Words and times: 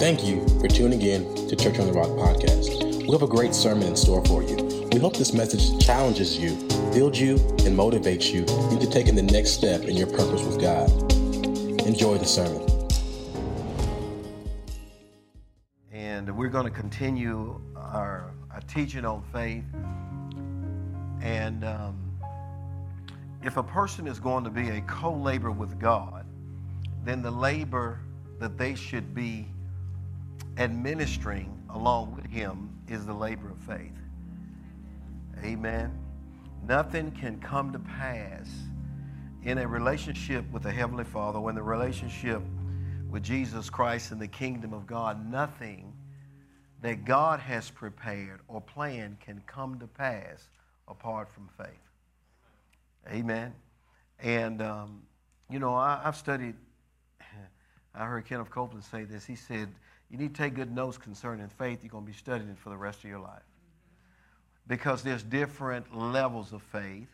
Thank 0.00 0.24
you 0.24 0.48
for 0.58 0.66
tuning 0.66 1.02
in 1.02 1.46
to 1.46 1.54
Church 1.54 1.78
on 1.78 1.86
the 1.86 1.92
Rock 1.92 2.08
podcast. 2.08 3.04
We 3.04 3.12
have 3.12 3.20
a 3.20 3.26
great 3.26 3.54
sermon 3.54 3.82
in 3.86 3.94
store 3.96 4.24
for 4.24 4.42
you. 4.42 4.56
We 4.90 4.98
hope 4.98 5.14
this 5.14 5.34
message 5.34 5.78
challenges 5.84 6.38
you, 6.38 6.54
builds 6.90 7.20
you, 7.20 7.32
and 7.66 7.78
motivates 7.78 8.32
you 8.32 8.46
into 8.72 8.88
taking 8.88 9.14
the 9.14 9.22
next 9.22 9.50
step 9.50 9.82
in 9.82 9.98
your 9.98 10.06
purpose 10.06 10.42
with 10.42 10.58
God. 10.58 10.88
Enjoy 11.86 12.16
the 12.16 12.24
sermon. 12.24 12.66
And 15.92 16.34
we're 16.34 16.48
going 16.48 16.64
to 16.64 16.70
continue 16.70 17.60
our, 17.76 18.32
our 18.50 18.62
teaching 18.68 19.04
on 19.04 19.22
faith. 19.34 19.66
And 21.20 21.62
um, 21.62 22.18
if 23.42 23.58
a 23.58 23.62
person 23.62 24.08
is 24.08 24.18
going 24.18 24.44
to 24.44 24.50
be 24.50 24.70
a 24.70 24.80
co 24.80 25.12
laborer 25.12 25.52
with 25.52 25.78
God, 25.78 26.24
then 27.04 27.20
the 27.20 27.30
labor 27.30 28.00
that 28.38 28.56
they 28.56 28.74
should 28.74 29.14
be 29.14 29.46
administering 30.60 31.58
along 31.70 32.14
with 32.14 32.26
Him 32.26 32.70
is 32.86 33.06
the 33.06 33.14
labor 33.14 33.50
of 33.50 33.58
faith. 33.58 33.98
Amen. 35.42 35.98
Nothing 36.68 37.10
can 37.12 37.40
come 37.40 37.72
to 37.72 37.78
pass 37.78 38.48
in 39.42 39.56
a 39.56 39.66
relationship 39.66 40.44
with 40.52 40.62
the 40.62 40.70
Heavenly 40.70 41.04
Father, 41.04 41.40
when 41.40 41.54
the 41.54 41.62
relationship 41.62 42.42
with 43.10 43.22
Jesus 43.22 43.70
Christ 43.70 44.12
and 44.12 44.20
the 44.20 44.28
kingdom 44.28 44.74
of 44.74 44.86
God, 44.86 45.30
nothing 45.30 45.94
that 46.82 47.06
God 47.06 47.40
has 47.40 47.70
prepared 47.70 48.40
or 48.46 48.60
planned 48.60 49.18
can 49.20 49.42
come 49.46 49.78
to 49.78 49.86
pass 49.86 50.50
apart 50.86 51.30
from 51.30 51.48
faith. 51.56 51.68
Amen. 53.08 53.54
And, 54.22 54.60
um, 54.60 55.02
you 55.48 55.58
know, 55.58 55.74
I, 55.74 56.02
have 56.04 56.16
studied, 56.16 56.54
I 57.94 58.04
heard 58.04 58.26
Kenneth 58.26 58.50
Copeland 58.50 58.84
say 58.84 59.04
this. 59.04 59.24
He 59.24 59.36
said, 59.36 59.70
You 60.10 60.18
need 60.18 60.34
to 60.34 60.42
take 60.42 60.54
good 60.54 60.74
notes 60.74 60.98
concerning 60.98 61.48
faith. 61.48 61.80
You're 61.82 61.90
going 61.90 62.04
to 62.04 62.10
be 62.10 62.16
studying 62.16 62.50
it 62.50 62.58
for 62.58 62.70
the 62.70 62.76
rest 62.76 62.98
of 62.98 63.10
your 63.10 63.20
life. 63.20 63.42
Because 64.66 65.02
there's 65.02 65.22
different 65.22 65.96
levels 65.96 66.52
of 66.52 66.62
faith. 66.62 67.08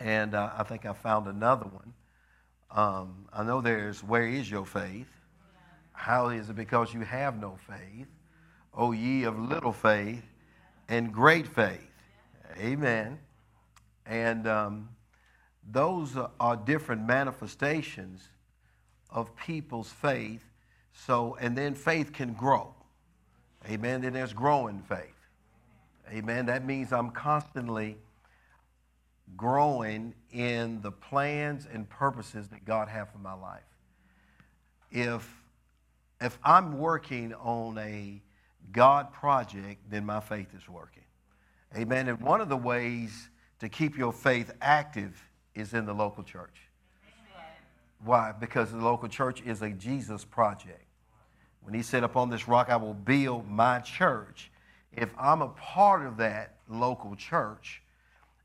And 0.00 0.34
uh, 0.34 0.50
I 0.56 0.64
think 0.64 0.84
I 0.84 0.92
found 0.92 1.28
another 1.28 1.66
one. 1.66 1.92
Um, 2.70 3.26
I 3.32 3.44
know 3.44 3.60
there's 3.60 4.02
where 4.02 4.26
is 4.26 4.50
your 4.50 4.66
faith? 4.66 5.08
How 5.92 6.28
is 6.28 6.50
it 6.50 6.56
because 6.56 6.92
you 6.92 7.00
have 7.00 7.40
no 7.40 7.56
faith? 7.66 8.08
O 8.74 8.92
ye 8.92 9.24
of 9.24 9.38
little 9.38 9.72
faith 9.72 10.24
and 10.88 11.12
great 11.12 11.46
faith. 11.46 11.80
Amen. 12.58 13.18
And 14.04 14.46
um, 14.46 14.88
those 15.70 16.16
are 16.38 16.56
different 16.56 17.06
manifestations 17.06 18.28
of 19.10 19.34
people's 19.36 19.90
faith. 19.90 20.44
So, 21.04 21.36
and 21.40 21.56
then 21.56 21.74
faith 21.74 22.12
can 22.12 22.32
grow. 22.32 22.74
Amen. 23.68 24.00
Then 24.00 24.12
there's 24.12 24.32
growing 24.32 24.80
faith. 24.88 25.12
Amen. 26.10 26.46
That 26.46 26.64
means 26.64 26.92
I'm 26.92 27.10
constantly 27.10 27.98
growing 29.36 30.14
in 30.32 30.80
the 30.82 30.92
plans 30.92 31.66
and 31.72 31.88
purposes 31.88 32.48
that 32.48 32.64
God 32.64 32.88
has 32.88 33.08
for 33.12 33.18
my 33.18 33.34
life. 33.34 33.62
If 34.90 35.28
if 36.20 36.38
I'm 36.42 36.78
working 36.78 37.34
on 37.34 37.76
a 37.76 38.22
God 38.72 39.12
project, 39.12 39.82
then 39.90 40.06
my 40.06 40.20
faith 40.20 40.48
is 40.56 40.66
working. 40.68 41.02
Amen. 41.76 42.08
And 42.08 42.20
one 42.20 42.40
of 42.40 42.48
the 42.48 42.56
ways 42.56 43.28
to 43.58 43.68
keep 43.68 43.98
your 43.98 44.12
faith 44.12 44.50
active 44.62 45.22
is 45.54 45.74
in 45.74 45.84
the 45.84 45.92
local 45.92 46.22
church. 46.22 46.56
Why? 48.02 48.32
Because 48.32 48.70
the 48.70 48.78
local 48.78 49.08
church 49.08 49.42
is 49.42 49.60
a 49.60 49.70
Jesus 49.70 50.24
project. 50.24 50.85
When 51.66 51.74
he 51.74 51.82
said, 51.82 52.04
Upon 52.04 52.30
this 52.30 52.46
rock 52.46 52.70
I 52.70 52.76
will 52.76 52.94
build 52.94 53.50
my 53.50 53.80
church, 53.80 54.52
if 54.92 55.10
I'm 55.18 55.42
a 55.42 55.48
part 55.48 56.06
of 56.06 56.16
that 56.18 56.54
local 56.68 57.16
church 57.16 57.82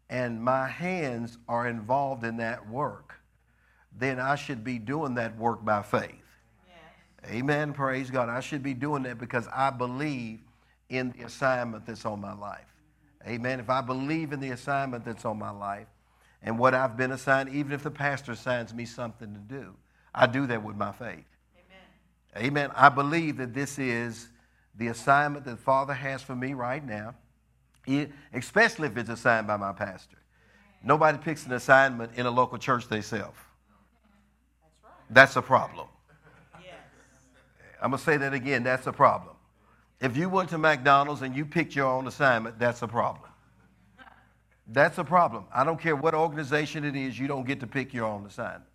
and 0.10 0.42
my 0.42 0.68
hands 0.68 1.38
are 1.48 1.68
involved 1.68 2.24
in 2.24 2.38
that 2.38 2.68
work, 2.68 3.14
then 3.96 4.20
I 4.20 4.34
should 4.34 4.64
be 4.64 4.80
doing 4.80 5.14
that 5.16 5.38
work 5.38 5.64
by 5.64 5.84
faith. 5.84 6.16
Yes. 6.68 7.32
Amen. 7.32 7.74
Praise 7.74 8.10
God. 8.10 8.28
I 8.28 8.40
should 8.40 8.64
be 8.64 8.74
doing 8.74 9.04
that 9.04 9.20
because 9.20 9.48
I 9.54 9.70
believe 9.70 10.40
in 10.90 11.12
the 11.12 11.26
assignment 11.26 11.86
that's 11.86 12.06
on 12.06 12.20
my 12.20 12.34
life. 12.34 12.66
Amen. 13.28 13.60
If 13.60 13.70
I 13.70 13.82
believe 13.82 14.34
in 14.34 14.40
the 14.40 14.50
assignment 14.50 15.06
that's 15.06 15.26
on 15.26 15.38
my 15.38 15.52
life 15.52 15.88
and 16.42 16.58
what 16.58 16.74
I've 16.74 16.98
been 16.98 17.12
assigned, 17.12 17.50
even 17.50 17.72
if 17.72 17.84
the 17.84 17.92
pastor 17.92 18.32
assigns 18.32 18.74
me 18.74 18.86
something 18.86 19.32
to 19.32 19.40
do, 19.40 19.76
I 20.12 20.26
do 20.26 20.48
that 20.48 20.64
with 20.64 20.76
my 20.76 20.92
faith. 20.92 21.31
Amen. 22.38 22.72
I 22.76 22.90
believe 22.90 23.38
that 23.38 23.54
this 23.54 23.78
is 23.78 24.30
the 24.78 24.88
assignment 24.88 25.46
that 25.46 25.60
Father 25.60 25.94
has 25.94 26.22
for 26.22 26.36
me 26.36 26.54
right 26.54 26.86
now, 26.86 27.16
especially 28.34 28.88
if 28.88 28.98
it's 28.98 29.10
assigned 29.10 29.48
by 29.48 29.58
my 29.58 29.74
pastor. 29.74 30.18
Nobody 30.84 31.18
picks 31.18 31.46
an 31.46 31.54
assignment 31.54 32.14
in 32.16 32.26
a 32.26 32.32
local 32.32 32.58
church 32.58 32.88
themselves. 32.88 33.38
That's, 34.62 34.74
right. 34.84 34.92
That's 35.10 35.36
a 35.36 35.42
problem. 35.42 35.88
Yes. 36.64 36.74
I'm 37.82 37.92
going 37.92 38.00
to 38.00 38.04
say 38.04 38.18
that 38.18 38.34
again. 38.34 38.64
That's 38.64 38.88
a 38.88 38.94
problem. 38.94 39.36
If 40.00 40.18
you 40.18 40.30
went 40.30 40.50
to 40.50 40.58
McDonald's 40.58 41.22
and 41.22 41.36
you 41.36 41.46
picked 41.46 41.76
your 41.76 41.86
own 41.86 42.08
assignment, 42.08 42.58
that's 42.58 42.82
a 42.82 42.88
problem. 42.88 43.30
That's 44.68 44.98
a 44.98 45.04
problem. 45.04 45.46
I 45.54 45.64
don't 45.64 45.80
care 45.80 45.96
what 45.96 46.16
organization 46.16 46.86
it 46.86 46.96
is, 46.96 47.20
you 47.20 47.28
don't 47.28 47.46
get 47.46 47.60
to 47.60 47.68
pick 47.68 47.94
your 47.94 48.06
own 48.06 48.26
assignment. 48.26 48.71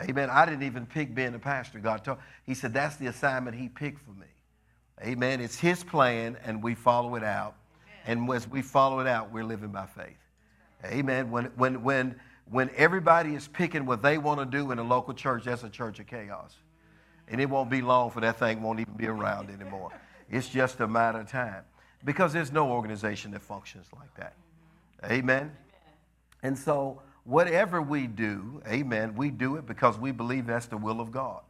Amen. 0.00 0.28
I 0.30 0.44
didn't 0.44 0.64
even 0.64 0.86
pick 0.86 1.14
being 1.14 1.34
a 1.34 1.38
pastor. 1.38 1.78
God 1.78 2.04
told 2.04 2.18
He 2.44 2.54
said 2.54 2.74
that's 2.74 2.96
the 2.96 3.06
assignment 3.06 3.56
He 3.56 3.68
picked 3.68 4.00
for 4.00 4.12
me. 4.12 4.26
Amen. 5.02 5.40
It's 5.40 5.58
His 5.58 5.82
plan, 5.82 6.36
and 6.44 6.62
we 6.62 6.74
follow 6.74 7.14
it 7.16 7.24
out. 7.24 7.56
And 8.06 8.30
as 8.30 8.48
we 8.48 8.62
follow 8.62 9.00
it 9.00 9.06
out, 9.06 9.32
we're 9.32 9.44
living 9.44 9.70
by 9.70 9.86
faith. 9.86 10.18
Amen. 10.84 11.30
When 11.30 11.46
when 11.56 11.82
when 11.82 12.20
when 12.50 12.70
everybody 12.76 13.34
is 13.34 13.48
picking 13.48 13.86
what 13.86 14.02
they 14.02 14.18
want 14.18 14.38
to 14.40 14.46
do 14.46 14.70
in 14.70 14.78
a 14.78 14.82
local 14.82 15.14
church, 15.14 15.44
that's 15.44 15.64
a 15.64 15.70
church 15.70 15.98
of 15.98 16.06
chaos. 16.06 16.54
And 17.28 17.40
it 17.40 17.50
won't 17.50 17.70
be 17.70 17.82
long 17.82 18.10
for 18.10 18.20
that 18.20 18.38
thing 18.38 18.62
won't 18.62 18.78
even 18.78 18.94
be 18.94 19.06
around 19.06 19.50
anymore. 19.50 19.90
It's 20.28 20.48
just 20.48 20.80
a 20.80 20.88
matter 20.88 21.20
of 21.20 21.30
time. 21.30 21.62
Because 22.04 22.32
there's 22.32 22.50
no 22.50 22.72
organization 22.72 23.30
that 23.30 23.42
functions 23.42 23.86
like 23.96 24.12
that. 24.16 24.34
Amen. 25.04 25.52
And 26.42 26.58
so, 26.58 27.00
whatever 27.26 27.82
we 27.82 28.06
do, 28.06 28.62
amen, 28.66 29.14
we 29.16 29.30
do 29.30 29.56
it 29.56 29.66
because 29.66 29.98
we 29.98 30.12
believe 30.12 30.46
that's 30.46 30.66
the 30.66 30.76
will 30.76 31.00
of 31.00 31.10
God. 31.10 31.42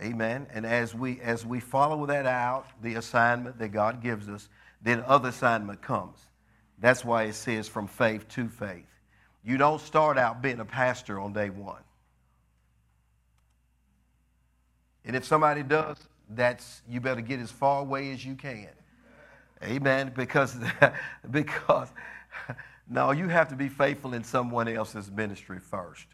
Amen. 0.00 0.46
And 0.52 0.64
as 0.64 0.94
we 0.94 1.20
as 1.20 1.44
we 1.44 1.58
follow 1.58 2.06
that 2.06 2.24
out, 2.24 2.66
the 2.82 2.94
assignment 2.94 3.58
that 3.58 3.70
God 3.70 4.00
gives 4.00 4.28
us, 4.28 4.48
then 4.80 5.02
other 5.06 5.30
assignment 5.30 5.82
comes. 5.82 6.18
That's 6.78 7.04
why 7.04 7.24
it 7.24 7.34
says 7.34 7.66
from 7.66 7.88
faith 7.88 8.28
to 8.28 8.48
faith. 8.48 8.86
You 9.44 9.56
don't 9.56 9.80
start 9.80 10.16
out 10.16 10.40
being 10.40 10.60
a 10.60 10.64
pastor 10.64 11.18
on 11.18 11.32
day 11.32 11.50
one. 11.50 11.82
And 15.04 15.16
if 15.16 15.24
somebody 15.24 15.64
does, 15.64 15.96
that's 16.30 16.82
you 16.88 17.00
better 17.00 17.20
get 17.20 17.40
as 17.40 17.50
far 17.50 17.80
away 17.80 18.12
as 18.12 18.24
you 18.24 18.36
can. 18.36 18.68
Amen. 19.64 20.12
Because 20.14 20.56
because 21.30 21.88
no, 22.90 23.10
you 23.10 23.28
have 23.28 23.48
to 23.48 23.56
be 23.56 23.68
faithful 23.68 24.14
in 24.14 24.24
someone 24.24 24.68
else's 24.68 25.10
ministry 25.10 25.58
first 25.58 26.06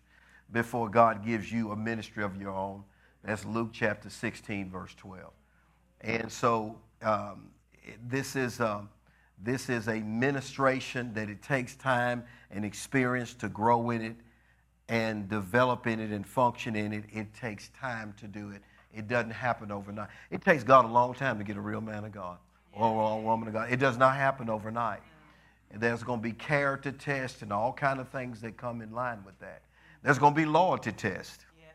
before 0.52 0.88
God 0.88 1.24
gives 1.24 1.50
you 1.50 1.70
a 1.70 1.76
ministry 1.76 2.24
of 2.24 2.40
your 2.40 2.50
own. 2.50 2.82
That's 3.22 3.44
Luke 3.44 3.70
chapter 3.72 4.10
16, 4.10 4.70
verse 4.70 4.94
12. 4.94 5.32
And 6.00 6.30
so 6.30 6.76
um, 7.02 7.50
this 8.06 8.36
is 8.36 8.60
um, 8.60 8.88
this 9.42 9.68
is 9.68 9.88
a 9.88 10.00
ministration 10.00 11.12
that 11.14 11.28
it 11.28 11.42
takes 11.42 11.74
time 11.76 12.24
and 12.50 12.64
experience 12.64 13.34
to 13.34 13.48
grow 13.48 13.90
in 13.90 14.00
it 14.00 14.16
and 14.88 15.28
develop 15.28 15.86
in 15.86 16.00
it 16.00 16.10
and 16.10 16.26
function 16.26 16.76
in 16.76 16.92
it. 16.92 17.04
It 17.12 17.34
takes 17.34 17.68
time 17.80 18.14
to 18.20 18.26
do 18.26 18.50
it. 18.50 18.62
It 18.92 19.08
doesn't 19.08 19.32
happen 19.32 19.72
overnight. 19.72 20.08
It 20.30 20.42
takes 20.42 20.62
God 20.62 20.84
a 20.84 20.88
long 20.88 21.14
time 21.14 21.38
to 21.38 21.44
get 21.44 21.56
a 21.56 21.60
real 21.60 21.80
man 21.80 22.04
of 22.04 22.12
God 22.12 22.38
or 22.72 23.18
a 23.18 23.20
woman 23.20 23.48
of 23.48 23.54
God. 23.54 23.72
It 23.72 23.78
does 23.80 23.98
not 23.98 24.16
happen 24.16 24.48
overnight. 24.48 25.00
And 25.74 25.82
there's 25.82 26.04
going 26.04 26.20
to 26.20 26.22
be 26.22 26.30
character 26.30 26.92
tests 26.92 27.42
and 27.42 27.52
all 27.52 27.72
kind 27.72 27.98
of 27.98 28.08
things 28.08 28.40
that 28.42 28.56
come 28.56 28.80
in 28.80 28.92
line 28.92 29.24
with 29.26 29.36
that. 29.40 29.62
There's 30.04 30.20
going 30.20 30.32
to 30.32 30.40
be 30.40 30.46
loyalty 30.46 30.92
tests. 30.92 31.44
Yes. 31.58 31.74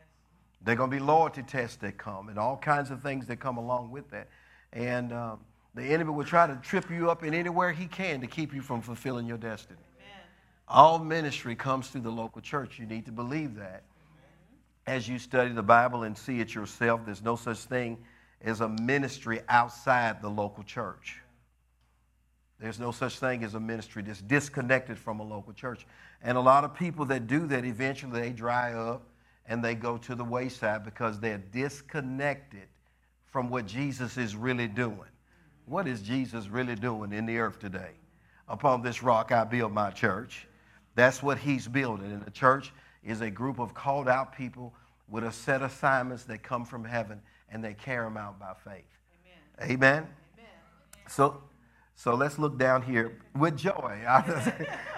There's 0.64 0.78
going 0.78 0.90
to 0.90 0.96
be 0.96 1.02
loyalty 1.02 1.42
tests 1.42 1.76
that 1.82 1.98
come 1.98 2.30
and 2.30 2.38
all 2.38 2.56
kinds 2.56 2.90
of 2.90 3.02
things 3.02 3.26
that 3.26 3.40
come 3.40 3.58
along 3.58 3.90
with 3.90 4.10
that. 4.10 4.28
And 4.72 5.12
um, 5.12 5.40
the 5.74 5.82
enemy 5.82 6.12
will 6.12 6.24
try 6.24 6.46
to 6.46 6.56
trip 6.62 6.90
you 6.90 7.10
up 7.10 7.24
in 7.24 7.34
anywhere 7.34 7.72
he 7.72 7.84
can 7.84 8.22
to 8.22 8.26
keep 8.26 8.54
you 8.54 8.62
from 8.62 8.80
fulfilling 8.80 9.26
your 9.26 9.36
destiny. 9.36 9.78
Amen. 9.98 10.24
All 10.66 10.98
ministry 10.98 11.54
comes 11.54 11.88
through 11.88 12.00
the 12.00 12.10
local 12.10 12.40
church. 12.40 12.78
You 12.78 12.86
need 12.86 13.04
to 13.04 13.12
believe 13.12 13.54
that 13.56 13.82
as 14.86 15.06
you 15.06 15.18
study 15.18 15.52
the 15.52 15.62
Bible 15.62 16.04
and 16.04 16.16
see 16.16 16.40
it 16.40 16.54
yourself, 16.54 17.02
there's 17.04 17.22
no 17.22 17.36
such 17.36 17.58
thing 17.58 17.98
as 18.40 18.62
a 18.62 18.68
ministry 18.68 19.42
outside 19.50 20.22
the 20.22 20.30
local 20.30 20.62
church. 20.62 21.18
There's 22.60 22.78
no 22.78 22.92
such 22.92 23.18
thing 23.18 23.42
as 23.42 23.54
a 23.54 23.60
ministry 23.60 24.02
that's 24.02 24.20
disconnected 24.20 24.98
from 24.98 25.18
a 25.20 25.22
local 25.22 25.52
church. 25.52 25.86
And 26.22 26.36
a 26.36 26.40
lot 26.40 26.62
of 26.64 26.74
people 26.74 27.06
that 27.06 27.26
do 27.26 27.46
that, 27.46 27.64
eventually 27.64 28.20
they 28.20 28.30
dry 28.30 28.74
up 28.74 29.02
and 29.46 29.64
they 29.64 29.74
go 29.74 29.96
to 29.96 30.14
the 30.14 30.24
wayside 30.24 30.84
because 30.84 31.18
they're 31.18 31.42
disconnected 31.52 32.68
from 33.24 33.48
what 33.48 33.66
Jesus 33.66 34.18
is 34.18 34.36
really 34.36 34.68
doing. 34.68 35.08
What 35.64 35.88
is 35.88 36.02
Jesus 36.02 36.48
really 36.48 36.74
doing 36.74 37.12
in 37.12 37.24
the 37.24 37.38
earth 37.38 37.58
today? 37.58 37.92
Upon 38.46 38.82
this 38.82 39.02
rock 39.02 39.32
I 39.32 39.44
build 39.44 39.72
my 39.72 39.90
church. 39.90 40.46
That's 40.94 41.22
what 41.22 41.38
he's 41.38 41.66
building. 41.66 42.12
And 42.12 42.24
the 42.24 42.30
church 42.30 42.72
is 43.02 43.22
a 43.22 43.30
group 43.30 43.58
of 43.58 43.72
called 43.72 44.08
out 44.08 44.36
people 44.36 44.74
with 45.08 45.24
a 45.24 45.32
set 45.32 45.62
of 45.62 45.70
assignments 45.70 46.24
that 46.24 46.42
come 46.42 46.64
from 46.64 46.84
heaven 46.84 47.22
and 47.50 47.64
they 47.64 47.72
carry 47.72 48.04
them 48.04 48.16
out 48.16 48.38
by 48.38 48.52
faith. 48.64 48.84
Amen. 49.62 49.72
Amen. 49.72 49.96
Amen. 50.36 50.50
So, 51.08 51.42
so 52.02 52.14
let's 52.14 52.38
look 52.38 52.56
down 52.56 52.80
here 52.80 53.12
with 53.36 53.58
joy. 53.58 54.00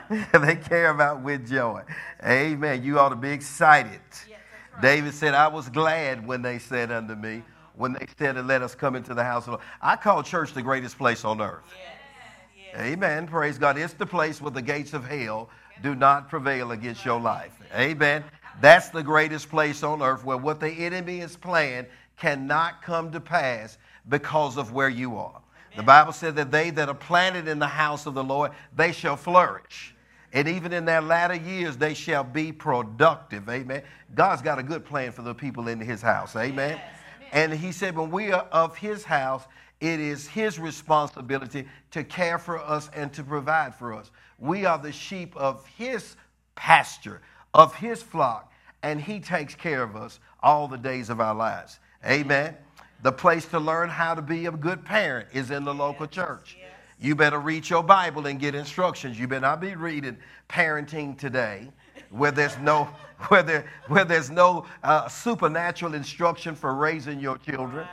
they 0.33 0.55
care 0.55 0.91
about 0.91 1.21
with 1.21 1.49
joy. 1.51 1.83
Amen. 2.25 2.85
You 2.85 3.01
ought 3.01 3.09
to 3.09 3.17
be 3.17 3.31
excited. 3.31 3.99
Yes, 4.29 4.39
right. 4.73 4.83
David 4.83 5.13
said, 5.13 5.35
I 5.35 5.49
was 5.49 5.69
glad 5.69 6.25
when 6.25 6.43
they 6.43 6.61
said 6.61 6.93
unto 6.93 7.17
me, 7.17 7.43
when 7.75 7.95
they 7.95 8.07
said, 8.17 8.37
and 8.37 8.47
let 8.47 8.63
us 8.63 8.77
come 8.77 8.95
into 8.95 9.15
the 9.15 9.25
house 9.25 9.43
of 9.43 9.47
the 9.47 9.51
Lord. 9.51 9.65
I 9.81 9.97
call 9.97 10.23
church 10.23 10.53
the 10.53 10.63
greatest 10.63 10.97
place 10.97 11.25
on 11.25 11.41
earth. 11.41 11.65
Yes. 11.77 12.73
Yes. 12.73 12.81
Amen. 12.93 13.27
Praise 13.27 13.59
God. 13.59 13.77
It's 13.77 13.95
the 13.95 14.07
place 14.07 14.41
where 14.41 14.53
the 14.53 14.63
gates 14.63 14.93
of 14.93 15.05
hell 15.05 15.51
do 15.83 15.97
not 15.97 16.29
prevail 16.29 16.71
against 16.71 17.05
your 17.05 17.19
life. 17.19 17.51
Amen. 17.75 18.23
That's 18.61 18.91
the 18.91 19.03
greatest 19.03 19.49
place 19.49 19.83
on 19.83 20.03
earth 20.03 20.25
where 20.25 20.37
what 20.37 20.61
the 20.61 20.71
enemy 20.71 21.19
is 21.19 21.37
planned 21.37 21.89
cannot 22.17 22.81
come 22.81 23.11
to 23.11 23.19
pass 23.19 23.79
because 24.09 24.57
of 24.57 24.71
where 24.71 24.89
you 24.89 25.17
are. 25.17 25.42
The 25.77 25.83
Bible 25.83 26.13
said 26.13 26.37
that 26.37 26.51
they 26.51 26.71
that 26.71 26.89
are 26.89 26.95
planted 26.95 27.49
in 27.49 27.59
the 27.59 27.67
house 27.67 28.07
of 28.07 28.15
the 28.15 28.25
Lord, 28.25 28.53
they 28.77 28.93
shall 28.93 29.17
flourish. 29.17 29.95
And 30.35 30.49
even 30.49 30.73
in 30.73 30.85
their 30.85 31.01
latter 31.01 31.35
years, 31.35 31.77
they 31.77 31.95
shall 31.95 32.25
be 32.25 32.53
productive. 32.53 33.49
Amen. 33.49 33.83
God's 34.15 34.43
got 34.43 34.59
a 34.59 34.63
good 34.63 34.85
plan 34.85 35.13
for 35.13 35.23
the 35.23 35.35
people 35.35 35.69
in 35.69 35.79
his 35.81 36.01
house. 36.01 36.37
Amen. 36.37 36.79
Yes. 36.79 36.97
And 37.33 37.53
he 37.53 37.73
said, 37.73 37.97
when 37.97 38.11
we 38.11 38.33
are 38.33 38.47
of 38.53 38.77
his 38.77 39.05
house, 39.05 39.45
it 39.81 40.01
is 40.01 40.29
his 40.29 40.59
responsibility 40.59 41.67
to 41.91 42.05
care 42.05 42.39
for 42.39 42.59
us 42.59 42.89
and 42.95 43.13
to 43.15 43.23
provide 43.23 43.75
for 43.75 43.93
us. 43.93 44.11
We 44.39 44.65
are 44.65 44.79
the 44.79 44.93
sheep 44.93 45.37
of 45.37 45.67
his 45.67 46.17
pasture, 46.55 47.21
of 47.53 47.75
his 47.75 48.03
flock, 48.03 48.53
and 48.83 49.01
he 49.01 49.21
takes 49.21 49.55
care 49.55 49.83
of 49.83 49.97
us 49.97 50.21
all 50.43 50.69
the 50.69 50.79
days 50.79 51.11
of 51.11 51.21
our 51.21 51.35
lives. 51.35 51.79
Amen. 52.07 52.57
The 53.03 53.13
place 53.13 53.47
to 53.47 53.59
learn 53.59 53.89
how 53.89 54.15
to 54.15 54.23
be 54.23 54.47
a 54.47 54.53
good 54.53 54.85
parent 54.85 55.29
is 55.33 55.51
in 55.51 55.65
the 55.65 55.75
local 55.75 56.07
church. 56.07 56.57
You 57.01 57.17
better 57.17 57.41
read 57.41 57.69
your 57.69 57.83
Bible 57.83 58.27
and 58.27 58.39
get 58.39 58.55
instructions. 58.55 59.19
You 59.19 59.27
better 59.27 59.41
not 59.41 59.61
be 59.61 59.75
reading 59.75 60.17
parenting 60.49 61.19
today 61.19 61.69
where 62.11 62.31
there's 62.31 62.57
no, 62.59 62.85
where 63.29 63.43
there, 63.43 63.67
where 63.89 64.05
there's 64.05 64.31
no 64.31 64.67
uh, 64.85 65.09
supernatural 65.09 65.95
instruction 65.95 66.55
for 66.55 66.75
raising 66.75 67.19
your 67.19 67.39
children. 67.39 67.89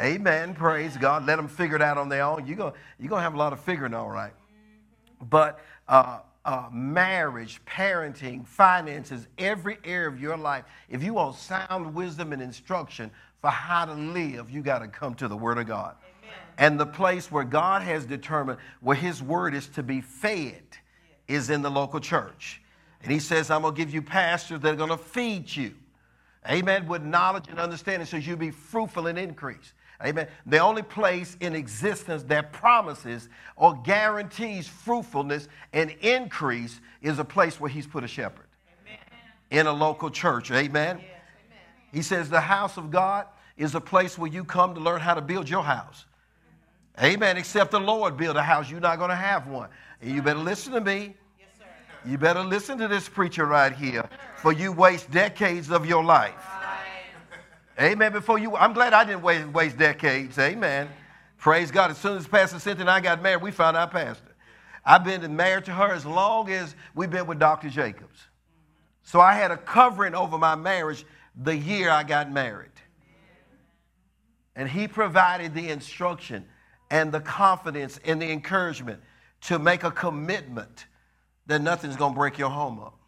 Amen. 0.00 0.54
Praise 0.54 0.96
God. 0.96 1.24
Let 1.26 1.36
them 1.36 1.48
figure 1.48 1.76
it 1.76 1.82
out 1.82 1.98
on 1.98 2.08
their 2.08 2.22
own. 2.22 2.46
You're 2.46 2.56
going 2.56 2.72
you're 2.98 3.08
gonna 3.08 3.22
have 3.22 3.34
a 3.34 3.38
lot 3.38 3.52
of 3.52 3.60
figuring, 3.60 3.94
all 3.94 4.10
right. 4.10 4.32
But 5.28 5.60
uh, 5.88 6.20
uh, 6.44 6.68
marriage, 6.72 7.60
parenting, 7.64 8.46
finances, 8.46 9.26
every 9.38 9.78
area 9.84 10.08
of 10.08 10.20
your 10.20 10.36
life, 10.36 10.64
if 10.88 11.02
you 11.02 11.14
want 11.14 11.34
sound 11.34 11.94
wisdom 11.94 12.32
and 12.32 12.40
instruction, 12.40 13.10
for 13.40 13.50
how 13.50 13.84
to 13.84 13.94
live, 13.94 14.50
you 14.50 14.62
got 14.62 14.80
to 14.80 14.88
come 14.88 15.14
to 15.16 15.28
the 15.28 15.36
Word 15.36 15.58
of 15.58 15.66
God. 15.66 15.94
Amen. 16.24 16.36
And 16.58 16.80
the 16.80 16.86
place 16.86 17.30
where 17.30 17.44
God 17.44 17.82
has 17.82 18.04
determined 18.04 18.58
where 18.80 18.96
His 18.96 19.22
Word 19.22 19.54
is 19.54 19.68
to 19.68 19.82
be 19.82 20.00
fed 20.00 20.62
is 21.28 21.50
in 21.50 21.62
the 21.62 21.70
local 21.70 22.00
church. 22.00 22.60
And 23.02 23.12
He 23.12 23.20
says, 23.20 23.50
I'm 23.50 23.62
going 23.62 23.74
to 23.74 23.78
give 23.78 23.94
you 23.94 24.02
pastors 24.02 24.60
that 24.60 24.72
are 24.72 24.76
going 24.76 24.90
to 24.90 24.96
feed 24.96 25.54
you. 25.54 25.74
Amen. 26.48 26.86
With 26.88 27.02
knowledge 27.02 27.48
and 27.48 27.58
understanding 27.58 28.06
so 28.06 28.16
you 28.16 28.36
be 28.36 28.50
fruitful 28.50 29.06
and 29.06 29.18
increase. 29.18 29.72
Amen. 30.04 30.28
The 30.46 30.58
only 30.58 30.82
place 30.82 31.36
in 31.40 31.54
existence 31.54 32.22
that 32.24 32.52
promises 32.52 33.28
or 33.56 33.74
guarantees 33.82 34.68
fruitfulness 34.68 35.48
and 35.72 35.90
increase 36.00 36.80
is 37.02 37.18
a 37.18 37.24
place 37.24 37.60
where 37.60 37.70
He's 37.70 37.86
put 37.86 38.04
a 38.04 38.08
shepherd 38.08 38.46
Amen. 38.86 38.98
in 39.50 39.66
a 39.66 39.72
local 39.72 40.10
church. 40.10 40.50
Amen. 40.50 40.98
Yeah. 40.98 41.17
He 41.92 42.02
says 42.02 42.28
the 42.28 42.40
house 42.40 42.76
of 42.76 42.90
God 42.90 43.26
is 43.56 43.74
a 43.74 43.80
place 43.80 44.18
where 44.18 44.30
you 44.30 44.44
come 44.44 44.74
to 44.74 44.80
learn 44.80 45.00
how 45.00 45.14
to 45.14 45.20
build 45.20 45.48
your 45.48 45.64
house. 45.64 46.04
Amen. 47.02 47.36
Except 47.36 47.70
the 47.70 47.80
Lord 47.80 48.16
build 48.16 48.36
a 48.36 48.42
house, 48.42 48.70
you're 48.70 48.80
not 48.80 48.98
going 48.98 49.10
to 49.10 49.16
have 49.16 49.46
one. 49.46 49.68
And 50.00 50.10
you 50.14 50.22
better 50.22 50.38
listen 50.38 50.72
to 50.72 50.80
me. 50.80 51.14
Yes, 51.38 51.48
you 52.04 52.18
better 52.18 52.42
listen 52.42 52.78
to 52.78 52.88
this 52.88 53.08
preacher 53.08 53.46
right 53.46 53.72
here, 53.72 54.08
for 54.36 54.52
you 54.52 54.72
waste 54.72 55.10
decades 55.10 55.70
of 55.70 55.86
your 55.86 56.04
life. 56.04 56.34
Right. 57.78 57.90
Amen. 57.90 58.12
Before 58.12 58.38
you, 58.38 58.56
I'm 58.56 58.72
glad 58.72 58.92
I 58.92 59.04
didn't 59.04 59.22
waste, 59.22 59.48
waste 59.48 59.78
decades. 59.78 60.38
Amen. 60.38 60.88
Praise 61.36 61.70
God. 61.70 61.92
As 61.92 61.98
soon 61.98 62.16
as 62.16 62.26
Pastor 62.26 62.58
Cynthia 62.58 62.82
and 62.82 62.90
I 62.90 63.00
got 63.00 63.22
married, 63.22 63.42
we 63.42 63.52
found 63.52 63.76
our 63.76 63.88
pastor. 63.88 64.34
I've 64.84 65.04
been 65.04 65.36
married 65.36 65.66
to 65.66 65.72
her 65.72 65.92
as 65.92 66.04
long 66.04 66.50
as 66.50 66.74
we've 66.94 67.10
been 67.10 67.26
with 67.26 67.38
Dr. 67.38 67.68
Jacobs. 67.68 68.26
So 69.04 69.20
I 69.20 69.34
had 69.34 69.50
a 69.50 69.56
covering 69.56 70.14
over 70.14 70.36
my 70.38 70.54
marriage 70.54 71.04
the 71.38 71.56
year 71.56 71.88
I 71.88 72.02
got 72.02 72.30
married. 72.30 72.70
And 74.56 74.68
he 74.68 74.88
provided 74.88 75.54
the 75.54 75.68
instruction 75.68 76.44
and 76.90 77.12
the 77.12 77.20
confidence 77.20 78.00
and 78.04 78.20
the 78.20 78.30
encouragement 78.30 79.00
to 79.42 79.58
make 79.58 79.84
a 79.84 79.90
commitment 79.90 80.86
that 81.46 81.62
nothing's 81.62 81.96
going 81.96 82.12
to 82.12 82.18
break 82.18 82.38
your 82.38 82.50
home 82.50 82.80
up. 82.80 82.98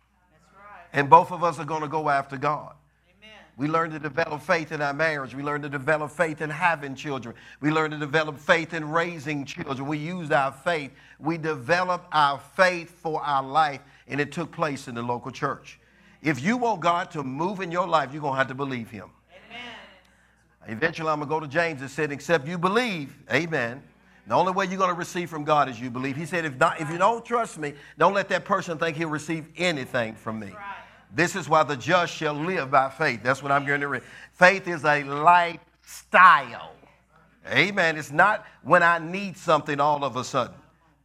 Right. 0.55 0.87
And 0.93 1.11
both 1.11 1.33
of 1.33 1.43
us 1.43 1.59
are 1.59 1.65
going 1.65 1.83
to 1.83 1.89
go 1.89 2.09
after 2.09 2.37
God. 2.37 2.75
Amen. 3.19 3.37
We 3.57 3.67
learn 3.67 3.91
to 3.91 3.99
develop 3.99 4.43
faith 4.43 4.71
in 4.71 4.81
our 4.81 4.95
marriage. 4.95 5.35
We 5.35 5.43
learn 5.43 5.63
to 5.63 5.69
develop 5.69 6.13
faith 6.13 6.41
in 6.41 6.51
having 6.51 6.95
children. 6.95 7.35
We 7.61 7.73
learn 7.73 7.91
to 7.91 7.99
develop 7.99 8.39
faith 8.39 8.73
in 8.73 8.89
raising 8.89 9.45
children. 9.45 9.89
We 9.89 9.99
use 9.99 10.31
our 10.31 10.53
faith. 10.53 10.93
We 11.19 11.37
develop 11.37 12.07
our 12.13 12.39
faith 12.55 12.91
for 12.91 13.21
our 13.23 13.43
life, 13.43 13.81
and 14.07 14.21
it 14.21 14.31
took 14.31 14.53
place 14.53 14.87
in 14.87 14.95
the 14.95 15.03
local 15.03 15.33
church. 15.33 15.81
If 16.23 16.43
you 16.43 16.57
want 16.57 16.81
God 16.81 17.11
to 17.13 17.23
move 17.23 17.61
in 17.61 17.73
your 17.73 17.87
life, 17.87 18.13
you're 18.13 18.21
going 18.21 18.35
to 18.35 18.39
have 18.39 18.49
to 18.49 18.55
believe 18.55 18.91
Him. 18.91 19.09
Amen. 19.31 20.77
Eventually, 20.77 21.09
I'm 21.09 21.19
going 21.19 21.29
to 21.29 21.35
go 21.35 21.41
to 21.41 21.49
James 21.49 21.81
and 21.81 21.91
said, 21.91 22.13
except 22.13 22.47
you 22.47 22.59
believe, 22.59 23.17
amen. 23.33 23.83
The 24.27 24.35
only 24.35 24.53
way 24.53 24.67
you're 24.67 24.79
going 24.79 24.91
to 24.91 24.99
receive 24.99 25.31
from 25.31 25.45
God 25.45 25.69
is 25.69 25.81
you 25.81 25.91
believe. 25.91 26.17
He 26.17 26.27
said, 26.27 26.45
if, 26.45 26.59
not, 26.59 26.81
if 26.81 26.91
you 26.91 26.99
don't 26.99 27.25
trust 27.25 27.59
me, 27.59 27.73
don't 27.99 28.13
let 28.13 28.29
that 28.29 28.45
person 28.45 28.79
think 28.79 28.97
he'll 28.97 29.09
receive 29.09 29.47
anything 29.57 30.15
from 30.15 30.39
me. 30.39 30.49
Right. 30.49 30.77
This 31.13 31.35
is 31.35 31.49
why 31.49 31.65
the 31.65 31.77
just 31.77 32.15
shall 32.15 32.35
live 32.35 32.71
by 32.71 32.91
faith. 32.91 33.23
That's 33.23 33.43
what 33.43 33.51
I'm 33.51 33.67
going 33.67 33.81
to 33.81 33.89
read. 33.89 34.03
Faith 34.35 34.69
is 34.69 34.85
a 34.85 35.03
lifestyle. 35.03 36.75
Amen. 37.51 37.97
It's 37.97 38.13
not 38.13 38.47
when 38.63 38.83
I 38.83 38.99
need 38.99 39.37
something 39.37 39.81
all 39.81 40.05
of 40.05 40.17
a 40.17 40.23
sudden, 40.23 40.55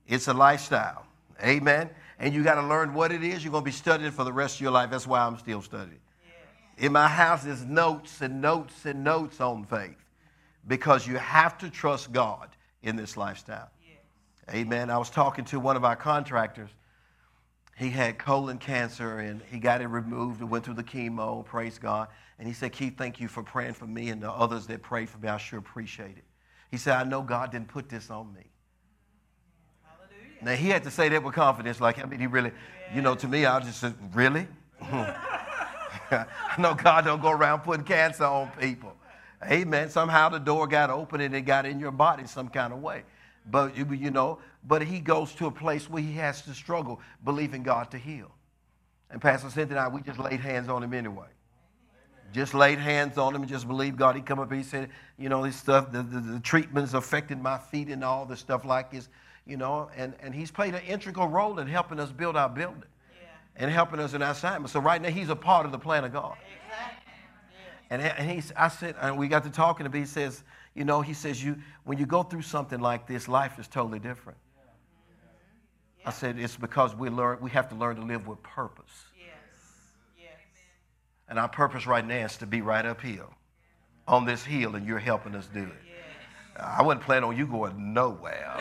it's 0.08 0.28
a 0.28 0.34
lifestyle. 0.34 1.06
Amen 1.42 1.90
and 2.20 2.34
you 2.34 2.44
got 2.44 2.56
to 2.56 2.68
learn 2.68 2.94
what 2.94 3.12
it 3.12 3.24
is. 3.24 3.44
You're 3.44 3.52
going 3.52 3.64
to 3.64 3.70
be 3.70 3.72
studying 3.72 4.12
for 4.12 4.24
the 4.24 4.34
rest 4.34 4.56
of 4.56 4.62
your 4.62 4.72
life. 4.72 4.90
That's 4.90 5.08
why 5.08 5.20
I'm 5.20 5.38
still 5.38 5.62
studying. 5.62 6.00
In 6.78 6.92
my 6.92 7.08
house, 7.08 7.44
there's 7.44 7.64
notes 7.64 8.22
and 8.22 8.42
notes 8.42 8.86
and 8.86 9.04
notes 9.04 9.40
on 9.40 9.66
faith 9.66 9.96
because 10.68 11.08
you 11.08 11.16
have 11.18 11.58
to 11.60 11.70
trust 11.70 12.12
God 12.12 12.50
in 12.84 12.96
this 12.96 13.16
lifestyle. 13.16 13.70
Amen. 14.54 14.90
I 14.90 14.98
was 14.98 15.10
talking 15.10 15.46
to 15.46 15.60
one 15.60 15.76
of 15.76 15.84
our 15.84 15.96
contractors. 15.96 16.70
He 17.78 17.90
had 17.90 18.18
colon 18.18 18.58
cancer 18.58 19.20
and 19.20 19.42
he 19.50 19.60
got 19.60 19.82
it 19.82 19.88
removed 19.88 20.42
and 20.42 20.50
went 20.50 20.66
through 20.66 20.76
the 20.76 20.84
chemo. 20.84 21.44
Praise 21.44 21.78
God. 21.78 22.10
And 22.40 22.48
he 22.48 22.54
said, 22.54 22.72
Keith, 22.72 22.98
thank 22.98 23.20
you 23.20 23.28
for 23.28 23.44
praying 23.44 23.74
for 23.74 23.88
me 23.88 24.10
and 24.10 24.22
the 24.22 24.32
others 24.32 24.68
that 24.68 24.82
prayed 24.82 25.10
for 25.10 25.18
me. 25.18 25.30
I 25.30 25.38
sure 25.38 25.60
appreciate 25.60 26.18
it. 26.18 26.24
He 26.72 26.78
said, 26.78 26.96
I 26.96 27.04
know 27.04 27.22
God 27.22 27.52
didn't 27.52 27.70
put 27.70 27.90
this 27.90 28.10
on 28.10 28.34
me. 28.34 28.44
Now 30.42 30.54
he 30.54 30.70
had 30.70 30.84
to 30.84 30.92
say 30.92 31.10
that 31.10 31.24
with 31.24 31.34
confidence, 31.34 31.82
like 31.82 32.00
I 32.00 32.06
mean, 32.06 32.20
he 32.20 32.28
really, 32.28 32.52
you 32.94 33.02
know, 33.02 33.16
to 33.16 33.28
me, 33.28 33.46
I 33.46 33.60
just 33.60 33.80
said, 33.80 33.96
really? 34.14 34.48
I 34.82 36.26
know 36.60 36.74
God 36.74 37.06
don't 37.06 37.22
go 37.22 37.32
around 37.32 37.62
putting 37.62 37.86
cancer 37.86 38.26
on 38.26 38.52
people. 38.60 38.94
Amen. 39.44 39.90
Somehow 39.90 40.30
the 40.30 40.40
door 40.40 40.68
got 40.68 40.90
open 40.90 41.22
and 41.22 41.36
it 41.36 41.42
got 41.42 41.66
in 41.66 41.80
your 41.80 41.92
body 41.92 42.26
some 42.26 42.50
kind 42.50 42.74
of 42.74 42.82
way. 42.82 43.04
But 43.50 43.78
you 43.78 44.12
know, 44.12 44.40
but 44.68 44.82
he 44.82 45.00
goes 45.00 45.34
to 45.36 45.48
a 45.48 45.52
place 45.52 45.90
where 45.90 46.02
he 46.02 46.14
has 46.14 46.42
to 46.44 46.54
struggle 46.54 47.00
believing 47.24 47.64
God 47.64 47.92
to 47.92 47.98
heal. 47.98 48.32
And 49.12 49.22
Pastor 49.22 49.50
Cynthia 49.50 49.78
and 49.78 49.86
I, 49.86 49.88
we 49.88 50.02
just 50.02 50.20
laid 50.20 50.40
hands 50.40 50.68
on 50.68 50.82
him 50.82 50.94
anyway. 50.94 51.28
Just 52.34 52.54
laid 52.54 52.80
hands 52.80 53.18
on 53.18 53.36
him 53.36 53.44
and 53.44 53.50
just 53.50 53.68
believed 53.68 53.98
God. 53.98 54.16
He 54.16 54.22
come 54.22 54.40
up 54.40 54.52
and 54.52 54.60
he 54.60 54.68
said, 54.68 54.90
you 55.18 55.30
know, 55.30 55.44
this 55.44 55.56
stuff, 55.56 55.92
the, 55.92 56.02
the, 56.02 56.20
the 56.20 56.40
treatments 56.40 56.94
affected 56.94 57.42
my 57.42 57.58
feet 57.58 57.88
and 57.88 58.04
all 58.04 58.26
this 58.26 58.40
stuff 58.40 58.66
like 58.66 58.92
this 58.92 59.10
you 59.46 59.58
know, 59.58 59.90
and, 59.96 60.14
and 60.20 60.34
he's 60.34 60.52
played 60.52 60.74
an 60.74 60.82
integral 60.84 61.28
role 61.28 61.60
in 61.60 61.68
helping 61.68 62.00
us 62.00 62.12
build 62.12 62.36
our 62.36 62.50
building 62.50 62.84
yeah. 63.22 63.28
and 63.56 63.72
helping 63.72 64.00
us 64.00 64.14
in 64.14 64.22
our 64.22 64.32
assignment. 64.32 64.72
So 64.72 64.80
right 64.80 65.02
now, 65.02 65.10
he's 65.10 65.30
a 65.30 65.36
part 65.36 65.66
of 65.66 65.72
the 65.72 65.80
plan 65.80 66.04
of 66.04 66.12
God. 66.12 66.36
Exactly. 66.66 67.14
And, 67.92 68.02
and 68.02 68.32
he's, 68.32 68.52
I 68.58 68.70
said, 68.70 68.96
and 69.00 69.18
we 69.18 69.28
got 69.28 69.44
to 69.44 69.50
talking 69.50 69.86
to 69.86 69.92
him. 69.92 70.02
He 70.02 70.08
says, 70.08 70.44
you 70.74 70.84
know, 70.84 71.02
he 71.02 71.14
says, 71.14 71.44
you 71.44 71.58
when 71.84 71.98
you 71.98 72.06
go 72.06 72.24
through 72.24 72.42
something 72.42 72.80
like 72.80 73.06
this, 73.08 73.28
life 73.28 73.60
is 73.60 73.68
totally 73.68 74.00
different. 74.00 74.40
Yeah. 76.00 76.10
I 76.10 76.12
said, 76.12 76.40
it's 76.40 76.58
because 76.58 76.96
we 76.96 77.10
learn, 77.10 77.38
we 77.42 77.52
have 77.52 77.70
to 77.70 77.76
learn 77.76 77.96
to 77.98 78.02
live 78.02 78.28
with 78.28 78.42
purpose. 78.42 78.92
Yes. 79.18 79.28
Yes. 80.20 80.32
And 81.30 81.38
our 81.38 81.48
purpose 81.50 81.86
right 81.86 82.06
now 82.06 82.26
is 82.26 82.38
to 82.38 82.48
be 82.48 82.62
right 82.62 82.86
up 82.86 83.02
here. 83.02 83.28
on 84.08 84.26
this 84.26 84.44
hill, 84.44 84.76
and 84.76 84.86
you're 84.86 85.00
helping 85.00 85.36
us 85.36 85.48
do 85.54 85.64
it. 85.64 85.72
I 86.58 86.82
wasn't 86.84 87.04
planning 87.04 87.28
on 87.28 87.36
you 87.36 87.48
going 87.48 87.94
nowhere. 87.94 88.56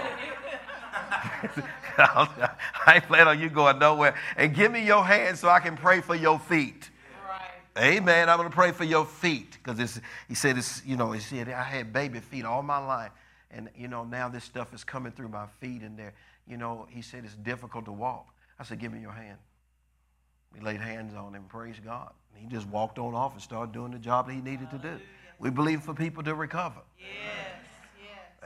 I 1.98 2.94
ain't 2.94 3.04
planning 3.04 3.28
on 3.28 3.40
you 3.40 3.48
going 3.48 3.78
nowhere. 3.78 4.14
And 4.36 4.54
give 4.54 4.72
me 4.72 4.84
your 4.84 5.04
hand 5.04 5.38
so 5.38 5.48
I 5.48 5.60
can 5.60 5.76
pray 5.76 6.00
for 6.00 6.14
your 6.14 6.38
feet. 6.38 6.90
Right. 7.28 7.96
Amen. 7.96 8.28
I'm 8.28 8.36
going 8.36 8.48
to 8.48 8.54
pray 8.54 8.72
for 8.72 8.84
your 8.84 9.04
feet 9.04 9.58
because 9.62 10.00
he 10.28 10.34
said, 10.34 10.58
it's, 10.58 10.84
you 10.84 10.96
know, 10.96 11.12
he 11.12 11.20
said, 11.20 11.48
I 11.48 11.62
had 11.62 11.92
baby 11.92 12.20
feet 12.20 12.44
all 12.44 12.62
my 12.62 12.78
life. 12.78 13.12
And, 13.50 13.68
you 13.76 13.88
know, 13.88 14.04
now 14.04 14.28
this 14.28 14.44
stuff 14.44 14.74
is 14.74 14.84
coming 14.84 15.12
through 15.12 15.28
my 15.28 15.46
feet 15.60 15.82
and 15.82 15.98
there. 15.98 16.12
You 16.46 16.56
know, 16.56 16.86
he 16.90 17.02
said 17.02 17.24
it's 17.24 17.36
difficult 17.36 17.84
to 17.86 17.92
walk. 17.92 18.26
I 18.58 18.64
said, 18.64 18.78
give 18.78 18.92
me 18.92 19.00
your 19.00 19.12
hand. 19.12 19.38
We 20.52 20.60
laid 20.60 20.80
hands 20.80 21.14
on 21.14 21.34
him, 21.34 21.44
praise 21.48 21.76
God. 21.84 22.12
And 22.34 22.42
he 22.42 22.48
just 22.48 22.68
walked 22.68 22.98
on 22.98 23.14
off 23.14 23.32
and 23.32 23.42
started 23.42 23.72
doing 23.72 23.92
the 23.92 23.98
job 23.98 24.26
that 24.26 24.34
he 24.34 24.40
needed 24.40 24.70
to 24.70 24.78
do. 24.78 25.00
We 25.38 25.50
believe 25.50 25.82
for 25.82 25.94
people 25.94 26.22
to 26.24 26.34
recover. 26.34 26.80
Yes. 26.98 27.53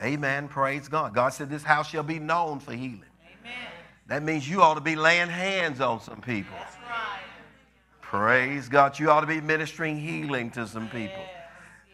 Amen. 0.02 0.48
Praise 0.48 0.88
God. 0.88 1.14
God 1.14 1.30
said, 1.30 1.50
This 1.50 1.62
house 1.62 1.88
shall 1.88 2.02
be 2.02 2.18
known 2.18 2.60
for 2.60 2.72
healing. 2.72 3.02
Amen. 3.42 3.68
That 4.06 4.22
means 4.22 4.48
you 4.48 4.62
ought 4.62 4.74
to 4.74 4.80
be 4.80 4.96
laying 4.96 5.28
hands 5.28 5.80
on 5.80 6.00
some 6.00 6.20
people. 6.20 6.54
That's 6.56 6.76
right. 6.88 7.20
Praise 8.00 8.68
God. 8.68 8.98
You 8.98 9.10
ought 9.10 9.22
to 9.22 9.26
be 9.26 9.40
ministering 9.40 9.98
healing 9.98 10.50
to 10.52 10.66
some 10.66 10.88
people. 10.88 11.22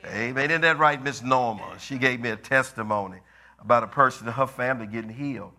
Yes. 0.02 0.12
Amen. 0.14 0.50
Isn't 0.50 0.60
that 0.60 0.78
right, 0.78 1.02
Miss 1.02 1.22
Norma? 1.22 1.76
She 1.78 1.96
gave 1.96 2.20
me 2.20 2.30
a 2.30 2.36
testimony 2.36 3.18
about 3.58 3.82
a 3.82 3.88
person 3.88 4.26
in 4.26 4.32
her 4.34 4.46
family 4.46 4.86
getting 4.86 5.10
healed. 5.10 5.52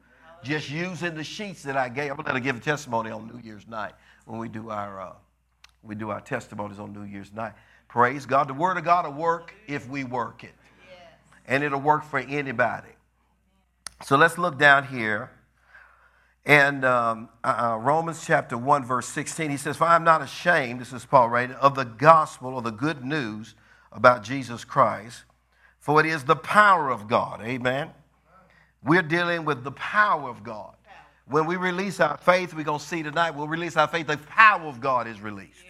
Just 0.43 0.69
using 0.69 1.15
the 1.15 1.23
sheets 1.23 1.63
that 1.63 1.75
I 1.75 1.89
gave. 1.89 2.11
I'm 2.11 2.17
going 2.17 2.35
to 2.35 2.39
give 2.39 2.55
a 2.55 2.59
testimony 2.59 3.09
on 3.09 3.27
New 3.27 3.41
Year's 3.41 3.67
night 3.67 3.93
when 4.25 4.37
we 4.37 4.47
do 4.47 4.69
our, 4.69 5.01
uh, 5.01 5.13
we 5.81 5.95
do 5.95 6.11
our 6.11 6.21
testimonies 6.21 6.77
on 6.77 6.93
New 6.93 7.03
Year's 7.03 7.33
night. 7.33 7.53
Praise 7.87 8.25
God. 8.27 8.47
The 8.47 8.53
Word 8.53 8.77
of 8.77 8.83
God 8.83 9.05
will 9.05 9.13
work 9.13 9.55
if 9.67 9.89
we 9.89 10.03
work 10.03 10.43
it. 10.43 10.53
And 11.47 11.63
it'll 11.63 11.81
work 11.81 12.03
for 12.03 12.19
anybody. 12.19 12.89
So 14.03 14.17
let's 14.17 14.37
look 14.37 14.57
down 14.57 14.87
here. 14.87 15.31
And 16.45 16.85
um, 16.85 17.29
uh, 17.43 17.71
uh, 17.73 17.77
Romans 17.77 18.23
chapter 18.25 18.57
1, 18.57 18.85
verse 18.85 19.07
16, 19.07 19.49
he 19.49 19.57
says, 19.57 19.77
For 19.77 19.85
I 19.85 19.95
am 19.95 20.03
not 20.03 20.21
ashamed, 20.21 20.79
this 20.79 20.93
is 20.93 21.05
Paul 21.05 21.29
writing, 21.29 21.55
of 21.55 21.75
the 21.75 21.85
gospel 21.85 22.53
or 22.53 22.61
the 22.61 22.71
good 22.71 23.03
news 23.03 23.55
about 23.91 24.23
Jesus 24.23 24.63
Christ, 24.63 25.23
for 25.79 25.99
it 25.99 26.05
is 26.05 26.23
the 26.23 26.35
power 26.35 26.91
of 26.91 27.07
God. 27.07 27.41
Amen. 27.41 27.89
We're 28.83 29.01
dealing 29.01 29.45
with 29.45 29.63
the 29.63 29.71
power 29.71 30.29
of 30.29 30.43
God. 30.43 30.75
When 31.27 31.47
we 31.47 31.55
release 31.55 31.99
our 31.99 32.17
faith, 32.17 32.53
we're 32.53 32.63
going 32.63 32.79
to 32.79 32.85
see 32.85 33.01
tonight, 33.01 33.31
we'll 33.31 33.47
release 33.47 33.77
our 33.77 33.87
faith, 33.87 34.05
the 34.05 34.17
power 34.17 34.67
of 34.67 34.79
God 34.79 35.07
is 35.07 35.19
released. 35.21 35.63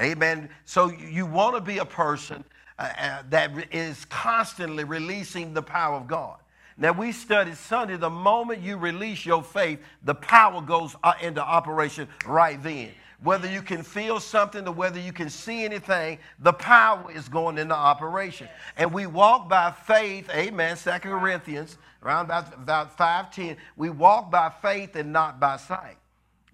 Amen. 0.00 0.48
So 0.64 0.90
you 0.90 1.26
want 1.26 1.54
to 1.54 1.60
be 1.60 1.78
a 1.78 1.84
person 1.84 2.44
uh, 2.78 2.92
uh, 2.98 3.22
that 3.30 3.52
is 3.74 4.04
constantly 4.06 4.84
releasing 4.84 5.52
the 5.52 5.62
power 5.62 5.96
of 5.96 6.06
God. 6.06 6.38
Now, 6.76 6.92
we 6.92 7.10
studied 7.10 7.56
Sunday, 7.56 7.96
the 7.96 8.08
moment 8.08 8.62
you 8.62 8.76
release 8.76 9.26
your 9.26 9.42
faith, 9.42 9.80
the 10.04 10.14
power 10.14 10.62
goes 10.62 10.94
uh, 11.02 11.14
into 11.20 11.42
operation 11.42 12.06
right 12.24 12.62
then. 12.62 12.90
Whether 13.20 13.50
you 13.50 13.62
can 13.62 13.82
feel 13.82 14.20
something 14.20 14.68
or 14.68 14.72
whether 14.72 15.00
you 15.00 15.12
can 15.12 15.28
see 15.28 15.64
anything, 15.64 16.20
the 16.38 16.52
power 16.52 17.10
is 17.10 17.28
going 17.28 17.58
into 17.58 17.74
operation. 17.74 18.48
And 18.76 18.92
we 18.92 19.06
walk 19.06 19.48
by 19.48 19.72
faith, 19.72 20.30
amen, 20.30 20.76
Second 20.76 21.10
Corinthians, 21.10 21.78
around 22.04 22.26
about, 22.26 22.54
about 22.54 22.96
5.10, 22.96 23.56
we 23.76 23.90
walk 23.90 24.30
by 24.30 24.52
faith 24.62 24.94
and 24.94 25.12
not 25.12 25.40
by 25.40 25.56
sight. 25.56 25.96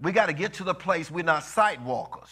We 0.01 0.11
got 0.13 0.27
to 0.27 0.33
get 0.33 0.55
to 0.55 0.65
the 0.65 0.75
place 0.75 1.11
we're 1.11 1.23
not 1.23 1.45
sight 1.45 1.83
walkers 1.83 2.31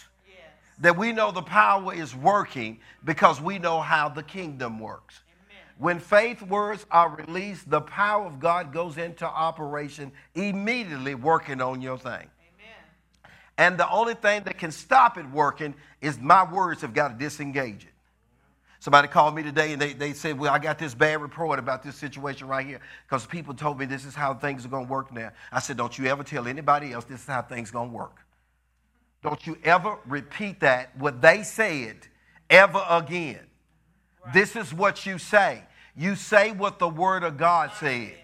that 0.82 0.98
we 0.98 1.12
know 1.12 1.30
the 1.30 1.42
power 1.42 1.94
is 1.94 2.14
working 2.14 2.78
because 3.04 3.40
we 3.40 3.58
know 3.58 3.80
how 3.80 4.08
the 4.08 4.22
kingdom 4.22 4.80
works. 4.80 5.20
Amen. 5.28 5.64
When 5.78 6.00
faith 6.00 6.42
words 6.42 6.84
are 6.90 7.08
released, 7.08 7.70
the 7.70 7.80
power 7.80 8.26
of 8.26 8.40
God 8.40 8.72
goes 8.72 8.98
into 8.98 9.24
operation 9.24 10.10
immediately 10.34 11.14
working 11.14 11.62
on 11.62 11.80
your 11.80 11.96
thing. 11.96 12.12
Amen. 12.14 13.30
And 13.58 13.78
the 13.78 13.88
only 13.88 14.14
thing 14.14 14.42
that 14.42 14.58
can 14.58 14.72
stop 14.72 15.16
it 15.16 15.30
working 15.30 15.74
is 16.00 16.18
my 16.18 16.44
words 16.52 16.80
have 16.80 16.92
got 16.92 17.08
to 17.08 17.14
disengage 17.14 17.84
it. 17.84 17.92
Somebody 18.80 19.06
called 19.06 19.36
me 19.36 19.44
today 19.44 19.74
and 19.74 19.80
they, 19.80 19.92
they 19.92 20.12
said, 20.12 20.36
Well, 20.36 20.52
I 20.52 20.58
got 20.58 20.80
this 20.80 20.92
bad 20.92 21.22
report 21.22 21.60
about 21.60 21.84
this 21.84 21.94
situation 21.94 22.48
right 22.48 22.66
here 22.66 22.80
because 23.06 23.24
people 23.24 23.54
told 23.54 23.78
me 23.78 23.86
this 23.86 24.04
is 24.04 24.16
how 24.16 24.34
things 24.34 24.66
are 24.66 24.68
going 24.68 24.86
to 24.86 24.90
work 24.90 25.12
now. 25.12 25.30
I 25.52 25.60
said, 25.60 25.76
Don't 25.76 25.96
you 25.96 26.06
ever 26.06 26.24
tell 26.24 26.48
anybody 26.48 26.92
else 26.92 27.04
this 27.04 27.20
is 27.20 27.26
how 27.28 27.42
things 27.42 27.70
are 27.70 27.74
going 27.74 27.90
to 27.90 27.96
work. 27.96 28.16
Don't 29.22 29.46
you 29.46 29.56
ever 29.62 29.98
repeat 30.06 30.60
that, 30.60 30.96
what 30.98 31.22
they 31.22 31.44
said, 31.44 31.96
ever 32.50 32.84
again. 32.90 33.40
Right. 34.24 34.34
This 34.34 34.56
is 34.56 34.74
what 34.74 35.06
you 35.06 35.18
say. 35.18 35.62
You 35.96 36.16
say 36.16 36.50
what 36.50 36.78
the 36.78 36.88
Word 36.88 37.22
of 37.22 37.36
God 37.36 37.70
said. 37.78 38.08
Yes. 38.08 38.18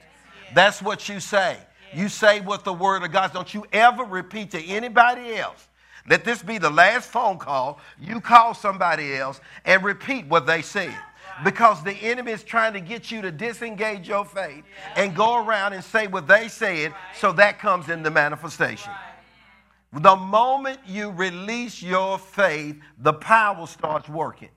That's 0.54 0.82
what 0.82 1.08
you 1.08 1.20
say. 1.20 1.58
Yes. 1.92 2.00
You 2.00 2.08
say 2.08 2.40
what 2.40 2.64
the 2.64 2.72
Word 2.72 3.04
of 3.04 3.12
God. 3.12 3.32
Don't 3.32 3.52
you 3.54 3.64
ever 3.72 4.04
repeat 4.04 4.50
to 4.52 4.64
anybody 4.64 5.36
else. 5.36 5.68
Let 6.08 6.24
this 6.24 6.42
be 6.42 6.58
the 6.58 6.70
last 6.70 7.10
phone 7.10 7.38
call. 7.38 7.78
You 8.00 8.20
call 8.20 8.54
somebody 8.54 9.14
else 9.14 9.40
and 9.64 9.84
repeat 9.84 10.26
what 10.26 10.46
they 10.46 10.62
said. 10.62 10.96
Because 11.44 11.84
the 11.84 11.92
enemy 11.92 12.32
is 12.32 12.42
trying 12.42 12.72
to 12.72 12.80
get 12.80 13.12
you 13.12 13.22
to 13.22 13.30
disengage 13.30 14.08
your 14.08 14.24
faith 14.24 14.64
and 14.96 15.14
go 15.14 15.44
around 15.44 15.74
and 15.74 15.84
say 15.84 16.08
what 16.08 16.26
they 16.26 16.48
said, 16.48 16.92
so 17.14 17.32
that 17.32 17.60
comes 17.60 17.88
in 17.88 18.02
the 18.02 18.10
manifestation. 18.10 18.92
The 19.92 20.16
moment 20.16 20.80
you 20.86 21.10
release 21.10 21.82
your 21.82 22.18
faith, 22.18 22.76
the 22.98 23.12
power 23.12 23.66
starts 23.66 24.08
working. 24.08 24.50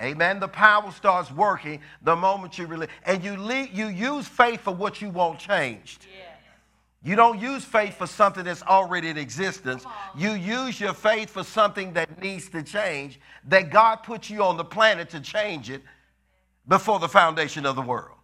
Amen. 0.00 0.40
The 0.40 0.48
power 0.48 0.90
starts 0.92 1.30
working 1.30 1.80
the 2.02 2.16
moment 2.16 2.56
you 2.56 2.66
release. 2.66 2.88
And 3.04 3.22
you, 3.22 3.36
leave, 3.36 3.72
you 3.72 3.88
use 3.88 4.26
faith 4.26 4.60
for 4.60 4.74
what 4.74 5.02
you 5.02 5.10
want 5.10 5.38
changed. 5.38 6.06
You 7.02 7.16
don't 7.16 7.40
use 7.40 7.64
faith 7.64 7.96
for 7.96 8.06
something 8.06 8.44
that's 8.44 8.62
already 8.62 9.08
in 9.08 9.16
existence. 9.16 9.84
You 10.16 10.32
use 10.32 10.78
your 10.78 10.92
faith 10.92 11.30
for 11.30 11.42
something 11.42 11.94
that 11.94 12.20
needs 12.20 12.50
to 12.50 12.62
change, 12.62 13.18
that 13.48 13.70
God 13.70 13.96
put 13.96 14.28
you 14.28 14.42
on 14.42 14.58
the 14.58 14.64
planet 14.64 15.08
to 15.10 15.20
change 15.20 15.70
it 15.70 15.82
before 16.68 16.98
the 16.98 17.08
foundation 17.08 17.64
of 17.64 17.74
the 17.74 17.82
world. 17.82 18.18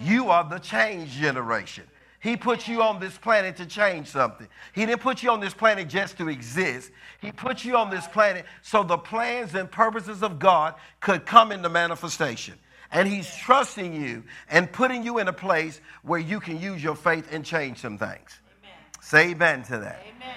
You 0.00 0.30
are 0.30 0.48
the 0.48 0.58
change 0.58 1.10
generation. 1.10 1.84
He 2.20 2.36
put 2.36 2.68
you 2.68 2.82
on 2.82 3.00
this 3.00 3.16
planet 3.16 3.56
to 3.56 3.66
change 3.66 4.08
something. 4.08 4.46
He 4.74 4.84
didn't 4.84 5.00
put 5.00 5.22
you 5.22 5.30
on 5.30 5.40
this 5.40 5.54
planet 5.54 5.88
just 5.88 6.18
to 6.18 6.28
exist. 6.28 6.90
He 7.20 7.32
put 7.32 7.64
you 7.64 7.76
on 7.78 7.88
this 7.88 8.06
planet 8.06 8.44
so 8.60 8.82
the 8.82 8.98
plans 8.98 9.54
and 9.54 9.70
purposes 9.70 10.22
of 10.22 10.38
God 10.38 10.74
could 11.00 11.24
come 11.24 11.50
into 11.50 11.70
manifestation. 11.70 12.54
And 12.92 13.08
He's 13.08 13.34
trusting 13.34 13.94
you 13.94 14.22
and 14.50 14.70
putting 14.70 15.02
you 15.02 15.18
in 15.18 15.28
a 15.28 15.32
place 15.32 15.80
where 16.02 16.20
you 16.20 16.40
can 16.40 16.60
use 16.60 16.82
your 16.82 16.94
faith 16.94 17.26
and 17.32 17.42
change 17.42 17.78
some 17.78 17.96
things. 17.96 18.40
Amen. 18.60 18.76
Say 19.00 19.30
amen 19.30 19.62
to 19.64 19.78
that. 19.78 20.02
Amen. 20.06 20.36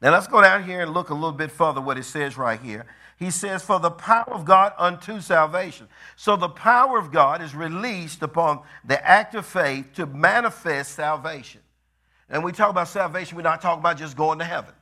Now 0.00 0.12
let's 0.12 0.26
go 0.26 0.40
down 0.40 0.64
here 0.64 0.80
and 0.80 0.94
look 0.94 1.10
a 1.10 1.14
little 1.14 1.32
bit 1.32 1.50
further 1.50 1.82
what 1.82 1.98
it 1.98 2.04
says 2.04 2.38
right 2.38 2.60
here. 2.60 2.86
He 3.18 3.30
says, 3.30 3.62
For 3.62 3.78
the 3.78 3.90
power 3.90 4.32
of 4.32 4.44
God 4.44 4.72
unto 4.78 5.20
salvation. 5.20 5.88
So 6.16 6.36
the 6.36 6.48
power 6.48 6.98
of 6.98 7.12
God 7.12 7.42
is 7.42 7.54
released 7.54 8.22
upon 8.22 8.60
the 8.84 9.04
act 9.06 9.34
of 9.34 9.46
faith 9.46 9.92
to 9.94 10.06
manifest 10.06 10.94
salvation. 10.94 11.60
And 12.28 12.42
we 12.42 12.52
talk 12.52 12.70
about 12.70 12.88
salvation, 12.88 13.36
we're 13.36 13.42
not 13.42 13.60
talking 13.60 13.80
about 13.80 13.98
just 13.98 14.16
going 14.16 14.38
to 14.38 14.44
heaven. 14.44 14.74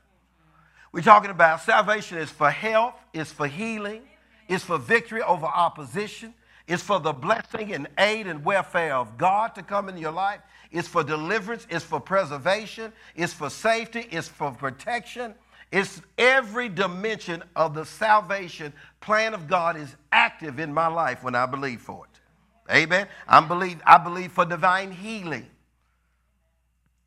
We're 0.91 1.01
talking 1.01 1.31
about 1.31 1.61
salvation 1.61 2.19
is 2.19 2.29
for 2.29 2.49
health, 2.49 2.95
is 3.13 3.31
for 3.31 3.47
healing, 3.47 4.03
is 4.47 4.63
for 4.63 4.77
victory 4.77 5.21
over 5.23 5.45
opposition, 5.45 6.33
is 6.67 6.81
for 6.81 6.99
the 6.99 7.11
blessing 7.11 7.73
and 7.73 7.87
aid 7.97 8.27
and 8.27 8.45
welfare 8.45 8.95
of 8.95 9.17
God 9.17 9.55
to 9.55 9.63
come 9.63 9.89
into 9.89 10.01
your 10.01 10.11
life. 10.11 10.39
It's 10.71 10.87
for 10.87 11.03
deliverance, 11.03 11.67
it's 11.69 11.83
for 11.83 11.99
preservation, 11.99 12.93
it's 13.15 13.33
for 13.33 13.49
safety, 13.49 14.07
it's 14.11 14.27
for 14.27 14.51
protection, 14.51 15.35
it's 15.73 16.03
every 16.19 16.69
dimension 16.69 17.41
of 17.55 17.73
the 17.73 17.83
salvation 17.83 18.71
plan 19.01 19.33
of 19.33 19.47
God 19.47 19.75
is 19.75 19.95
active 20.11 20.59
in 20.59 20.71
my 20.71 20.85
life 20.85 21.23
when 21.23 21.33
I 21.33 21.47
believe 21.47 21.81
for 21.81 22.05
it. 22.05 22.71
Amen. 22.71 23.07
I 23.27 23.39
believe, 23.41 23.81
I 23.83 23.97
believe 23.97 24.31
for 24.31 24.45
divine 24.45 24.91
healing. 24.91 25.47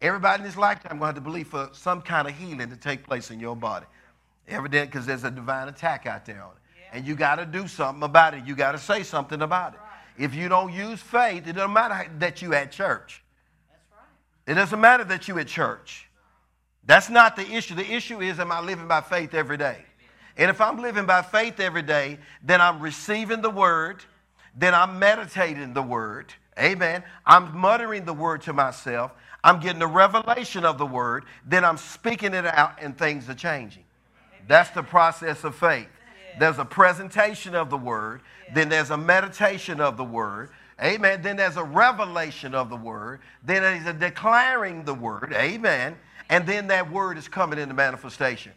Everybody 0.02 0.42
in 0.42 0.49
this 0.49 0.56
lifetime 0.56 0.99
going 0.99 1.02
to 1.02 1.06
have 1.06 1.14
to 1.14 1.20
believe 1.20 1.46
for 1.46 1.70
some 1.75 2.02
kind 2.02 2.26
of 2.26 2.37
healing 2.37 2.68
to 2.68 2.76
take 2.76 3.04
place 3.04 3.30
in 3.30 3.38
your 3.38 3.54
body. 3.54 3.87
Every 4.49 4.68
day, 4.68 4.85
because 4.85 5.06
there's 5.06 5.23
a 5.23 5.30
divine 5.30 5.68
attack 5.68 6.06
out 6.06 6.26
there 6.26 6.42
on 6.42 6.50
it. 6.50 6.92
And 6.92 7.06
you 7.06 7.14
got 7.14 7.37
to 7.37 7.46
do 7.46 7.68
something 7.68 8.02
about 8.02 8.35
it. 8.35 8.44
You 8.46 8.56
got 8.56 8.73
to 8.73 8.78
say 8.78 9.04
something 9.04 9.42
about 9.42 9.75
it. 9.75 9.80
If 10.18 10.35
you 10.35 10.49
don't 10.49 10.73
use 10.73 11.00
faith, 11.00 11.46
it 11.46 11.52
doesn't 11.52 11.73
matter 11.73 12.11
that 12.18 12.42
you 12.42 12.52
at 12.52 12.73
church. 12.73 13.23
It 14.44 14.54
doesn't 14.54 14.80
matter 14.80 15.04
that 15.04 15.28
you 15.28 15.38
at 15.38 15.46
church. 15.46 16.05
That's 16.86 17.10
not 17.10 17.36
the 17.36 17.46
issue. 17.50 17.74
The 17.74 17.92
issue 17.92 18.20
is, 18.20 18.38
am 18.38 18.52
I 18.52 18.60
living 18.60 18.88
by 18.88 19.00
faith 19.00 19.34
every 19.34 19.56
day? 19.56 19.78
And 20.36 20.50
if 20.50 20.60
I'm 20.60 20.80
living 20.80 21.06
by 21.06 21.22
faith 21.22 21.60
every 21.60 21.82
day, 21.82 22.18
then 22.42 22.60
I'm 22.60 22.80
receiving 22.80 23.42
the 23.42 23.50
word, 23.50 24.04
then 24.54 24.74
I'm 24.74 24.98
meditating 24.98 25.74
the 25.74 25.82
word. 25.82 26.32
Amen. 26.58 27.02
I'm 27.24 27.56
muttering 27.56 28.04
the 28.04 28.12
word 28.12 28.42
to 28.42 28.52
myself. 28.52 29.12
I'm 29.42 29.60
getting 29.60 29.78
the 29.78 29.86
revelation 29.86 30.64
of 30.64 30.78
the 30.78 30.86
word. 30.86 31.24
Then 31.44 31.64
I'm 31.64 31.76
speaking 31.76 32.34
it 32.34 32.46
out, 32.46 32.78
and 32.80 32.96
things 32.96 33.28
are 33.28 33.34
changing. 33.34 33.84
That's 34.48 34.70
the 34.70 34.82
process 34.82 35.44
of 35.44 35.54
faith. 35.54 35.88
There's 36.38 36.58
a 36.58 36.64
presentation 36.64 37.54
of 37.54 37.70
the 37.70 37.78
word, 37.78 38.20
then 38.54 38.68
there's 38.68 38.90
a 38.90 38.96
meditation 38.96 39.80
of 39.80 39.96
the 39.96 40.04
word. 40.04 40.50
Amen. 40.82 41.22
Then 41.22 41.36
there's 41.36 41.56
a 41.56 41.64
revelation 41.64 42.54
of 42.54 42.68
the 42.68 42.76
word. 42.76 43.20
Then 43.42 43.62
there's 43.62 43.86
a 43.86 43.94
declaring 43.94 44.84
the 44.84 44.92
word. 44.92 45.32
Amen. 45.34 45.96
And 46.28 46.47
then 46.47 46.68
that 46.68 46.90
word 46.90 47.18
is 47.18 47.28
coming 47.28 47.59
into 47.59 47.75
manifestation. 47.75 48.52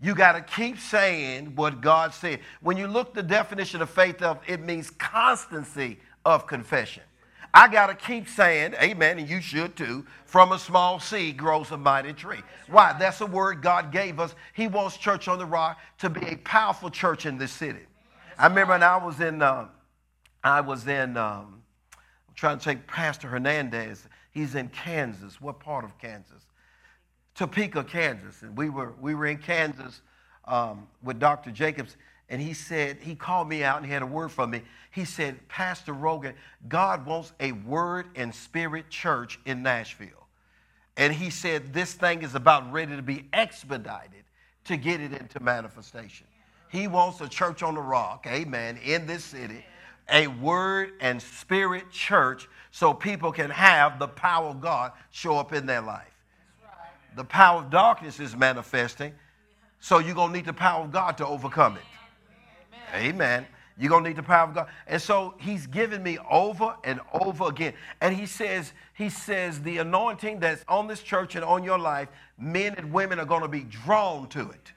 You 0.00 0.14
got 0.14 0.32
to 0.32 0.40
keep 0.40 0.78
saying 0.78 1.56
what 1.56 1.80
God 1.80 2.14
said. 2.14 2.40
When 2.60 2.76
you 2.76 2.86
look 2.86 3.14
the 3.14 3.22
definition 3.22 3.82
of 3.82 3.90
faith 3.90 4.22
of 4.22 4.38
it 4.46 4.60
means 4.60 4.90
constancy 4.90 5.98
of 6.24 6.46
confession. 6.46 7.02
I 7.52 7.66
got 7.66 7.86
to 7.86 7.94
keep 7.94 8.28
saying, 8.28 8.74
amen, 8.74 9.18
and 9.18 9.28
you 9.28 9.40
should 9.40 9.74
too, 9.74 10.06
from 10.26 10.52
a 10.52 10.58
small 10.58 11.00
seed 11.00 11.36
grows 11.36 11.70
a 11.70 11.76
mighty 11.76 12.12
tree. 12.12 12.42
Why? 12.68 12.94
That's 12.98 13.20
a 13.20 13.26
word 13.26 13.62
God 13.62 13.90
gave 13.90 14.20
us. 14.20 14.34
He 14.52 14.68
wants 14.68 14.96
Church 14.96 15.28
on 15.28 15.38
the 15.38 15.46
Rock 15.46 15.78
to 15.98 16.10
be 16.10 16.24
a 16.26 16.36
powerful 16.36 16.90
church 16.90 17.26
in 17.26 17.38
this 17.38 17.50
city. 17.50 17.86
I 18.38 18.46
remember 18.46 18.74
when 18.74 18.82
I 18.82 18.98
was 18.98 19.18
in, 19.20 19.42
uh, 19.42 19.68
I 20.44 20.60
was 20.60 20.86
in, 20.86 21.16
um, 21.16 21.62
I'm 22.28 22.34
trying 22.34 22.58
to 22.58 22.64
take 22.64 22.86
Pastor 22.86 23.26
Hernandez. 23.26 24.06
He's 24.30 24.54
in 24.54 24.68
Kansas. 24.68 25.40
What 25.40 25.58
part 25.58 25.84
of 25.84 25.98
Kansas? 25.98 26.44
Topeka, 27.38 27.84
Kansas. 27.84 28.42
And 28.42 28.56
we 28.56 28.68
were, 28.68 28.94
we 29.00 29.14
were 29.14 29.26
in 29.26 29.38
Kansas 29.38 30.02
um, 30.46 30.88
with 31.04 31.20
Dr. 31.20 31.52
Jacobs, 31.52 31.96
and 32.28 32.42
he 32.42 32.52
said, 32.52 32.98
he 33.00 33.14
called 33.14 33.48
me 33.48 33.62
out 33.62 33.76
and 33.76 33.86
he 33.86 33.92
had 33.92 34.02
a 34.02 34.06
word 34.06 34.32
for 34.32 34.46
me. 34.46 34.62
He 34.90 35.04
said, 35.04 35.36
Pastor 35.48 35.92
Rogan, 35.92 36.34
God 36.68 37.06
wants 37.06 37.32
a 37.38 37.52
word 37.52 38.06
and 38.16 38.34
spirit 38.34 38.90
church 38.90 39.38
in 39.46 39.62
Nashville. 39.62 40.26
And 40.96 41.12
he 41.12 41.30
said, 41.30 41.72
this 41.72 41.94
thing 41.94 42.22
is 42.22 42.34
about 42.34 42.72
ready 42.72 42.96
to 42.96 43.02
be 43.02 43.28
expedited 43.32 44.24
to 44.64 44.76
get 44.76 45.00
it 45.00 45.12
into 45.12 45.40
manifestation. 45.40 46.26
He 46.70 46.88
wants 46.88 47.20
a 47.20 47.28
church 47.28 47.62
on 47.62 47.76
the 47.76 47.80
rock, 47.80 48.26
amen, 48.26 48.78
in 48.84 49.06
this 49.06 49.24
city, 49.24 49.64
a 50.10 50.26
word 50.26 50.94
and 51.00 51.22
spirit 51.22 51.90
church 51.92 52.48
so 52.72 52.92
people 52.92 53.30
can 53.30 53.48
have 53.48 54.00
the 54.00 54.08
power 54.08 54.48
of 54.48 54.60
God 54.60 54.90
show 55.12 55.38
up 55.38 55.52
in 55.52 55.66
their 55.66 55.80
life. 55.80 56.17
The 57.16 57.24
power 57.24 57.62
of 57.62 57.70
darkness 57.70 58.20
is 58.20 58.36
manifesting, 58.36 59.12
so 59.80 59.98
you're 59.98 60.14
going 60.14 60.32
to 60.32 60.36
need 60.36 60.46
the 60.46 60.52
power 60.52 60.84
of 60.84 60.92
God 60.92 61.18
to 61.18 61.26
overcome 61.26 61.76
it. 61.76 61.82
Amen. 62.94 63.46
You're 63.78 63.90
going 63.90 64.02
to 64.02 64.10
need 64.10 64.16
the 64.16 64.24
power 64.24 64.48
of 64.48 64.54
God. 64.54 64.68
And 64.86 65.00
so 65.00 65.34
he's 65.38 65.66
given 65.66 66.02
me 66.02 66.18
over 66.30 66.74
and 66.82 67.00
over 67.12 67.46
again. 67.48 67.74
And 68.00 68.14
he 68.14 68.26
says, 68.26 68.72
he 68.94 69.08
says, 69.08 69.62
the 69.62 69.78
anointing 69.78 70.40
that's 70.40 70.64
on 70.66 70.88
this 70.88 71.00
church 71.00 71.36
and 71.36 71.44
on 71.44 71.62
your 71.62 71.78
life, 71.78 72.08
men 72.38 72.74
and 72.76 72.92
women 72.92 73.20
are 73.20 73.24
going 73.24 73.42
to 73.42 73.48
be 73.48 73.60
drawn 73.60 74.28
to 74.30 74.50
it. 74.50 74.72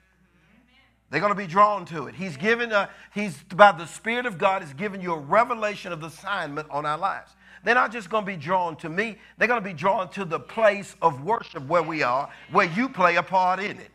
They're 1.10 1.20
going 1.20 1.32
to 1.32 1.38
be 1.38 1.48
drawn 1.48 1.84
to 1.86 2.06
it. 2.06 2.14
He's 2.14 2.36
given 2.36 2.72
a, 2.72 2.88
he's 3.12 3.36
by 3.42 3.72
the 3.72 3.86
Spirit 3.86 4.24
of 4.24 4.38
God 4.38 4.62
has 4.62 4.72
given 4.72 5.00
you 5.00 5.12
a 5.12 5.18
revelation 5.18 5.92
of 5.92 6.00
the 6.00 6.06
assignment 6.06 6.70
on 6.70 6.86
our 6.86 6.96
lives. 6.96 7.32
They're 7.64 7.74
not 7.74 7.92
just 7.92 8.10
going 8.10 8.24
to 8.24 8.30
be 8.30 8.36
drawn 8.36 8.76
to 8.76 8.88
me, 8.88 9.18
they're 9.38 9.48
going 9.48 9.62
to 9.62 9.68
be 9.68 9.74
drawn 9.74 10.08
to 10.10 10.24
the 10.24 10.40
place 10.40 10.96
of 11.00 11.24
worship 11.24 11.66
where 11.66 11.82
we 11.82 12.02
are, 12.02 12.28
where 12.50 12.66
you 12.66 12.88
play 12.88 13.16
a 13.16 13.22
part 13.22 13.60
in 13.60 13.78
it. 13.78 13.90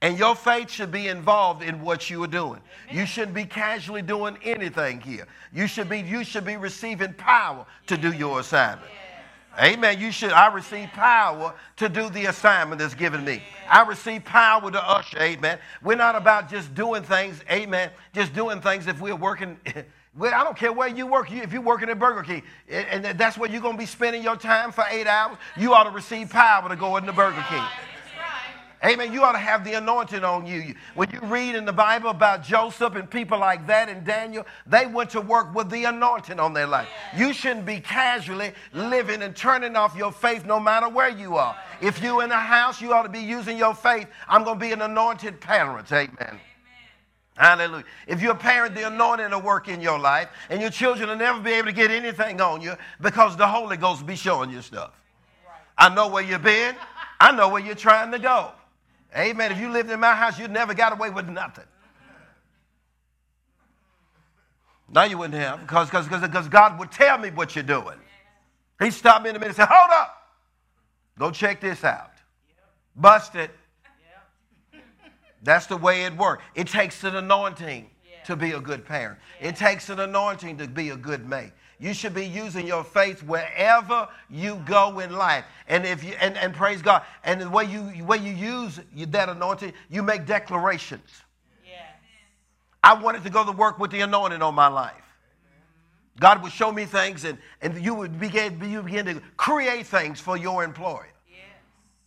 And 0.00 0.16
your 0.16 0.36
faith 0.36 0.70
should 0.70 0.92
be 0.92 1.08
involved 1.08 1.62
in 1.62 1.80
what 1.82 2.08
you 2.08 2.22
are 2.22 2.28
doing. 2.28 2.60
You 2.92 3.04
shouldn't 3.04 3.34
be 3.34 3.44
casually 3.44 4.02
doing 4.02 4.38
anything 4.44 5.00
here. 5.00 5.26
You 5.52 5.66
should 5.66 5.88
be, 5.88 5.98
you 5.98 6.22
should 6.22 6.44
be 6.44 6.56
receiving 6.56 7.14
power 7.14 7.66
to 7.88 7.96
do 7.96 8.12
your 8.12 8.38
assignment. 8.38 8.90
Amen. 9.60 9.98
You 9.98 10.12
should. 10.12 10.30
I 10.30 10.52
receive 10.54 10.88
power 10.90 11.52
to 11.78 11.88
do 11.88 12.08
the 12.10 12.26
assignment 12.26 12.78
that's 12.78 12.94
given 12.94 13.24
me. 13.24 13.42
I 13.68 13.82
receive 13.82 14.24
power 14.24 14.70
to 14.70 14.88
usher. 14.88 15.18
Amen. 15.18 15.58
We're 15.82 15.96
not 15.96 16.14
about 16.14 16.48
just 16.48 16.72
doing 16.76 17.02
things. 17.02 17.42
Amen. 17.50 17.90
Just 18.14 18.32
doing 18.34 18.60
things 18.60 18.86
if 18.86 19.00
we're 19.00 19.16
working. 19.16 19.58
I 20.20 20.42
don't 20.44 20.56
care 20.56 20.72
where 20.72 20.88
you 20.88 21.06
work. 21.06 21.30
If 21.30 21.52
you're 21.52 21.62
working 21.62 21.88
at 21.88 21.98
Burger 21.98 22.22
King 22.22 22.42
and 22.68 23.04
that's 23.18 23.38
where 23.38 23.50
you're 23.50 23.60
going 23.60 23.76
to 23.76 23.78
be 23.78 23.86
spending 23.86 24.22
your 24.22 24.36
time 24.36 24.72
for 24.72 24.84
eight 24.90 25.06
hours, 25.06 25.36
you 25.56 25.74
ought 25.74 25.84
to 25.84 25.90
receive 25.90 26.30
power 26.30 26.68
to 26.68 26.76
go 26.76 26.96
into 26.96 27.12
Burger 27.12 27.44
King. 27.48 27.64
Amen. 28.84 29.12
You 29.12 29.24
ought 29.24 29.32
to 29.32 29.38
have 29.38 29.64
the 29.64 29.72
anointing 29.72 30.22
on 30.22 30.46
you. 30.46 30.72
When 30.94 31.10
you 31.10 31.18
read 31.22 31.56
in 31.56 31.64
the 31.64 31.72
Bible 31.72 32.10
about 32.10 32.44
Joseph 32.44 32.94
and 32.94 33.10
people 33.10 33.36
like 33.36 33.66
that 33.66 33.88
and 33.88 34.04
Daniel, 34.04 34.46
they 34.66 34.86
went 34.86 35.10
to 35.10 35.20
work 35.20 35.52
with 35.52 35.68
the 35.68 35.84
anointing 35.84 36.38
on 36.38 36.52
their 36.52 36.68
life. 36.68 36.88
You 37.16 37.32
shouldn't 37.32 37.66
be 37.66 37.80
casually 37.80 38.52
living 38.72 39.22
and 39.22 39.34
turning 39.34 39.74
off 39.74 39.96
your 39.96 40.12
faith 40.12 40.46
no 40.46 40.60
matter 40.60 40.88
where 40.88 41.08
you 41.08 41.36
are. 41.36 41.56
If 41.80 42.00
you're 42.00 42.22
in 42.22 42.30
a 42.30 42.38
house, 42.38 42.80
you 42.80 42.92
ought 42.92 43.02
to 43.02 43.08
be 43.08 43.18
using 43.18 43.58
your 43.58 43.74
faith. 43.74 44.06
I'm 44.28 44.44
going 44.44 44.60
to 44.60 44.64
be 44.64 44.70
an 44.70 44.82
anointed 44.82 45.40
parent. 45.40 45.90
Amen. 45.90 46.38
Hallelujah. 47.38 47.84
If 48.08 48.20
you're 48.20 48.32
a 48.32 48.36
parent, 48.36 48.74
the 48.74 48.88
anointing 48.88 49.30
will 49.30 49.40
work 49.40 49.68
in 49.68 49.80
your 49.80 49.98
life, 49.98 50.28
and 50.50 50.60
your 50.60 50.70
children 50.70 51.08
will 51.08 51.16
never 51.16 51.40
be 51.40 51.52
able 51.52 51.66
to 51.66 51.72
get 51.72 51.92
anything 51.92 52.40
on 52.40 52.60
you 52.60 52.74
because 53.00 53.36
the 53.36 53.46
Holy 53.46 53.76
Ghost 53.76 54.00
will 54.00 54.08
be 54.08 54.16
showing 54.16 54.50
you 54.50 54.60
stuff. 54.60 54.90
I 55.76 55.88
know 55.88 56.08
where 56.08 56.24
you've 56.24 56.42
been, 56.42 56.74
I 57.20 57.30
know 57.30 57.48
where 57.48 57.62
you're 57.62 57.76
trying 57.76 58.10
to 58.10 58.18
go. 58.18 58.50
Amen. 59.16 59.52
If 59.52 59.58
you 59.58 59.70
lived 59.70 59.88
in 59.88 60.00
my 60.00 60.16
house, 60.16 60.36
you'd 60.36 60.50
never 60.50 60.74
got 60.74 60.92
away 60.92 61.10
with 61.10 61.28
nothing. 61.28 61.64
No, 64.90 65.04
you 65.04 65.18
wouldn't 65.18 65.40
have, 65.40 65.60
because 65.60 65.90
because 65.90 66.48
God 66.48 66.78
would 66.78 66.90
tell 66.90 67.18
me 67.18 67.30
what 67.30 67.54
you're 67.54 67.62
doing. 67.62 67.98
He 68.80 68.90
stopped 68.90 69.22
me 69.22 69.30
in 69.30 69.36
a 69.36 69.38
minute 69.38 69.50
and 69.50 69.56
said, 69.56 69.68
Hold 69.70 69.90
up. 69.92 70.14
Go 71.18 71.30
check 71.30 71.60
this 71.60 71.84
out. 71.84 72.12
Bust 72.96 73.36
it. 73.36 73.50
That's 75.42 75.66
the 75.66 75.76
way 75.76 76.04
it 76.04 76.16
works. 76.16 76.42
It 76.54 76.66
takes 76.66 77.04
an 77.04 77.16
anointing 77.16 77.90
to 78.26 78.36
be 78.36 78.52
a 78.52 78.60
good 78.60 78.84
parent. 78.84 79.18
It 79.40 79.56
takes 79.56 79.88
an 79.88 80.00
anointing 80.00 80.58
to 80.58 80.68
be 80.68 80.90
a 80.90 80.96
good 80.96 81.28
mate. 81.28 81.52
You 81.80 81.94
should 81.94 82.12
be 82.12 82.26
using 82.26 82.66
your 82.66 82.82
faith 82.82 83.22
wherever 83.22 84.08
you 84.28 84.60
go 84.66 84.98
in 84.98 85.12
life. 85.12 85.44
And 85.68 85.86
if 85.86 86.02
you 86.02 86.14
and, 86.20 86.36
and 86.36 86.52
praise 86.52 86.82
God. 86.82 87.02
And 87.22 87.40
the 87.40 87.48
way 87.48 87.64
you 87.64 88.04
way 88.04 88.18
you 88.18 88.32
use 88.32 88.80
that 88.96 89.28
anointing, 89.28 89.72
you 89.88 90.02
make 90.02 90.26
declarations. 90.26 91.08
Yes. 91.64 91.84
I 92.82 93.00
wanted 93.00 93.22
to 93.24 93.30
go 93.30 93.44
to 93.44 93.52
work 93.52 93.78
with 93.78 93.92
the 93.92 94.00
anointing 94.00 94.42
on 94.42 94.54
my 94.54 94.66
life. 94.66 94.94
God 96.20 96.42
would 96.42 96.52
show 96.52 96.72
me 96.72 96.84
things 96.84 97.24
and, 97.24 97.38
and 97.62 97.82
you 97.82 97.94
would 97.94 98.18
begin, 98.18 98.60
you 98.68 98.82
begin 98.82 99.06
to 99.06 99.22
create 99.36 99.86
things 99.86 100.20
for 100.20 100.36
your 100.36 100.64
employer. 100.64 101.06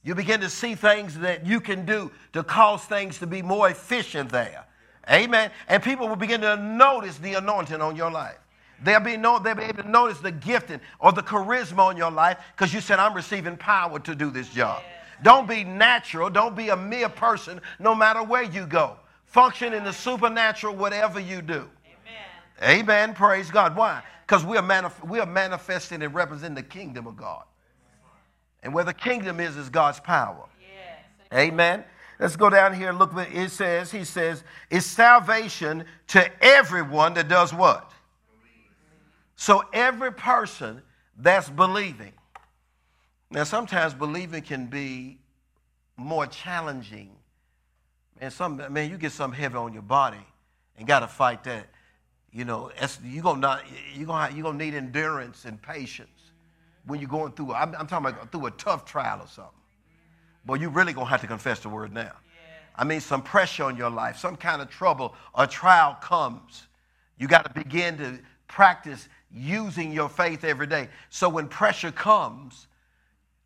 You 0.03 0.15
begin 0.15 0.41
to 0.41 0.49
see 0.49 0.75
things 0.75 1.19
that 1.19 1.45
you 1.45 1.61
can 1.61 1.85
do 1.85 2.11
to 2.33 2.43
cause 2.43 2.83
things 2.83 3.19
to 3.19 3.27
be 3.27 3.41
more 3.41 3.69
efficient 3.69 4.31
there. 4.31 4.65
Amen. 5.09 5.51
And 5.67 5.81
people 5.83 6.07
will 6.07 6.15
begin 6.15 6.41
to 6.41 6.57
notice 6.57 7.17
the 7.17 7.35
anointing 7.35 7.81
on 7.81 7.95
your 7.95 8.11
life. 8.11 8.37
They'll 8.83 8.99
be, 8.99 9.15
know, 9.15 9.37
they'll 9.37 9.55
be 9.55 9.63
able 9.63 9.83
to 9.83 9.89
notice 9.89 10.19
the 10.19 10.31
gifting 10.31 10.79
or 10.99 11.11
the 11.11 11.21
charisma 11.21 11.79
on 11.79 11.97
your 11.97 12.09
life 12.09 12.39
because 12.55 12.73
you 12.73 12.81
said, 12.81 12.97
I'm 12.97 13.13
receiving 13.13 13.57
power 13.57 13.99
to 13.99 14.15
do 14.15 14.31
this 14.31 14.49
job. 14.49 14.81
Don't 15.21 15.47
be 15.47 15.63
natural. 15.63 16.31
Don't 16.31 16.55
be 16.55 16.69
a 16.69 16.75
mere 16.75 17.09
person 17.09 17.61
no 17.79 17.93
matter 17.93 18.23
where 18.23 18.43
you 18.43 18.65
go. 18.65 18.97
Function 19.25 19.73
in 19.73 19.83
the 19.83 19.93
supernatural, 19.93 20.75
whatever 20.75 21.19
you 21.19 21.43
do. 21.43 21.69
Amen. 22.63 22.79
Amen. 22.79 23.13
Praise 23.13 23.51
God. 23.51 23.75
Why? 23.75 24.01
Because 24.25 24.43
we, 24.43 24.57
are 24.57 24.63
manif- 24.63 25.07
we 25.07 25.19
are 25.19 25.27
manifesting 25.27 26.01
and 26.01 26.13
representing 26.13 26.55
the 26.55 26.63
kingdom 26.63 27.05
of 27.05 27.15
God. 27.15 27.43
And 28.63 28.73
where 28.73 28.83
the 28.83 28.93
kingdom 28.93 29.39
is, 29.39 29.57
is 29.57 29.69
God's 29.69 29.99
power. 29.99 30.45
Yes. 30.59 31.39
Amen. 31.49 31.83
Let's 32.19 32.35
go 32.35 32.49
down 32.49 32.75
here 32.75 32.89
and 32.89 32.99
look 32.99 33.13
what 33.13 33.31
it 33.33 33.49
says. 33.49 33.91
He 33.91 34.03
says, 34.03 34.43
It's 34.69 34.85
salvation 34.85 35.85
to 36.07 36.43
everyone 36.43 37.15
that 37.15 37.27
does 37.27 37.53
what? 37.53 37.91
So 39.35 39.63
every 39.73 40.13
person 40.13 40.83
that's 41.17 41.49
believing. 41.49 42.13
Now, 43.31 43.43
sometimes 43.43 43.95
believing 43.95 44.43
can 44.43 44.67
be 44.67 45.17
more 45.97 46.27
challenging. 46.27 47.09
And 48.19 48.31
some 48.31 48.61
man, 48.71 48.91
you 48.91 48.97
get 48.97 49.13
something 49.13 49.39
heavy 49.39 49.55
on 49.55 49.73
your 49.73 49.81
body 49.81 50.23
and 50.77 50.85
got 50.85 50.99
to 50.99 51.07
fight 51.07 51.43
that. 51.45 51.67
You 52.31 52.45
know, 52.45 52.71
you're 53.03 53.23
gonna 53.23 53.39
not, 53.39 53.63
you're 53.95 54.05
gonna 54.05 54.33
you're 54.33 54.43
gonna 54.43 54.63
need 54.63 54.75
endurance 54.75 55.45
and 55.45 55.61
patience 55.61 56.20
when 56.85 56.99
you're 56.99 57.09
going 57.09 57.31
through. 57.33 57.53
I'm, 57.53 57.75
I'm 57.75 57.87
talking 57.87 58.07
about 58.07 58.31
through 58.31 58.47
a 58.47 58.51
tough 58.51 58.85
trial 58.85 59.21
or 59.21 59.27
something. 59.27 59.53
Boy, 60.45 60.55
you 60.55 60.69
really 60.69 60.93
gonna 60.93 61.05
have 61.05 61.21
to 61.21 61.27
confess 61.27 61.59
the 61.59 61.69
word 61.69 61.93
now. 61.93 62.13
I 62.75 62.83
mean, 62.83 63.01
some 63.01 63.21
pressure 63.21 63.65
on 63.65 63.77
your 63.77 63.89
life, 63.89 64.17
some 64.17 64.35
kind 64.35 64.61
of 64.61 64.69
trouble 64.69 65.13
or 65.33 65.45
trial 65.45 65.97
comes. 66.01 66.67
You 67.17 67.27
got 67.27 67.45
to 67.45 67.51
begin 67.53 67.97
to 67.97 68.19
practice 68.47 69.07
using 69.33 69.91
your 69.91 70.09
faith 70.09 70.43
every 70.43 70.67
day. 70.67 70.89
So 71.09 71.29
when 71.29 71.47
pressure 71.47 71.91
comes, 71.91 72.67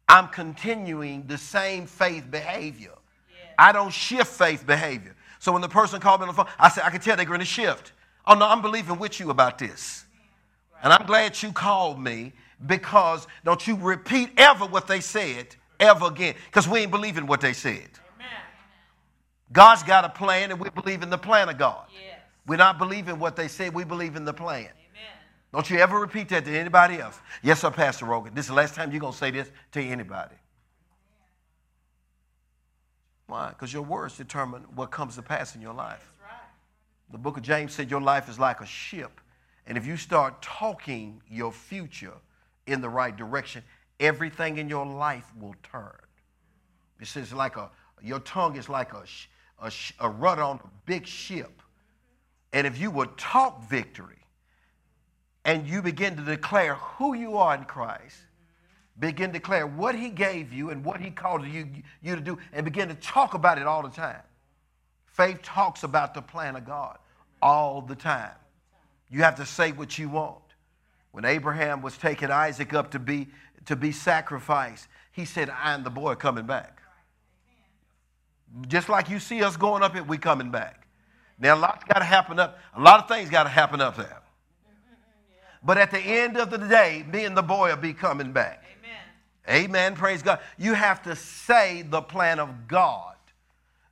I'm 0.08 0.28
continuing 0.28 1.26
the 1.28 1.38
same 1.38 1.86
faith 1.86 2.30
behavior. 2.30 2.94
Yeah. 3.30 3.54
I 3.58 3.72
don't 3.72 3.92
shift 3.92 4.28
faith 4.28 4.66
behavior. 4.66 5.16
So 5.40 5.52
when 5.52 5.62
the 5.62 5.70
person 5.70 6.00
called 6.00 6.22
me 6.22 6.28
on 6.28 6.36
the 6.36 6.44
phone, 6.44 6.52
I 6.58 6.70
said, 6.70 6.84
I 6.86 6.90
can 6.90 7.02
tell 7.02 7.16
they're 7.16 7.26
going 7.26 7.40
to 7.40 7.46
shift. 7.46 7.92
Oh, 8.26 8.34
no, 8.36 8.48
I'm 8.48 8.62
believing 8.62 8.98
with 8.98 9.20
you 9.20 9.30
about 9.30 9.60
this. 9.60 10.06
Right. 10.74 10.86
And 10.86 10.94
I'm 10.94 11.06
glad 11.06 11.42
you 11.42 11.52
called 11.52 12.00
me 12.00 12.34
because 12.66 13.28
don't 13.44 13.66
you 13.68 13.76
repeat 13.76 14.30
ever 14.38 14.66
what 14.66 14.88
they 14.88 15.00
said 15.00 15.56
ever 15.80 16.08
again 16.08 16.36
because 16.46 16.68
we 16.68 16.80
ain't 16.80 16.92
believing 16.92 17.28
what 17.28 17.42
they 17.42 17.54
said. 17.54 17.90
Amen. 18.16 18.30
God's 19.52 19.84
got 19.84 20.06
a 20.06 20.10
plan, 20.10 20.52
and 20.52 20.60
we 20.60 20.70
believe 20.70 21.04
in 21.04 21.10
the 21.10 21.18
plan 21.18 21.50
of 21.50 21.58
God. 21.58 21.86
Yes. 21.94 22.20
We're 22.48 22.58
not 22.58 22.78
believing 22.78 23.20
what 23.20 23.36
they 23.36 23.48
said, 23.48 23.74
we 23.74 23.84
believe 23.84 24.16
in 24.16 24.26
the 24.26 24.34
plan. 24.34 24.62
Amen. 24.62 25.14
Don't 25.52 25.70
you 25.70 25.80
ever 25.80 26.00
repeat 26.00 26.30
that 26.30 26.46
to 26.46 26.58
anybody 26.58 27.00
else. 27.00 27.20
Yes, 27.42 27.62
sir, 27.62 27.72
Pastor 27.72 28.06
Rogan. 28.06 28.34
This 28.34 28.46
is 28.46 28.50
the 28.50 28.56
last 28.56 28.76
time 28.76 28.92
you're 28.92 29.02
going 29.02 29.14
to 29.14 29.18
say 29.20 29.32
this 29.32 29.50
to 29.74 29.82
anybody. 29.82 30.36
Why? 33.28 33.50
Because 33.50 33.74
your 33.74 33.82
words 33.82 34.18
determine 34.18 34.62
what 34.76 34.92
comes 34.92 35.16
to 35.16 35.24
pass 35.24 35.56
in 35.56 35.62
your 35.62 35.74
life. 35.74 36.12
Right. 36.22 36.38
The 37.12 37.18
book 37.18 37.38
of 37.38 37.44
James 37.44 37.74
said 37.74 37.90
your 37.90 38.02
life 38.02 38.30
is 38.30 38.38
like 38.38 38.62
a 38.62 38.66
ship. 38.66 39.20
And 39.66 39.80
if 39.80 39.88
you 39.88 39.98
start 39.98 40.44
talking 40.44 41.22
your 41.28 41.52
future 41.52 42.14
in 42.68 42.82
the 42.82 42.90
right 42.90 43.16
direction, 43.16 43.64
everything 44.00 44.58
in 44.58 44.70
your 44.70 44.86
life 44.86 45.26
will 45.40 45.56
turn. 45.64 45.98
It 47.00 47.08
says 47.08 47.34
like 47.34 47.58
a, 47.58 47.70
your 48.02 48.20
tongue 48.20 48.56
is 48.56 48.70
like 48.70 48.94
a, 48.94 49.04
a, 49.62 49.72
a 50.00 50.10
rudder 50.10 50.44
on 50.44 50.58
a 50.58 50.70
big 50.86 51.06
ship. 51.06 51.62
And 52.54 52.66
if 52.66 52.80
you 52.80 52.90
would 52.92 53.18
talk 53.18 53.70
victory 53.70 54.24
and 55.44 55.68
you 55.68 55.82
begin 55.82 56.16
to 56.16 56.24
declare 56.24 56.76
who 56.76 57.14
you 57.14 57.38
are 57.38 57.56
in 57.56 57.66
Christ, 57.66 58.18
begin 58.98 59.32
to 59.32 59.40
declare 59.40 59.68
what 59.68 59.96
he 59.96 60.10
gave 60.10 60.54
you 60.54 60.70
and 60.70 60.84
what 60.84 61.02
he 61.02 61.10
called 61.10 61.46
you, 61.46 61.68
you 62.02 62.16
to 62.16 62.22
do, 62.22 62.38
and 62.54 62.64
begin 62.64 62.88
to 62.88 62.96
talk 62.96 63.34
about 63.34 63.58
it 63.58 63.68
all 63.68 63.84
the 63.84 63.90
time. 63.90 64.22
Faith 65.06 65.42
talks 65.42 65.84
about 65.84 66.14
the 66.14 66.22
plan 66.22 66.56
of 66.56 66.66
God 66.66 66.98
all 67.42 67.82
the 67.82 67.96
time. 67.96 68.32
You 69.10 69.22
have 69.22 69.36
to 69.36 69.46
say 69.46 69.72
what 69.72 69.98
you 69.98 70.10
want. 70.10 70.45
When 71.16 71.24
Abraham 71.24 71.82
was 71.82 71.98
taking 71.98 72.30
Isaac 72.30 72.74
up 72.74 72.92
to 72.92 73.00
be, 73.00 73.30
to 73.68 73.78
be 73.78 73.94
sacrificed, 73.94 74.90
he 75.14 75.24
said, 75.24 75.50
I 75.50 75.74
am 75.74 75.86
the 75.86 75.90
boy 75.90 76.16
coming 76.16 76.46
back. 76.46 76.82
Just 78.68 78.90
like 78.90 79.10
you 79.10 79.20
see 79.20 79.42
us 79.42 79.56
going 79.56 79.82
up 79.82 79.96
it, 79.96 80.06
we 80.06 80.18
coming 80.18 80.52
back. 80.52 80.90
Now, 81.40 81.56
a 81.56 81.58
lot's 81.58 81.86
got 81.86 82.00
to 82.00 82.04
happen 82.04 82.38
up. 82.38 82.60
A 82.76 82.82
lot 82.82 83.00
of 83.00 83.08
things 83.08 83.30
got 83.30 83.44
to 83.44 83.50
happen 83.50 83.80
up 83.80 83.96
there. 83.96 84.22
But 85.64 85.78
at 85.78 85.90
the 85.90 86.00
end 86.00 86.36
of 86.36 86.50
the 86.50 86.58
day, 86.58 87.06
me 87.10 87.24
and 87.24 87.38
the 87.38 87.42
boy 87.42 87.70
will 87.70 87.78
be 87.78 87.94
coming 87.94 88.34
back. 88.34 88.66
Amen. 89.48 89.70
Amen. 89.70 89.96
Praise 89.96 90.22
God. 90.22 90.40
You 90.58 90.74
have 90.74 91.02
to 91.04 91.16
say 91.16 91.84
the 91.84 92.02
plan 92.02 92.42
of 92.42 92.68
God. 92.68 93.16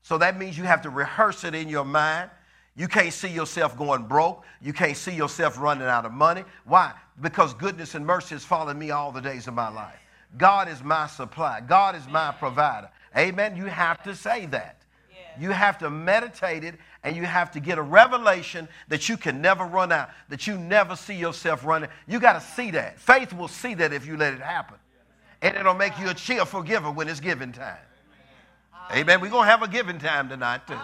So 0.01 0.17
that 0.17 0.38
means 0.38 0.57
you 0.57 0.65
have 0.65 0.81
to 0.81 0.89
rehearse 0.89 1.45
it 1.45 1.55
in 1.55 1.69
your 1.69 1.86
mind. 1.86 2.31
You 2.75 2.88
can't 2.88 3.13
see 3.13 3.29
yourself 3.29 3.77
going 3.77 4.03
broke. 4.03 4.43
You 4.62 4.73
can't 4.73 4.97
see 4.97 5.13
yourself 5.13 5.59
running 5.59 5.88
out 5.88 6.05
of 6.05 6.12
money. 6.12 6.43
Why? 6.65 6.93
Because 7.21 7.53
goodness 7.53 7.93
and 7.93 8.05
mercy 8.05 8.33
has 8.36 8.43
followed 8.43 8.77
me 8.77 8.89
all 8.91 9.12
the 9.12 9.21
days 9.21 9.47
of 9.47 9.53
my 9.53 9.69
life. 9.69 9.99
God 10.38 10.67
is 10.67 10.83
my 10.83 11.05
supply. 11.05 11.62
God 11.62 11.95
is 11.95 12.07
my 12.07 12.31
provider. 12.31 12.89
Amen. 13.15 13.55
You 13.55 13.65
have 13.65 14.01
to 14.03 14.15
say 14.15 14.47
that. 14.47 14.77
You 15.39 15.51
have 15.51 15.77
to 15.79 15.89
meditate 15.89 16.63
it 16.63 16.75
and 17.03 17.15
you 17.15 17.23
have 17.23 17.51
to 17.51 17.59
get 17.59 17.77
a 17.77 17.81
revelation 17.81 18.67
that 18.88 19.09
you 19.09 19.17
can 19.17 19.41
never 19.41 19.65
run 19.65 19.91
out, 19.91 20.09
that 20.29 20.47
you 20.47 20.57
never 20.57 20.95
see 20.95 21.15
yourself 21.15 21.65
running. 21.65 21.89
You 22.07 22.19
got 22.19 22.33
to 22.33 22.41
see 22.41 22.71
that. 22.71 22.99
Faith 22.99 23.33
will 23.33 23.47
see 23.47 23.73
that 23.75 23.93
if 23.93 24.05
you 24.05 24.15
let 24.15 24.33
it 24.33 24.39
happen. 24.39 24.77
And 25.41 25.57
it'll 25.57 25.73
make 25.73 25.99
you 25.99 26.09
a 26.09 26.13
cheerful 26.13 26.62
giver 26.63 26.89
when 26.89 27.07
it's 27.07 27.19
giving 27.19 27.51
time. 27.51 27.77
Amen. 28.91 29.21
We're 29.21 29.29
going 29.29 29.45
to 29.45 29.51
have 29.51 29.63
a 29.63 29.67
giving 29.67 29.99
time 29.99 30.29
tonight, 30.29 30.67
too. 30.67 30.77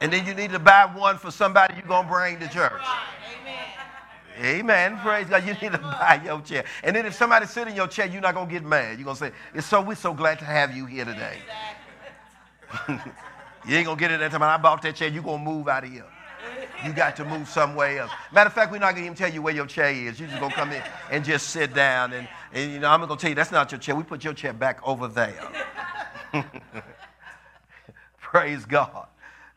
And 0.00 0.12
then 0.12 0.26
you 0.26 0.34
need 0.34 0.50
to 0.52 0.58
buy 0.58 0.86
one 0.86 1.18
for 1.18 1.30
somebody 1.30 1.74
you're 1.76 1.86
going 1.86 2.06
to 2.06 2.12
bring 2.12 2.38
to 2.40 2.48
church. 2.48 2.72
Right. 2.72 3.04
Amen. 4.40 4.60
Amen. 4.60 4.98
Praise 4.98 5.26
God. 5.28 5.46
You 5.46 5.54
need 5.54 5.72
to 5.72 5.78
buy 5.78 6.20
your 6.24 6.40
chair. 6.42 6.64
And 6.82 6.94
then 6.94 7.06
if 7.06 7.14
somebody 7.14 7.46
sit 7.46 7.68
in 7.68 7.74
your 7.76 7.88
chair, 7.88 8.06
you're 8.06 8.22
not 8.22 8.34
going 8.34 8.48
to 8.48 8.52
get 8.52 8.64
mad. 8.64 8.98
You're 8.98 9.04
going 9.04 9.16
to 9.16 9.26
say, 9.26 9.32
it's 9.54 9.66
so, 9.66 9.80
we're 9.80 9.94
so 9.94 10.14
glad 10.14 10.38
to 10.40 10.44
have 10.44 10.76
you 10.76 10.86
here 10.86 11.04
today. 11.04 11.38
Exactly. 12.72 13.12
You 13.66 13.76
ain't 13.76 13.86
going 13.86 13.96
to 13.96 14.00
get 14.00 14.10
it 14.10 14.20
that 14.20 14.30
time. 14.30 14.42
I 14.42 14.58
bought 14.58 14.82
that 14.82 14.96
chair. 14.96 15.08
You're 15.08 15.22
going 15.22 15.38
to 15.44 15.50
move 15.50 15.68
out 15.68 15.84
of 15.84 15.90
here. 15.90 16.04
You 16.84 16.92
got 16.92 17.16
to 17.16 17.24
move 17.24 17.48
somewhere 17.48 17.98
else. 18.00 18.10
Matter 18.32 18.48
of 18.48 18.52
fact, 18.54 18.72
we're 18.72 18.78
not 18.78 18.92
going 18.94 19.02
to 19.02 19.06
even 19.06 19.16
tell 19.16 19.32
you 19.32 19.42
where 19.42 19.54
your 19.54 19.66
chair 19.66 19.90
is. 19.90 20.18
You're 20.18 20.28
just 20.28 20.40
going 20.40 20.50
to 20.50 20.56
come 20.56 20.72
in 20.72 20.82
and 21.10 21.24
just 21.24 21.48
sit 21.48 21.74
down. 21.74 22.12
And, 22.12 22.28
and 22.52 22.72
you 22.72 22.78
know, 22.78 22.90
I'm 22.90 23.00
going 23.00 23.10
to 23.10 23.16
tell 23.20 23.30
you, 23.30 23.34
that's 23.34 23.52
not 23.52 23.70
your 23.72 23.78
chair. 23.78 23.94
We 23.94 24.02
put 24.02 24.24
your 24.24 24.34
chair 24.34 24.52
back 24.52 24.80
over 24.86 25.08
there. 25.08 25.34
Praise 28.20 28.64
God. 28.64 29.06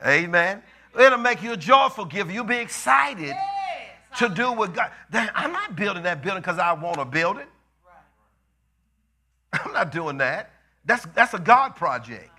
Amen. 0.06 0.62
It'll 1.00 1.18
make 1.18 1.42
you 1.42 1.54
a 1.54 1.58
joyful 1.58 2.06
giver. 2.06 2.32
You'll 2.32 2.44
be 2.44 2.58
excited 2.58 3.28
Yes. 3.28 4.20
to 4.20 4.30
do 4.30 4.52
what 4.54 4.74
God. 4.74 4.92
I'm 5.14 5.52
not 5.52 5.76
building 5.76 6.04
that 6.04 6.22
building 6.22 6.42
because 6.42 6.60
I 6.60 6.74
want 6.74 6.98
to 6.98 7.06
build 7.06 7.38
it. 7.38 7.48
Right. 7.86 9.62
I'm 9.66 9.74
not 9.74 9.92
doing 9.92 10.18
that. 10.20 10.52
That's, 10.86 11.06
that's 11.14 11.34
a 11.34 11.40
God 11.40 11.76
project. 11.76 12.30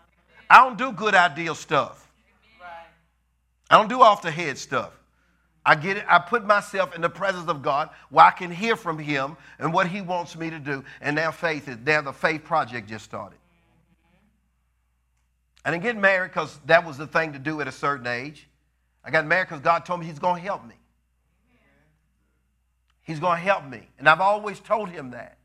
I 0.49 0.65
don't 0.65 0.79
do 0.79 0.93
good 0.93 1.15
ideal 1.15 1.55
stuff. 1.55 2.08
I 3.71 3.77
don't 3.77 3.89
do 3.89 4.03
off 4.03 4.23
the 4.23 4.31
head 4.31 4.59
stuff. 4.59 4.93
I 5.65 5.75
get 5.75 5.99
it. 5.99 6.05
I 6.09 6.19
put 6.19 6.47
myself 6.47 6.95
in 6.95 7.03
the 7.03 7.11
presence 7.11 7.49
of 7.49 7.61
God 7.61 7.91
where 8.09 8.25
I 8.25 8.31
can 8.31 8.51
hear 8.51 8.75
from 8.75 8.99
Him 8.99 9.37
and 9.59 9.73
what 9.73 9.87
He 9.87 10.01
wants 10.01 10.37
me 10.37 10.49
to 10.49 10.59
do. 10.59 10.83
And 11.01 11.17
now 11.17 11.31
faith 11.31 11.69
is 11.69 11.77
now 11.85 12.01
the 12.01 12.13
faith 12.13 12.45
project 12.45 12.89
just 12.89 13.05
started. 13.05 13.39
I 15.65 15.71
didn't 15.71 15.83
get 15.83 15.97
married 15.97 16.29
because 16.29 16.59
that 16.65 16.87
was 16.87 16.97
the 16.97 17.07
thing 17.07 17.35
to 17.35 17.39
do 17.39 17.61
at 17.61 17.69
a 17.69 17.73
certain 17.73 18.07
age. 18.07 18.49
I 19.05 19.11
got 19.11 19.27
married 19.27 19.49
because 19.49 19.61
God 19.61 19.85
told 19.85 20.01
me 20.01 20.07
He's 20.07 20.19
going 20.19 20.37
to 20.37 20.43
help 20.43 20.65
me. 20.67 20.75
He's 23.03 23.21
going 23.21 23.37
to 23.37 23.43
help 23.43 23.67
me. 23.67 23.89
And 23.99 24.09
I've 24.09 24.23
always 24.23 24.61
told 24.61 24.89
Him 24.89 25.11
that. 25.11 25.37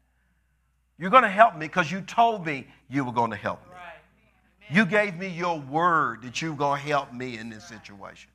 You're 0.97 1.09
going 1.09 1.23
to 1.23 1.29
help 1.29 1.55
me 1.55 1.65
because 1.65 1.91
you 1.91 1.99
told 1.99 2.45
me 2.45 2.67
you 2.89 3.03
were 3.03 3.11
going 3.11 3.31
to 3.31 3.37
help 3.37 3.65
me. 3.67 3.72
You 4.69 4.85
gave 4.85 5.15
me 5.15 5.27
your 5.27 5.59
word 5.59 6.23
that 6.23 6.41
you 6.41 6.51
were 6.51 6.57
going 6.57 6.81
to 6.81 6.87
help 6.87 7.13
me 7.13 7.37
in 7.37 7.49
this 7.49 7.67
situation. 7.67 8.29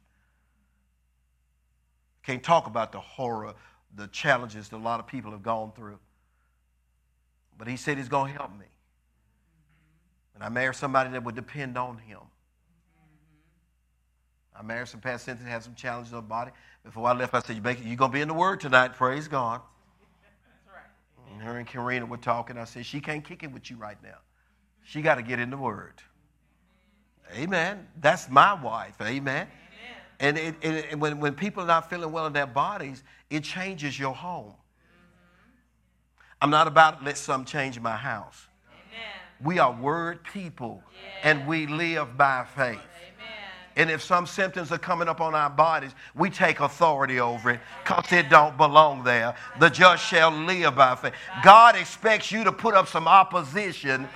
Can't 2.23 2.43
talk 2.43 2.67
about 2.67 2.93
the 2.93 3.01
horror, 3.01 3.55
the 3.97 4.07
challenges 4.09 4.69
that 4.69 4.77
a 4.77 4.79
lot 4.79 5.01
of 5.01 5.07
people 5.07 5.31
have 5.31 5.43
gone 5.43 5.73
through. 5.75 5.99
But 7.57 7.69
he 7.69 7.77
said 7.77 7.97
he's 7.97 8.09
going 8.09 8.33
to 8.33 8.39
help 8.39 8.53
me. 8.57 8.67
And 10.35 10.45
I 10.45 10.49
married 10.49 10.77
somebody 10.77 11.11
that 11.11 11.25
would 11.25 11.35
depend 11.35 11.77
on 11.77 11.99
him. 11.99 12.21
I 14.59 14.63
married 14.63 14.89
some 14.89 15.01
Pastor 15.01 15.31
Cynthia 15.31 15.49
had 15.49 15.63
some 15.63 15.75
challenges 15.75 16.13
in 16.13 16.17
her 16.17 16.23
body. 16.23 16.51
Before 16.85 17.09
I 17.09 17.13
left, 17.13 17.33
I 17.35 17.41
said, 17.41 17.57
You're 17.57 17.97
going 17.97 17.97
to 17.97 18.09
be 18.09 18.21
in 18.21 18.29
the 18.29 18.35
Word 18.35 18.61
tonight. 18.61 18.95
Praise 18.95 19.29
God. 19.29 19.61
And 21.33 21.43
her 21.43 21.59
and 21.59 21.67
Karina 21.67 22.07
were 22.07 22.17
talking. 22.17 22.59
I 22.59 22.65
said, 22.65 22.85
She 22.85 23.01
can't 23.01 23.25
kick 23.25 23.43
it 23.43 23.53
with 23.53 23.71
you 23.71 23.77
right 23.77 24.01
now. 24.03 24.19
She 24.83 25.03
got 25.03 25.17
to 25.17 25.23
get 25.23 25.39
in 25.39 25.51
the 25.51 25.57
Word. 25.57 26.03
Amen. 27.35 27.87
That's 28.01 28.29
my 28.29 28.55
wife. 28.55 28.95
Amen. 29.01 29.47
And, 30.21 30.37
it, 30.37 30.57
it, 30.63 30.87
and 30.91 31.01
when, 31.01 31.21
when 31.21 31.35
people 31.35 31.63
are 31.63 31.67
not 31.67 31.89
feeling 31.89 32.11
well 32.11 32.27
in 32.27 32.33
their 32.33 32.47
bodies, 32.47 33.05
it 33.31 33.45
changes 33.45 33.99
your 33.99 34.15
home. 34.15 34.47
Mm-hmm. 34.47 35.53
I'm 36.43 36.51
not 36.51 36.67
about 36.67 37.01
to 37.01 37.05
let 37.05 37.17
some 37.17 37.45
change 37.45 37.79
my 37.79 37.97
house. 37.97 38.47
Amen. 38.69 39.47
We 39.47 39.61
are 39.61 39.73
word 39.73 40.25
people, 40.25 40.83
and 41.23 41.47
we 41.47 41.67
live 41.69 42.17
by 42.17 42.45
faith. 42.57 42.67
Amen. 42.67 42.79
And 43.77 43.91
if 43.93 44.03
some 44.03 44.27
symptoms 44.27 44.73
are 44.73 44.79
coming 44.79 45.07
up 45.07 45.21
on 45.21 45.37
our 45.37 45.51
bodies, 45.51 45.93
we 46.17 46.31
take 46.31 46.59
authority 46.59 47.21
over 47.21 47.51
it 47.51 47.61
because 47.85 48.11
it 48.11 48.29
don't 48.29 48.57
belong 48.57 49.05
there. 49.05 49.37
The 49.61 49.71
just 49.71 50.05
shall 50.05 50.33
live 50.33 50.75
by 50.75 50.97
faith. 50.97 51.13
God 51.45 51.77
expects 51.77 52.33
you 52.33 52.43
to 52.43 52.51
put 52.51 52.75
up 52.75 52.89
some 52.89 53.07
opposition 53.07 54.09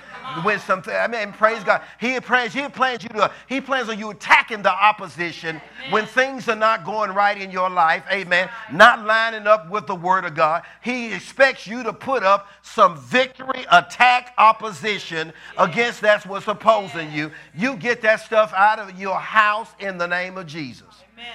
when 0.43 0.59
something. 0.59 0.93
I 0.93 1.07
mean, 1.07 1.31
praise 1.33 1.63
God. 1.63 1.81
He 1.99 2.19
plans. 2.19 2.53
He 2.53 2.67
plans 2.67 3.03
you 3.03 3.09
to. 3.09 3.31
He 3.47 3.61
plans 3.61 3.89
on 3.89 3.99
you 3.99 4.09
attacking 4.09 4.61
the 4.61 4.71
opposition 4.71 5.61
when 5.89 6.05
things 6.05 6.47
are 6.49 6.55
not 6.55 6.85
going 6.85 7.11
right 7.11 7.39
in 7.39 7.51
your 7.51 7.69
life. 7.69 8.03
Amen. 8.11 8.49
Not 8.71 9.05
lining 9.05 9.47
up 9.47 9.69
with 9.69 9.87
the 9.87 9.95
Word 9.95 10.25
of 10.25 10.35
God. 10.35 10.63
He 10.81 11.13
expects 11.13 11.67
you 11.67 11.83
to 11.83 11.93
put 11.93 12.23
up 12.23 12.47
some 12.61 12.97
victory, 12.97 13.65
attack, 13.71 14.33
opposition 14.37 15.33
against 15.57 16.01
that's 16.01 16.25
what's 16.25 16.47
opposing 16.47 17.11
you. 17.11 17.31
You 17.55 17.75
get 17.75 18.01
that 18.01 18.21
stuff 18.21 18.53
out 18.55 18.79
of 18.79 18.99
your 18.99 19.19
house 19.19 19.69
in 19.79 19.97
the 19.97 20.07
name 20.07 20.37
of 20.37 20.47
Jesus. 20.47 21.03
Amen. 21.13 21.25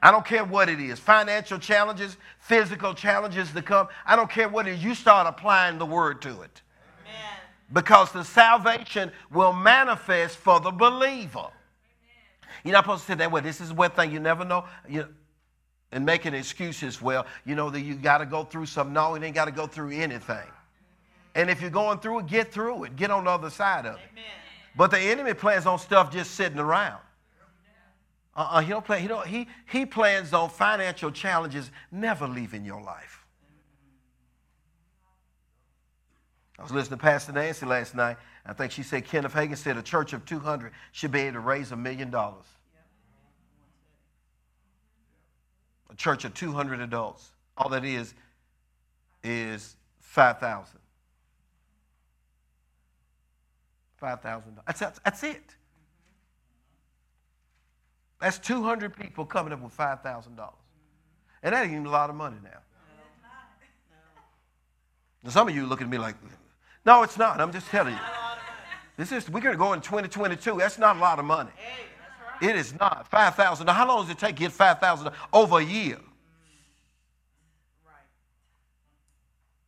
I 0.00 0.10
don't 0.10 0.24
care 0.24 0.44
what 0.44 0.68
it 0.68 0.80
is 0.80 0.98
financial 0.98 1.58
challenges, 1.58 2.16
physical 2.40 2.94
challenges 2.94 3.50
to 3.52 3.62
come. 3.62 3.88
I 4.06 4.16
don't 4.16 4.30
care 4.30 4.48
what 4.48 4.68
it 4.68 4.74
is. 4.74 4.84
You 4.84 4.94
start 4.94 5.26
applying 5.26 5.78
the 5.78 5.86
word 5.86 6.22
to 6.22 6.28
it 6.28 6.34
Amen. 6.38 6.58
Because 7.72 8.12
the 8.12 8.24
salvation 8.24 9.12
will 9.30 9.52
manifest 9.52 10.36
for 10.36 10.60
the 10.60 10.70
believer. 10.70 11.48
You're 12.64 12.72
not 12.72 12.84
supposed 12.84 13.02
to 13.02 13.12
say 13.12 13.14
that 13.16 13.30
way. 13.30 13.40
This 13.40 13.60
is 13.60 13.72
one 13.72 13.90
thing 13.90 14.12
you 14.12 14.20
never 14.20 14.44
know. 14.44 14.64
You 14.88 15.08
and 15.92 16.04
making 16.04 16.34
excuses. 16.34 17.00
Well, 17.00 17.26
you 17.44 17.54
know 17.54 17.70
that 17.70 17.80
you 17.80 17.94
got 17.94 18.18
to 18.18 18.26
go 18.26 18.44
through 18.44 18.66
something. 18.66 18.92
No, 18.92 19.14
you 19.14 19.24
ain't 19.24 19.34
got 19.34 19.46
to 19.46 19.50
go 19.50 19.66
through 19.66 19.90
anything. 19.90 20.46
And 21.34 21.48
if 21.48 21.60
you're 21.60 21.70
going 21.70 21.98
through 21.98 22.20
it, 22.20 22.26
get 22.26 22.52
through 22.52 22.84
it. 22.84 22.96
Get 22.96 23.10
on 23.10 23.24
the 23.24 23.30
other 23.30 23.50
side 23.50 23.86
of 23.86 23.94
it. 23.94 24.00
Amen. 24.12 24.24
But 24.76 24.90
the 24.90 24.98
enemy 24.98 25.34
plans 25.34 25.66
on 25.66 25.78
stuff 25.78 26.10
just 26.10 26.32
sitting 26.32 26.58
around. 26.58 27.00
Uh-uh, 28.36 28.60
he 28.60 28.70
don't 28.70 28.84
play. 28.84 29.00
He 29.00 29.08
don't. 29.08 29.26
He 29.26 29.48
he 29.68 29.84
plans 29.84 30.32
on 30.32 30.48
financial 30.48 31.10
challenges 31.10 31.70
never 31.90 32.28
leaving 32.28 32.64
your 32.64 32.80
life. 32.80 33.17
I 36.58 36.62
was 36.62 36.72
listening 36.72 36.98
to 36.98 37.02
Pastor 37.04 37.32
Nancy 37.32 37.66
last 37.66 37.94
night. 37.94 38.16
I 38.44 38.52
think 38.52 38.72
she 38.72 38.82
said 38.82 39.04
Kenneth 39.04 39.32
Hagin 39.32 39.56
said 39.56 39.76
a 39.76 39.82
church 39.82 40.12
of 40.12 40.24
200 40.24 40.72
should 40.92 41.12
be 41.12 41.20
able 41.20 41.34
to 41.34 41.40
raise 41.40 41.70
a 41.70 41.76
million 41.76 42.10
dollars. 42.10 42.46
A 45.90 45.94
church 45.94 46.24
of 46.24 46.34
200 46.34 46.80
adults. 46.80 47.30
All 47.56 47.68
that 47.68 47.84
is 47.84 48.14
is 49.22 49.76
5,000. 50.00 50.78
5,000. 53.98 54.58
That's, 54.66 54.80
that's, 54.80 55.22
it. 55.22 55.42
That's 58.20 58.38
200 58.38 58.96
people 58.96 59.24
coming 59.26 59.52
up 59.52 59.60
with 59.60 59.76
$5,000. 59.76 60.50
And 61.42 61.54
that 61.54 61.62
ain't 61.62 61.72
even 61.72 61.86
a 61.86 61.90
lot 61.90 62.10
of 62.10 62.16
money 62.16 62.36
now. 62.42 62.50
Some 65.30 65.48
of 65.48 65.54
you 65.54 65.66
look 65.66 65.82
at 65.82 65.88
me 65.88 65.98
like, 65.98 66.14
no, 66.88 67.02
it's 67.02 67.18
not. 67.18 67.38
I'm 67.38 67.52
just 67.52 67.66
telling 67.66 67.92
you. 67.92 68.00
This 68.96 69.12
is 69.12 69.28
we're 69.28 69.40
going 69.40 69.52
to 69.52 69.58
go 69.58 69.74
in 69.74 69.82
2022. 69.82 70.56
That's 70.56 70.78
not 70.78 70.96
a 70.96 70.98
lot 70.98 71.18
of 71.18 71.26
money. 71.26 71.50
It 72.40 72.56
is 72.56 72.72
not. 72.80 73.06
5,000. 73.10 73.66
Now, 73.66 73.74
how 73.74 73.86
long 73.86 74.04
does 74.04 74.10
it 74.10 74.18
take 74.18 74.36
to 74.36 74.40
get 74.40 74.52
5,000 74.52 75.10
over 75.30 75.58
a 75.58 75.62
year? 75.62 75.98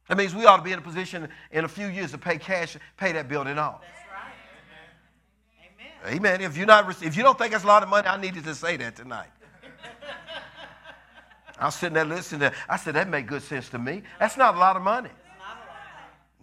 That 0.09 0.17
means 0.17 0.35
we 0.35 0.47
ought 0.47 0.57
to 0.57 0.63
be 0.63 0.73
in 0.73 0.79
a 0.79 0.83
position 0.83 1.29
in 1.53 1.67
a 1.67 1.69
few 1.69 1.89
years 1.89 2.13
to 2.13 2.19
pay 2.19 2.39
cash, 2.39 2.79
pay 2.97 3.13
that 3.13 3.29
building 3.29 3.59
off. 3.59 3.83
Right. 4.11 5.71
Amen. 6.07 6.17
Amen. 6.17 6.41
If 6.41 6.57
you're 6.57 6.67
not, 6.67 7.03
if 7.03 7.19
you 7.19 7.23
don't 7.23 7.37
think 7.37 7.53
that's 7.53 7.65
a 7.65 7.67
lot 7.67 7.83
of 7.83 7.91
money, 7.91 8.09
I 8.09 8.19
needed 8.19 8.45
to 8.45 8.55
say 8.55 8.79
that 8.79 8.97
tonight. 8.97 9.29
I 11.59 11.67
was 11.67 11.75
sitting 11.75 11.95
there 11.95 12.07
listening. 12.07 12.51
To, 12.51 12.53
I 12.67 12.79
said 12.79 12.95
that 12.95 13.11
made 13.11 13.27
good 13.27 13.43
sense 13.43 13.69
to 13.69 13.79
me. 13.79 14.05
That's 14.19 14.39
not 14.39 14.55
a 14.55 14.59
lot 14.59 14.75
of 14.75 14.83
money. 14.83 15.11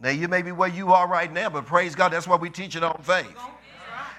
Now 0.02 0.10
you 0.10 0.28
may 0.28 0.42
be 0.42 0.52
where 0.52 0.70
you 0.70 0.94
are 0.94 1.08
right 1.08 1.32
now, 1.32 1.50
but 1.50 1.66
praise 1.66 1.96
God, 1.96 2.14
that's 2.14 2.28
why 2.28 2.36
we 2.36 2.50
teach 2.50 2.76
it 2.76 2.84
on 2.84 3.00
faith. 3.02 3.36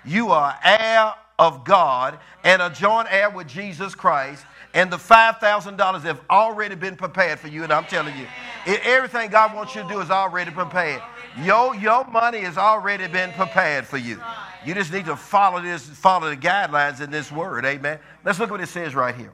You 0.04 0.30
are 0.30 0.58
heir 0.64 1.14
of 1.38 1.64
God 1.64 2.18
and 2.44 2.60
a 2.60 2.70
joint 2.70 3.08
heir 3.10 3.30
with 3.30 3.46
Jesus 3.46 3.94
Christ, 3.94 4.44
and 4.74 4.90
the 4.90 4.98
five 4.98 5.38
thousand 5.38 5.76
dollars 5.76 6.02
have 6.02 6.20
already 6.30 6.74
been 6.74 6.96
prepared 6.96 7.38
for 7.38 7.48
you. 7.48 7.62
And 7.62 7.72
I'm 7.72 7.84
telling 7.84 8.16
you, 8.16 8.26
everything 8.66 9.30
God 9.30 9.54
wants 9.54 9.74
you 9.74 9.82
to 9.82 9.88
do 9.88 10.00
is 10.00 10.10
already 10.10 10.50
prepared. 10.50 11.02
Your 11.42 11.74
your 11.76 12.04
money 12.06 12.40
has 12.40 12.58
already 12.58 13.06
been 13.06 13.32
prepared 13.32 13.86
for 13.86 13.98
you. 13.98 14.20
You 14.66 14.74
just 14.74 14.92
need 14.92 15.06
to 15.06 15.16
follow 15.16 15.62
this, 15.62 15.84
follow 15.88 16.28
the 16.30 16.36
guidelines 16.36 17.00
in 17.00 17.10
this 17.10 17.30
word. 17.30 17.64
Amen. 17.64 18.00
Let's 18.24 18.38
look 18.40 18.50
what 18.50 18.60
it 18.60 18.68
says 18.68 18.94
right 18.94 19.14
here. 19.14 19.32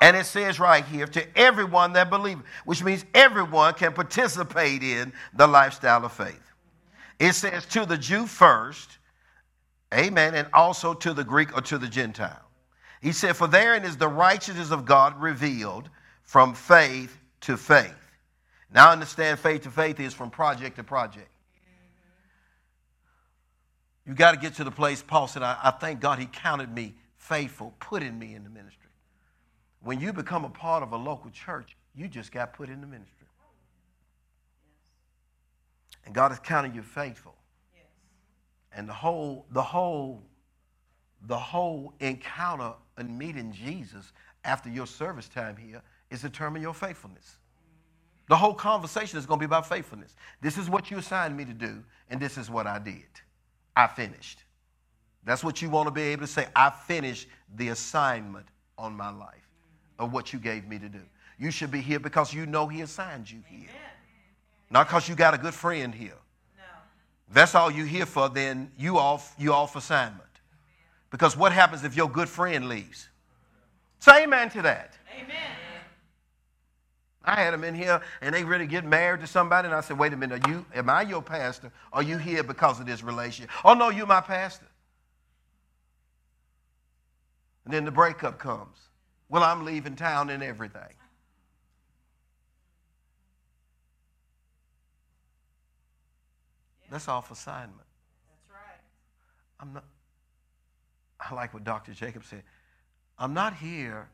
And 0.00 0.16
it 0.16 0.26
says 0.26 0.60
right 0.60 0.84
here, 0.84 1.06
to 1.06 1.38
everyone 1.38 1.94
that 1.94 2.10
believes, 2.10 2.42
which 2.64 2.82
means 2.82 3.04
everyone 3.14 3.74
can 3.74 3.92
participate 3.92 4.82
in 4.82 5.12
the 5.34 5.46
lifestyle 5.46 6.04
of 6.04 6.12
faith. 6.12 6.40
It 7.18 7.32
says 7.32 7.64
to 7.66 7.86
the 7.86 7.96
Jew 7.96 8.26
first, 8.26 8.98
amen, 9.94 10.34
and 10.34 10.48
also 10.52 10.92
to 10.94 11.14
the 11.14 11.24
Greek 11.24 11.56
or 11.56 11.62
to 11.62 11.78
the 11.78 11.88
Gentile. 11.88 12.42
He 13.00 13.12
said, 13.12 13.36
For 13.36 13.46
therein 13.46 13.84
is 13.84 13.96
the 13.96 14.08
righteousness 14.08 14.70
of 14.70 14.84
God 14.84 15.18
revealed 15.20 15.88
from 16.22 16.54
faith 16.54 17.16
to 17.42 17.56
faith. 17.56 17.94
Now 18.72 18.90
understand 18.90 19.38
faith 19.38 19.62
to 19.62 19.70
faith 19.70 20.00
is 20.00 20.12
from 20.12 20.30
project 20.30 20.76
to 20.76 20.84
project. 20.84 21.28
You 24.06 24.14
got 24.14 24.32
to 24.32 24.36
get 24.38 24.54
to 24.54 24.64
the 24.64 24.70
place, 24.70 25.02
Paul 25.02 25.26
said, 25.26 25.42
I, 25.42 25.58
I 25.62 25.70
thank 25.70 26.00
God 26.00 26.18
he 26.18 26.26
counted 26.26 26.72
me 26.72 26.94
faithful, 27.16 27.74
putting 27.80 28.18
me 28.18 28.34
in 28.34 28.44
the 28.44 28.50
ministry. 28.50 28.85
When 29.86 30.00
you 30.00 30.12
become 30.12 30.44
a 30.44 30.48
part 30.48 30.82
of 30.82 30.90
a 30.90 30.96
local 30.96 31.30
church, 31.30 31.76
you 31.94 32.08
just 32.08 32.32
got 32.32 32.52
put 32.52 32.68
in 32.68 32.80
the 32.80 32.88
ministry. 32.88 33.28
And 36.04 36.12
God 36.12 36.32
is 36.32 36.40
counting 36.40 36.74
you 36.74 36.82
faithful. 36.82 37.36
And 38.72 38.88
the 38.88 38.92
whole, 38.92 39.46
the 39.52 39.62
whole, 39.62 40.24
the 41.28 41.38
whole 41.38 41.94
encounter 42.00 42.72
and 42.96 43.16
meeting 43.16 43.52
Jesus 43.52 44.12
after 44.44 44.68
your 44.68 44.88
service 44.88 45.28
time 45.28 45.56
here 45.56 45.80
is 46.10 46.20
determine 46.20 46.62
your 46.62 46.74
faithfulness. 46.74 47.36
The 48.28 48.36
whole 48.36 48.54
conversation 48.54 49.20
is 49.20 49.24
going 49.24 49.38
to 49.38 49.46
be 49.46 49.48
about 49.48 49.68
faithfulness. 49.68 50.16
This 50.40 50.58
is 50.58 50.68
what 50.68 50.90
you 50.90 50.98
assigned 50.98 51.36
me 51.36 51.44
to 51.44 51.54
do, 51.54 51.84
and 52.10 52.18
this 52.18 52.36
is 52.38 52.50
what 52.50 52.66
I 52.66 52.80
did. 52.80 53.04
I 53.76 53.86
finished. 53.86 54.40
That's 55.24 55.44
what 55.44 55.62
you 55.62 55.70
want 55.70 55.86
to 55.86 55.92
be 55.92 56.02
able 56.02 56.22
to 56.22 56.32
say. 56.32 56.48
I 56.56 56.70
finished 56.70 57.28
the 57.54 57.68
assignment 57.68 58.46
on 58.76 58.92
my 58.92 59.10
life 59.10 59.45
of 59.98 60.12
what 60.12 60.32
you 60.32 60.38
gave 60.38 60.66
me 60.66 60.78
to 60.78 60.88
do. 60.88 61.00
You 61.38 61.50
should 61.50 61.70
be 61.70 61.80
here 61.80 61.98
because 61.98 62.32
you 62.32 62.46
know 62.46 62.66
He 62.66 62.80
assigned 62.80 63.30
you 63.30 63.40
here, 63.48 63.68
not 64.70 64.86
because 64.86 65.08
you 65.08 65.14
got 65.14 65.34
a 65.34 65.38
good 65.38 65.54
friend 65.54 65.94
here. 65.94 66.18
No. 66.56 66.64
That's 67.32 67.54
all 67.54 67.70
you 67.70 67.84
here 67.84 68.06
for, 68.06 68.28
then 68.28 68.70
you 68.78 68.98
off, 68.98 69.34
you 69.38 69.52
off 69.52 69.76
assignment. 69.76 70.22
Because 71.10 71.36
what 71.36 71.52
happens 71.52 71.84
if 71.84 71.96
your 71.96 72.08
good 72.08 72.28
friend 72.28 72.68
leaves? 72.68 73.08
Say 74.00 74.24
amen 74.24 74.50
to 74.50 74.62
that. 74.62 74.96
Amen. 75.18 75.36
I 77.26 77.34
had 77.34 77.54
them 77.54 77.64
in 77.64 77.74
here 77.74 78.00
and 78.20 78.34
they 78.34 78.44
really 78.44 78.66
get 78.66 78.84
married 78.84 79.20
to 79.20 79.26
somebody, 79.26 79.66
and 79.66 79.74
I 79.74 79.80
said, 79.80 79.98
wait 79.98 80.12
a 80.12 80.16
minute, 80.16 80.46
are 80.46 80.50
you 80.50 80.64
am 80.74 80.88
I 80.88 81.02
your 81.02 81.22
pastor? 81.22 81.72
Are 81.92 82.02
you 82.02 82.18
here 82.18 82.42
because 82.42 82.78
of 82.78 82.86
this 82.86 83.02
relationship? 83.02 83.50
Oh 83.64 83.74
no, 83.74 83.90
you're 83.90 84.06
my 84.06 84.20
pastor. 84.20 84.66
And 87.64 87.74
then 87.74 87.84
the 87.84 87.90
breakup 87.90 88.38
comes. 88.38 88.78
Well, 89.28 89.42
I'm 89.42 89.64
leaving 89.64 89.96
town 89.96 90.30
and 90.30 90.42
everything. 90.42 90.94
That's 96.90 97.08
off 97.08 97.30
assignment. 97.30 97.80
That's 98.28 98.50
right. 98.50 98.80
I'm 99.58 99.72
not, 99.72 99.84
I 101.20 101.34
like 101.34 101.52
what 101.52 101.64
Dr. 101.64 101.92
Jacob 101.92 102.24
said. 102.24 102.44
I'm 103.18 103.34
not 103.34 103.54
here 103.54 104.08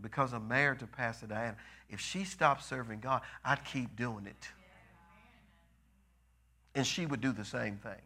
because 0.00 0.32
I'm 0.32 0.46
married 0.46 0.80
to 0.80 0.86
Pastor 0.86 1.26
Diana. 1.26 1.56
If 1.88 2.00
she 2.00 2.24
stopped 2.24 2.64
serving 2.64 3.00
God, 3.00 3.22
I'd 3.44 3.64
keep 3.64 3.96
doing 3.96 4.26
it. 4.26 4.48
And 6.74 6.86
she 6.86 7.06
would 7.06 7.20
do 7.20 7.32
the 7.32 7.44
same 7.44 7.76
thing. 7.76 7.92
Mm-hmm. 7.92 7.98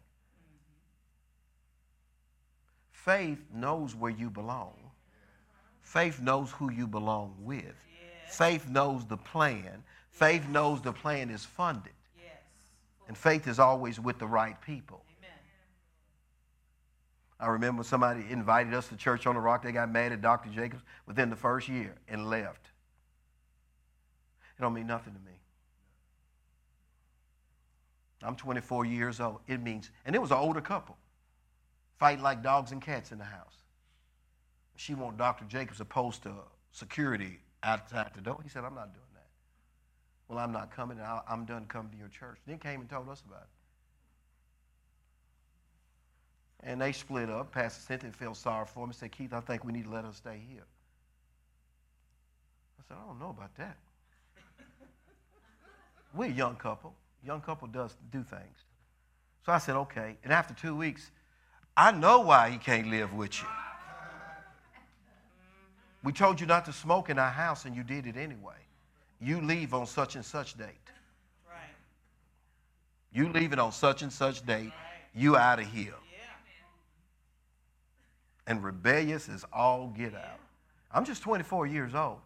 Faith 2.91 3.43
knows 3.53 3.93
where 3.93 4.11
you 4.11 4.29
belong. 4.29 4.73
Faith 5.93 6.19
knows 6.19 6.49
who 6.49 6.71
you 6.71 6.87
belong 6.87 7.35
with. 7.41 7.75
Faith 8.27 8.67
knows 8.67 9.05
the 9.05 9.15
plan. 9.15 9.83
Faith 10.09 10.49
knows 10.49 10.81
the 10.81 10.91
plan 10.91 11.29
is 11.29 11.45
funded. 11.45 11.93
Yes. 12.17 12.33
And 13.07 13.15
faith 13.15 13.47
is 13.47 13.59
always 13.59 13.99
with 13.99 14.17
the 14.17 14.25
right 14.25 14.59
people. 14.59 15.05
Amen. 15.19 15.37
I 17.39 17.45
remember 17.45 17.83
somebody 17.83 18.25
invited 18.27 18.73
us 18.73 18.87
to 18.87 18.97
church 18.97 19.27
on 19.27 19.35
the 19.35 19.39
rock. 19.39 19.61
They 19.61 19.71
got 19.71 19.91
mad 19.91 20.11
at 20.11 20.21
Dr. 20.21 20.49
Jacobs 20.49 20.81
within 21.05 21.29
the 21.29 21.35
first 21.35 21.69
year 21.69 21.93
and 22.07 22.27
left. 22.27 22.65
It 24.57 24.63
don't 24.63 24.73
mean 24.73 24.87
nothing 24.87 25.13
to 25.13 25.19
me. 25.19 25.37
I'm 28.23 28.35
24 28.35 28.85
years 28.85 29.19
old. 29.19 29.41
It 29.47 29.61
means, 29.61 29.91
and 30.07 30.15
it 30.15 30.19
was 30.19 30.31
an 30.31 30.37
older 30.37 30.61
couple, 30.61 30.97
fighting 31.99 32.23
like 32.23 32.41
dogs 32.41 32.71
and 32.71 32.81
cats 32.81 33.11
in 33.11 33.19
the 33.19 33.25
house. 33.25 33.62
She 34.75 34.93
want 34.95 35.17
Dr. 35.17 35.45
Jacobs 35.45 35.77
to 35.77 35.85
post 35.85 36.25
a 36.25 36.33
security 36.71 37.39
outside 37.61 38.11
the 38.15 38.21
door. 38.21 38.39
He 38.43 38.49
said, 38.49 38.63
I'm 38.63 38.75
not 38.75 38.93
doing 38.93 39.05
that. 39.13 39.27
Well, 40.27 40.39
I'm 40.39 40.51
not 40.51 40.71
coming. 40.71 40.99
I- 40.99 41.21
I'm 41.27 41.45
done 41.45 41.65
coming 41.65 41.91
to 41.91 41.97
your 41.97 42.07
church. 42.09 42.39
Then 42.45 42.57
came 42.57 42.81
and 42.81 42.89
told 42.89 43.07
us 43.09 43.21
about 43.25 43.43
it. 46.63 46.69
And 46.69 46.81
they 46.81 46.91
split 46.91 47.29
up. 47.29 47.51
Pastor 47.51 47.81
Cynthia 47.81 48.11
felt 48.11 48.37
sorry 48.37 48.65
for 48.65 48.83
him 48.83 48.89
and 48.89 48.95
said, 48.95 49.11
Keith, 49.11 49.33
I 49.33 49.41
think 49.41 49.63
we 49.63 49.73
need 49.73 49.83
to 49.83 49.91
let 49.91 50.05
her 50.05 50.13
stay 50.13 50.41
here. 50.49 50.63
I 52.79 52.83
said, 52.87 52.97
I 53.01 53.07
don't 53.07 53.19
know 53.19 53.29
about 53.29 53.53
that. 53.57 53.77
We're 56.15 56.29
a 56.29 56.31
young 56.31 56.55
couple. 56.55 56.93
Young 57.23 57.41
couple 57.41 57.67
does 57.67 57.95
do 58.11 58.23
things. 58.23 58.65
So 59.45 59.51
I 59.51 59.57
said, 59.57 59.75
okay. 59.75 60.17
And 60.23 60.31
after 60.31 60.53
two 60.53 60.75
weeks, 60.75 61.11
I 61.75 61.91
know 61.91 62.21
why 62.21 62.49
he 62.49 62.57
can't 62.57 62.87
live 62.89 63.13
with 63.13 63.41
you. 63.41 63.47
We 66.03 66.11
told 66.11 66.41
you 66.41 66.45
not 66.45 66.65
to 66.65 66.73
smoke 66.73 67.09
in 67.09 67.17
our 67.17 67.31
house, 67.31 67.65
and 67.65 67.75
you 67.75 67.83
did 67.83 68.05
it 68.05 68.17
anyway. 68.17 68.55
You 69.21 69.41
leave 69.41 69.73
on 69.73 69.85
such 69.87 70.15
and 70.15 70.25
such 70.25 70.57
date. 70.57 70.67
Right. 71.47 71.55
You 73.13 73.29
leave 73.29 73.53
it 73.53 73.59
on 73.59 73.71
such 73.71 74.01
and 74.01 74.11
such 74.11 74.45
date. 74.45 74.73
You 75.15 75.37
out 75.37 75.59
of 75.59 75.67
here. 75.67 75.93
Yeah. 76.11 76.23
And 78.47 78.63
rebellious 78.63 79.29
is 79.29 79.45
all 79.53 79.93
get 79.95 80.13
out. 80.13 80.39
I'm 80.91 81.05
just 81.05 81.23
24 81.23 81.67
years 81.67 81.95
old. 81.95 82.19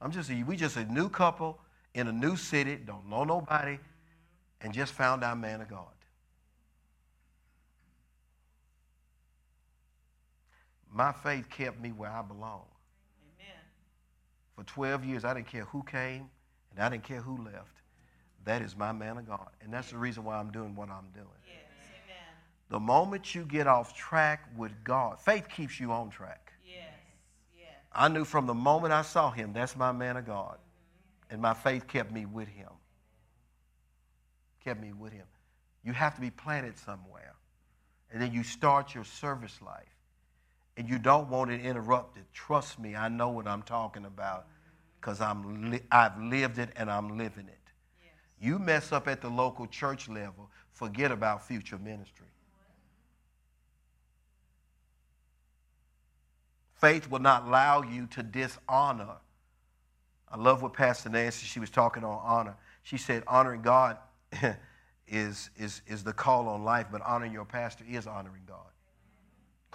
I'm 0.00 0.10
just 0.10 0.28
a, 0.30 0.42
we 0.42 0.56
just 0.56 0.76
a 0.76 0.84
new 0.84 1.08
couple 1.08 1.58
in 1.94 2.08
a 2.08 2.12
new 2.12 2.36
city, 2.36 2.76
don't 2.84 3.08
know 3.08 3.24
nobody, 3.24 3.78
and 4.60 4.74
just 4.74 4.92
found 4.92 5.24
our 5.24 5.36
man 5.36 5.60
of 5.60 5.68
God. 5.68 5.86
My 10.96 11.12
faith 11.12 11.50
kept 11.50 11.78
me 11.78 11.92
where 11.92 12.10
I 12.10 12.22
belong. 12.22 12.62
Amen. 13.38 13.60
For 14.54 14.64
12 14.64 15.04
years, 15.04 15.24
I 15.26 15.34
didn't 15.34 15.48
care 15.48 15.64
who 15.64 15.82
came 15.82 16.30
and 16.70 16.82
I 16.82 16.88
didn't 16.88 17.04
care 17.04 17.20
who 17.20 17.36
left. 17.44 17.82
That 18.46 18.62
is 18.62 18.74
my 18.74 18.92
man 18.92 19.18
of 19.18 19.26
God. 19.28 19.50
And 19.60 19.70
that's 19.70 19.90
the 19.90 19.98
reason 19.98 20.24
why 20.24 20.36
I'm 20.36 20.50
doing 20.50 20.74
what 20.74 20.88
I'm 20.88 21.08
doing. 21.12 21.26
Yes. 21.46 21.56
Amen. 21.90 22.16
The 22.70 22.80
moment 22.80 23.34
you 23.34 23.44
get 23.44 23.66
off 23.66 23.94
track 23.94 24.48
with 24.56 24.72
God, 24.84 25.20
faith 25.20 25.48
keeps 25.50 25.78
you 25.78 25.92
on 25.92 26.08
track. 26.08 26.50
Yes. 26.66 26.78
Yes. 27.58 27.68
I 27.92 28.08
knew 28.08 28.24
from 28.24 28.46
the 28.46 28.54
moment 28.54 28.94
I 28.94 29.02
saw 29.02 29.30
him, 29.30 29.52
that's 29.52 29.76
my 29.76 29.92
man 29.92 30.16
of 30.16 30.24
God. 30.24 30.54
Mm-hmm. 30.54 31.34
And 31.34 31.42
my 31.42 31.52
faith 31.52 31.86
kept 31.86 32.10
me 32.10 32.24
with 32.24 32.48
him. 32.48 32.70
Kept 34.64 34.80
me 34.80 34.94
with 34.94 35.12
him. 35.12 35.26
You 35.84 35.92
have 35.92 36.14
to 36.14 36.22
be 36.22 36.30
planted 36.30 36.78
somewhere. 36.78 37.34
And 38.10 38.22
then 38.22 38.32
you 38.32 38.42
start 38.42 38.94
your 38.94 39.04
service 39.04 39.58
life. 39.60 39.95
And 40.76 40.88
you 40.88 40.98
don't 40.98 41.28
want 41.28 41.50
it 41.50 41.60
interrupted. 41.62 42.24
Trust 42.34 42.78
me, 42.78 42.94
I 42.94 43.08
know 43.08 43.30
what 43.30 43.46
I'm 43.46 43.62
talking 43.62 44.04
about 44.04 44.46
because 45.00 45.20
I'm 45.20 45.70
li- 45.70 45.82
I've 45.90 46.20
lived 46.20 46.58
it 46.58 46.70
and 46.76 46.90
I'm 46.90 47.16
living 47.16 47.46
it. 47.48 47.58
Yes. 48.02 48.12
You 48.40 48.58
mess 48.58 48.92
up 48.92 49.08
at 49.08 49.20
the 49.20 49.28
local 49.28 49.66
church 49.66 50.08
level, 50.08 50.50
forget 50.72 51.10
about 51.10 51.46
future 51.46 51.78
ministry. 51.78 52.26
Faith 56.74 57.10
will 57.10 57.20
not 57.20 57.46
allow 57.46 57.82
you 57.82 58.06
to 58.08 58.22
dishonor. 58.22 59.16
I 60.30 60.36
love 60.36 60.62
what 60.62 60.74
Pastor 60.74 61.08
Nancy, 61.08 61.46
she 61.46 61.58
was 61.58 61.70
talking 61.70 62.04
on 62.04 62.20
honor. 62.22 62.56
She 62.82 62.98
said, 62.98 63.22
honoring 63.26 63.62
God 63.62 63.96
is, 65.08 65.50
is, 65.56 65.80
is 65.86 66.04
the 66.04 66.12
call 66.12 66.48
on 66.48 66.64
life, 66.64 66.86
but 66.92 67.00
honoring 67.00 67.32
your 67.32 67.46
pastor 67.46 67.84
is 67.88 68.06
honoring 68.06 68.42
God. 68.46 68.66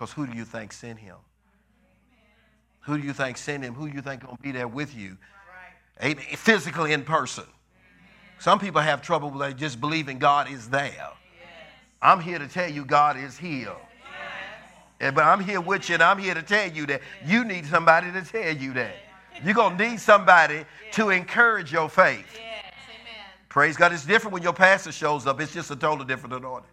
Because 0.01 0.13
who 0.13 0.25
do 0.25 0.35
you 0.35 0.45
think 0.45 0.73
sent 0.73 0.97
him? 0.97 1.13
Who 2.79 2.97
do 2.97 3.05
you 3.05 3.13
think 3.13 3.37
sent 3.37 3.63
him? 3.63 3.75
Who 3.75 3.87
do 3.87 3.93
you 3.95 4.01
think 4.01 4.23
going 4.23 4.35
to 4.35 4.41
be 4.41 4.51
there 4.51 4.67
with 4.67 4.95
you? 4.95 5.15
Amen. 6.01 6.25
Physically 6.37 6.93
in 6.93 7.03
person. 7.03 7.43
Some 8.39 8.57
people 8.57 8.81
have 8.81 9.03
trouble 9.03 9.29
with 9.29 9.57
just 9.59 9.79
believing 9.79 10.17
God 10.17 10.49
is 10.49 10.69
there. 10.69 11.09
I'm 12.01 12.19
here 12.19 12.39
to 12.39 12.47
tell 12.47 12.67
you 12.67 12.83
God 12.83 13.15
is 13.15 13.37
here. 13.37 13.75
But 14.99 15.19
I'm 15.19 15.39
here 15.39 15.61
with 15.61 15.87
you 15.87 15.93
and 15.93 16.01
I'm 16.01 16.17
here 16.17 16.33
to 16.33 16.41
tell 16.41 16.71
you 16.71 16.87
that 16.87 17.01
you 17.23 17.45
need 17.45 17.67
somebody 17.67 18.11
to 18.11 18.23
tell 18.23 18.55
you 18.57 18.73
that. 18.73 18.95
You're 19.45 19.53
going 19.53 19.77
to 19.77 19.87
need 19.87 19.99
somebody 19.99 20.65
to 20.93 21.11
encourage 21.11 21.71
your 21.71 21.89
faith. 21.89 22.39
Praise 23.49 23.77
God. 23.77 23.93
It's 23.93 24.07
different 24.07 24.33
when 24.33 24.41
your 24.41 24.53
pastor 24.53 24.91
shows 24.91 25.27
up. 25.27 25.39
It's 25.39 25.53
just 25.53 25.69
a 25.69 25.75
totally 25.75 26.07
different 26.07 26.33
anointing. 26.33 26.71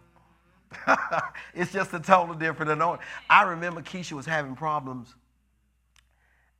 it's 1.53 1.71
just 1.71 1.93
a 1.93 1.99
totally 1.99 2.37
different 2.37 2.71
anointing. 2.71 3.05
I 3.29 3.43
remember 3.43 3.81
Keisha 3.81 4.13
was 4.13 4.25
having 4.25 4.55
problems, 4.55 5.13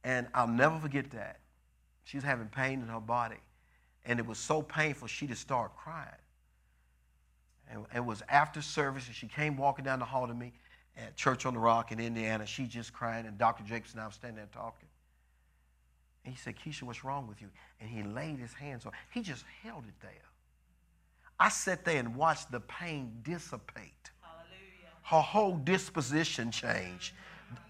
and 0.03 0.27
I'll 0.33 0.47
never 0.47 0.79
forget 0.79 1.11
that. 1.11 1.39
She 2.03 2.17
was 2.17 2.23
having 2.23 2.47
pain 2.47 2.81
in 2.81 2.87
her 2.87 2.99
body, 2.99 3.37
and 4.05 4.19
it 4.19 4.25
was 4.25 4.39
so 4.39 4.61
painful 4.61 5.07
she 5.07 5.27
just 5.27 5.41
started 5.41 5.75
crying. 5.75 6.09
And 7.71 7.85
it 7.95 8.03
was 8.03 8.23
after 8.29 8.61
service, 8.61 9.05
and 9.05 9.15
she 9.15 9.27
came 9.27 9.55
walking 9.55 9.85
down 9.85 9.99
the 9.99 10.05
hall 10.05 10.27
to 10.27 10.33
me 10.33 10.53
at 10.97 11.15
Church 11.15 11.45
on 11.45 11.53
the 11.53 11.59
Rock 11.59 11.91
in 11.91 11.99
Indiana. 11.99 12.45
She 12.45 12.65
just 12.65 12.93
crying, 12.93 13.27
and 13.27 13.37
Dr. 13.37 13.63
Jacobs 13.63 13.93
and 13.93 14.01
I 14.01 14.07
was 14.07 14.15
standing 14.15 14.37
there 14.37 14.47
talking. 14.51 14.87
And 16.25 16.33
he 16.33 16.39
said, 16.39 16.55
Keisha, 16.57 16.83
what's 16.83 17.03
wrong 17.03 17.27
with 17.27 17.41
you? 17.41 17.49
And 17.79 17.89
he 17.89 18.03
laid 18.03 18.39
his 18.39 18.53
hands 18.53 18.85
on 18.85 18.91
He 19.11 19.21
just 19.21 19.45
held 19.63 19.83
it 19.87 19.93
there. 20.01 20.28
I 21.39 21.49
sat 21.49 21.85
there 21.85 21.97
and 21.97 22.15
watched 22.15 22.51
the 22.51 22.59
pain 22.59 23.11
dissipate. 23.23 24.11
Hallelujah. 24.21 24.91
Her 25.03 25.21
whole 25.21 25.55
disposition 25.57 26.51
changed. 26.51 27.13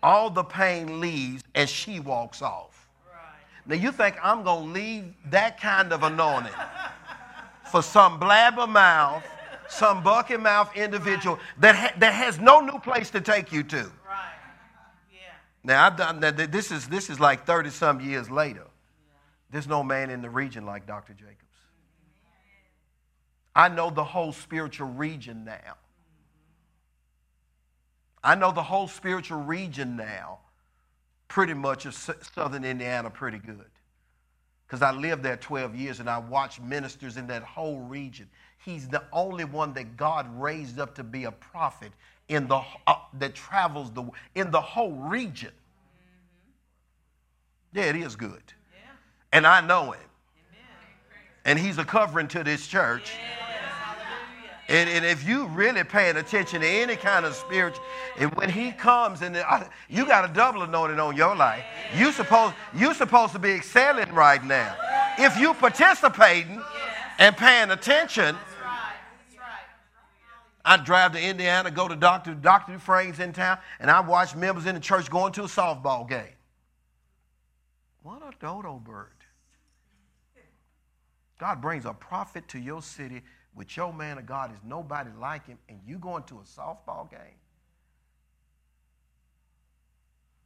All 0.02 0.30
the 0.30 0.44
pain 0.44 1.00
leaves 1.00 1.44
and 1.54 1.70
she 1.70 2.00
walks 2.00 2.42
off. 2.42 2.90
Right. 3.08 3.22
Now 3.68 3.76
you 3.76 3.92
think 3.92 4.18
I'm 4.24 4.44
going 4.44 4.66
to 4.66 4.72
leave 4.72 5.14
that 5.30 5.62
kind 5.62 5.94
of 5.94 6.02
anointing 6.02 6.52
for 7.72 7.84
some 7.84 8.20
blabbermouth, 8.20 9.22
some 9.70 10.02
bucket 10.02 10.42
mouth 10.42 10.76
individual 10.76 11.38
that, 11.60 11.76
ha- 11.76 11.94
that 12.00 12.14
has 12.14 12.40
no 12.40 12.62
new 12.62 12.80
place 12.80 13.12
to 13.12 13.22
take 13.22 13.52
you 13.52 13.62
to. 13.64 13.78
Right. 13.78 14.34
Yeah. 15.14 15.20
Now 15.64 15.86
I've 15.86 15.96
done 15.96 16.20
that. 16.22 16.52
This 16.52 16.72
is 16.72 16.88
this 16.88 17.10
is 17.12 17.20
like 17.20 17.46
30 17.46 17.70
some 17.70 18.02
years 18.02 18.32
later. 18.32 18.66
There's 19.52 19.68
no 19.68 19.84
man 19.84 20.10
in 20.10 20.22
the 20.22 20.30
region 20.30 20.66
like 20.66 20.88
Dr. 20.88 21.14
Jacobs. 21.14 21.49
I 23.60 23.68
know 23.68 23.90
the 23.90 24.06
whole 24.06 24.32
spiritual 24.32 24.88
region 24.88 25.44
now. 25.44 25.76
I 28.24 28.34
know 28.36 28.54
the 28.54 28.64
whole 28.64 28.88
spiritual 28.88 29.42
region 29.42 29.98
now, 29.98 30.40
pretty 31.28 31.54
much 31.54 31.86
of 31.86 31.94
southern 31.94 32.64
Indiana, 32.64 33.10
pretty 33.10 33.38
good. 33.38 33.66
Because 34.66 34.82
I 34.82 34.92
lived 34.92 35.24
there 35.24 35.36
12 35.36 35.76
years 35.76 36.00
and 36.00 36.10
I 36.10 36.20
watched 36.20 36.62
ministers 36.62 37.18
in 37.18 37.28
that 37.28 37.44
whole 37.44 37.80
region. 37.80 38.30
He's 38.64 38.88
the 38.88 39.04
only 39.12 39.44
one 39.44 39.74
that 39.74 39.98
God 39.98 40.26
raised 40.40 40.80
up 40.80 40.96
to 40.96 41.04
be 41.04 41.26
a 41.26 41.32
prophet 41.32 41.92
in 42.30 42.48
the, 42.48 42.62
uh, 42.88 42.96
that 43.16 43.36
travels 43.36 43.92
the, 43.92 44.10
in 44.36 44.52
the 44.52 44.62
whole 44.62 44.94
region. 44.94 45.52
Yeah, 47.74 47.84
it 47.84 47.98
is 47.98 48.16
good. 48.16 48.42
Yeah. 48.74 48.92
And 49.34 49.46
I 49.46 49.60
know 49.60 49.92
him. 49.92 50.00
Amen. 50.00 50.08
And 51.44 51.60
he's 51.60 51.78
a 51.78 51.84
covering 51.84 52.30
to 52.30 52.46
this 52.46 52.66
church. 52.66 53.12
Yes. 53.20 53.49
And, 54.70 54.88
and 54.88 55.04
if 55.04 55.28
you 55.28 55.48
really 55.48 55.84
paying 55.84 56.16
attention 56.18 56.62
to 56.62 56.68
any 56.68 56.96
kind 56.96 57.26
of 57.26 57.34
spiritual, 57.34 57.84
and 58.20 58.32
when 58.36 58.52
he 58.52 58.72
comes 58.72 59.24
and 59.24 59.36
you 59.90 60.06
got 60.06 60.30
a 60.30 60.34
double 60.34 60.62
anointing 60.62 61.00
on 61.00 61.18
your 61.18 61.36
life, 61.36 61.64
you 61.98 62.12
supposed 62.12 62.54
you 62.76 62.94
supposed 62.94 63.34
to 63.34 63.40
be 63.40 63.50
excelling 63.50 64.14
right 64.14 64.44
now. 64.44 64.76
If 65.18 65.40
you 65.40 65.56
participating 65.56 66.62
and 67.18 67.36
paying 67.36 67.72
attention. 67.72 68.36
I 70.64 70.78
drive 70.78 71.14
to 71.14 71.22
Indiana, 71.22 71.72
go 71.72 71.88
to 71.88 71.96
Dr. 71.96 72.36
Dr. 72.36 72.74
Dufresne's 72.74 73.20
in 73.20 73.34
town, 73.34 73.58
and 73.80 73.90
I 73.90 74.02
watch 74.02 74.36
members 74.36 74.68
in 74.68 74.76
the 74.76 74.82
church 74.82 75.10
going 75.10 75.32
to 75.34 75.44
a 75.44 75.48
softball 75.48 76.08
game. 76.08 76.36
What 78.04 78.22
a 78.22 78.32
dodo 78.40 78.76
bird. 78.78 79.08
God 81.40 81.62
brings 81.62 81.86
a 81.86 81.94
prophet 81.94 82.48
to 82.50 82.60
your 82.60 82.82
city 82.82 83.24
with 83.60 83.76
your 83.76 83.92
man 83.92 84.18
of 84.18 84.26
God 84.26 84.54
is 84.54 84.60
nobody 84.66 85.10
like 85.20 85.46
him, 85.46 85.58
and 85.68 85.78
you 85.86 85.98
going 85.98 86.24
to 86.24 86.36
a 86.36 86.44
softball 86.44 87.12
game. 87.12 87.20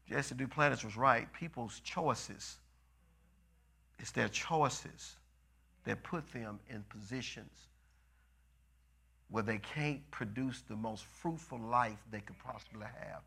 Jesse 0.10 0.34
Duplantis 0.34 0.84
was 0.84 0.98
right. 0.98 1.32
People's 1.32 1.80
choices, 1.82 2.58
it's 4.00 4.10
their 4.10 4.30
choices 4.30 5.18
that 5.84 6.02
put 6.02 6.28
them 6.34 6.60
in 6.72 6.84
positions 6.90 7.68
where 9.30 9.44
they 9.44 9.60
can't 9.60 10.02
produce 10.10 10.64
the 10.68 10.76
most 10.76 11.06
fruitful 11.06 11.60
life 11.60 12.00
they 12.10 12.20
could 12.20 12.40
possibly 12.40 12.88
have. 13.00 13.22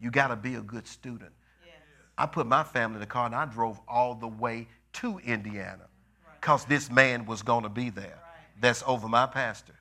You 0.00 0.10
got 0.10 0.28
to 0.28 0.36
be 0.36 0.56
a 0.56 0.60
good 0.60 0.86
student. 0.86 1.32
Yes. 1.64 1.76
I 2.18 2.26
put 2.26 2.46
my 2.46 2.62
family 2.62 2.96
in 2.96 3.00
the 3.00 3.06
car 3.06 3.24
and 3.24 3.34
I 3.34 3.46
drove 3.46 3.80
all 3.88 4.14
the 4.14 4.28
way 4.28 4.68
to 4.94 5.18
Indiana 5.20 5.86
because 6.38 6.66
this 6.66 6.90
man 6.90 7.24
was 7.24 7.40
going 7.40 7.62
to 7.62 7.70
be 7.70 7.88
there. 7.88 8.18
That's 8.60 8.82
over 8.86 9.08
my 9.08 9.26
pastor. 9.26 9.74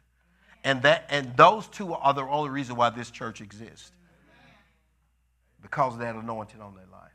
And 0.63 0.81
that 0.81 1.05
and 1.09 1.35
those 1.37 1.67
two 1.67 1.93
are 1.93 2.13
the 2.13 2.23
only 2.23 2.49
reason 2.49 2.75
why 2.75 2.89
this 2.89 3.11
church 3.11 3.41
exists. 3.41 3.91
Because 5.61 5.93
of 5.93 5.99
that 5.99 6.15
anointing 6.15 6.61
on 6.61 6.73
their 6.75 6.85
life. 6.91 7.11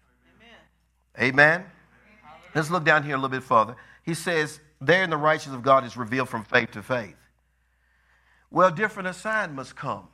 Amen. 1.18 1.32
Amen. 1.32 1.64
Let's 2.54 2.70
look 2.70 2.84
down 2.84 3.02
here 3.02 3.14
a 3.14 3.18
little 3.18 3.30
bit 3.30 3.42
further. 3.42 3.76
He 4.02 4.14
says, 4.14 4.60
there 4.80 5.02
in 5.02 5.10
the 5.10 5.16
righteousness 5.16 5.56
of 5.56 5.62
God 5.62 5.84
is 5.84 5.96
revealed 5.96 6.28
from 6.28 6.44
faith 6.44 6.72
to 6.72 6.82
faith. 6.82 7.16
Well, 8.50 8.70
different 8.70 9.08
assignments 9.08 9.72
come. 9.72 10.08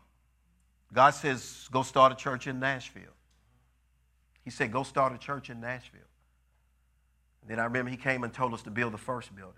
God 0.93 1.11
says, 1.11 1.69
go 1.71 1.83
start 1.83 2.13
a 2.13 2.15
church 2.15 2.47
in 2.47 2.61
Nashville. 2.61 3.03
He 4.45 4.51
said, 4.51 4.73
go 4.73 4.83
start 4.83 5.13
a 5.13 5.19
church 5.19 5.51
in 5.51 5.61
Nashville. 5.61 6.01
And 7.43 7.51
then 7.51 7.59
I 7.59 7.65
remember 7.65 7.91
he 7.91 7.97
came 7.97 8.25
and 8.25 8.33
told 8.33 8.55
us 8.55 8.63
to 8.63 8.71
build 8.71 8.93
the 8.93 8.99
first 8.99 9.35
building. 9.35 9.55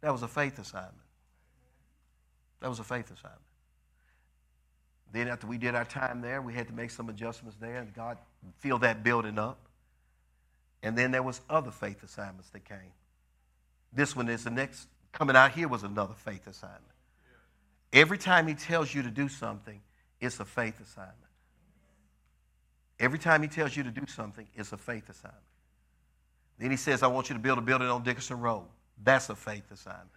That 0.00 0.12
was 0.12 0.22
a 0.22 0.28
faith 0.28 0.58
assignment. 0.58 0.94
That 2.60 2.68
was 2.68 2.78
a 2.78 2.84
faith 2.84 3.10
assignment. 3.10 3.40
Then 5.12 5.28
after 5.28 5.46
we 5.46 5.58
did 5.58 5.74
our 5.74 5.84
time 5.84 6.20
there, 6.20 6.40
we 6.40 6.54
had 6.54 6.68
to 6.68 6.72
make 6.72 6.90
some 6.90 7.08
adjustments 7.08 7.56
there, 7.60 7.78
and 7.78 7.92
God 7.92 8.18
filled 8.58 8.82
that 8.82 9.02
building 9.02 9.38
up. 9.38 9.58
And 10.82 10.96
then 10.96 11.10
there 11.10 11.22
was 11.22 11.40
other 11.50 11.70
faith 11.70 12.02
assignments 12.02 12.50
that 12.50 12.64
came. 12.64 12.92
This 13.92 14.14
one 14.14 14.28
is 14.28 14.44
the 14.44 14.50
next 14.50 14.88
coming 15.12 15.36
out 15.36 15.52
here 15.52 15.68
was 15.68 15.82
another 15.82 16.14
faith 16.14 16.46
assignment. 16.46 16.84
Every 17.92 18.18
time 18.18 18.46
he 18.46 18.54
tells 18.54 18.94
you 18.94 19.02
to 19.02 19.10
do 19.10 19.28
something, 19.28 19.80
it's 20.20 20.38
a 20.38 20.44
faith 20.44 20.80
assignment. 20.80 21.16
Every 23.00 23.18
time 23.18 23.42
he 23.42 23.48
tells 23.48 23.76
you 23.76 23.82
to 23.82 23.90
do 23.90 24.06
something, 24.06 24.46
it's 24.54 24.72
a 24.72 24.76
faith 24.76 25.08
assignment. 25.08 25.42
Then 26.58 26.70
he 26.70 26.76
says, 26.76 27.02
I 27.02 27.08
want 27.08 27.30
you 27.30 27.34
to 27.34 27.40
build 27.40 27.58
a 27.58 27.62
building 27.62 27.88
on 27.88 28.04
Dickerson 28.04 28.38
Road. 28.40 28.66
That's 29.02 29.28
a 29.30 29.34
faith 29.34 29.70
assignment. 29.70 30.10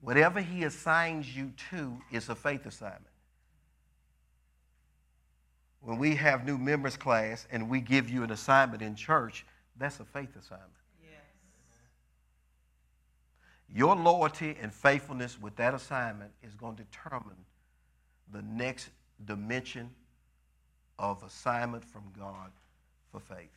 Whatever 0.00 0.40
he 0.40 0.64
assigns 0.64 1.34
you 1.34 1.52
to 1.70 1.96
is 2.12 2.28
a 2.28 2.34
faith 2.34 2.66
assignment. 2.66 3.06
When 5.80 5.98
we 5.98 6.14
have 6.14 6.46
new 6.46 6.58
members 6.58 6.96
class 6.96 7.46
and 7.50 7.68
we 7.68 7.80
give 7.80 8.08
you 8.08 8.22
an 8.22 8.30
assignment 8.30 8.82
in 8.82 8.96
church, 8.96 9.44
that's 9.78 10.00
a 10.00 10.04
faith 10.04 10.34
assignment. 10.36 10.70
Yes. 11.02 11.12
Your 13.74 13.96
loyalty 13.96 14.56
and 14.60 14.72
faithfulness 14.72 15.40
with 15.40 15.56
that 15.56 15.74
assignment 15.74 16.32
is 16.42 16.54
going 16.54 16.76
to 16.76 16.84
determine 16.84 17.36
the 18.32 18.42
next 18.42 18.90
dimension 19.26 19.90
of 20.98 21.22
assignment 21.22 21.84
from 21.84 22.04
God 22.18 22.50
for 23.10 23.20
faith, 23.20 23.52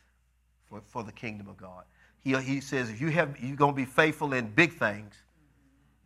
for, 0.68 0.80
for 0.86 1.02
the 1.02 1.12
kingdom 1.12 1.48
of 1.48 1.56
God. 1.56 1.84
He, 2.22 2.36
he 2.36 2.60
says 2.60 2.90
if 2.90 3.00
you 3.00 3.08
have, 3.08 3.38
you're 3.40 3.56
going 3.56 3.72
to 3.72 3.76
be 3.76 3.84
faithful 3.84 4.32
in 4.32 4.48
big 4.48 4.74
things, 4.74 5.14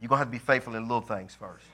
you're 0.00 0.08
going 0.08 0.18
to 0.18 0.24
have 0.24 0.28
to 0.28 0.32
be 0.32 0.38
faithful 0.38 0.74
in 0.74 0.82
little 0.82 1.00
things 1.00 1.34
first. 1.34 1.64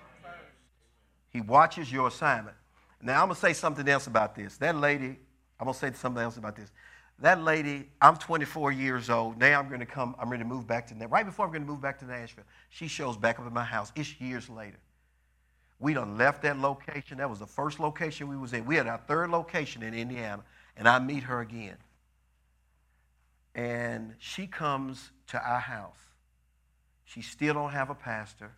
He 1.30 1.40
watches 1.40 1.92
your 1.92 2.08
assignment. 2.08 2.56
Now, 3.00 3.22
I'm 3.22 3.28
going 3.28 3.34
to 3.34 3.40
say 3.40 3.52
something 3.52 3.88
else 3.88 4.06
about 4.06 4.34
this. 4.34 4.56
That 4.56 4.76
lady, 4.76 5.18
I'm 5.60 5.64
going 5.64 5.74
to 5.74 5.78
say 5.78 5.92
something 5.92 6.22
else 6.22 6.36
about 6.36 6.56
this. 6.56 6.70
That 7.20 7.42
lady, 7.42 7.88
I'm 8.00 8.16
24 8.16 8.72
years 8.72 9.10
old. 9.10 9.38
Now 9.38 9.58
I'm 9.58 9.68
going 9.68 9.80
to 9.80 9.86
come, 9.86 10.14
I'm 10.18 10.28
going 10.28 10.38
to 10.38 10.44
move 10.44 10.66
back 10.66 10.86
to, 10.88 10.94
Nashville. 10.94 11.08
right 11.08 11.26
before 11.26 11.46
I'm 11.46 11.50
going 11.50 11.62
to 11.64 11.68
move 11.68 11.80
back 11.80 11.98
to 11.98 12.04
Nashville, 12.06 12.44
she 12.70 12.86
shows 12.86 13.16
back 13.16 13.40
up 13.40 13.46
at 13.46 13.52
my 13.52 13.64
house. 13.64 13.92
It's 13.96 14.20
years 14.20 14.48
later. 14.48 14.78
We 15.80 15.94
done 15.94 16.16
left 16.16 16.42
that 16.42 16.58
location. 16.58 17.18
That 17.18 17.30
was 17.30 17.40
the 17.40 17.46
first 17.46 17.80
location 17.80 18.28
we 18.28 18.36
was 18.36 18.52
in. 18.52 18.64
We 18.64 18.76
had 18.76 18.86
our 18.86 18.98
third 18.98 19.30
location 19.30 19.82
in 19.82 19.94
Indiana, 19.94 20.42
and 20.76 20.88
I 20.88 20.98
meet 20.98 21.24
her 21.24 21.40
again. 21.40 21.76
And 23.58 24.14
she 24.20 24.46
comes 24.46 25.10
to 25.26 25.36
our 25.36 25.58
house. 25.58 25.98
She 27.04 27.22
still 27.22 27.54
don't 27.54 27.72
have 27.72 27.90
a 27.90 27.94
pastor. 27.94 28.52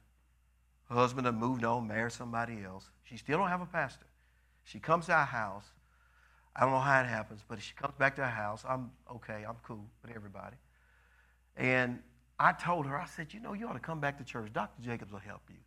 Her 0.90 0.94
husband 0.94 1.24
had 1.24 1.36
moved 1.36 1.64
on, 1.64 1.88
married 1.88 2.12
somebody 2.12 2.62
else. 2.62 2.84
She 3.04 3.16
still 3.16 3.38
don't 3.38 3.48
have 3.48 3.62
a 3.62 3.66
pastor. 3.66 4.04
She 4.64 4.78
comes 4.78 5.06
to 5.06 5.14
our 5.14 5.24
house. 5.24 5.64
I 6.54 6.60
don't 6.60 6.72
know 6.72 6.80
how 6.80 7.00
it 7.00 7.06
happens, 7.06 7.40
but 7.48 7.62
she 7.62 7.72
comes 7.72 7.94
back 7.98 8.16
to 8.16 8.22
our 8.22 8.28
house. 8.28 8.62
I'm 8.68 8.90
okay. 9.10 9.46
I'm 9.48 9.56
cool 9.66 9.86
with 10.02 10.14
everybody. 10.14 10.56
And 11.56 12.00
I 12.38 12.52
told 12.52 12.84
her, 12.84 13.00
I 13.00 13.06
said, 13.06 13.32
you 13.32 13.40
know, 13.40 13.54
you 13.54 13.68
ought 13.68 13.72
to 13.72 13.78
come 13.78 14.00
back 14.00 14.18
to 14.18 14.24
church. 14.24 14.52
Dr. 14.52 14.82
Jacobs 14.82 15.12
will 15.12 15.20
help 15.20 15.40
you. 15.48 15.60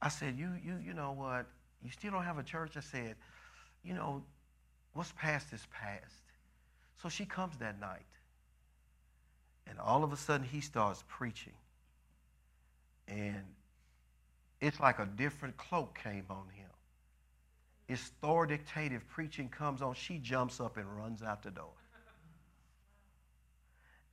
I 0.00 0.08
said, 0.08 0.38
you, 0.38 0.52
you, 0.64 0.76
you 0.86 0.94
know 0.94 1.10
what? 1.10 1.46
You 1.82 1.90
still 1.90 2.12
don't 2.12 2.22
have 2.22 2.38
a 2.38 2.44
church? 2.44 2.76
I 2.76 2.80
said, 2.80 3.16
you 3.82 3.94
know, 3.94 4.22
what's 4.92 5.12
past 5.16 5.52
is 5.52 5.66
past. 5.72 6.27
So 7.02 7.08
she 7.08 7.24
comes 7.24 7.56
that 7.58 7.80
night. 7.80 8.06
And 9.66 9.78
all 9.78 10.02
of 10.02 10.12
a 10.12 10.16
sudden, 10.16 10.46
he 10.46 10.60
starts 10.60 11.04
preaching. 11.08 11.52
And 13.06 13.44
it's 14.60 14.80
like 14.80 14.98
a 14.98 15.06
different 15.06 15.56
cloak 15.56 15.98
came 16.02 16.24
on 16.30 16.44
him. 16.54 16.70
It's 17.88 18.10
authoritative 18.22 19.06
preaching 19.08 19.48
comes 19.48 19.80
on. 19.80 19.94
She 19.94 20.18
jumps 20.18 20.60
up 20.60 20.76
and 20.76 20.86
runs 20.96 21.22
out 21.22 21.42
the 21.42 21.50
door. 21.50 21.70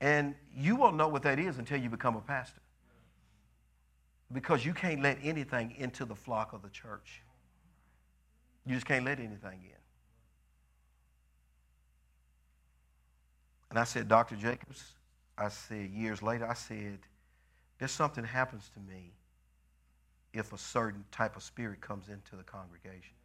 And 0.01 0.35
you 0.55 0.75
won't 0.75 0.97
know 0.97 1.07
what 1.07 1.23
that 1.23 1.39
is 1.39 1.57
until 1.57 1.79
you 1.79 1.89
become 1.89 2.15
a 2.15 2.21
pastor. 2.21 2.61
Because 4.31 4.65
you 4.65 4.73
can't 4.73 5.01
let 5.01 5.17
anything 5.23 5.73
into 5.77 6.05
the 6.05 6.15
flock 6.15 6.53
of 6.53 6.61
the 6.61 6.69
church. 6.69 7.21
You 8.65 8.75
just 8.75 8.85
can't 8.85 9.05
let 9.05 9.19
anything 9.19 9.59
in. 9.63 9.84
And 13.75 13.81
I 13.81 13.83
said, 13.83 14.07
Dr. 14.07 14.37
Jacobs, 14.37 14.93
I 15.37 15.49
said, 15.49 15.89
years 15.89 16.23
later, 16.23 16.47
I 16.49 16.53
said, 16.53 16.97
there's 17.77 17.91
something 17.91 18.23
happens 18.23 18.71
to 18.73 18.79
me 18.79 19.11
if 20.31 20.53
a 20.53 20.57
certain 20.57 21.03
type 21.11 21.35
of 21.35 21.43
spirit 21.43 21.81
comes 21.81 22.07
into 22.07 22.37
the 22.37 22.43
congregation. 22.43 23.15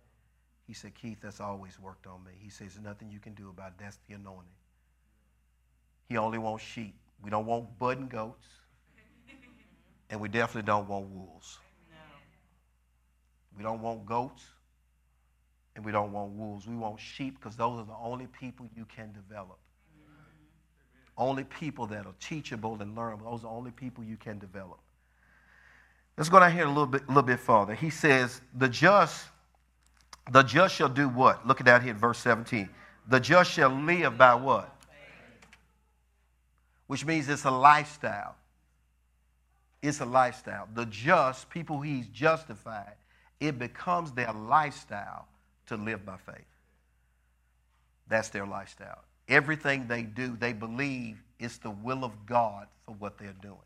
He 0.67 0.75
said, 0.75 0.93
Keith, 0.97 1.19
that's 1.23 1.39
always 1.39 1.79
worked 1.79 2.09
on 2.09 2.25
me. 2.25 2.33
He 2.37 2.51
says, 2.51 2.75
there's 2.75 2.85
nothing 2.85 3.13
you 3.13 3.21
can 3.21 3.33
do 3.35 3.49
about 3.49 3.69
it. 3.69 3.75
That's 3.79 4.01
the 4.09 4.17
anointing. 4.17 4.51
He 6.09 6.17
only 6.17 6.39
wants 6.39 6.65
sheep. 6.65 6.97
We 7.23 7.31
don't 7.31 7.47
want 7.47 7.79
budding 7.79 8.09
goats. 8.09 8.49
And 10.11 10.21
we 10.21 10.29
definitely 10.29 10.67
don't 10.67 10.89
want 10.89 11.07
wolves. 11.11 11.61
No. 11.93 11.97
We 13.57 13.63
don't 13.63 13.83
want 13.83 14.05
goats. 14.05 14.43
And 15.77 15.85
we 15.85 15.93
don't 15.93 16.11
want 16.11 16.33
wolves. 16.33 16.67
We 16.67 16.75
want 16.75 16.99
sheep 16.99 17.39
because 17.39 17.55
those 17.55 17.79
are 17.79 17.87
the 17.87 17.95
only 18.03 18.27
people 18.27 18.67
you 18.75 18.85
can 18.87 19.13
develop. 19.13 19.61
Only 21.21 21.45
people 21.45 21.87
that 21.89 22.07
are 22.07 22.15
teachable 22.19 22.79
and 22.81 22.97
learnable. 22.97 23.25
Those 23.25 23.41
are 23.41 23.43
the 23.43 23.49
only 23.49 23.71
people 23.73 24.03
you 24.03 24.17
can 24.17 24.39
develop. 24.39 24.79
Let's 26.17 26.31
go 26.31 26.41
down 26.41 26.53
here 26.53 26.65
a 26.65 26.69
little 26.69 26.87
bit, 26.87 27.07
little 27.09 27.23
bit 27.23 27.39
farther. 27.39 27.75
He 27.75 27.91
says, 27.91 28.41
the 28.57 28.69
just, 28.69 29.27
the 30.33 30.43
just 30.43 30.75
shall 30.75 30.89
do 30.89 31.11
what? 31.11 31.47
Look 31.47 31.61
at 31.61 31.67
that 31.67 31.83
here 31.83 31.93
in 31.93 31.99
verse 31.99 32.19
17. 32.19 32.71
The 33.09 33.21
just 33.21 33.51
shall 33.51 33.69
live 33.69 34.17
by 34.17 34.35
what? 34.35 34.75
Which 36.87 37.05
means 37.05 37.29
it's 37.29 37.45
a 37.45 37.51
lifestyle. 37.51 38.35
It's 39.83 40.01
a 40.01 40.07
lifestyle. 40.07 40.69
The 40.75 40.87
just, 40.87 41.51
people 41.51 41.83
he's 41.83 42.07
justified, 42.07 42.95
it 43.41 43.59
becomes 43.59 44.11
their 44.13 44.33
lifestyle 44.33 45.29
to 45.67 45.77
live 45.77 46.07
by 46.07 46.17
faith. 46.17 46.47
That's 48.09 48.31
their 48.31 48.47
lifestyle. 48.47 49.05
Everything 49.31 49.87
they 49.87 50.03
do, 50.03 50.37
they 50.37 50.53
believe 50.53 51.23
it's 51.39 51.57
the 51.59 51.71
will 51.71 52.05
of 52.05 52.27
God 52.27 52.67
for 52.85 52.95
what 52.97 53.17
they're 53.17 53.35
doing. 53.41 53.57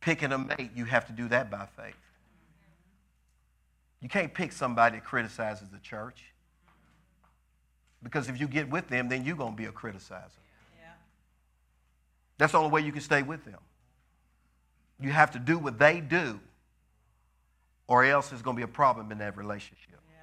Picking 0.00 0.32
a 0.32 0.38
mate, 0.38 0.70
you 0.74 0.84
have 0.84 1.06
to 1.08 1.12
do 1.12 1.28
that 1.28 1.50
by 1.50 1.66
faith. 1.76 1.94
You 4.00 4.08
can't 4.08 4.32
pick 4.32 4.52
somebody 4.52 4.98
that 4.98 5.04
criticizes 5.04 5.68
the 5.68 5.78
church. 5.78 6.24
Because 8.04 8.28
if 8.28 8.38
you 8.38 8.46
get 8.46 8.70
with 8.70 8.86
them, 8.86 9.08
then 9.08 9.24
you're 9.24 9.36
going 9.36 9.52
to 9.52 9.56
be 9.56 9.64
a 9.64 9.72
criticizer. 9.72 10.30
Yeah. 10.78 10.92
That's 12.38 12.52
the 12.52 12.58
only 12.58 12.70
way 12.70 12.82
you 12.82 12.92
can 12.92 13.00
stay 13.00 13.22
with 13.22 13.44
them. 13.44 13.58
You 15.00 15.10
have 15.10 15.32
to 15.32 15.40
do 15.40 15.58
what 15.58 15.78
they 15.78 16.00
do, 16.00 16.38
or 17.88 18.04
else 18.04 18.28
there's 18.28 18.42
going 18.42 18.56
to 18.56 18.58
be 18.58 18.64
a 18.64 18.72
problem 18.72 19.10
in 19.10 19.18
that 19.18 19.36
relationship. 19.36 19.98
Yeah. 20.08 20.22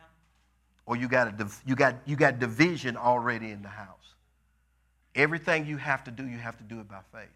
Or 0.86 0.96
you 0.96 1.10
got, 1.10 1.28
a, 1.28 1.48
you, 1.66 1.76
got, 1.76 1.96
you 2.06 2.16
got 2.16 2.40
division 2.40 2.96
already 2.96 3.52
in 3.52 3.62
the 3.62 3.68
house. 3.68 4.13
Everything 5.16 5.66
you 5.66 5.78
have 5.78 6.04
to 6.06 6.12
do, 6.12 6.28
you 6.28 6.38
have 6.38 6.58
to 6.58 6.64
do 6.64 6.80
it 6.80 6.88
by 6.90 7.00
faith. 7.12 7.30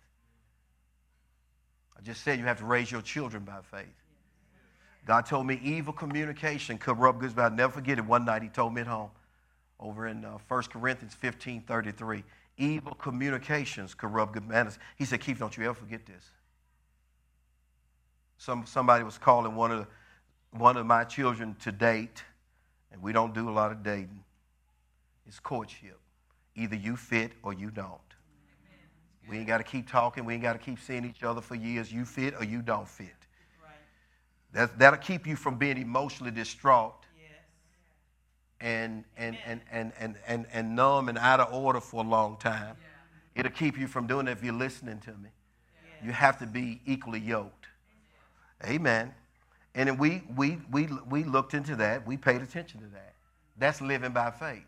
I 1.98 2.02
just 2.02 2.24
said 2.24 2.40
you 2.40 2.46
have 2.46 2.60
to 2.60 2.66
raise 2.66 2.92
your 2.92 3.02
children 3.02 3.44
by 3.44 3.60
faith. 3.72 3.88
God 5.06 5.26
told 5.26 5.48
me 5.48 5.60
evil 5.64 5.94
communication 5.94 6.78
corrupt 6.78 7.20
goods, 7.20 7.34
but 7.34 7.44
I'll 7.44 7.52
never 7.52 7.74
forget 7.74 7.98
it. 7.98 8.06
One 8.06 8.26
night 8.26 8.44
he 8.44 8.50
told 8.50 8.74
me 8.74 8.82
at 8.82 8.88
home, 8.88 9.10
over 9.80 10.08
in 10.08 10.26
uh, 10.26 10.38
1 10.48 10.64
Corinthians 10.64 11.14
15 11.14 11.62
33, 11.62 12.24
evil 12.58 12.94
communications 12.96 13.94
corrupt 13.94 14.34
good 14.34 14.48
manners. 14.48 14.78
He 14.98 15.06
said, 15.06 15.22
Keith, 15.22 15.40
don't 15.40 15.56
you 15.56 15.64
ever 15.66 15.74
forget 15.74 16.06
this. 16.06 16.32
Some, 18.38 18.66
somebody 18.66 19.04
was 19.04 19.18
calling 19.18 19.56
one 19.56 19.72
of, 19.72 19.80
the, 19.80 20.58
one 20.58 20.78
of 20.78 20.86
my 20.86 21.04
children 21.04 21.56
to 21.62 21.72
date, 21.72 22.24
and 22.92 23.02
we 23.02 23.14
don't 23.14 23.34
do 23.34 23.50
a 23.50 23.52
lot 23.52 23.72
of 23.72 23.84
dating. 23.84 24.24
It's 25.26 25.40
courtship. 25.40 26.00
Either 26.58 26.76
you 26.76 26.98
fit 26.98 27.32
or 27.44 27.54
you 27.54 27.70
don't. 27.70 28.02
We 29.30 29.38
ain't 29.38 29.48
got 29.48 29.58
to 29.58 29.64
keep 29.64 29.90
talking. 29.90 30.26
We 30.26 30.34
ain't 30.34 30.44
got 30.44 30.54
to 30.54 30.60
keep 30.60 30.80
seeing 30.80 31.06
each 31.06 31.22
other 31.24 31.42
for 31.42 31.56
years. 31.56 31.92
You 31.92 32.06
fit 32.06 32.34
or 32.40 32.46
you 32.46 32.62
don't 32.62 32.88
fit. 32.88 33.08
Right. 33.62 33.74
That, 34.54 34.80
that'll 34.80 35.00
keep 35.00 35.28
you 35.28 35.36
from 35.36 35.58
being 35.58 35.78
emotionally 35.78 36.32
distraught 36.32 36.94
Yes. 37.20 37.32
and, 38.62 39.04
and, 39.18 39.38
and, 39.46 39.62
and, 39.70 39.92
and, 40.00 40.16
and, 40.28 40.46
and 40.52 40.76
numb 40.76 41.10
and 41.10 41.18
out 41.18 41.42
of 41.42 41.54
order 41.54 41.82
for 41.82 42.04
a 42.04 42.08
long 42.08 42.38
time. 42.38 42.76
It'll 43.36 43.52
keep 43.52 43.78
you 43.78 43.88
from 43.88 44.08
doing 44.08 44.28
it 44.28 44.32
if 44.32 44.44
you're 44.44 44.54
listening 44.54 45.00
to 45.02 45.12
me. 45.12 45.30
You 46.04 46.12
have 46.12 46.40
to 46.40 46.48
be 46.48 46.82
equally 46.86 47.20
yoked. 47.20 47.68
Amen. 48.66 49.14
And 49.76 49.90
then 49.90 49.98
we, 49.98 50.24
we, 50.36 50.58
we, 50.72 50.88
we 51.10 51.24
looked 51.24 51.54
into 51.54 51.76
that. 51.76 52.08
We 52.08 52.18
paid 52.18 52.42
attention 52.42 52.80
to 52.80 52.88
that. 52.88 53.14
That's 53.58 53.82
living 53.82 54.12
by 54.12 54.32
faith. 54.32 54.64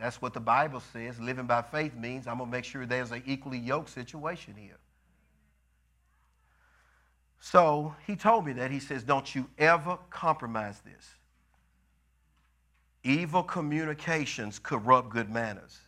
That's 0.00 0.22
what 0.22 0.32
the 0.32 0.40
Bible 0.40 0.80
says. 0.92 1.18
Living 1.18 1.46
by 1.46 1.62
faith 1.62 1.94
means 1.94 2.26
I'm 2.26 2.38
going 2.38 2.50
to 2.50 2.56
make 2.56 2.64
sure 2.64 2.86
there's 2.86 3.10
an 3.10 3.22
equally 3.26 3.58
yoked 3.58 3.90
situation 3.90 4.54
here. 4.56 4.78
So 7.40 7.94
he 8.06 8.16
told 8.16 8.46
me 8.46 8.52
that. 8.54 8.70
He 8.70 8.80
says, 8.80 9.02
Don't 9.02 9.34
you 9.34 9.48
ever 9.58 9.98
compromise 10.10 10.80
this. 10.84 11.14
Evil 13.04 13.42
communications 13.42 14.58
corrupt 14.58 15.10
good 15.10 15.30
manners. 15.30 15.78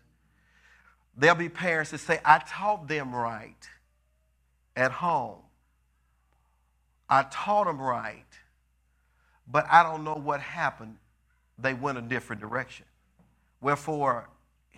There'll 1.17 1.37
be 1.37 1.49
parents 1.49 1.91
that 1.91 1.99
say, 1.99 2.21
I 2.25 2.41
taught 2.47 2.89
them 2.89 3.15
right 3.15 3.69
at 4.77 4.93
home. 4.93 5.41
I 7.09 7.25
taught 7.25 7.67
them 7.67 7.81
right, 7.81 8.25
but 9.47 9.67
I 9.69 9.83
don't 9.83 10.05
know 10.05 10.15
what 10.15 10.41
happened. 10.41 10.97
They 11.59 11.75
went 11.75 11.99
a 11.99 12.03
different 12.03 12.41
direction. 12.41 12.87
Wherefore, 13.61 14.29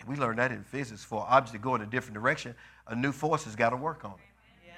we 0.07 0.17
learned 0.17 0.39
that 0.39 0.51
in 0.51 0.65
physics, 0.65 1.05
for 1.05 1.21
an 1.21 1.27
object 1.29 1.53
to 1.53 1.59
go 1.59 1.75
in 1.75 1.83
a 1.83 1.87
different 1.87 2.15
direction, 2.15 2.55
a 2.89 2.97
new 2.97 3.13
force 3.13 3.45
has 3.45 3.55
got 3.55 3.71
to 3.71 3.77
work 3.77 4.05
on 4.05 4.13
it. 4.13 4.67
Yeah. 4.67 4.73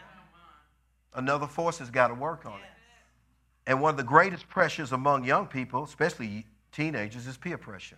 Another 1.15 1.47
force 1.47 1.79
has 1.79 1.91
got 1.91 2.09
to 2.09 2.15
work 2.15 2.45
on 2.45 2.55
it. 2.55 2.69
And 3.67 3.81
one 3.81 3.91
of 3.91 3.97
the 3.97 4.05
greatest 4.05 4.49
pressures 4.49 4.93
among 4.93 5.25
young 5.25 5.47
people, 5.47 5.85
especially 5.85 6.47
teenagers 6.71 7.27
is 7.27 7.37
peer 7.37 7.57
pressure. 7.57 7.97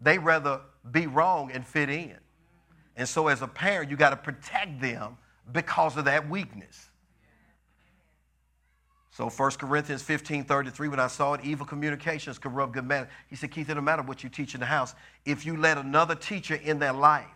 They 0.00 0.18
rather 0.18 0.60
be 0.90 1.06
wrong 1.06 1.50
and 1.52 1.66
fit 1.66 1.88
in. 1.90 2.16
And 2.96 3.08
so, 3.08 3.28
as 3.28 3.40
a 3.40 3.46
parent, 3.46 3.90
you 3.90 3.96
got 3.96 4.10
to 4.10 4.16
protect 4.16 4.80
them 4.80 5.16
because 5.52 5.96
of 5.96 6.04
that 6.04 6.28
weakness. 6.28 6.89
So 9.20 9.28
1 9.28 9.50
Corinthians 9.58 10.00
15, 10.00 10.44
33, 10.44 10.88
when 10.88 10.98
I 10.98 11.06
saw 11.06 11.34
it, 11.34 11.42
evil 11.44 11.66
communications 11.66 12.38
corrupt 12.38 12.72
good 12.72 12.86
manners. 12.86 13.10
He 13.28 13.36
said, 13.36 13.50
Keith, 13.50 13.68
it 13.68 13.74
don't 13.74 13.84
matter 13.84 14.00
what 14.00 14.24
you 14.24 14.30
teach 14.30 14.54
in 14.54 14.60
the 14.60 14.66
house. 14.66 14.94
If 15.26 15.44
you 15.44 15.58
let 15.58 15.76
another 15.76 16.14
teacher 16.14 16.54
in 16.54 16.78
their 16.78 16.94
life 16.94 17.26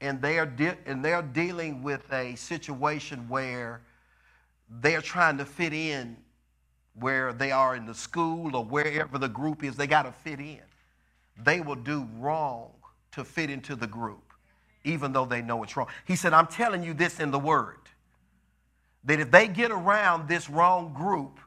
and 0.00 0.20
they 0.20 0.40
are, 0.40 0.46
de- 0.46 0.76
and 0.86 1.04
they're 1.04 1.22
dealing 1.22 1.84
with 1.84 2.12
a 2.12 2.34
situation 2.34 3.28
where 3.28 3.82
they're 4.68 5.00
trying 5.00 5.38
to 5.38 5.44
fit 5.44 5.72
in 5.72 6.16
where 6.94 7.32
they 7.32 7.52
are 7.52 7.76
in 7.76 7.86
the 7.86 7.94
school 7.94 8.56
or 8.56 8.64
wherever 8.64 9.16
the 9.16 9.28
group 9.28 9.62
is, 9.62 9.76
they 9.76 9.86
got 9.86 10.02
to 10.02 10.10
fit 10.10 10.40
in. 10.40 10.58
They 11.40 11.60
will 11.60 11.76
do 11.76 12.08
wrong 12.16 12.72
to 13.12 13.22
fit 13.22 13.48
into 13.48 13.76
the 13.76 13.86
group, 13.86 14.32
even 14.82 15.12
though 15.12 15.24
they 15.24 15.40
know 15.40 15.62
it's 15.62 15.76
wrong. 15.76 15.86
He 16.04 16.16
said, 16.16 16.32
I'm 16.32 16.48
telling 16.48 16.82
you 16.82 16.94
this 16.94 17.20
in 17.20 17.30
the 17.30 17.38
word 17.38 17.76
that 19.04 19.20
if 19.20 19.30
they 19.30 19.48
get 19.48 19.70
around 19.70 20.28
this 20.28 20.50
wrong 20.50 20.92
group 20.92 21.40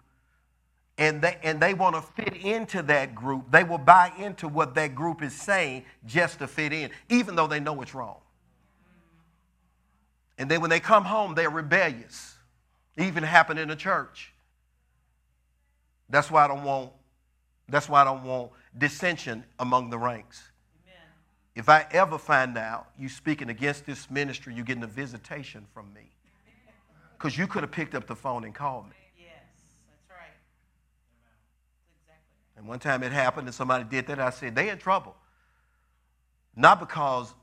and 0.97 1.22
they, 1.22 1.38
and 1.43 1.60
they 1.60 1.74
want 1.74 1.95
to 1.95 2.01
fit 2.01 2.36
into 2.36 2.82
that 2.84 3.16
group, 3.16 3.51
they 3.51 3.64
will 3.64 3.78
buy 3.78 4.12
into 4.18 4.47
what 4.47 4.76
that 4.76 4.95
group 4.95 5.22
is 5.22 5.34
saying 5.34 5.86
just 6.06 6.39
to 6.39 6.47
fit 6.47 6.74
in, 6.74 6.89
even 7.10 7.36
though 7.36 7.47
they 7.47 7.60
know 7.60 7.82
it's 7.82 7.93
wrong. 7.93 8.18
And 10.38 10.49
then 10.49 10.62
when 10.62 10.70
they 10.70 10.80
come 10.80 11.06
home, 11.06 11.36
they're 11.36 11.49
rebellious. 11.49 12.36
It 12.95 13.06
even 13.06 13.24
happened 13.24 13.60
in 13.60 13.68
the 13.68 13.76
church. 13.76 14.34
That's 16.10 16.30
why 16.30 16.45
I 16.45 16.47
don't 16.47 16.64
want, 16.64 16.91
that's 17.70 17.89
why 17.89 18.01
I 18.01 18.04
don't 18.04 18.24
want 18.24 18.51
dissension 18.78 19.43
among 19.60 19.89
the 19.89 19.97
ranks. 19.97 20.43
Amen. 20.86 21.08
If 21.56 21.70
I 21.70 21.88
ever 21.91 22.18
find 22.18 22.58
out 22.58 22.88
you 22.97 23.10
speaking 23.10 23.49
against 23.49 23.86
this 23.86 24.10
ministry, 24.12 24.54
you're 24.54 24.66
getting 24.66 24.84
a 24.84 24.88
visitation 24.88 25.66
from 25.74 25.93
me. 25.93 26.12
Because 27.24 27.38
you 27.38 27.48
could 27.48 27.64
have 27.64 27.72
picked 27.72 27.96
up 27.96 28.06
the 28.06 28.18
phone 28.18 28.44
and 28.44 28.54
called 28.54 28.84
me. 28.84 28.98
Yes, 29.18 29.30
that's 29.88 30.10
right. 30.10 30.36
Exactly. 32.02 32.36
And 32.58 32.68
one 32.68 32.80
time 32.80 33.02
it 33.02 33.14
happened 33.14 33.48
and 33.48 33.56
somebody 33.56 33.86
did 33.86 34.08
that. 34.08 34.20
I 34.20 34.30
said, 34.30 34.56
they 34.56 34.68
in 34.68 34.78
trouble. 34.78 35.16
Not 36.54 36.82
because 36.82 37.34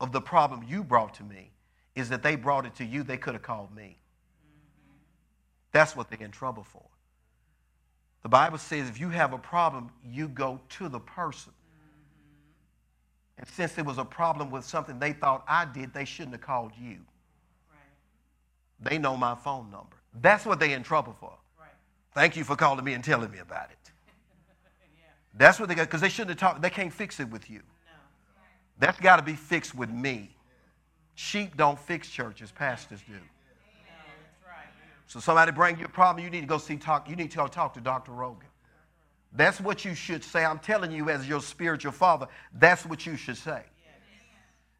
of 0.00 0.10
the 0.10 0.20
problem 0.20 0.64
you 0.66 0.82
brought 0.82 1.14
to 1.14 1.22
me, 1.22 1.52
is 1.94 2.08
that 2.08 2.24
they 2.24 2.34
brought 2.34 2.66
it 2.66 2.74
to 2.74 2.84
you, 2.84 3.04
they 3.04 3.16
could 3.16 3.34
have 3.34 3.44
called 3.44 3.72
me. 3.72 3.96
Mm-hmm. 4.44 4.96
That's 5.70 5.94
what 5.94 6.10
they're 6.10 6.20
in 6.20 6.32
trouble 6.32 6.64
for. 6.64 6.82
The 8.24 8.28
Bible 8.28 8.58
says 8.58 8.88
if 8.88 8.98
you 8.98 9.10
have 9.10 9.32
a 9.32 9.38
problem, 9.38 9.88
you 10.04 10.26
go 10.26 10.58
to 10.70 10.88
the 10.88 10.98
person. 10.98 11.52
Mm-hmm. 11.52 13.38
And 13.38 13.48
since 13.50 13.74
there 13.74 13.84
was 13.84 13.98
a 13.98 14.04
problem 14.04 14.50
with 14.50 14.64
something 14.64 14.98
they 14.98 15.12
thought 15.12 15.44
I 15.46 15.64
did, 15.64 15.94
they 15.94 16.04
shouldn't 16.04 16.34
have 16.34 16.40
called 16.40 16.72
you. 16.76 16.98
They 18.80 18.98
know 18.98 19.16
my 19.16 19.34
phone 19.34 19.70
number. 19.70 19.96
That's 20.20 20.44
what 20.44 20.60
they're 20.60 20.76
in 20.76 20.82
trouble 20.82 21.16
for. 21.18 21.32
Right. 21.58 21.68
Thank 22.14 22.36
you 22.36 22.44
for 22.44 22.56
calling 22.56 22.84
me 22.84 22.92
and 22.92 23.02
telling 23.02 23.30
me 23.30 23.38
about 23.38 23.70
it. 23.70 23.76
Yeah. 24.98 25.08
That's 25.34 25.60
what 25.60 25.68
they 25.68 25.74
got, 25.74 25.86
because 25.86 26.00
they 26.00 26.08
shouldn't 26.08 26.40
have 26.40 26.50
talked, 26.50 26.62
they 26.62 26.70
can't 26.70 26.92
fix 26.92 27.20
it 27.20 27.30
with 27.30 27.50
you. 27.50 27.58
No. 27.58 28.42
That's 28.78 28.98
got 29.00 29.16
to 29.16 29.22
be 29.22 29.34
fixed 29.34 29.74
with 29.74 29.90
me. 29.90 30.36
Sheep 31.14 31.56
don't 31.56 31.78
fix 31.78 32.08
churches, 32.08 32.52
pastors 32.52 33.00
do. 33.06 33.12
No, 33.12 33.18
right. 34.46 34.66
So 35.06 35.18
somebody 35.20 35.52
bring 35.52 35.78
you 35.78 35.86
a 35.86 35.88
problem, 35.88 36.24
you 36.24 36.30
need 36.30 36.42
to 36.42 36.46
go 36.46 36.58
see 36.58 36.76
talk, 36.76 37.08
you 37.08 37.16
need 37.16 37.30
to 37.30 37.36
go 37.38 37.46
talk 37.46 37.74
to 37.74 37.80
Dr. 37.80 38.12
Rogan. 38.12 38.48
That's 39.32 39.60
what 39.60 39.84
you 39.84 39.94
should 39.94 40.24
say. 40.24 40.44
I'm 40.44 40.58
telling 40.58 40.90
you 40.90 41.10
as 41.10 41.28
your 41.28 41.40
spiritual 41.40 41.92
father, 41.92 42.26
that's 42.58 42.86
what 42.86 43.06
you 43.06 43.16
should 43.16 43.36
say. 43.36 43.62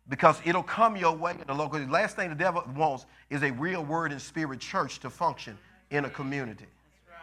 Because 0.08 0.40
it'll 0.44 0.62
come 0.62 0.96
your 0.96 1.16
way 1.16 1.32
in 1.32 1.42
the 1.46 1.54
local. 1.54 1.78
The 1.78 1.86
last 1.86 2.16
thing 2.16 2.28
the 2.28 2.36
devil 2.36 2.62
wants 2.76 3.06
is 3.28 3.42
a 3.42 3.50
real 3.52 3.84
word 3.84 4.12
and 4.12 4.22
spirit 4.22 4.60
church 4.60 5.00
to 5.00 5.10
function 5.10 5.58
in 5.90 6.04
a 6.04 6.10
community. 6.10 6.66
Right. 7.08 7.18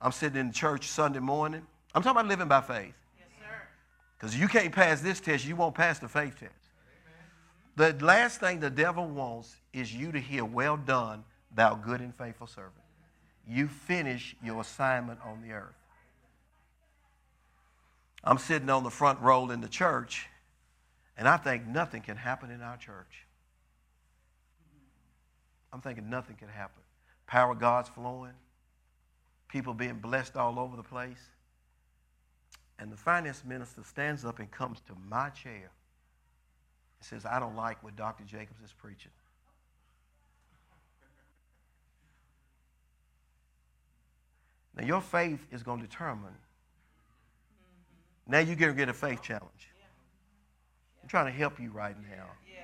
I'm 0.00 0.12
sitting 0.12 0.40
in 0.40 0.52
church 0.52 0.88
Sunday 0.88 1.20
morning. 1.20 1.62
I'm 1.94 2.02
talking 2.02 2.18
about 2.18 2.28
living 2.28 2.48
by 2.48 2.62
faith. 2.62 2.94
Yes, 3.16 3.28
sir. 3.38 3.54
Because 4.18 4.36
you 4.36 4.48
can't 4.48 4.74
pass 4.74 5.00
this 5.00 5.20
test, 5.20 5.46
you 5.46 5.54
won't 5.54 5.74
pass 5.74 6.00
the 6.00 6.08
faith 6.08 6.38
test. 6.40 6.52
The 7.76 7.94
last 8.04 8.40
thing 8.40 8.58
the 8.58 8.70
devil 8.70 9.06
wants 9.06 9.54
is 9.72 9.94
you 9.94 10.10
to 10.10 10.18
hear, 10.18 10.44
Well 10.44 10.78
done, 10.78 11.22
thou 11.54 11.74
good 11.74 12.00
and 12.00 12.14
faithful 12.14 12.46
servant. 12.46 12.72
You 13.46 13.68
finish 13.68 14.34
your 14.42 14.62
assignment 14.62 15.20
on 15.24 15.42
the 15.42 15.52
earth. 15.52 15.74
I'm 18.26 18.38
sitting 18.38 18.68
on 18.68 18.82
the 18.82 18.90
front 18.90 19.20
row 19.20 19.48
in 19.50 19.60
the 19.60 19.68
church, 19.68 20.26
and 21.16 21.28
I 21.28 21.36
think 21.36 21.64
nothing 21.64 22.02
can 22.02 22.16
happen 22.16 22.50
in 22.50 22.60
our 22.60 22.76
church. 22.76 23.24
I'm 25.72 25.80
thinking 25.80 26.10
nothing 26.10 26.34
can 26.34 26.48
happen. 26.48 26.82
Power 27.28 27.52
of 27.52 27.60
God's 27.60 27.88
flowing, 27.88 28.32
people 29.48 29.74
being 29.74 29.98
blessed 30.00 30.36
all 30.36 30.58
over 30.58 30.76
the 30.76 30.82
place. 30.82 31.20
And 32.78 32.90
the 32.90 32.96
finance 32.96 33.42
minister 33.46 33.82
stands 33.84 34.24
up 34.24 34.40
and 34.40 34.50
comes 34.50 34.80
to 34.88 34.92
my 35.08 35.30
chair 35.30 35.70
and 36.98 37.00
says, 37.00 37.24
I 37.24 37.38
don't 37.38 37.56
like 37.56 37.82
what 37.82 37.94
Dr. 37.94 38.24
Jacobs 38.24 38.60
is 38.64 38.72
preaching. 38.72 39.12
Now, 44.76 44.84
your 44.84 45.00
faith 45.00 45.46
is 45.52 45.62
going 45.62 45.80
to 45.80 45.86
determine. 45.86 46.34
Now, 48.26 48.38
you're 48.40 48.56
going 48.56 48.72
to 48.72 48.76
get 48.76 48.88
a 48.88 48.94
faith 48.94 49.22
challenge. 49.22 49.70
I'm 51.02 51.08
trying 51.08 51.26
to 51.26 51.38
help 51.38 51.60
you 51.60 51.70
right 51.70 51.96
now. 52.02 52.26
Yes, 52.44 52.56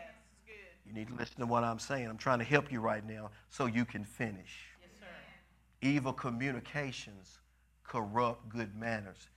good. 0.44 0.54
You 0.84 0.92
need 0.92 1.06
to 1.08 1.14
listen 1.14 1.38
to 1.38 1.46
what 1.46 1.62
I'm 1.62 1.78
saying. 1.78 2.08
I'm 2.08 2.18
trying 2.18 2.40
to 2.40 2.44
help 2.44 2.72
you 2.72 2.80
right 2.80 3.06
now 3.08 3.30
so 3.50 3.66
you 3.66 3.84
can 3.84 4.04
finish. 4.04 4.66
Yes, 4.80 4.90
sir. 4.98 5.86
Evil 5.86 6.12
communications 6.12 7.38
corrupt 7.84 8.48
good 8.48 8.74
manners. 8.74 9.28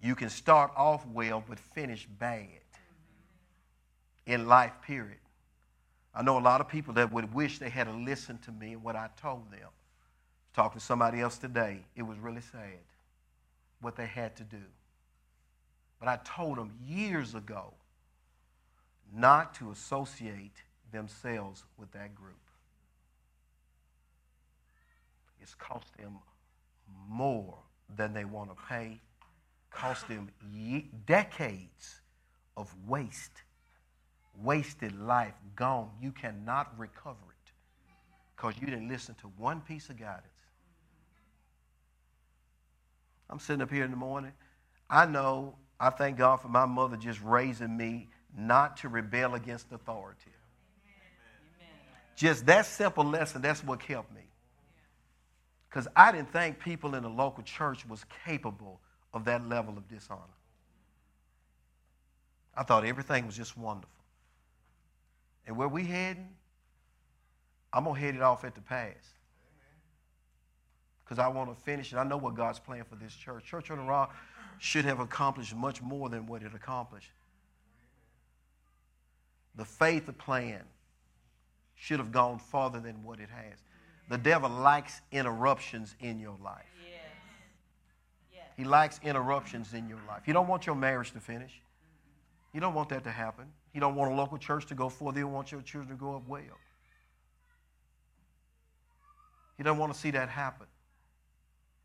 You 0.00 0.14
can 0.14 0.30
start 0.30 0.72
off 0.76 1.06
well 1.06 1.44
but 1.46 1.58
finish 1.58 2.06
bad 2.06 2.48
in 4.24 4.46
life, 4.46 4.72
period. 4.82 5.18
I 6.14 6.22
know 6.22 6.38
a 6.38 6.40
lot 6.40 6.60
of 6.62 6.68
people 6.68 6.94
that 6.94 7.12
would 7.12 7.34
wish 7.34 7.58
they 7.58 7.68
had 7.68 7.92
listened 7.94 8.40
to 8.42 8.52
me 8.52 8.72
and 8.72 8.82
what 8.82 8.96
I 8.96 9.08
told 9.20 9.50
them. 9.50 9.68
Talking 10.54 10.78
to 10.78 10.84
somebody 10.84 11.20
else 11.20 11.36
today, 11.36 11.84
it 11.96 12.02
was 12.02 12.18
really 12.18 12.40
sad 12.40 12.78
what 13.80 13.96
they 13.96 14.06
had 14.06 14.36
to 14.36 14.44
do. 14.44 14.62
But 16.04 16.10
I 16.10 16.22
told 16.22 16.58
them 16.58 16.70
years 16.86 17.34
ago 17.34 17.72
not 19.10 19.54
to 19.54 19.70
associate 19.70 20.62
themselves 20.92 21.64
with 21.78 21.90
that 21.92 22.14
group. 22.14 22.34
It's 25.40 25.54
cost 25.54 25.96
them 25.96 26.18
more 27.08 27.56
than 27.96 28.12
they 28.12 28.26
want 28.26 28.50
to 28.50 28.56
pay, 28.68 29.00
cost 29.70 30.06
them 30.06 30.28
ye- 30.52 30.90
decades 31.06 32.02
of 32.54 32.70
waste, 32.86 33.42
wasted 34.42 35.00
life, 35.00 35.32
gone. 35.56 35.88
You 36.02 36.12
cannot 36.12 36.78
recover 36.78 37.16
it 37.30 37.52
because 38.36 38.60
you 38.60 38.66
didn't 38.66 38.88
listen 38.88 39.14
to 39.22 39.28
one 39.38 39.62
piece 39.62 39.88
of 39.88 39.98
guidance. 39.98 40.26
I'm 43.30 43.38
sitting 43.38 43.62
up 43.62 43.70
here 43.70 43.84
in 43.84 43.90
the 43.90 43.96
morning. 43.96 44.32
I 44.90 45.06
know, 45.06 45.54
I 45.84 45.90
thank 45.90 46.16
God 46.16 46.36
for 46.36 46.48
my 46.48 46.64
mother 46.64 46.96
just 46.96 47.20
raising 47.22 47.76
me 47.76 48.08
not 48.34 48.78
to 48.78 48.88
rebel 48.88 49.34
against 49.34 49.70
authority. 49.70 50.30
Just 52.16 52.46
that 52.46 52.64
simple 52.64 53.04
lesson, 53.04 53.42
that's 53.42 53.62
what 53.62 53.80
kept 53.80 54.10
me. 54.14 54.22
Because 55.68 55.86
I 55.94 56.10
didn't 56.10 56.32
think 56.32 56.58
people 56.58 56.94
in 56.94 57.02
the 57.02 57.10
local 57.10 57.42
church 57.42 57.86
was 57.86 58.02
capable 58.24 58.80
of 59.12 59.26
that 59.26 59.46
level 59.46 59.76
of 59.76 59.86
dishonor. 59.86 60.22
I 62.56 62.62
thought 62.62 62.86
everything 62.86 63.26
was 63.26 63.36
just 63.36 63.54
wonderful. 63.58 63.90
And 65.46 65.54
where 65.54 65.68
we 65.68 65.84
heading, 65.84 66.30
I'm 67.74 67.84
going 67.84 67.96
to 67.96 68.00
head 68.00 68.14
it 68.14 68.22
off 68.22 68.42
at 68.44 68.54
the 68.54 68.62
pass. 68.62 68.94
Because 71.04 71.18
I 71.18 71.28
want 71.28 71.54
to 71.54 71.62
finish 71.62 71.92
it. 71.92 71.96
I 71.96 72.04
know 72.04 72.16
what 72.16 72.34
God's 72.36 72.58
plan 72.58 72.84
for 72.84 72.96
this 72.96 73.14
church. 73.14 73.44
Church 73.44 73.70
on 73.70 73.76
the 73.76 73.84
Rock 73.84 74.14
should 74.58 74.84
have 74.84 75.00
accomplished 75.00 75.54
much 75.54 75.82
more 75.82 76.08
than 76.08 76.26
what 76.26 76.42
it 76.42 76.54
accomplished. 76.54 77.10
The 79.56 79.64
faith 79.64 80.10
plan 80.18 80.62
should 81.74 81.98
have 81.98 82.12
gone 82.12 82.38
farther 82.38 82.80
than 82.80 83.02
what 83.04 83.20
it 83.20 83.28
has. 83.30 83.58
The 84.08 84.18
devil 84.18 84.50
likes 84.50 85.00
interruptions 85.12 85.94
in 86.00 86.18
your 86.18 86.36
life. 86.42 86.64
Yes. 86.82 87.00
Yes. 88.32 88.44
He 88.56 88.64
likes 88.64 89.00
interruptions 89.02 89.74
in 89.74 89.88
your 89.88 90.00
life. 90.08 90.22
You 90.26 90.32
don't 90.32 90.48
want 90.48 90.66
your 90.66 90.74
marriage 90.74 91.12
to 91.12 91.20
finish. 91.20 91.60
You 92.52 92.60
don't 92.60 92.74
want 92.74 92.88
that 92.90 93.04
to 93.04 93.10
happen. 93.10 93.46
You 93.72 93.80
don't 93.80 93.96
want 93.96 94.12
a 94.12 94.14
local 94.14 94.38
church 94.38 94.66
to 94.66 94.74
go 94.74 94.88
forward. 94.88 95.16
You 95.16 95.26
want 95.26 95.50
your 95.50 95.62
children 95.62 95.90
to 95.90 95.96
grow 95.96 96.16
up 96.16 96.28
well. 96.28 96.40
He 99.56 99.62
doesn't 99.62 99.78
want 99.78 99.92
to 99.92 99.98
see 99.98 100.10
that 100.12 100.28
happen. 100.28 100.66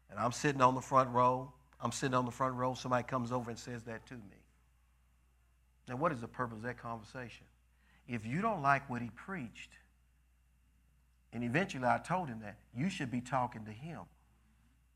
And 0.10 0.20
I'm 0.20 0.32
sitting 0.32 0.62
on 0.62 0.76
the 0.76 0.82
front 0.82 1.10
row. 1.10 1.52
I'm 1.82 1.92
sitting 1.92 2.16
on 2.16 2.26
the 2.26 2.32
front 2.32 2.56
row. 2.56 2.74
Somebody 2.74 3.04
comes 3.04 3.32
over 3.32 3.50
and 3.50 3.60
says 3.60 3.84
that 3.84 4.06
to 4.08 4.16
me. 4.16 4.44
Now, 5.88 5.96
what 5.96 6.12
is 6.12 6.22
the 6.22 6.28
purpose 6.28 6.58
of 6.58 6.64
that 6.64 6.78
conversation? 6.78 7.46
If 8.08 8.26
you 8.26 8.42
don't 8.42 8.62
like 8.62 8.90
what 8.90 9.02
he 9.02 9.10
preached, 9.16 9.72
and 11.32 11.44
eventually 11.44 11.86
I 11.86 12.00
told 12.00 12.28
him 12.28 12.40
that, 12.42 12.58
you 12.76 12.90
should 12.90 13.12
be 13.12 13.22
talking 13.22 13.66
to 13.66 13.72
him. 13.72 14.02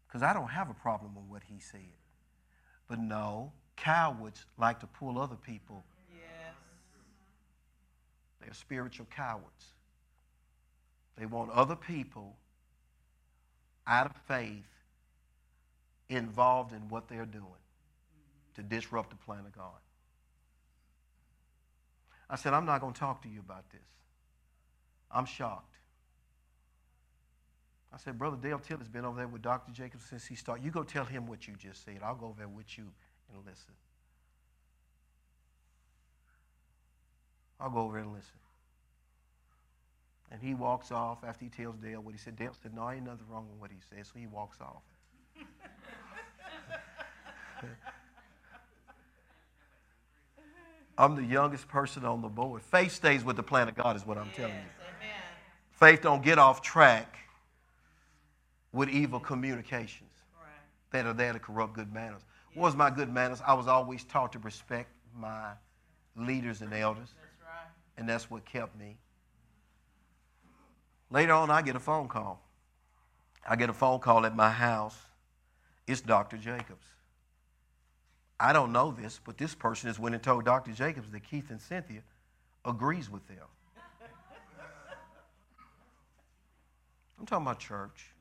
Because 0.07 0.21
I 0.21 0.33
don't 0.33 0.49
have 0.49 0.69
a 0.69 0.73
problem 0.73 1.15
with 1.15 1.25
what 1.25 1.41
he 1.47 1.59
said. 1.59 1.79
But 2.87 2.99
no, 2.99 3.51
cowards 3.75 4.45
like 4.59 4.79
to 4.81 4.87
pull 4.87 5.19
other 5.19 5.35
people. 5.35 5.83
Yes. 6.13 6.53
They're 8.41 8.53
spiritual 8.53 9.07
cowards. 9.09 9.73
They 11.17 11.25
want 11.25 11.51
other 11.51 11.75
people 11.75 12.35
out 13.87 14.07
of 14.07 14.15
faith 14.27 14.65
involved 16.15 16.73
in 16.73 16.89
what 16.89 17.07
they're 17.07 17.25
doing 17.25 17.45
to 18.55 18.63
disrupt 18.63 19.09
the 19.09 19.15
plan 19.15 19.39
of 19.45 19.55
God. 19.55 19.79
I 22.29 22.35
said, 22.35 22.53
I'm 22.53 22.65
not 22.65 22.81
going 22.81 22.93
to 22.93 22.99
talk 22.99 23.21
to 23.23 23.29
you 23.29 23.39
about 23.39 23.69
this. 23.69 23.81
I'm 25.11 25.25
shocked. 25.25 25.75
I 27.93 27.97
said, 27.97 28.17
Brother 28.17 28.37
Dale 28.41 28.57
Tiller's 28.57 28.89
been 28.89 29.05
over 29.05 29.17
there 29.17 29.27
with 29.27 29.43
Dr. 29.43 29.71
Jacobs 29.71 30.05
since 30.09 30.25
he 30.25 30.35
started. 30.35 30.65
You 30.65 30.71
go 30.71 30.83
tell 30.83 31.05
him 31.05 31.27
what 31.27 31.47
you 31.47 31.53
just 31.55 31.85
said. 31.85 31.99
I'll 32.03 32.15
go 32.15 32.27
over 32.27 32.39
there 32.39 32.47
with 32.47 32.75
you 32.77 32.85
and 33.31 33.45
listen. 33.45 33.73
I'll 37.59 37.69
go 37.69 37.81
over 37.81 37.99
and 37.99 38.11
listen. 38.11 38.31
And 40.31 40.41
he 40.41 40.55
walks 40.55 40.91
off 40.91 41.23
after 41.23 41.45
he 41.45 41.49
tells 41.51 41.77
Dale 41.77 42.01
what 42.01 42.13
he 42.13 42.17
said. 42.17 42.35
Dale 42.35 42.55
said, 42.63 42.73
No, 42.73 42.89
ain't 42.89 43.05
nothing 43.05 43.27
wrong 43.29 43.47
with 43.51 43.61
what 43.61 43.69
he 43.69 43.77
said. 43.87 44.07
So 44.07 44.13
he 44.17 44.25
walks 44.25 44.59
off. 44.59 44.81
I'm 50.97 51.15
the 51.15 51.23
youngest 51.23 51.67
person 51.67 52.05
on 52.05 52.21
the 52.21 52.27
board. 52.27 52.61
Faith 52.61 52.91
stays 52.91 53.23
with 53.23 53.35
the 53.35 53.43
plan 53.43 53.67
of 53.67 53.75
God, 53.75 53.95
is 53.95 54.05
what 54.05 54.17
I'm 54.17 54.29
telling 54.31 54.53
you. 54.53 54.59
Amen. 54.59 55.15
Faith 55.71 56.01
don't 56.01 56.23
get 56.23 56.37
off 56.37 56.61
track 56.61 57.17
with 58.71 58.89
evil 58.89 59.19
communications 59.19 60.11
Right. 60.39 60.49
that 60.91 61.07
are 61.07 61.13
there 61.13 61.33
to 61.33 61.39
corrupt 61.39 61.73
good 61.73 61.91
manners. 61.91 62.21
What 62.53 62.65
was 62.65 62.75
my 62.75 62.91
good 62.91 63.11
manners? 63.11 63.41
I 63.45 63.53
was 63.55 63.67
always 63.67 64.03
taught 64.03 64.33
to 64.33 64.39
respect 64.39 64.89
my 65.15 65.53
leaders 66.15 66.61
and 66.61 66.71
elders, 66.73 67.09
That's 67.19 67.41
right. 67.41 67.67
and 67.97 68.07
that's 68.07 68.29
what 68.29 68.45
kept 68.45 68.77
me. 68.77 68.97
Later 71.09 71.33
on, 71.33 71.49
I 71.49 71.63
get 71.63 71.75
a 71.75 71.79
phone 71.79 72.07
call. 72.07 72.39
I 73.47 73.55
get 73.55 73.69
a 73.69 73.73
phone 73.73 73.99
call 73.99 74.25
at 74.27 74.35
my 74.35 74.49
house. 74.51 74.97
It's 75.87 76.01
Dr. 76.01 76.37
Jacobs. 76.37 76.85
I 78.43 78.51
don't 78.51 78.73
know 78.73 78.91
this, 78.91 79.21
but 79.23 79.37
this 79.37 79.55
person 79.55 79.87
has 79.87 79.97
went 79.97 80.15
and 80.15 80.21
told 80.21 80.43
Dr. 80.43 80.73
Jacobs 80.73 81.09
that 81.11 81.23
Keith 81.23 81.49
and 81.49 81.61
Cynthia 81.61 82.01
agrees 82.65 83.09
with 83.09 83.25
them. 83.29 83.37
I'm 87.17 87.25
talking 87.25 87.45
about 87.45 87.59
church. 87.59 88.11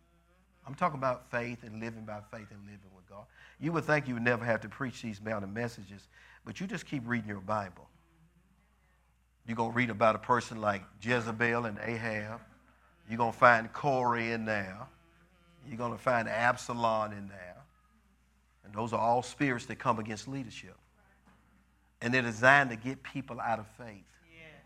I'm 0.64 0.77
talking 0.77 0.97
about 0.97 1.29
faith 1.33 1.64
and 1.64 1.81
living 1.81 2.05
by 2.05 2.20
faith 2.31 2.47
and 2.53 2.61
living 2.61 2.93
with 2.95 3.05
God. 3.11 3.25
You 3.59 3.73
would 3.73 3.85
think 3.85 4.07
you 4.07 4.14
would 4.14 4.23
never 4.23 4.45
have 4.45 4.61
to 4.61 4.68
preach 4.68 5.03
these 5.03 5.20
mountain 5.20 5.53
messages, 5.53 6.07
but 6.45 6.61
you 6.61 6.68
just 6.68 6.87
keep 6.87 7.03
reading 7.05 7.29
your 7.29 7.41
Bible. 7.41 7.89
You're 9.49 9.57
going 9.57 9.73
to 9.73 9.77
read 9.77 9.91
about 9.91 10.14
a 10.14 10.20
person 10.20 10.61
like 10.61 10.85
Jezebel 11.03 11.64
and 11.64 11.81
Ahab. 11.83 12.41
You're 13.09 13.18
going 13.18 13.33
to 13.33 13.39
find 13.39 13.73
Korah 13.73 14.23
in 14.23 14.45
there. 14.45 14.79
You're 15.66 15.79
going 15.79 15.91
to 15.91 15.99
find 15.99 16.29
Absalom 16.29 17.11
in 17.11 17.27
there. 17.27 17.57
And 18.65 18.73
those 18.75 18.93
are 18.93 19.01
all 19.01 19.23
spirits 19.23 19.67
that 19.67 19.79
come 19.79 19.99
against 19.99 20.29
leadership. 20.29 20.77
And 22.01 22.13
they're 22.13 22.23
designed 22.23 22.71
to 22.71 22.77
get 22.77 23.03
people 23.03 23.41
out 23.41 23.59
of 23.59 23.67
faith. 23.79 24.05
Yes. 24.33 24.63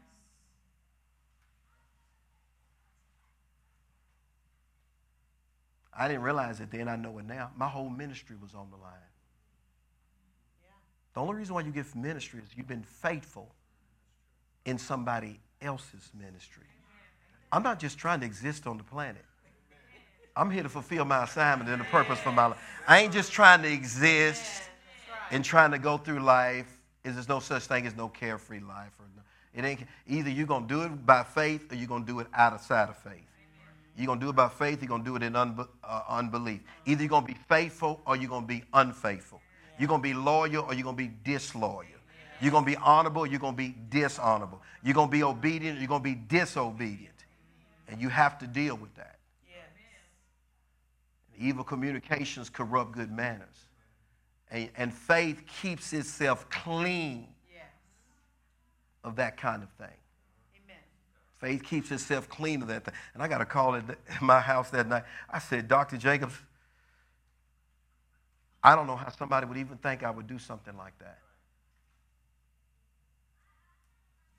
I 5.93 6.09
didn't 6.09 6.23
realize 6.23 6.61
it 6.61 6.71
then. 6.71 6.89
I 6.89 6.97
know 6.97 7.19
it 7.19 7.27
now. 7.27 7.51
My 7.57 7.69
whole 7.69 7.91
ministry 7.91 8.37
was 8.41 8.55
on 8.55 8.71
the 8.71 8.77
line. 8.77 8.93
Yeah. 10.63 10.71
The 11.15 11.21
only 11.21 11.35
reason 11.35 11.55
why 11.55 11.63
you 11.63 11.73
get 11.73 11.95
ministry 11.95 12.41
is 12.41 12.57
you've 12.57 12.69
been 12.69 12.85
faithful 12.85 13.55
in 14.65 14.79
somebody 14.79 15.41
else's 15.61 16.11
ministry. 16.19 16.65
I'm 17.53 17.63
not 17.63 17.79
just 17.79 17.99
trying 17.99 18.21
to 18.21 18.27
exist 18.27 18.67
on 18.67 18.77
the 18.77 18.85
planet. 18.85 19.25
I'm 20.37 20.51
here 20.51 20.63
to 20.63 20.69
fulfill 20.69 21.07
my 21.07 21.25
assignment 21.25 21.71
and 21.71 21.81
the 21.81 21.87
purpose 21.87 22.19
for 22.19 22.31
my 22.31 22.47
life. 22.47 22.59
I 22.87 23.01
ain't 23.01 23.13
just 23.13 23.33
trying 23.33 23.63
to 23.63 23.73
exist 23.73 24.63
and 25.31 25.43
trying 25.43 25.71
to 25.71 25.79
go 25.79 25.97
through 25.97 26.21
life. 26.21 26.67
Is 27.05 27.15
there's 27.15 27.29
no 27.29 27.41
such 27.41 27.65
thing 27.65 27.87
as 27.87 27.97
no 27.97 28.09
carefree 28.09 28.61
life 28.61 28.93
or 28.99 29.07
no, 29.17 29.23
it 29.55 29.65
ain't 29.65 29.81
either 30.09 30.29
you're 30.29 30.47
gonna 30.47 30.67
do 30.67 30.83
it 30.83 31.07
by 31.07 31.23
faith 31.23 31.73
or 31.73 31.77
you're 31.77 31.87
gonna 31.87 32.05
do 32.05 32.19
it 32.21 32.27
outside 32.35 32.89
of 32.89 32.97
faith. 32.99 33.23
You're 33.97 34.09
gonna 34.09 34.21
do 34.21 34.29
it 34.29 34.37
by 34.37 34.49
faith, 34.49 34.83
you're 34.83 34.89
gonna 34.89 35.05
do 35.05 35.17
it 35.17 35.23
in 35.23 35.33
unbe- 35.33 35.69
uh, 35.83 36.03
unbelief. 36.09 36.61
Either 36.85 37.03
you're 37.03 37.09
gonna 37.09 37.27
be 37.27 37.37
faithful 37.49 38.03
or 38.07 38.17
you're 38.17 38.29
gonna 38.29 38.47
be 38.47 38.65
unfaithful. 38.75 39.41
You're 39.79 39.89
gonna 39.89 40.03
be 40.03 40.15
loyal 40.15 40.65
or 40.65 40.75
you're 40.75 40.85
gonna 40.85 40.97
be 40.97 41.13
disloyal. 41.25 41.87
You're 42.41 42.53
gonna 42.53 42.67
be 42.67 42.77
honorable, 42.77 43.27
you're 43.27 43.41
gonna 43.41 43.57
be 43.57 43.75
dishonorable. 43.89 44.61
You're 44.83 44.95
gonna 44.95 45.11
be 45.11 45.23
obedient, 45.23 45.79
you're 45.79 45.89
gonna 45.89 46.05
be 46.05 46.15
disobedient. 46.15 47.15
And 47.89 48.01
you 48.01 48.09
have 48.09 48.39
to 48.41 48.47
deal 48.47 48.77
with 48.77 48.95
that. 48.97 49.16
Evil 51.39 51.65
communications 51.65 52.49
corrupt 52.51 52.93
good 52.93 53.11
manners. 53.11 53.69
And, 54.51 54.71
and 54.77 54.95
faith 54.95 55.43
keeps 55.61 55.93
itself 55.93 56.49
clean 56.49 57.29
Yes. 57.53 57.65
of 59.05 59.17
that 59.17 59.37
kind 59.37 59.63
of 59.63 59.69
thing. 59.71 59.97
Amen. 60.65 60.77
Faith 61.39 61.63
keeps 61.65 61.91
itself 61.91 62.29
clean 62.29 62.63
of 62.63 62.69
that 62.69 62.85
thing. 62.85 62.95
And 63.15 63.23
I 63.23 63.29
got 63.29 63.41
a 63.41 63.45
call 63.47 63.75
at 63.75 63.85
my 64.23 64.41
house 64.41 64.71
that 64.71 64.87
night. 64.89 65.05
I 65.29 65.39
said, 65.39 65.69
Dr. 65.69 65.97
Jacobs, 65.97 66.35
I 68.63 68.75
don't 68.75 68.87
know 68.87 68.97
how 68.97 69.11
somebody 69.11 69.47
would 69.47 69.59
even 69.59 69.77
think 69.79 70.03
I 70.03 70.11
would 70.11 70.27
do 70.27 70.39
something 70.39 70.77
like 70.77 70.99
that. 70.99 71.19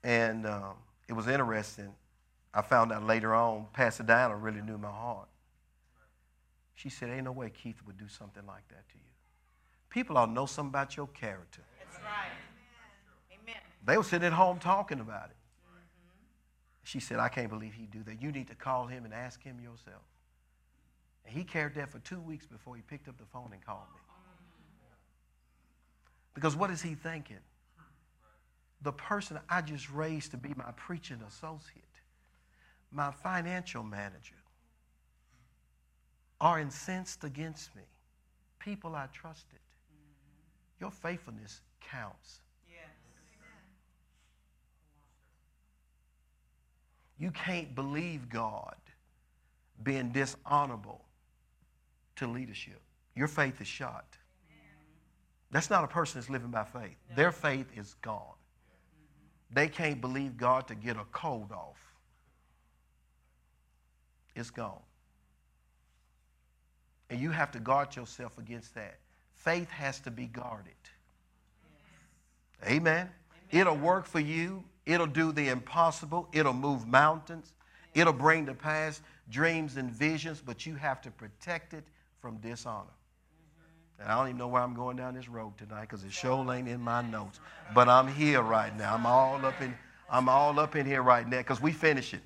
And 0.04 0.46
um, 0.46 0.74
it 1.08 1.12
was 1.12 1.26
interesting. 1.26 1.92
I 2.54 2.62
found 2.62 2.92
out 2.92 3.04
later 3.04 3.34
on, 3.34 3.66
Pastor 3.72 4.02
Diana 4.02 4.36
really 4.36 4.60
knew 4.62 4.78
my 4.78 4.90
heart. 4.90 5.28
She 6.78 6.90
said, 6.90 7.10
Ain't 7.10 7.24
no 7.24 7.32
way 7.32 7.50
Keith 7.50 7.82
would 7.86 7.98
do 7.98 8.06
something 8.06 8.46
like 8.46 8.68
that 8.68 8.88
to 8.90 8.94
you. 8.94 9.10
People 9.90 10.16
ought 10.16 10.26
to 10.26 10.32
know 10.32 10.46
something 10.46 10.70
about 10.70 10.96
your 10.96 11.08
character. 11.08 11.62
That's 11.76 12.00
right. 12.04 12.30
Amen. 13.32 13.60
They 13.84 13.96
were 13.96 14.04
sitting 14.04 14.24
at 14.24 14.32
home 14.32 14.60
talking 14.60 15.00
about 15.00 15.30
it. 15.30 15.36
She 16.84 17.00
said, 17.00 17.18
I 17.18 17.28
can't 17.30 17.50
believe 17.50 17.74
he'd 17.74 17.90
do 17.90 18.04
that. 18.04 18.22
You 18.22 18.30
need 18.30 18.46
to 18.46 18.54
call 18.54 18.86
him 18.86 19.04
and 19.04 19.12
ask 19.12 19.42
him 19.42 19.58
yourself. 19.60 20.02
And 21.26 21.36
he 21.36 21.42
carried 21.42 21.74
that 21.74 21.90
for 21.90 21.98
two 21.98 22.20
weeks 22.20 22.46
before 22.46 22.76
he 22.76 22.82
picked 22.82 23.08
up 23.08 23.18
the 23.18 23.26
phone 23.26 23.50
and 23.52 23.60
called 23.66 23.82
me. 23.92 24.00
Because 26.32 26.54
what 26.54 26.70
is 26.70 26.80
he 26.80 26.94
thinking? 26.94 27.40
The 28.82 28.92
person 28.92 29.40
I 29.50 29.62
just 29.62 29.90
raised 29.90 30.30
to 30.30 30.36
be 30.36 30.54
my 30.54 30.70
preaching 30.76 31.20
associate, 31.26 31.82
my 32.92 33.10
financial 33.10 33.82
manager, 33.82 34.37
are 36.40 36.60
incensed 36.60 37.24
against 37.24 37.74
me. 37.74 37.82
People 38.58 38.94
I 38.94 39.06
trusted. 39.12 39.58
Mm-hmm. 39.58 40.84
Your 40.84 40.90
faithfulness 40.90 41.60
counts. 41.80 42.40
Yes. 42.68 42.88
You 47.18 47.30
can't 47.32 47.74
believe 47.74 48.28
God 48.28 48.76
being 49.82 50.10
dishonorable 50.10 51.04
to 52.16 52.26
leadership. 52.26 52.80
Your 53.16 53.28
faith 53.28 53.60
is 53.60 53.66
shot. 53.66 54.16
That's 55.50 55.70
not 55.70 55.82
a 55.82 55.86
person 55.86 56.20
that's 56.20 56.30
living 56.30 56.50
by 56.50 56.64
faith. 56.64 56.96
Their 57.16 57.32
faith 57.32 57.66
is 57.74 57.94
gone. 58.02 58.20
Mm-hmm. 58.20 59.54
They 59.54 59.68
can't 59.68 60.00
believe 60.00 60.36
God 60.36 60.68
to 60.68 60.74
get 60.74 60.96
a 60.96 61.04
cold 61.10 61.52
off. 61.52 61.78
It's 64.36 64.50
gone. 64.50 64.82
And 67.10 67.20
you 67.20 67.30
have 67.30 67.50
to 67.52 67.60
guard 67.60 67.96
yourself 67.96 68.36
against 68.38 68.74
that. 68.74 68.98
Faith 69.34 69.70
has 69.70 70.00
to 70.00 70.10
be 70.10 70.26
guarded. 70.26 70.72
Amen. 72.66 73.08
It'll 73.50 73.76
work 73.76 74.06
for 74.06 74.20
you. 74.20 74.64
It'll 74.84 75.06
do 75.06 75.32
the 75.32 75.48
impossible. 75.48 76.28
It'll 76.32 76.52
move 76.52 76.86
mountains. 76.86 77.52
It'll 77.94 78.12
bring 78.12 78.46
to 78.46 78.54
pass 78.54 79.00
dreams 79.30 79.76
and 79.76 79.90
visions, 79.90 80.42
but 80.44 80.66
you 80.66 80.74
have 80.74 81.00
to 81.02 81.10
protect 81.10 81.74
it 81.74 81.84
from 82.20 82.36
dishonor. 82.38 82.80
Mm-hmm. 82.80 84.02
And 84.02 84.12
I 84.12 84.16
don't 84.16 84.28
even 84.28 84.38
know 84.38 84.48
where 84.48 84.62
I'm 84.62 84.74
going 84.74 84.96
down 84.96 85.14
this 85.14 85.28
road 85.28 85.56
tonight 85.58 85.82
because 85.82 86.04
it 86.04 86.12
sure 86.12 86.52
ain't 86.52 86.68
in 86.68 86.80
my 86.80 87.02
notes. 87.02 87.40
But 87.74 87.88
I'm 87.88 88.08
here 88.08 88.42
right 88.42 88.76
now. 88.76 88.94
I'm 88.94 89.06
all 89.06 89.44
up 89.44 89.60
in, 89.60 89.74
I'm 90.10 90.28
all 90.28 90.58
up 90.58 90.76
in 90.76 90.86
here 90.86 91.02
right 91.02 91.28
now 91.28 91.38
because 91.38 91.60
we 91.60 91.72
finish 91.72 92.14
it. 92.14 92.20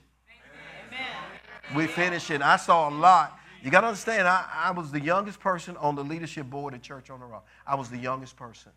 Amen. 0.88 1.76
We 1.76 1.86
finished 1.86 2.30
it. 2.30 2.42
I 2.42 2.56
saw 2.56 2.88
a 2.88 2.94
lot. 2.94 3.38
You 3.62 3.70
got 3.70 3.82
to 3.82 3.86
understand, 3.86 4.26
I, 4.26 4.44
I 4.52 4.70
was 4.72 4.90
the 4.90 5.00
youngest 5.00 5.38
person 5.38 5.76
on 5.76 5.94
the 5.94 6.02
leadership 6.02 6.50
board 6.50 6.74
at 6.74 6.82
Church 6.82 7.10
on 7.10 7.20
the 7.20 7.26
Rock. 7.26 7.46
I 7.64 7.76
was 7.76 7.88
the 7.88 7.96
youngest 7.96 8.36
person. 8.36 8.72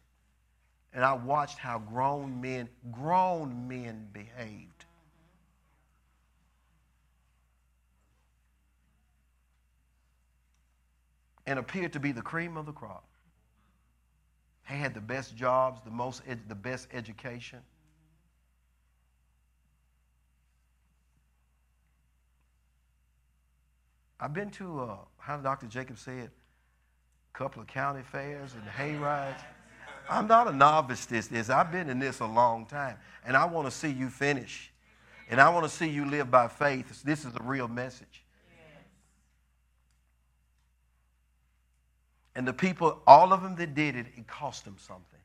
And 0.93 1.03
I 1.03 1.13
watched 1.13 1.57
how 1.57 1.79
grown 1.79 2.39
men, 2.39 2.69
grown 2.91 3.67
men 3.67 4.07
behaved. 4.13 4.85
And 11.47 11.57
appeared 11.57 11.93
to 11.93 11.99
be 11.99 12.11
the 12.11 12.21
cream 12.21 12.55
of 12.55 12.67
the 12.67 12.71
crop. 12.71 13.05
They 14.69 14.75
had 14.75 14.93
the 14.93 15.01
best 15.01 15.35
jobs, 15.35 15.81
the 15.83 15.91
most, 15.91 16.21
ed- 16.27 16.47
the 16.47 16.55
best 16.55 16.87
education. 16.93 17.59
I've 24.19 24.33
been 24.33 24.49
to, 24.51 24.81
uh, 24.81 24.97
how 25.17 25.37
Dr. 25.37 25.67
Jacob 25.67 25.97
said, 25.97 26.31
a 27.33 27.37
couple 27.37 27.61
of 27.61 27.67
county 27.67 28.01
fairs 28.01 28.53
and 28.53 28.63
hay 28.63 28.95
rides. 28.95 29.41
I'm 30.09 30.27
not 30.27 30.47
a 30.47 30.53
novice 30.53 31.05
this 31.05 31.27
this. 31.27 31.49
I've 31.49 31.71
been 31.71 31.89
in 31.89 31.99
this 31.99 32.19
a 32.19 32.25
long 32.25 32.65
time. 32.65 32.97
And 33.25 33.35
I 33.35 33.45
want 33.45 33.67
to 33.67 33.71
see 33.71 33.89
you 33.89 34.09
finish. 34.09 34.71
And 35.29 35.41
I 35.41 35.49
want 35.49 35.65
to 35.65 35.69
see 35.69 35.89
you 35.89 36.05
live 36.05 36.29
by 36.29 36.47
faith. 36.47 37.03
This 37.03 37.25
is 37.25 37.33
a 37.35 37.43
real 37.43 37.67
message. 37.67 38.23
And 42.35 42.47
the 42.47 42.53
people, 42.53 43.01
all 43.07 43.33
of 43.33 43.41
them 43.41 43.55
that 43.55 43.73
did 43.73 43.95
it, 43.95 44.07
it 44.15 44.27
cost 44.27 44.65
them 44.65 44.75
something. 44.77 45.19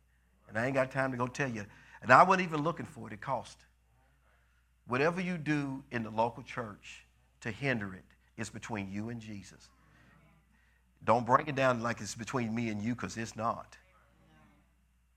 And 0.49 0.57
I 0.57 0.66
ain't 0.66 0.74
got 0.74 0.91
time 0.91 1.11
to 1.11 1.16
go 1.16 1.26
tell 1.26 1.51
you. 1.51 1.66
And 2.03 2.12
I 2.12 2.22
wasn't 2.22 2.49
even 2.49 2.62
looking 2.62 2.86
for 2.86 3.09
it, 3.09 3.12
it 3.12 3.20
cost. 3.20 3.59
Whatever 4.86 5.20
you 5.20 5.36
do 5.36 5.82
in 5.91 6.03
the 6.03 6.11
local 6.11 6.43
church 6.43 7.05
to 7.43 7.51
hinder 7.51 7.95
it, 7.95 8.05
it's 8.41 8.51
between 8.51 8.91
you 8.91 9.11
and 9.11 9.20
Jesus. 9.20 9.68
Don't 11.05 11.24
break 11.24 11.49
it 11.49 11.55
down 11.55 11.82
like 11.82 12.01
it's 12.01 12.14
between 12.14 12.55
me 12.55 12.68
and 12.68 12.82
you, 12.82 12.95
because 12.95 13.16
it's 13.16 13.36
not. 13.36 13.76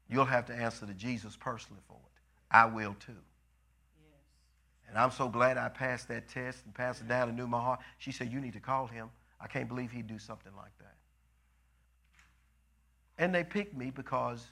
You'll 0.10 0.26
have 0.26 0.46
to 0.46 0.54
answer 0.54 0.86
to 0.86 0.94
Jesus 0.94 1.36
personally 1.36 1.82
for 1.88 1.96
it. 1.96 2.22
I 2.52 2.66
will 2.66 2.96
too. 3.00 3.14
And 4.88 4.98
I'm 4.98 5.12
so 5.12 5.28
glad 5.28 5.58
I 5.58 5.70
passed 5.70 6.08
that 6.10 6.28
test 6.28 6.66
and 6.66 6.74
passed 6.74 7.02
it 7.02 7.08
down 7.08 7.28
and 7.28 7.38
knew 7.38 7.48
my 7.48 7.60
heart. 7.60 7.80
She 7.98 8.12
said, 8.12 8.32
You 8.32 8.40
need 8.40 8.54
to 8.54 8.60
call 8.60 8.86
him. 8.86 9.10
I 9.42 9.48
can't 9.48 9.68
believe 9.68 9.92
he'd 9.92 10.08
do 10.08 10.20
something 10.20 10.52
like 10.56 10.78
that. 10.80 10.96
And 13.18 13.34
they 13.34 13.44
pick 13.44 13.76
me 13.76 13.90
because 13.90 14.46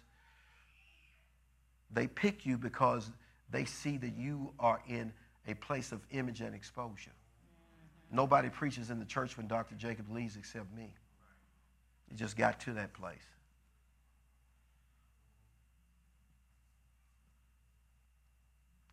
they 1.93 2.07
pick 2.07 2.45
you 2.45 2.57
because 2.57 3.11
they 3.51 3.65
see 3.65 3.97
that 3.97 4.15
you 4.17 4.53
are 4.59 4.81
in 4.87 5.13
a 5.47 5.53
place 5.55 5.91
of 5.91 6.01
image 6.11 6.41
and 6.41 6.55
exposure. 6.55 7.11
Nobody 8.11 8.49
preaches 8.49 8.89
in 8.89 8.99
the 8.99 9.05
church 9.05 9.37
when 9.37 9.47
Dr. 9.47 9.75
Jacob 9.75 10.11
leaves 10.11 10.35
except 10.35 10.73
me. 10.75 10.93
It 12.09 12.17
just 12.17 12.35
got 12.35 12.59
to 12.61 12.73
that 12.73 12.93
place. 12.93 13.17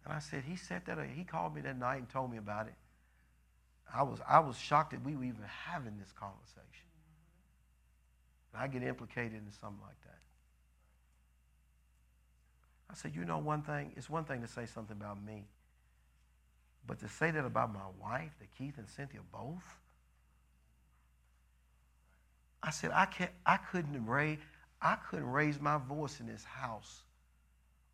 And 0.04 0.14
I 0.14 0.20
said, 0.20 0.44
he 0.46 0.56
said 0.56 0.82
that, 0.86 0.98
he 1.14 1.24
called 1.24 1.54
me 1.54 1.60
that 1.62 1.78
night 1.78 1.96
and 1.96 2.08
told 2.08 2.30
me 2.30 2.38
about 2.38 2.68
it. 2.68 2.74
I 3.92 4.02
was, 4.02 4.20
I 4.26 4.38
was 4.38 4.56
shocked 4.56 4.92
that 4.92 5.04
we 5.04 5.16
were 5.16 5.24
even 5.24 5.44
having 5.66 5.98
this 5.98 6.12
conversation. 6.12 6.86
And 8.52 8.62
I 8.62 8.68
get 8.68 8.82
implicated 8.82 9.34
in 9.34 9.52
something 9.60 9.80
like 9.82 10.00
that. 10.04 10.18
I 12.90 12.94
said, 12.94 13.14
you 13.14 13.24
know 13.24 13.38
one 13.38 13.62
thing? 13.62 13.92
It's 13.96 14.08
one 14.08 14.24
thing 14.24 14.40
to 14.42 14.46
say 14.46 14.64
something 14.64 14.96
about 14.96 15.22
me. 15.22 15.44
But 16.88 16.98
to 17.00 17.08
say 17.08 17.30
that 17.30 17.44
about 17.44 17.72
my 17.72 17.86
wife, 18.00 18.32
that 18.40 18.48
Keith 18.56 18.78
and 18.78 18.88
Cynthia 18.88 19.20
both, 19.30 19.78
I 22.62 22.70
said, 22.70 22.90
I 22.92 23.04
can't, 23.04 23.30
I 23.44 23.58
couldn't 23.58 24.06
raise, 24.06 24.38
I 24.80 24.96
couldn't 25.08 25.30
raise 25.30 25.60
my 25.60 25.76
voice 25.76 26.18
in 26.18 26.26
this 26.26 26.42
house 26.42 27.02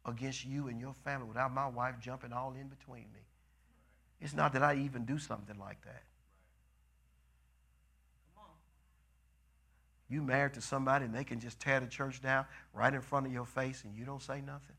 against 0.07 0.47
you 0.47 0.69
and 0.69 0.81
your 0.81 0.95
family 1.05 1.27
without 1.27 1.53
my 1.53 1.67
wife 1.67 1.97
jumping 2.01 2.33
all 2.33 2.55
in 2.59 2.69
between 2.69 3.07
me. 3.13 3.21
It's 4.21 4.33
not 4.33 4.53
that 4.53 4.63
I 4.63 4.77
even 4.77 5.05
do 5.05 5.19
something 5.19 5.59
like 5.59 5.83
that. 5.85 6.05
You 10.09 10.23
married 10.23 10.55
to 10.55 10.61
somebody 10.61 11.07
and 11.07 11.15
they 11.15 11.25
can 11.25 11.41
just 11.41 11.59
tear 11.59 11.81
the 11.81 11.87
church 11.89 12.23
down 12.23 12.45
right 12.73 12.95
in 12.95 13.01
front 13.01 13.27
of 13.27 13.33
your 13.33 13.47
face 13.47 13.83
and 13.85 13.97
you 13.97 14.05
don't 14.05 14.23
say 14.23 14.41
nothing. 14.41 14.77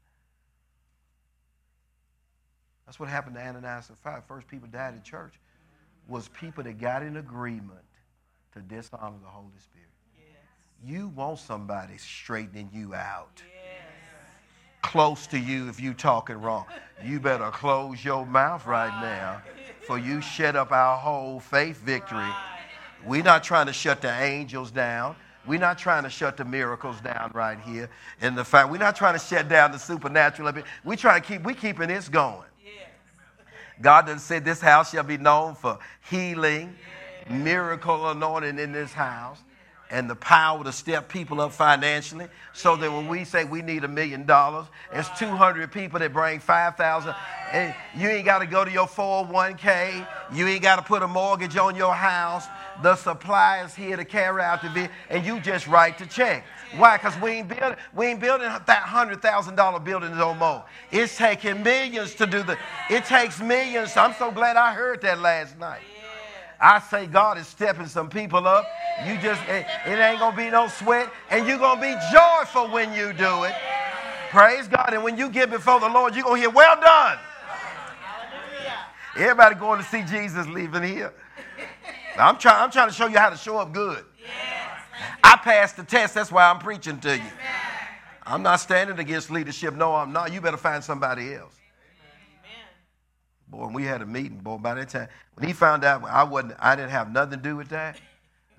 That's 2.85 2.99
what 2.99 3.09
happened 3.09 3.35
to 3.35 3.41
Ananias 3.41 3.89
and 3.89 3.97
Sapphira. 3.97 4.23
First 4.27 4.47
people 4.47 4.67
died 4.71 4.93
in 4.93 5.01
church 5.01 5.33
was 6.07 6.27
people 6.29 6.63
that 6.63 6.79
got 6.79 7.01
in 7.01 7.17
agreement 7.17 7.79
to 8.53 8.59
dishonor 8.59 9.17
the 9.23 9.29
Holy 9.29 9.49
Spirit. 9.59 9.89
Yes. 10.17 10.27
You 10.83 11.07
want 11.09 11.39
somebody 11.39 11.97
straightening 11.97 12.69
you 12.71 12.93
out. 12.93 13.41
Yes. 13.43 13.51
Close 14.83 15.25
to 15.27 15.39
you 15.39 15.67
if 15.67 15.79
you 15.79 15.93
talking 15.95 16.39
wrong. 16.39 16.65
You 17.03 17.19
better 17.19 17.49
close 17.49 18.05
your 18.05 18.25
mouth 18.25 18.67
right 18.67 19.01
now 19.01 19.41
for 19.81 19.97
you 19.97 20.21
shut 20.21 20.55
up 20.55 20.71
our 20.71 20.97
whole 20.97 21.39
faith 21.39 21.77
victory. 21.77 22.19
Right. 22.19 22.51
We're 23.05 23.23
not 23.23 23.43
trying 23.43 23.65
to 23.67 23.73
shut 23.73 24.01
the 24.01 24.11
angels 24.11 24.71
down. 24.71 25.15
We're 25.47 25.59
not 25.59 25.77
trying 25.77 26.03
to 26.03 26.09
shut 26.09 26.37
the 26.37 26.45
miracles 26.45 26.99
down 27.01 27.31
right 27.33 27.59
here. 27.59 27.89
In 28.21 28.33
the 28.33 28.43
fact, 28.43 28.69
we're 28.69 28.77
not 28.77 28.95
trying 28.95 29.13
to 29.13 29.19
shut 29.19 29.47
down 29.47 29.71
the 29.71 29.77
supernatural. 29.77 30.51
We're 30.83 30.95
trying 30.95 31.21
to 31.21 31.27
keep. 31.27 31.43
We 31.43 31.53
keeping 31.53 31.87
this 31.87 32.09
going. 32.09 32.45
God 33.81 34.05
done 34.07 34.19
said 34.19 34.45
this 34.45 34.61
house 34.61 34.91
shall 34.91 35.03
be 35.03 35.17
known 35.17 35.55
for 35.55 35.79
healing, 36.09 36.75
miracle 37.29 38.09
anointing 38.09 38.59
in 38.59 38.71
this 38.71 38.93
house, 38.93 39.39
and 39.91 40.09
the 40.09 40.15
power 40.15 40.63
to 40.63 40.71
step 40.71 41.09
people 41.09 41.41
up 41.41 41.51
financially. 41.51 42.27
So 42.53 42.75
that 42.77 42.91
when 42.91 43.07
we 43.07 43.23
say 43.23 43.43
we 43.43 43.61
need 43.61 43.83
a 43.83 43.87
million 43.87 44.25
dollars, 44.25 44.65
it's 44.91 45.09
200 45.19 45.71
people 45.71 45.99
that 45.99 46.13
bring 46.13 46.39
5,000. 46.39 47.13
And 47.51 47.75
you 47.95 48.07
ain't 48.07 48.25
got 48.25 48.39
to 48.39 48.47
go 48.47 48.65
to 48.65 48.71
your 48.71 48.87
401k. 48.87 50.07
You 50.33 50.47
ain't 50.47 50.63
got 50.63 50.77
to 50.77 50.81
put 50.81 51.03
a 51.03 51.07
mortgage 51.07 51.57
on 51.57 51.75
your 51.75 51.93
house. 51.93 52.47
The 52.81 52.95
supply 52.95 53.63
is 53.63 53.75
here 53.75 53.95
to 53.95 54.05
carry 54.05 54.41
out 54.41 54.61
the 54.61 54.69
vision, 54.69 54.91
and 55.09 55.25
you 55.25 55.39
just 55.39 55.67
write 55.67 55.97
the 55.97 56.05
check. 56.05 56.43
Why? 56.77 56.97
Because 56.97 57.19
we 57.19 57.31
ain't 57.31 57.47
building 57.47 57.75
we 57.93 58.07
ain't 58.07 58.19
building 58.19 58.47
that 58.47 58.83
hundred 58.83 59.21
thousand 59.21 59.55
dollar 59.55 59.79
building 59.79 60.17
no 60.17 60.33
more. 60.33 60.63
It's 60.91 61.17
taking 61.17 61.63
millions 61.63 62.15
to 62.15 62.25
do 62.25 62.43
the. 62.43 62.57
It 62.89 63.05
takes 63.05 63.39
millions. 63.39 63.95
I'm 63.95 64.13
so 64.13 64.31
glad 64.31 64.57
I 64.57 64.73
heard 64.73 65.01
that 65.01 65.19
last 65.19 65.57
night. 65.57 65.81
I 66.59 66.79
say 66.79 67.05
God 67.05 67.37
is 67.37 67.47
stepping 67.47 67.87
some 67.87 68.09
people 68.09 68.47
up. 68.47 68.65
You 69.05 69.17
just 69.17 69.41
it, 69.47 69.65
it 69.85 69.99
ain't 69.99 70.19
gonna 70.19 70.35
be 70.35 70.49
no 70.49 70.67
sweat, 70.67 71.11
and 71.29 71.47
you're 71.47 71.59
gonna 71.59 71.81
be 71.81 71.95
joyful 72.11 72.69
when 72.71 72.93
you 72.93 73.13
do 73.13 73.43
it. 73.43 73.53
Praise 74.29 74.67
God. 74.67 74.93
And 74.93 75.03
when 75.03 75.17
you 75.17 75.29
get 75.29 75.49
before 75.49 75.79
the 75.79 75.89
Lord, 75.89 76.15
you're 76.15 76.23
gonna 76.25 76.39
hear, 76.39 76.49
well 76.49 76.79
done. 76.79 77.17
Everybody 79.15 79.55
going 79.55 79.79
to 79.79 79.85
see 79.85 80.03
Jesus 80.03 80.45
leaving 80.47 80.83
here. 80.83 81.13
I'm 82.17 82.37
trying, 82.37 82.61
I'm 82.61 82.71
trying 82.71 82.89
to 82.89 82.93
show 82.93 83.07
you 83.07 83.17
how 83.17 83.29
to 83.29 83.37
show 83.37 83.57
up 83.57 83.71
good. 83.71 84.03
I 85.23 85.37
passed 85.37 85.77
the 85.77 85.83
test. 85.83 86.13
That's 86.13 86.31
why 86.31 86.49
I'm 86.49 86.59
preaching 86.59 86.99
to 87.01 87.17
you. 87.17 87.23
I'm 88.23 88.41
not 88.41 88.57
standing 88.57 88.99
against 88.99 89.29
leadership. 89.29 89.75
No, 89.75 89.93
I'm 89.93 90.11
not. 90.11 90.33
You 90.33 90.41
better 90.41 90.57
find 90.57 90.83
somebody 90.83 91.33
else. 91.33 91.55
Boy, 93.47 93.67
we 93.67 93.83
had 93.83 94.01
a 94.01 94.05
meeting, 94.05 94.39
boy, 94.39 94.57
by 94.57 94.73
that 94.73 94.89
time, 94.89 95.07
when 95.35 95.47
he 95.47 95.53
found 95.53 95.83
out 95.83 96.03
I 96.03 96.23
wasn't, 96.23 96.55
I 96.59 96.75
didn't 96.75 96.91
have 96.91 97.11
nothing 97.11 97.37
to 97.37 97.43
do 97.43 97.55
with 97.55 97.69
that, 97.69 98.01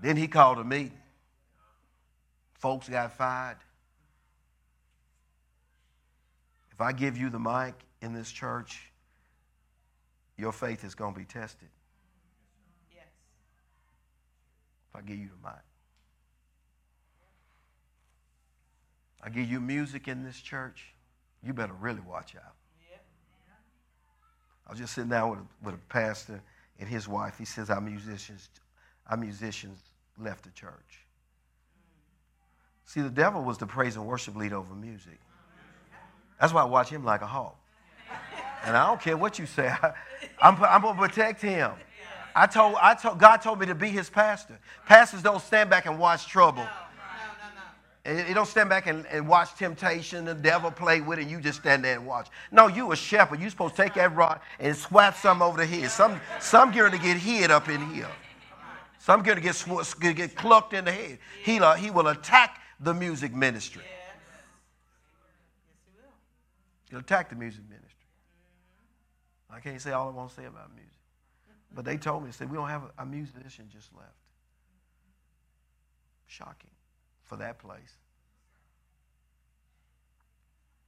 then 0.00 0.16
he 0.16 0.28
called 0.28 0.58
a 0.58 0.64
meeting. 0.64 0.96
Folks 2.54 2.88
got 2.88 3.12
fired. 3.12 3.56
If 6.70 6.80
I 6.80 6.92
give 6.92 7.16
you 7.16 7.30
the 7.30 7.38
mic 7.38 7.74
in 8.00 8.12
this 8.12 8.30
church, 8.30 8.92
your 10.38 10.52
faith 10.52 10.84
is 10.84 10.94
going 10.94 11.14
to 11.14 11.18
be 11.18 11.24
tested. 11.24 11.68
Yes. 12.94 13.06
If 14.90 14.96
I 14.96 15.00
give 15.02 15.18
you 15.18 15.28
the 15.28 15.48
mic. 15.48 15.65
I 19.26 19.28
give 19.28 19.50
you 19.50 19.58
music 19.58 20.06
in 20.06 20.22
this 20.22 20.40
church, 20.40 20.94
you 21.42 21.52
better 21.52 21.72
really 21.72 22.00
watch 22.08 22.36
out. 22.36 22.54
I 24.64 24.70
was 24.70 24.78
just 24.78 24.94
sitting 24.94 25.10
down 25.10 25.30
with 25.30 25.40
a, 25.40 25.44
with 25.64 25.74
a 25.74 25.78
pastor 25.88 26.40
and 26.78 26.88
his 26.88 27.08
wife. 27.08 27.36
He 27.36 27.44
says 27.44 27.68
our 27.68 27.80
musicians, 27.80 28.48
our 29.08 29.16
musicians 29.16 29.80
left 30.16 30.44
the 30.44 30.50
church. 30.50 31.04
See, 32.84 33.00
the 33.00 33.10
devil 33.10 33.42
was 33.42 33.58
the 33.58 33.66
praise 33.66 33.96
and 33.96 34.06
worship 34.06 34.36
leader 34.36 34.56
over 34.56 34.74
music. 34.74 35.18
That's 36.40 36.52
why 36.52 36.62
I 36.62 36.64
watch 36.64 36.88
him 36.88 37.04
like 37.04 37.22
a 37.22 37.26
hawk. 37.26 37.58
And 38.64 38.76
I 38.76 38.86
don't 38.86 39.00
care 39.00 39.16
what 39.16 39.40
you 39.40 39.46
say. 39.46 39.68
I, 39.68 39.86
am 40.40 40.56
I'm, 40.56 40.64
I'm 40.64 40.82
going 40.82 40.96
to 40.96 41.00
protect 41.00 41.42
him. 41.42 41.72
I 42.34 42.46
told, 42.46 42.76
I 42.80 42.94
told, 42.94 43.18
God 43.18 43.38
told 43.38 43.58
me 43.58 43.66
to 43.66 43.74
be 43.74 43.88
his 43.88 44.08
pastor. 44.08 44.58
Pastors 44.86 45.22
don't 45.22 45.40
stand 45.40 45.70
back 45.70 45.86
and 45.86 45.98
watch 45.98 46.26
trouble 46.28 46.66
And 48.06 48.28
you 48.28 48.34
don't 48.34 48.46
stand 48.46 48.68
back 48.68 48.86
and, 48.86 49.04
and 49.06 49.26
watch 49.26 49.56
temptation, 49.56 50.26
the 50.26 50.34
devil 50.34 50.70
play 50.70 51.00
with 51.00 51.18
it, 51.18 51.26
you 51.26 51.40
just 51.40 51.58
stand 51.58 51.84
there 51.84 51.96
and 51.96 52.06
watch. 52.06 52.28
No, 52.52 52.68
you 52.68 52.92
a 52.92 52.96
shepherd. 52.96 53.40
You're 53.40 53.50
supposed 53.50 53.74
to 53.74 53.82
take 53.82 53.94
that 53.94 54.14
rod 54.14 54.40
and 54.60 54.76
swat 54.76 55.16
some 55.16 55.42
over 55.42 55.56
the 55.56 55.66
head. 55.66 55.90
Some, 55.90 56.20
some 56.38 56.70
going 56.70 56.92
to 56.92 56.98
get 56.98 57.16
hit 57.16 57.50
up 57.50 57.68
in 57.68 57.84
here. 57.92 58.08
Some 59.00 59.24
going 59.24 59.38
to 59.38 59.42
get, 59.42 59.56
sw- 59.56 59.98
get 59.98 60.36
clucked 60.36 60.72
in 60.72 60.84
the 60.84 60.92
head. 60.92 61.18
He, 61.42 61.58
uh, 61.58 61.74
he 61.74 61.90
will 61.90 62.06
attack 62.06 62.60
the 62.78 62.94
music 62.94 63.34
ministry. 63.34 63.82
He'll 66.90 67.00
attack 67.00 67.28
the 67.28 67.34
music 67.34 67.64
ministry. 67.68 67.90
I 69.50 69.58
can't 69.58 69.80
say 69.80 69.90
all 69.90 70.06
I 70.06 70.12
want 70.12 70.28
to 70.28 70.36
say 70.36 70.44
about 70.44 70.72
music. 70.72 70.92
But 71.74 71.84
they 71.84 71.96
told 71.96 72.22
me, 72.22 72.28
they 72.28 72.32
said, 72.34 72.50
we 72.50 72.56
don't 72.56 72.68
have 72.68 72.82
a, 72.96 73.02
a 73.02 73.06
musician 73.06 73.68
just 73.68 73.92
left. 73.96 74.14
Shocking 76.28 76.70
for 77.26 77.36
that 77.36 77.58
place. 77.58 77.98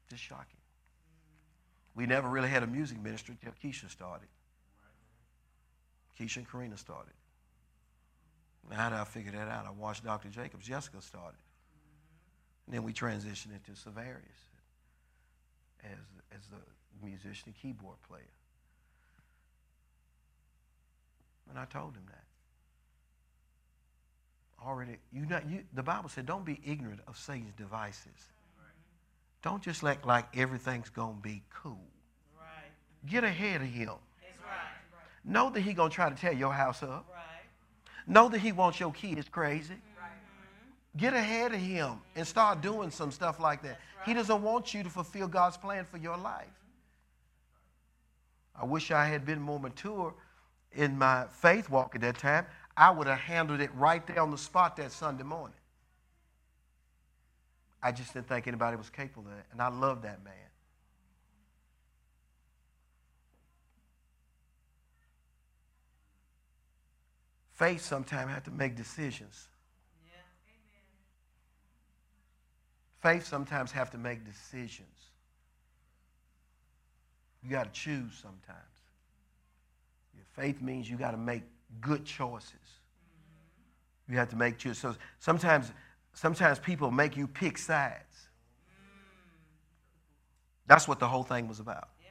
Just 0.08 0.22
shocking. 0.22 0.56
We 1.94 2.06
never 2.06 2.28
really 2.28 2.48
had 2.48 2.62
a 2.62 2.66
music 2.66 3.02
ministry 3.02 3.36
until 3.40 3.54
Keisha 3.62 3.90
started. 3.90 4.28
Keisha 6.18 6.38
and 6.38 6.50
Karina 6.50 6.76
started. 6.76 7.12
Now, 8.70 8.76
how 8.76 8.88
did 8.90 8.98
I 8.98 9.04
figure 9.04 9.32
that 9.32 9.48
out? 9.48 9.66
I 9.66 9.70
watched 9.70 10.04
Dr. 10.04 10.28
Jacobs. 10.28 10.66
Jessica 10.66 11.02
started. 11.02 11.38
And 12.66 12.74
then 12.74 12.82
we 12.82 12.92
transitioned 12.92 13.52
into 13.52 13.72
Savarius 13.72 14.44
as, 15.84 15.98
as 16.36 16.46
the 16.48 17.06
musician 17.06 17.44
and 17.46 17.54
keyboard 17.56 17.96
player. 18.06 18.22
And 21.48 21.58
I 21.58 21.64
told 21.64 21.94
him 21.94 22.04
that 22.08 22.27
already 24.64 24.96
you 25.12 25.24
know 25.26 25.40
you 25.48 25.62
the 25.74 25.82
bible 25.82 26.08
said 26.08 26.26
don't 26.26 26.44
be 26.44 26.60
ignorant 26.64 27.00
of 27.06 27.16
satan's 27.16 27.54
devices. 27.56 28.32
Don't 29.42 29.62
just 29.62 29.84
act 29.84 30.04
like 30.04 30.26
everything's 30.36 30.90
gonna 30.90 31.16
be 31.22 31.42
cool. 31.54 31.78
Right. 32.36 32.72
get 33.06 33.22
ahead 33.24 33.60
of 33.60 33.68
him. 33.68 33.88
Right. 33.88 33.96
know 35.24 35.48
that 35.50 35.60
he 35.60 35.72
gonna 35.72 35.90
try 35.90 36.10
to 36.10 36.16
tear 36.16 36.32
your 36.32 36.52
house 36.52 36.82
up. 36.82 37.06
Right. 37.08 38.04
know 38.06 38.28
that 38.28 38.40
he 38.40 38.52
wants 38.52 38.80
your 38.80 38.92
kids 38.92 39.28
crazy. 39.28 39.76
Get 40.96 41.14
ahead 41.14 41.52
of 41.52 41.60
him 41.60 42.00
and 42.16 42.26
start 42.26 42.60
doing 42.60 42.90
some 42.90 43.12
stuff 43.12 43.38
like 43.38 43.62
that. 43.62 43.78
He 44.04 44.14
doesn't 44.14 44.42
want 44.42 44.74
you 44.74 44.82
to 44.82 44.90
fulfill 44.90 45.28
god's 45.28 45.56
plan 45.56 45.84
for 45.84 45.98
your 45.98 46.16
life. 46.16 46.46
I 48.60 48.64
wish 48.64 48.90
i 48.90 49.06
had 49.06 49.24
been 49.24 49.40
more 49.40 49.60
mature 49.60 50.12
in 50.72 50.98
my 50.98 51.26
faith 51.30 51.70
walk 51.70 51.94
at 51.94 52.00
that 52.00 52.18
time 52.18 52.46
I 52.78 52.90
would 52.90 53.08
have 53.08 53.18
handled 53.18 53.60
it 53.60 53.74
right 53.74 54.06
there 54.06 54.22
on 54.22 54.30
the 54.30 54.38
spot 54.38 54.76
that 54.76 54.92
Sunday 54.92 55.24
morning. 55.24 55.56
I 57.82 57.90
just 57.90 58.14
didn't 58.14 58.28
think 58.28 58.46
anybody 58.46 58.76
was 58.76 58.88
capable 58.88 59.28
of 59.28 59.36
that. 59.36 59.46
And 59.50 59.60
I 59.60 59.66
love 59.66 60.02
that 60.02 60.22
man. 60.24 60.34
Faith 67.54 67.84
sometimes 67.84 68.30
have 68.30 68.44
to 68.44 68.52
make 68.52 68.76
decisions. 68.76 69.48
Yeah. 70.06 70.20
Faith 73.00 73.26
sometimes 73.26 73.72
have 73.72 73.90
to 73.90 73.98
make 73.98 74.24
decisions. 74.24 74.86
You 77.42 77.50
got 77.50 77.64
to 77.64 77.80
choose 77.80 78.12
sometimes. 78.22 78.38
Your 80.14 80.24
faith 80.36 80.62
means 80.62 80.88
you 80.88 80.96
got 80.96 81.10
to 81.10 81.16
make 81.16 81.42
good 81.80 82.04
choices. 82.04 82.52
You 84.08 84.16
have 84.16 84.30
to 84.30 84.36
make 84.36 84.58
choices. 84.58 84.78
So 84.78 84.96
sometimes, 85.18 85.72
sometimes 86.14 86.58
people 86.58 86.90
make 86.90 87.16
you 87.16 87.26
pick 87.26 87.58
sides. 87.58 88.28
That's 90.66 90.86
what 90.86 90.98
the 90.98 91.08
whole 91.08 91.22
thing 91.22 91.48
was 91.48 91.60
about. 91.60 91.88
Yeah. 92.02 92.10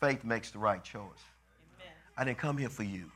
Faith 0.00 0.24
makes 0.24 0.50
the 0.50 0.58
right 0.58 0.82
choice. 0.82 1.02
Amen. 1.78 1.92
I 2.16 2.24
didn't 2.24 2.38
come 2.38 2.58
here 2.58 2.68
for 2.68 2.82
you. 2.82 3.10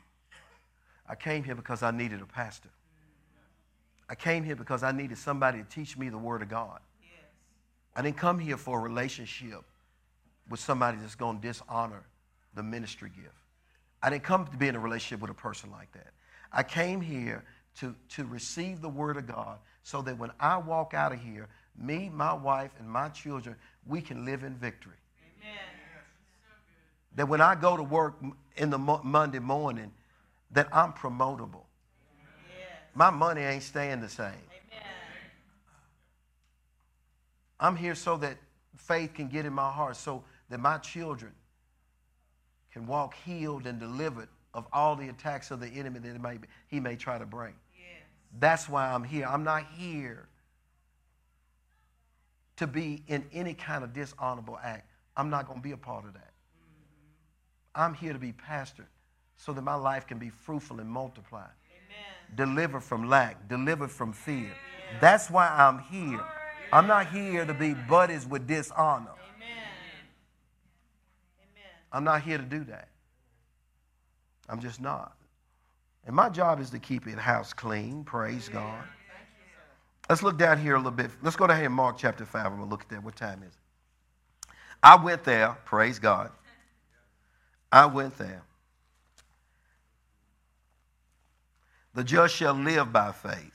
I 1.08 1.16
came 1.16 1.42
here 1.42 1.56
because 1.56 1.82
I 1.82 1.90
needed 1.90 2.22
a 2.22 2.26
pastor. 2.26 2.68
I 4.08 4.14
came 4.14 4.44
here 4.44 4.56
because 4.56 4.84
I 4.84 4.92
needed 4.92 5.18
somebody 5.18 5.58
to 5.58 5.64
teach 5.64 5.96
me 5.96 6.08
the 6.08 6.18
Word 6.18 6.42
of 6.42 6.48
God. 6.48 6.80
Yes. 7.02 7.24
I 7.94 8.02
didn't 8.02 8.16
come 8.16 8.38
here 8.38 8.56
for 8.56 8.78
a 8.78 8.82
relationship 8.82 9.62
with 10.48 10.60
somebody 10.60 10.98
that's 11.00 11.16
going 11.16 11.40
to 11.40 11.46
dishonor 11.46 12.04
the 12.54 12.62
ministry 12.62 13.10
gift. 13.14 13.34
I 14.02 14.10
didn't 14.10 14.24
come 14.24 14.46
to 14.46 14.56
be 14.56 14.68
in 14.68 14.76
a 14.76 14.80
relationship 14.80 15.20
with 15.20 15.30
a 15.30 15.34
person 15.34 15.70
like 15.70 15.92
that. 15.92 16.08
I 16.52 16.62
came 16.62 17.00
here 17.00 17.44
to, 17.76 17.94
to 18.10 18.24
receive 18.24 18.80
the 18.80 18.88
Word 18.88 19.16
of 19.16 19.26
God 19.26 19.58
so 19.82 20.02
that 20.02 20.18
when 20.18 20.30
I 20.40 20.58
walk 20.58 20.94
out 20.94 21.12
of 21.12 21.20
here, 21.20 21.48
me, 21.76 22.10
my 22.12 22.32
wife, 22.32 22.70
and 22.78 22.88
my 22.88 23.08
children, 23.08 23.56
we 23.86 24.00
can 24.00 24.24
live 24.24 24.42
in 24.42 24.54
victory. 24.54 24.96
Amen. 25.42 25.58
That 27.16 27.28
when 27.28 27.40
I 27.40 27.54
go 27.54 27.76
to 27.76 27.82
work 27.82 28.14
in 28.56 28.70
the 28.70 28.78
mo- 28.78 29.00
Monday 29.02 29.38
morning, 29.38 29.92
that 30.50 30.68
I'm 30.72 30.92
promotable. 30.92 31.64
Yes. 32.48 32.66
My 32.94 33.10
money 33.10 33.42
ain't 33.42 33.62
staying 33.62 34.00
the 34.00 34.08
same. 34.08 34.26
Amen. 34.26 34.86
I'm 37.60 37.76
here 37.76 37.94
so 37.94 38.16
that 38.18 38.36
faith 38.76 39.14
can 39.14 39.28
get 39.28 39.46
in 39.46 39.52
my 39.52 39.70
heart, 39.70 39.96
so 39.96 40.24
that 40.48 40.58
my 40.58 40.78
children 40.78 41.32
can 42.72 42.86
walk 42.86 43.14
healed 43.24 43.66
and 43.66 43.78
delivered 43.80 44.28
of 44.54 44.66
all 44.72 44.96
the 44.96 45.08
attacks 45.08 45.50
of 45.50 45.60
the 45.60 45.68
enemy 45.68 46.00
that 46.00 46.12
he 46.12 46.18
may, 46.18 46.38
he 46.68 46.80
may 46.80 46.96
try 46.96 47.18
to 47.18 47.26
bring. 47.26 47.54
Yes. 47.76 48.06
That's 48.38 48.68
why 48.68 48.86
I'm 48.90 49.04
here. 49.04 49.26
I'm 49.26 49.44
not 49.44 49.66
here 49.76 50.28
to 52.56 52.66
be 52.66 53.02
in 53.08 53.24
any 53.32 53.54
kind 53.54 53.84
of 53.84 53.92
dishonorable 53.92 54.58
act. 54.62 54.90
I'm 55.16 55.30
not 55.30 55.46
going 55.46 55.60
to 55.60 55.62
be 55.62 55.72
a 55.72 55.76
part 55.76 56.04
of 56.04 56.12
that. 56.14 56.32
Mm-hmm. 56.32 57.82
I'm 57.82 57.94
here 57.94 58.12
to 58.12 58.18
be 58.18 58.32
pastored 58.32 58.86
so 59.36 59.52
that 59.52 59.62
my 59.62 59.74
life 59.74 60.06
can 60.06 60.18
be 60.18 60.28
fruitful 60.28 60.80
and 60.80 60.88
multiply. 60.88 61.46
Delivered 62.36 62.82
from 62.82 63.08
lack, 63.08 63.48
delivered 63.48 63.90
from 63.90 64.12
fear. 64.12 64.52
That's 65.00 65.30
why 65.30 65.48
I'm 65.48 65.80
here. 65.80 66.24
I'm 66.72 66.86
not 66.86 67.08
here 67.08 67.44
to 67.44 67.54
be 67.54 67.74
buddies 67.74 68.26
with 68.26 68.46
dishonor. 68.46 69.10
I'm 71.92 72.04
not 72.04 72.22
here 72.22 72.38
to 72.38 72.44
do 72.44 72.64
that. 72.64 72.88
I'm 74.48 74.60
just 74.60 74.80
not. 74.80 75.14
And 76.06 76.14
my 76.14 76.28
job 76.28 76.60
is 76.60 76.70
to 76.70 76.78
keep 76.78 77.06
it 77.06 77.18
house 77.18 77.52
clean. 77.52 78.04
Praise 78.04 78.48
God. 78.48 78.82
Let's 80.08 80.22
look 80.22 80.38
down 80.38 80.58
here 80.58 80.74
a 80.74 80.78
little 80.78 80.90
bit. 80.90 81.10
Let's 81.22 81.36
go 81.36 81.46
down 81.46 81.58
here 81.58 81.66
in 81.66 81.72
Mark 81.72 81.96
chapter 81.96 82.24
5. 82.24 82.46
I'm 82.46 82.56
going 82.56 82.64
to 82.64 82.70
look 82.70 82.82
at 82.82 82.88
that. 82.88 83.04
What 83.04 83.14
time 83.14 83.42
is 83.42 83.52
it? 83.52 84.54
I 84.82 84.96
went 84.96 85.24
there. 85.24 85.56
Praise 85.64 85.98
God. 85.98 86.30
I 87.70 87.86
went 87.86 88.18
there. 88.18 88.42
The 91.94 92.02
just 92.02 92.34
shall 92.34 92.54
live 92.54 92.92
by 92.92 93.12
faith. 93.12 93.52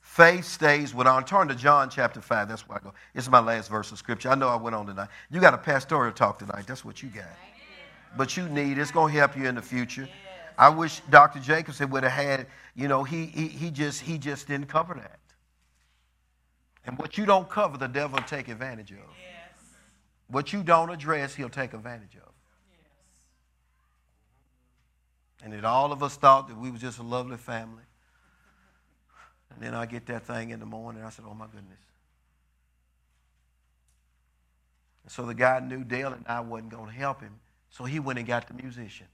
Faith 0.00 0.44
stays 0.44 0.94
with 0.94 1.06
on. 1.06 1.24
Turn 1.24 1.48
to 1.48 1.54
John 1.54 1.88
chapter 1.90 2.20
5. 2.20 2.48
That's 2.48 2.68
where 2.68 2.78
I 2.78 2.82
go. 2.82 2.92
Is 3.14 3.28
my 3.28 3.40
last 3.40 3.70
verse 3.70 3.90
of 3.90 3.98
scripture. 3.98 4.28
I 4.28 4.34
know 4.34 4.48
I 4.48 4.56
went 4.56 4.76
on 4.76 4.86
tonight. 4.86 5.08
You 5.30 5.40
got 5.40 5.54
a 5.54 5.58
pastoral 5.58 6.12
talk 6.12 6.38
tonight. 6.38 6.66
That's 6.66 6.84
what 6.84 7.02
you 7.02 7.08
got. 7.08 7.24
But 8.16 8.36
you 8.36 8.48
need 8.48 8.78
it's 8.78 8.90
going 8.90 9.12
to 9.12 9.18
help 9.18 9.36
you 9.36 9.46
in 9.46 9.54
the 9.54 9.62
future. 9.62 10.08
I 10.56 10.68
wish 10.68 11.00
Dr. 11.10 11.40
Jacobson 11.40 11.90
would 11.90 12.04
have 12.04 12.12
had, 12.12 12.46
you 12.76 12.86
know, 12.86 13.02
he, 13.02 13.26
he, 13.26 13.48
he, 13.48 13.70
just, 13.70 14.00
he 14.00 14.18
just 14.18 14.46
didn't 14.46 14.68
cover 14.68 14.94
that. 14.94 15.18
And 16.86 16.98
what 16.98 17.18
you 17.18 17.26
don't 17.26 17.48
cover, 17.48 17.76
the 17.76 17.88
devil 17.88 18.16
will 18.16 18.24
take 18.24 18.48
advantage 18.48 18.90
of. 18.92 18.98
Yes. 18.98 19.64
What 20.28 20.52
you 20.52 20.62
don't 20.62 20.90
address, 20.90 21.34
he'll 21.34 21.48
take 21.48 21.72
advantage 21.72 22.14
of. 22.16 22.32
Yes. 22.70 22.90
And 25.42 25.52
that 25.54 25.64
all 25.64 25.92
of 25.92 26.02
us 26.02 26.16
thought 26.16 26.48
that 26.48 26.56
we 26.56 26.70
was 26.70 26.80
just 26.80 26.98
a 26.98 27.02
lovely 27.02 27.36
family. 27.36 27.82
And 29.50 29.62
then 29.62 29.74
I 29.74 29.86
get 29.86 30.06
that 30.06 30.26
thing 30.26 30.50
in 30.50 30.60
the 30.60 30.66
morning, 30.66 31.00
and 31.00 31.06
I 31.06 31.10
said, 31.10 31.24
oh 31.28 31.34
my 31.34 31.46
goodness. 31.46 31.78
And 35.04 35.12
so 35.12 35.24
the 35.26 35.34
guy 35.34 35.60
knew 35.60 35.84
Dale 35.84 36.12
and 36.12 36.24
I 36.26 36.40
wasn't 36.40 36.70
going 36.70 36.86
to 36.86 36.92
help 36.92 37.20
him, 37.20 37.38
so 37.76 37.82
he 37.82 37.98
went 37.98 38.20
and 38.20 38.28
got 38.28 38.46
the 38.46 38.54
musician. 38.54 39.08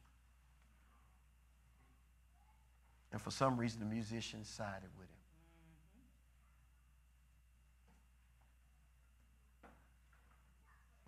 And 3.11 3.19
for 3.19 3.31
some 3.31 3.57
reason, 3.57 3.81
the 3.81 3.87
musician 3.87 4.45
sided 4.45 4.91
with 4.99 5.09
him. 5.09 5.17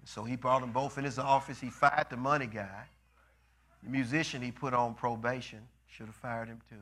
And 0.01 0.09
so 0.09 0.25
he 0.25 0.35
brought 0.35 0.63
them 0.63 0.73
both 0.73 0.97
in 0.97 1.05
his 1.05 1.19
office. 1.19 1.61
He 1.61 1.69
fired 1.69 2.07
the 2.09 2.17
money 2.17 2.47
guy. 2.47 2.87
The 3.83 3.91
musician 3.91 4.41
he 4.41 4.51
put 4.51 4.73
on 4.73 4.95
probation 4.95 5.61
should 5.89 6.07
have 6.07 6.15
fired 6.15 6.49
him 6.49 6.63
too. 6.71 6.77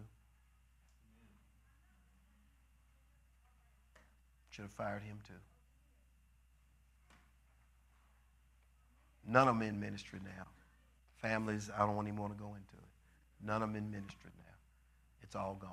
Should 4.50 4.62
have 4.62 4.70
fired 4.70 5.02
him 5.02 5.18
too. 5.26 5.34
None 9.26 9.48
of 9.48 9.58
them 9.58 9.68
in 9.68 9.80
ministry 9.80 10.20
now. 10.24 10.46
Families, 11.22 11.70
I 11.76 11.86
don't 11.86 12.06
even 12.06 12.18
want 12.18 12.36
to 12.36 12.38
go 12.38 12.48
into 12.48 12.58
it. 12.58 13.46
None 13.46 13.62
of 13.62 13.68
them 13.68 13.76
in 13.76 13.90
ministry 13.90 14.30
now. 14.38 14.54
It's 15.22 15.36
all 15.36 15.56
gone. 15.60 15.70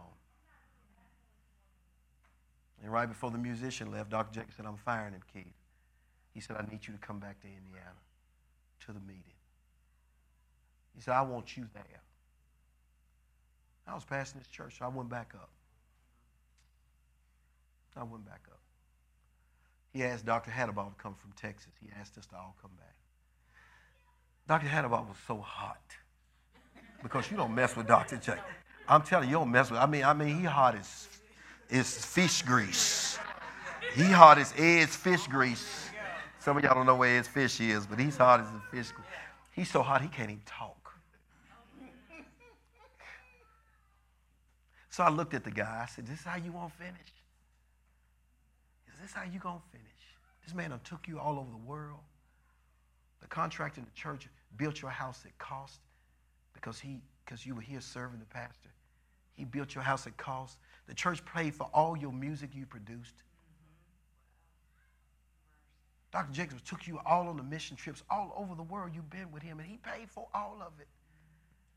And 2.84 2.92
right 2.92 3.08
before 3.08 3.32
the 3.32 3.38
musician 3.38 3.92
left, 3.92 4.10
Dr. 4.10 4.34
Jacobs 4.40 4.56
said, 4.56 4.66
I'm 4.66 4.78
firing 4.78 5.14
him, 5.14 5.22
Keith. 5.34 5.54
He 6.34 6.42
said, 6.42 6.58
I 6.58 6.70
need 6.70 6.86
you 6.86 6.94
to 6.94 7.00
come 7.00 7.20
back 7.20 7.40
to 7.42 7.48
Indiana 7.48 7.98
to 8.86 8.94
the 8.94 9.00
meeting. 9.00 9.24
He 10.96 11.02
said, 11.02 11.14
I 11.14 11.22
want 11.22 11.58
you 11.58 11.66
there. 11.74 12.02
I 13.88 13.96
was 13.96 14.04
passing 14.04 14.40
this 14.40 14.48
church, 14.48 14.78
so 14.80 14.86
I 14.86 14.90
went 14.90 15.10
back 15.10 15.32
up. 15.34 15.50
I 17.96 18.04
went 18.04 18.26
back 18.26 18.42
up. 18.52 18.60
He 19.92 20.04
asked 20.04 20.26
Dr. 20.26 20.52
Hannibal 20.52 20.86
to 20.86 21.02
come 21.02 21.16
from 21.16 21.32
Texas. 21.32 21.72
He 21.82 21.90
asked 22.00 22.18
us 22.18 22.28
to 22.28 22.36
all 22.36 22.56
come 22.62 22.72
back. 22.78 22.96
Dr. 24.48 24.68
Hannibal 24.68 25.06
was 25.08 25.18
so 25.28 25.38
hot 25.38 25.82
because 27.04 27.30
you 27.30 27.38
don't 27.38 27.54
mess 27.54 27.76
with 27.76 27.88
Dr. 27.88 28.18
J. 28.18 28.36
I'm 28.88 29.02
telling 29.02 29.28
you, 29.28 29.32
you 29.32 29.40
don't 29.40 29.52
mess 29.52 29.70
with. 29.70 29.80
I 29.80 29.86
mean, 29.86 30.06
I 30.06 30.14
mean, 30.14 30.40
he 30.40 30.46
hot 30.46 30.76
as 30.76 31.08
is 31.70 32.06
fish 32.06 32.42
grease. 32.44 33.20
He 33.94 34.04
hot 34.04 34.38
as 34.38 34.54
Ed's 34.58 34.96
fish 34.96 35.28
grease. 35.28 35.90
Some 36.40 36.56
of 36.56 36.64
y'all 36.64 36.76
don't 36.76 36.86
know 36.86 36.96
where 36.96 37.18
Ed's 37.18 37.28
fish 37.28 37.60
is, 37.60 37.86
but 37.86 38.00
he's 38.00 38.16
hot 38.16 38.40
as 38.40 38.48
a 38.48 38.62
fish. 38.72 38.94
He's 39.52 39.70
so 39.70 39.82
hot 39.82 40.02
he 40.02 40.08
can't 40.08 40.30
even 40.30 40.44
talk. 40.46 40.76
So 44.90 45.04
I 45.04 45.10
looked 45.10 45.34
at 45.34 45.44
the 45.44 45.52
guy. 45.52 45.82
I 45.84 45.88
said, 45.88 46.08
"This 46.08 46.20
is 46.20 46.26
how 46.26 46.38
you 46.38 46.52
want 46.54 46.72
to 46.72 46.78
finish? 46.78 47.14
Is 48.94 49.00
this 49.02 49.12
how 49.14 49.24
you 49.24 49.40
gonna 49.40 49.60
finish? 49.72 49.86
This 50.44 50.56
man 50.56 50.80
took 50.84 51.08
you 51.08 51.20
all 51.20 51.38
over 51.38 51.52
the 51.52 51.58
world. 51.58 52.00
The 53.20 53.28
contract 53.28 53.78
in 53.78 53.84
the 53.84 53.92
church 53.92 54.28
built 54.56 54.82
your 54.82 54.92
house 54.92 55.24
at 55.26 55.38
cost 55.38 55.80
because 56.54 56.80
he 56.80 57.02
because 57.26 57.46
you 57.46 57.56
were 57.56 57.62
here 57.62 57.82
serving 57.82 58.20
the 58.20 58.26
pastor. 58.26 58.70
He 59.34 59.46
built 59.46 59.76
your 59.76 59.84
house 59.84 60.08
at 60.08 60.18
cost. 60.18 60.58
The 60.88 60.94
church 60.94 61.24
paid 61.26 61.54
for 61.54 61.70
all 61.74 61.98
your 61.98 62.12
music 62.12 62.52
you 62.56 62.66
produced. 62.66 63.24
Dr. 66.12 66.34
Jacobs 66.34 66.62
took 66.62 66.88
you 66.88 67.00
all 67.06 67.28
on 67.28 67.38
the 67.38 67.44
mission 67.44 67.76
trips 67.76 68.02
all 68.10 68.34
over 68.38 68.56
the 68.56 68.64
world. 68.64 68.92
You've 68.96 69.10
been 69.10 69.32
with 69.32 69.44
him, 69.44 69.60
and 69.60 69.68
he 69.68 69.78
paid 69.78 70.10
for 70.10 70.28
all 70.34 70.58
of 70.62 70.72
it. 70.80 70.88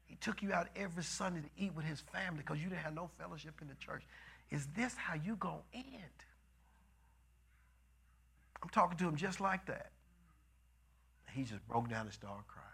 He 0.07 0.17
took 0.17 0.43
you 0.43 0.53
out 0.53 0.69
every 0.77 1.03
Sunday 1.03 1.41
to 1.41 1.49
eat 1.57 1.75
with 1.75 1.85
his 1.85 2.01
family 2.01 2.39
because 2.39 2.59
you 2.59 2.69
didn't 2.69 2.83
have 2.83 2.95
no 2.95 3.11
fellowship 3.19 3.55
in 3.61 3.69
the 3.69 3.75
church. 3.75 4.05
Is 4.51 4.67
this 4.77 4.95
how 4.97 5.15
you 5.15 5.37
to 5.37 5.49
end? 5.75 5.95
I'm 8.63 8.69
talking 8.71 8.97
to 8.99 9.09
him 9.09 9.17
just 9.17 9.41
like 9.41 9.67
that. 9.67 9.91
He 11.35 11.45
just 11.45 11.67
broke 11.69 11.89
down 11.89 12.07
and 12.07 12.13
started 12.13 12.47
crying. 12.47 12.67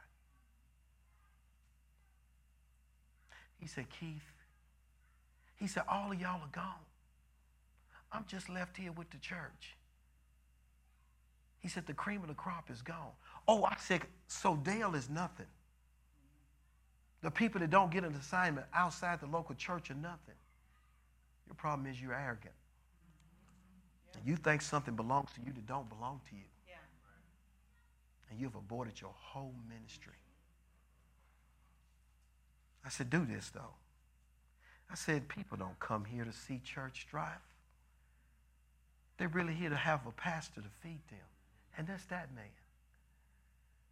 He 3.58 3.66
said, 3.66 3.86
Keith, 4.00 4.22
he 5.56 5.66
said, 5.66 5.84
all 5.88 6.12
of 6.12 6.20
y'all 6.20 6.40
are 6.40 6.48
gone. 6.52 6.84
I'm 8.12 8.24
just 8.28 8.48
left 8.48 8.76
here 8.76 8.92
with 8.92 9.10
the 9.10 9.18
church. 9.18 9.76
He 11.60 11.68
said, 11.68 11.86
the 11.86 11.94
cream 11.94 12.22
of 12.22 12.28
the 12.28 12.34
crop 12.34 12.70
is 12.70 12.82
gone. 12.82 13.12
Oh, 13.48 13.64
I 13.64 13.76
said, 13.78 14.02
so 14.28 14.56
Dale 14.56 14.94
is 14.94 15.08
nothing. 15.10 15.46
The 17.22 17.30
people 17.30 17.60
that 17.60 17.70
don't 17.70 17.90
get 17.90 18.04
an 18.04 18.14
assignment 18.14 18.66
outside 18.72 19.20
the 19.20 19.26
local 19.26 19.54
church 19.54 19.90
are 19.90 19.94
nothing. 19.94 20.34
Your 21.46 21.54
problem 21.56 21.86
is 21.90 22.00
you're 22.00 22.14
arrogant. 22.14 22.54
You 24.24 24.36
think 24.36 24.62
something 24.62 24.94
belongs 24.94 25.30
to 25.34 25.40
you 25.40 25.52
that 25.52 25.66
don't 25.66 25.88
belong 25.88 26.20
to 26.30 26.36
you. 26.36 26.42
And 28.30 28.40
you've 28.40 28.54
aborted 28.54 29.00
your 29.00 29.14
whole 29.14 29.54
ministry. 29.68 30.12
I 32.84 32.88
said, 32.88 33.10
do 33.10 33.24
this 33.24 33.50
though. 33.50 33.74
I 34.90 34.94
said, 34.94 35.28
people 35.28 35.56
don't 35.56 35.78
come 35.80 36.04
here 36.04 36.24
to 36.24 36.32
see 36.32 36.60
church 36.64 37.06
drive. 37.10 37.40
They're 39.18 39.28
really 39.28 39.54
here 39.54 39.70
to 39.70 39.76
have 39.76 40.06
a 40.06 40.12
pastor 40.12 40.60
to 40.60 40.68
feed 40.82 41.00
them. 41.10 41.26
And 41.76 41.86
that's 41.86 42.04
that 42.06 42.34
man. 42.34 42.44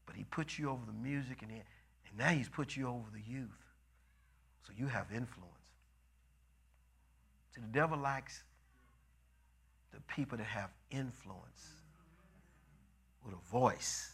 But 0.07 0.17
he 0.17 0.25
put 0.25 0.59
you 0.59 0.71
over 0.71 0.83
the 0.87 0.93
music 0.93 1.39
and, 1.43 1.51
he, 1.51 1.57
and 1.57 2.19
now 2.19 2.29
he's 2.29 2.49
put 2.49 2.77
you 2.77 2.89
over 2.89 3.07
the 3.13 3.33
youth. 3.33 3.49
So 4.67 4.73
you 4.77 4.87
have 4.87 5.07
influence. 5.11 5.51
See, 7.55 7.61
the 7.61 7.69
devil 7.69 7.99
likes 7.99 8.43
the 9.93 10.01
people 10.15 10.39
that 10.39 10.47
have 10.47 10.71
influence 10.91 11.69
with 13.25 13.35
a 13.35 13.51
voice. 13.51 14.14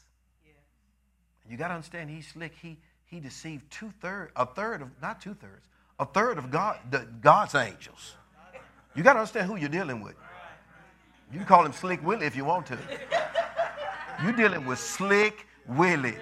You 1.50 1.56
got 1.56 1.68
to 1.68 1.74
understand, 1.74 2.08
he's 2.08 2.28
slick. 2.28 2.52
He, 2.62 2.78
he 3.06 3.18
deceived 3.18 3.68
two 3.72 3.92
thirds, 4.00 4.30
a 4.36 4.46
third 4.46 4.82
of, 4.82 4.88
not 5.02 5.20
two 5.20 5.34
thirds, 5.34 5.66
a 5.98 6.06
third 6.06 6.38
of 6.38 6.50
God, 6.50 6.78
the, 6.90 7.06
God's 7.20 7.56
angels. 7.56 8.14
You 8.94 9.02
got 9.02 9.14
to 9.14 9.18
understand 9.18 9.48
who 9.48 9.56
you're 9.56 9.68
dealing 9.68 10.00
with. 10.00 10.14
You 11.32 11.38
can 11.38 11.46
call 11.46 11.66
him 11.66 11.72
Slick 11.72 12.04
Willie 12.04 12.26
if 12.26 12.36
you 12.36 12.44
want 12.44 12.66
to. 12.66 12.78
You're 14.22 14.32
dealing 14.32 14.64
with 14.64 14.78
Slick 14.78 15.46
Willie. 15.66 16.16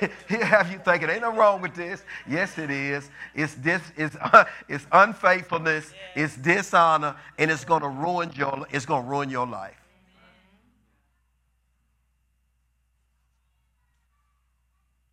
He'll 0.28 0.44
have 0.44 0.70
you 0.70 0.78
thinking, 0.78 1.10
ain't 1.10 1.22
no 1.22 1.34
wrong 1.34 1.60
with 1.60 1.74
this. 1.74 2.04
Yes, 2.28 2.56
it 2.56 2.70
is. 2.70 3.10
It's, 3.34 3.56
dis, 3.56 3.82
it's, 3.96 4.14
uh, 4.16 4.44
it's 4.68 4.86
unfaithfulness, 4.92 5.92
it's 6.14 6.36
dishonor, 6.36 7.16
and 7.38 7.50
it's 7.50 7.64
going 7.64 7.82
to 7.82 7.88
ruin 7.88 8.30
your, 8.34 8.66
it's 8.70 8.86
going 8.86 9.02
to 9.02 9.08
ruin 9.08 9.30
your 9.30 9.48
life. 9.48 9.79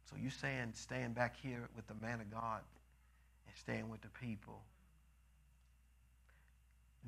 So 0.10 0.16
you 0.22 0.30
saying 0.30 0.72
staying 0.74 1.14
back 1.14 1.36
here 1.41 1.68
with 1.76 1.88
the 1.88 1.95
man 1.95 2.22
of 2.22 2.32
God 2.32 2.62
and 3.47 3.55
staying 3.58 3.89
with 3.89 4.01
the 4.01 4.10
people. 4.10 4.62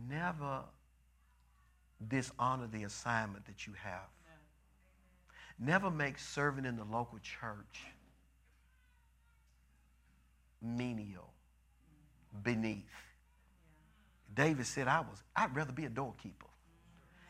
Never 0.10 0.62
dishonor 2.08 2.68
the 2.68 2.84
assignment 2.84 3.46
that 3.46 3.68
you 3.68 3.74
have. 3.74 4.08
Never 5.58 5.92
make 5.92 6.18
serving 6.18 6.66
in 6.66 6.78
the 6.78 6.86
local 6.86 7.20
church 7.20 7.84
menial, 10.62 11.30
beneath. 12.44 12.84
David 14.36 14.66
said, 14.66 14.88
I 14.88 15.00
was, 15.00 15.24
I'd 15.36 15.56
rather 15.56 15.72
be 15.72 15.86
a 15.86 15.90
doorkeeper. 15.90 16.46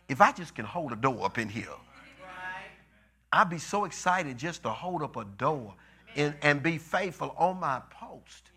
If 0.08 0.22
I 0.22 0.32
just 0.32 0.56
can 0.56 0.66
hold 0.66 0.92
a 0.92 0.96
door 0.96 1.26
up 1.26 1.38
in 1.38 1.50
here, 1.50 1.66
I'd 3.32 3.50
be 3.50 3.60
so 3.60 3.86
excited 3.86 4.38
just 4.38 4.64
to 4.64 4.70
hold 4.70 5.04
up 5.04 5.16
a 5.16 5.26
door 5.26 5.76
and, 6.16 6.34
and 6.42 6.64
be 6.64 6.78
faithful 6.78 7.34
on 7.38 7.60
my 7.60 7.82
post. 7.92 8.52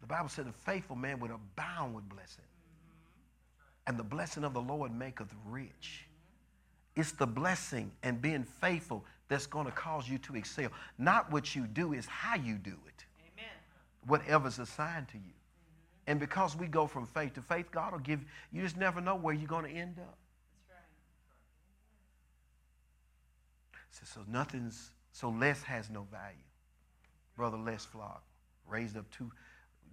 The 0.00 0.06
Bible 0.06 0.28
said 0.28 0.46
a 0.46 0.52
faithful 0.52 0.96
man 0.96 1.20
would 1.20 1.30
abound 1.30 1.94
with 1.94 2.08
blessing. 2.08 2.44
And 3.86 3.98
the 3.98 4.04
blessing 4.04 4.44
of 4.44 4.54
the 4.54 4.60
Lord 4.60 4.94
maketh 4.94 5.32
rich. 5.46 6.06
It's 6.96 7.12
the 7.12 7.26
blessing 7.26 7.92
and 8.02 8.20
being 8.20 8.44
faithful 8.44 9.04
that's 9.28 9.46
going 9.46 9.66
to 9.66 9.72
cause 9.72 10.08
you 10.08 10.18
to 10.18 10.36
excel. 10.36 10.70
Not 10.98 11.30
what 11.30 11.54
you 11.54 11.66
do, 11.66 11.92
is 11.92 12.06
how 12.06 12.34
you 12.34 12.56
do 12.56 12.76
it. 12.88 13.04
Amen. 13.32 13.52
Whatever's 14.06 14.58
assigned 14.58 15.08
to 15.08 15.16
you. 15.16 15.22
Mm-hmm. 15.22 16.10
And 16.10 16.20
because 16.20 16.56
we 16.56 16.66
go 16.66 16.86
from 16.86 17.06
faith 17.06 17.34
to 17.34 17.42
faith, 17.42 17.70
God 17.70 17.92
will 17.92 18.00
give 18.00 18.24
you 18.52 18.62
just 18.62 18.76
never 18.76 19.00
know 19.00 19.14
where 19.14 19.34
you're 19.34 19.48
going 19.48 19.64
to 19.64 19.70
end 19.70 19.98
up. 20.00 20.18
So, 23.90 24.20
nothing's 24.28 24.90
so 25.12 25.30
less 25.30 25.62
has 25.62 25.90
no 25.90 26.06
value. 26.10 26.36
Brother 27.36 27.56
Les 27.56 27.84
Flock 27.84 28.22
raised 28.68 28.96
up 28.96 29.10
two, 29.10 29.30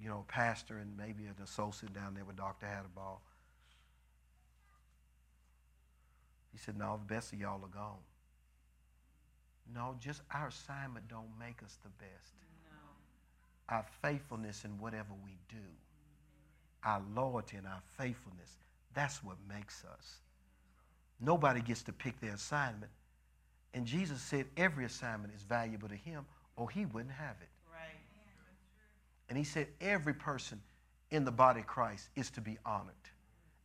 you 0.02 0.10
know, 0.10 0.26
a 0.28 0.32
pastor 0.32 0.78
and 0.78 0.96
maybe 0.98 1.26
an 1.26 1.36
associate 1.44 1.94
down 1.94 2.14
there 2.14 2.26
with 2.26 2.38
Dr. 2.38 2.68
Hannibal. 2.68 3.22
He 6.52 6.58
said, 6.58 6.78
No, 6.78 7.00
the 7.00 7.14
best 7.14 7.34
of 7.34 7.40
y'all 7.40 7.64
are 7.64 7.68
gone. 7.68 8.04
No, 9.74 9.96
just 10.00 10.22
our 10.34 10.48
assignment 10.48 11.08
don't 11.08 11.30
make 11.40 11.62
us 11.64 11.78
the 11.84 11.90
best. 11.90 12.34
No. 12.72 13.76
Our 13.76 13.86
faithfulness 14.02 14.64
in 14.64 14.78
whatever 14.80 15.14
we 15.24 15.38
do, 15.50 15.64
our 16.84 17.02
loyalty 17.16 17.58
and 17.58 17.68
our 17.68 17.82
faithfulness, 17.98 18.58
that's 18.94 19.24
what 19.24 19.36
makes 19.50 19.84
us. 19.84 20.18
Nobody 21.20 21.62
gets 21.62 21.84
to 21.84 21.94
pick 21.94 22.20
their 22.22 22.34
assignment. 22.34 22.92
And 23.78 23.86
Jesus 23.86 24.20
said 24.20 24.48
every 24.58 24.86
assignment 24.86 25.32
is 25.36 25.44
valuable 25.44 25.88
to 25.88 25.96
him 25.96 26.26
or 26.56 26.68
he 26.68 26.88
wouldn't 26.88 27.14
have 27.14 27.36
it. 27.40 27.50
Right. 27.72 27.94
And 29.30 29.38
he 29.38 29.44
said 29.44 29.68
every 29.80 30.16
person 30.16 30.60
in 31.12 31.24
the 31.24 31.32
body 31.32 31.60
of 31.60 31.68
Christ 31.68 32.10
is 32.16 32.32
to 32.32 32.42
be 32.42 32.58
honored. 32.66 32.96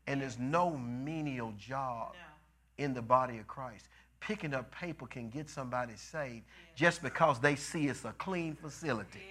And 0.06 0.20
there's 0.20 0.38
no 0.38 0.76
menial 0.76 1.54
job. 1.58 2.12
No 2.12 2.84
in 2.84 2.92
the 2.92 3.00
body 3.00 3.38
of 3.38 3.46
Christ. 3.46 3.88
Picking 4.20 4.52
up 4.52 4.70
paper 4.70 5.06
can 5.06 5.30
get 5.30 5.48
somebody 5.48 5.94
saved 5.96 6.44
just 6.76 7.02
because 7.02 7.40
they 7.40 7.56
see 7.56 7.86
it's 7.86 8.04
a 8.04 8.12
clean 8.12 8.54
facility. 8.54 9.22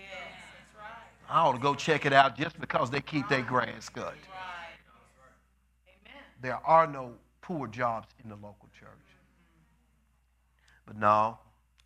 I 1.30 1.42
ought 1.42 1.54
to 1.54 1.60
go 1.60 1.76
check 1.76 2.08
it 2.08 2.14
out 2.14 2.36
just 2.36 2.60
because 2.60 2.90
they 2.90 3.02
keep 3.02 3.30
their 3.30 3.44
grass 3.44 3.88
cut. 3.88 4.16
There 6.42 6.60
are 6.66 6.88
no 6.88 7.14
poor 7.42 7.68
jobs 7.68 8.08
in 8.24 8.30
the 8.30 8.36
local 8.36 8.70
church. 8.78 9.11
But 10.86 10.98
no, 10.98 11.38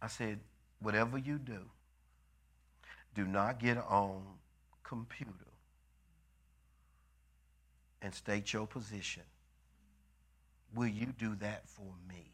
I 0.01 0.07
said, 0.07 0.39
whatever 0.79 1.17
you 1.17 1.37
do, 1.37 1.59
do 3.13 3.25
not 3.25 3.59
get 3.59 3.77
on 3.77 4.21
computer 4.83 5.31
and 8.01 8.13
state 8.13 8.53
your 8.53 8.67
position. 8.67 9.23
Will 10.75 10.87
you 10.87 11.07
do 11.17 11.35
that 11.35 11.67
for 11.67 11.87
me? 12.07 12.31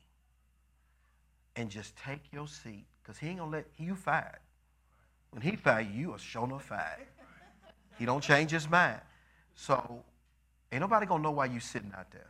And 1.56 1.70
just 1.70 1.96
take 1.98 2.22
your 2.32 2.48
seat, 2.48 2.86
because 3.02 3.18
he 3.18 3.28
ain't 3.28 3.40
gonna 3.40 3.52
let 3.52 3.68
you 3.78 3.96
fired. 3.96 4.40
When 5.32 5.42
he 5.42 5.56
fired 5.56 5.92
you, 5.94 6.14
are 6.14 6.20
sure 6.20 6.46
enough 6.46 6.66
fired. 6.66 7.08
He 7.98 8.06
don't 8.06 8.24
change 8.24 8.52
his 8.52 8.70
mind. 8.70 9.02
So 9.56 10.04
ain't 10.72 10.82
nobody 10.82 11.06
gonna 11.06 11.24
know 11.24 11.32
why 11.32 11.46
you 11.46 11.60
sitting 11.60 11.92
out 11.96 12.12
there. 12.12 12.30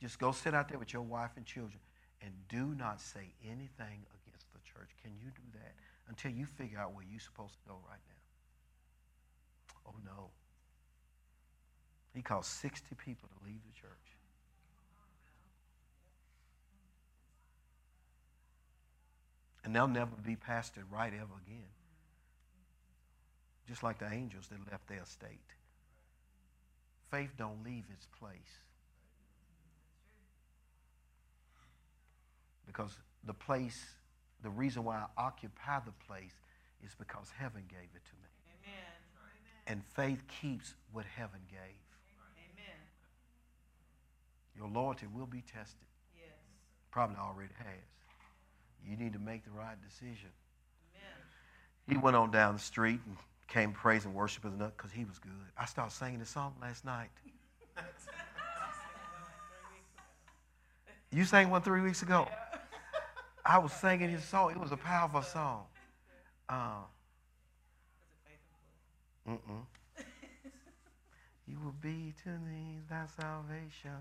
Just 0.00 0.18
go 0.18 0.32
sit 0.32 0.54
out 0.54 0.68
there 0.68 0.78
with 0.78 0.92
your 0.92 1.02
wife 1.02 1.30
and 1.36 1.44
children 1.44 1.80
and 2.22 2.32
do 2.48 2.74
not 2.78 3.00
say 3.00 3.34
anything 3.44 4.06
against 4.22 4.46
the 4.52 4.60
church. 4.64 4.90
Can 5.02 5.12
you 5.20 5.30
do 5.34 5.58
that 5.58 5.74
until 6.08 6.30
you 6.30 6.46
figure 6.46 6.78
out 6.78 6.94
where 6.94 7.04
you're 7.08 7.20
supposed 7.20 7.54
to 7.54 7.68
go 7.68 7.74
right 7.88 8.00
now? 8.06 8.22
Oh 9.90 9.94
no. 10.04 10.30
He 12.14 12.22
caused 12.22 12.50
60 12.50 12.94
people 13.04 13.28
to 13.28 13.46
leave 13.46 13.60
the 13.66 13.80
church. 13.80 13.90
And 19.64 19.74
they'll 19.74 19.88
never 19.88 20.10
be 20.24 20.36
pastored 20.36 20.84
right 20.90 21.12
ever 21.12 21.34
again. 21.46 21.70
Just 23.68 23.82
like 23.82 23.98
the 23.98 24.12
angels 24.12 24.48
that 24.48 24.58
left 24.70 24.88
their 24.88 25.04
state. 25.04 25.38
Faith 27.10 27.30
don't 27.38 27.64
leave 27.64 27.84
its 27.92 28.06
place. 28.18 28.60
Because 32.66 32.98
the 33.24 33.34
place, 33.34 33.84
the 34.42 34.50
reason 34.50 34.84
why 34.84 34.96
I 34.96 35.06
occupy 35.16 35.80
the 35.84 35.92
place 36.06 36.34
is 36.84 36.94
because 36.98 37.28
heaven 37.36 37.62
gave 37.68 37.88
it 37.94 38.04
to 38.04 38.14
me. 38.20 38.28
Amen. 38.64 38.92
And 39.66 39.82
faith 39.94 40.24
keeps 40.40 40.74
what 40.92 41.04
heaven 41.04 41.40
gave. 41.48 41.82
Amen. 42.36 42.80
Your 44.56 44.68
loyalty 44.68 45.06
will 45.06 45.26
be 45.26 45.42
tested. 45.42 45.86
Yes. 46.16 46.32
Probably 46.90 47.16
already 47.16 47.54
has. 47.58 48.88
You 48.88 48.96
need 48.96 49.12
to 49.12 49.18
make 49.18 49.44
the 49.44 49.52
right 49.52 49.76
decision. 49.88 50.30
Amen. 50.96 51.18
He 51.88 51.96
went 51.96 52.16
on 52.16 52.30
down 52.30 52.54
the 52.54 52.60
street 52.60 53.00
and 53.06 53.16
came 53.46 53.72
praise 53.72 54.04
and 54.04 54.14
worship 54.14 54.42
because 54.42 54.92
he 54.92 55.04
was 55.04 55.18
good. 55.18 55.32
I 55.56 55.66
started 55.66 55.94
singing 55.94 56.18
this 56.18 56.30
song 56.30 56.54
last 56.60 56.84
night. 56.84 57.10
You 61.12 61.26
sang 61.26 61.50
one 61.50 61.60
three 61.60 61.82
weeks 61.82 62.02
ago. 62.02 62.26
I 63.44 63.58
was 63.58 63.72
singing 63.72 64.08
his 64.08 64.24
song. 64.24 64.50
It 64.52 64.58
was 64.58 64.72
a 64.72 64.78
powerful 64.78 65.20
song. 65.20 65.64
Uh, 66.48 66.84
mm-mm. 69.28 69.66
you 71.46 71.58
will 71.62 71.74
be 71.82 72.14
to 72.24 72.30
me 72.30 72.78
thy 72.88 73.04
salvation. 73.20 74.00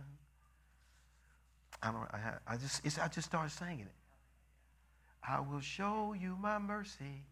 I 1.83 1.91
don't. 1.91 2.07
I, 2.13 2.33
I 2.47 2.55
just. 2.55 2.81
I 2.99 3.09
just 3.09 3.27
started 3.27 3.51
singing 3.51 3.81
it. 3.81 3.95
I 5.27 5.41
will 5.41 5.59
show 5.59 6.15
you 6.17 6.37
my 6.39 6.59
mercy. 6.59 7.25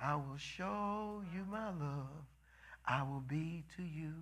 I 0.00 0.14
will 0.14 0.38
show 0.38 1.22
you 1.34 1.44
my 1.50 1.68
love. 1.68 2.26
I 2.86 3.02
will 3.02 3.24
be 3.26 3.64
to 3.76 3.82
you 3.82 4.14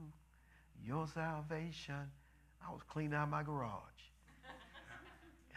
your 0.82 1.06
salvation. 1.08 2.10
I 2.66 2.72
was 2.72 2.80
cleaning 2.88 3.14
out 3.14 3.28
my 3.28 3.42
garage. 3.42 4.11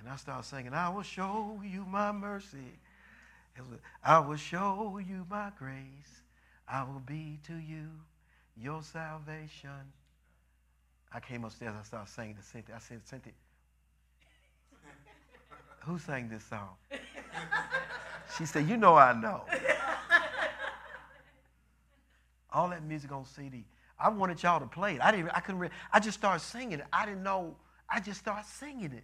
And 0.06 0.14
I 0.14 0.18
started 0.18 0.48
singing, 0.48 0.72
I 0.72 0.88
will 0.90 1.02
show 1.02 1.60
you 1.66 1.84
my 1.90 2.12
mercy. 2.12 2.78
I 4.04 4.20
will 4.20 4.36
show 4.36 5.00
you 5.04 5.26
my 5.28 5.50
grace. 5.58 6.22
I 6.70 6.84
will 6.84 7.00
be 7.00 7.40
to 7.48 7.56
you 7.56 7.90
your 8.56 8.84
salvation. 8.84 9.72
I 11.12 11.20
came 11.20 11.44
upstairs, 11.44 11.74
I 11.80 11.84
started 11.84 12.12
singing 12.12 12.36
to 12.36 12.44
Cynthia. 12.44 12.76
I 12.76 12.80
said, 12.80 13.02
Cynthia, 13.04 13.34
who 15.80 15.98
sang 15.98 16.30
this 16.30 16.44
song? 16.44 16.76
She 18.38 18.46
said, 18.46 18.70
You 18.70 18.78
know 18.78 18.94
I 18.94 19.12
know. 19.14 19.42
All 22.54 22.70
that 22.70 22.84
music 22.84 23.12
on 23.12 23.26
CD. 23.26 23.66
I 24.00 24.10
wanted 24.10 24.44
y'all 24.44 24.60
to 24.60 24.68
play 24.68 24.96
it. 24.96 25.02
I 25.02 25.10
didn't. 25.10 25.32
I 25.34 25.40
couldn't. 25.40 25.62
Re- 25.62 25.70
I 25.92 26.00
just 26.00 26.20
started 26.20 26.42
singing 26.42 26.80
it. 26.80 26.86
I 26.94 27.08
didn't 27.08 27.24
know. 27.24 27.56
I 27.90 28.00
just 28.00 28.20
started 28.20 28.46
singing 28.46 28.92
it. 28.92 29.04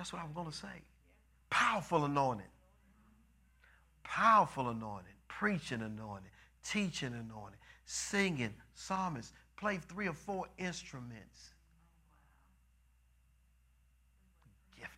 That's 0.00 0.14
what 0.14 0.22
I 0.22 0.24
was 0.24 0.32
going 0.32 0.50
to 0.50 0.56
say. 0.56 0.80
Powerful 1.50 2.06
anointing. 2.06 2.46
Powerful 4.02 4.70
anointing. 4.70 5.12
Preaching 5.28 5.82
anointing. 5.82 6.30
Teaching 6.64 7.08
anointing. 7.08 7.58
Singing. 7.84 8.54
Psalmists. 8.72 9.34
Play 9.58 9.76
three 9.76 10.08
or 10.08 10.14
four 10.14 10.46
instruments. 10.56 11.50
Gifted. 14.74 14.88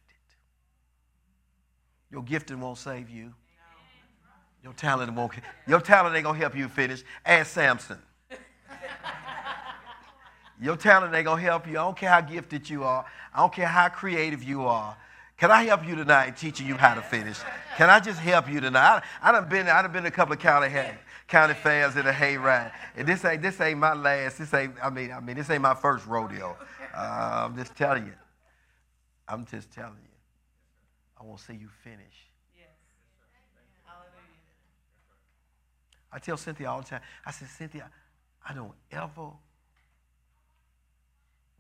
Your 2.13 2.23
gifting 2.23 2.61
won't 2.61 2.79
save 2.79 3.11
you. 3.11 3.35
Your 4.63 4.73
talent 4.75 5.13
won't. 5.15 5.33
Your 5.67 5.81
talent 5.81 6.15
ain't 6.15 6.27
gonna 6.27 6.39
help 6.39 6.57
you 6.57 6.69
finish. 6.69 7.03
Ask 7.27 7.51
Samson. 7.51 7.99
Your 10.63 10.77
talent 10.77 11.13
ain't 11.13 11.25
gonna 11.25 11.43
help 11.43 11.67
you. 11.67 11.73
I 11.73 11.83
don't 11.83 11.97
care 11.97 12.11
how 12.11 12.21
gifted 12.21 12.71
you 12.71 12.85
are. 12.85 13.05
I 13.35 13.41
don't 13.41 13.53
care 13.53 13.67
how 13.67 13.89
creative 13.89 14.45
you 14.45 14.65
are. 14.67 14.97
Can 15.37 15.51
I 15.51 15.65
help 15.65 15.85
you 15.85 15.97
tonight, 15.97 16.37
teaching 16.37 16.69
you 16.69 16.77
how 16.77 16.95
to 16.95 17.03
finish? 17.03 17.39
Can 17.77 17.91
I 17.91 17.99
just 17.99 18.21
help 18.21 18.49
you 18.49 18.61
tonight? 18.61 19.03
I, 19.21 19.31
I 19.31 19.33
done 19.33 19.49
been. 19.49 19.67
I 19.67 19.83
done 19.83 19.91
been 19.91 20.07
a 20.07 20.11
couple 20.11 20.35
of 20.35 20.39
county 20.39 20.73
county 21.27 21.55
fairs 21.55 21.97
in 21.97 22.07
a 22.07 22.13
hayride, 22.13 22.71
and 22.97 23.09
this 23.09 23.25
ain't 23.25 23.43
this 23.43 23.61
ain't 23.61 23.81
my 23.81 23.93
last. 23.93 24.39
This 24.39 24.55
ain't. 24.55 24.75
I 24.81 24.89
mean, 24.89 25.11
I 25.11 25.19
mean, 25.19 25.35
this 25.35 25.51
ain't 25.51 25.63
my 25.63 25.75
first 25.75 26.07
rodeo. 26.07 26.57
Uh, 26.95 27.47
I'm 27.47 27.57
just 27.57 27.75
telling 27.75 28.07
you. 28.07 28.15
I'm 29.27 29.45
just 29.47 29.73
telling 29.73 29.99
you. 30.01 30.13
I 31.21 31.25
want 31.25 31.39
to 31.41 31.45
see 31.45 31.55
you 31.55 31.69
finish. 31.83 32.29
Yes. 32.57 32.69
Hallelujah. 33.85 34.13
I 36.13 36.19
tell 36.21 36.37
Cynthia 36.37 36.71
all 36.71 36.83
the 36.83 36.87
time, 36.87 37.01
I 37.25 37.31
said, 37.31 37.49
Cynthia, 37.49 37.91
I 38.47 38.55
don't 38.55 38.75
ever 38.91 39.31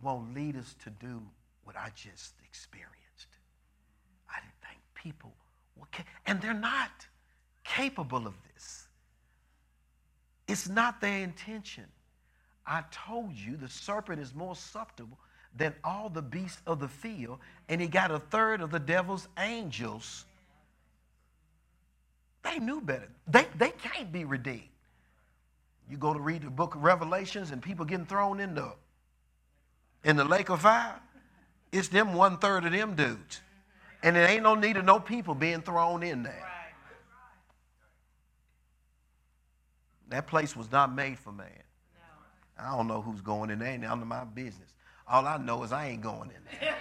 want 0.02 0.36
us 0.56 0.74
to 0.84 0.90
do 0.90 1.22
what 1.64 1.76
I 1.76 1.90
just 1.94 2.34
experienced. 2.44 3.28
I 4.28 4.40
didn't 4.40 4.60
think 4.68 4.80
people 4.94 5.32
were, 5.76 5.86
ca- 5.92 6.04
and 6.26 6.40
they're 6.40 6.54
not 6.54 7.06
capable 7.64 8.26
of 8.26 8.34
this. 8.54 8.88
It's 10.48 10.68
not 10.68 11.00
their 11.00 11.22
intention. 11.22 11.84
I 12.66 12.84
told 12.90 13.34
you 13.34 13.56
the 13.56 13.68
serpent 13.68 14.20
is 14.20 14.34
more 14.34 14.56
subtle 14.56 15.18
than 15.56 15.74
all 15.84 16.08
the 16.08 16.22
beasts 16.22 16.62
of 16.66 16.80
the 16.80 16.88
field, 16.88 17.38
and 17.68 17.80
he 17.80 17.86
got 17.86 18.10
a 18.10 18.18
third 18.18 18.60
of 18.60 18.70
the 18.70 18.78
devil's 18.78 19.28
angels. 19.38 20.24
They 22.42 22.58
knew 22.58 22.80
better. 22.80 23.08
They, 23.28 23.46
they 23.56 23.70
can't 23.70 24.10
be 24.12 24.24
redeemed. 24.24 24.62
You 25.90 25.96
go 25.96 26.12
to 26.14 26.20
read 26.20 26.42
the 26.42 26.50
book 26.50 26.74
of 26.74 26.82
Revelations 26.82 27.50
and 27.50 27.60
people 27.60 27.84
getting 27.84 28.06
thrown 28.06 28.40
in 28.40 28.54
the, 28.54 28.72
in 30.04 30.16
the 30.16 30.24
lake 30.24 30.48
of 30.48 30.62
fire. 30.62 31.00
It's 31.70 31.88
them 31.88 32.14
one 32.14 32.38
third 32.38 32.64
of 32.64 32.72
them 32.72 32.94
dudes. 32.94 33.40
And 34.02 34.16
there 34.16 34.28
ain't 34.28 34.42
no 34.42 34.54
need 34.54 34.76
of 34.76 34.84
no 34.84 34.98
people 34.98 35.34
being 35.34 35.62
thrown 35.62 36.02
in 36.02 36.22
there. 36.22 36.48
That 40.08 40.26
place 40.26 40.54
was 40.54 40.70
not 40.70 40.94
made 40.94 41.18
for 41.18 41.32
man. 41.32 41.48
No. 41.94 42.64
I 42.64 42.76
don't 42.76 42.86
know 42.86 43.00
who's 43.00 43.22
going 43.22 43.48
in 43.50 43.60
there. 43.60 43.78
None 43.78 44.02
of 44.02 44.06
my 44.06 44.24
business. 44.24 44.68
All 45.08 45.26
I 45.26 45.38
know 45.38 45.62
is 45.62 45.72
I 45.72 45.88
ain't 45.88 46.02
going 46.02 46.30
in 46.30 46.58
there. 46.60 46.74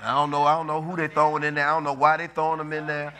I 0.00 0.12
don't 0.12 0.30
know. 0.30 0.42
I 0.42 0.56
don't 0.56 0.66
know 0.66 0.82
who 0.82 0.96
they 0.96 1.06
throwing 1.06 1.44
in 1.44 1.54
there. 1.54 1.68
I 1.68 1.74
don't 1.74 1.84
know 1.84 1.92
why 1.92 2.16
they 2.16 2.26
throwing 2.26 2.58
them 2.58 2.72
in 2.72 2.86
there. 2.86 3.14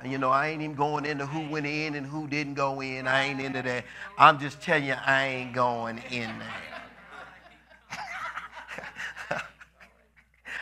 And 0.00 0.12
you 0.12 0.18
know, 0.18 0.30
I 0.30 0.48
ain't 0.48 0.62
even 0.62 0.76
going 0.76 1.04
into 1.04 1.26
who 1.26 1.48
went 1.48 1.66
in 1.66 1.94
and 1.94 2.06
who 2.06 2.26
didn't 2.26 2.54
go 2.54 2.80
in. 2.80 3.06
I 3.06 3.24
ain't 3.24 3.40
into 3.40 3.62
that. 3.62 3.84
I'm 4.18 4.38
just 4.38 4.60
telling 4.60 4.84
you, 4.84 4.94
I 5.06 5.26
ain't 5.26 5.54
going 5.54 5.98
in 6.10 6.28
there. 6.38 6.67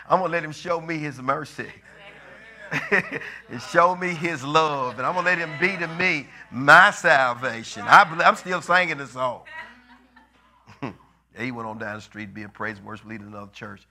I'm 0.09 0.21
gonna 0.21 0.33
let 0.33 0.45
him 0.45 0.53
show 0.53 0.81
me 0.81 0.99
his 0.99 1.21
mercy. 1.21 1.69
and 2.91 3.63
show 3.71 3.95
me 3.95 4.09
his 4.09 4.43
love. 4.45 4.99
And 4.99 5.07
I'm 5.07 5.15
gonna 5.15 5.27
let 5.27 5.39
him 5.39 5.53
be 5.61 5.77
to 5.77 5.89
me 5.89 6.27
my 6.51 6.91
salvation. 6.91 7.83
I, 7.87 8.03
I'm 8.25 8.37
still 8.37 8.61
singing 8.61 8.99
the 8.99 9.07
song. 9.07 9.43
he 11.39 11.53
went 11.53 11.69
on 11.69 11.79
down 11.79 11.97
the 11.97 12.01
street, 12.03 12.35
be 12.35 12.43
a 12.43 12.49
praise 12.49 12.79
and 12.79 12.87
worship 12.87 13.07
leader 13.07 13.25
in 13.25 13.31
another 13.31 13.53
church. 13.53 13.87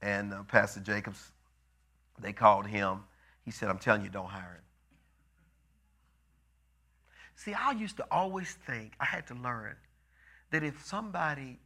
And 0.00 0.32
uh, 0.32 0.42
Pastor 0.44 0.80
Jacobs, 0.80 1.32
they 2.20 2.32
called 2.32 2.66
him. 2.66 3.00
He 3.44 3.50
said, 3.50 3.68
I'm 3.68 3.78
telling 3.78 4.02
you, 4.02 4.08
don't 4.08 4.28
hire 4.28 4.42
him. 4.42 4.62
See, 7.36 7.54
I 7.54 7.72
used 7.72 7.96
to 7.96 8.06
always 8.10 8.52
think, 8.66 8.92
I 9.00 9.04
had 9.04 9.26
to 9.28 9.34
learn 9.34 9.74
that 10.50 10.62
if 10.62 10.84
somebody 10.84 11.58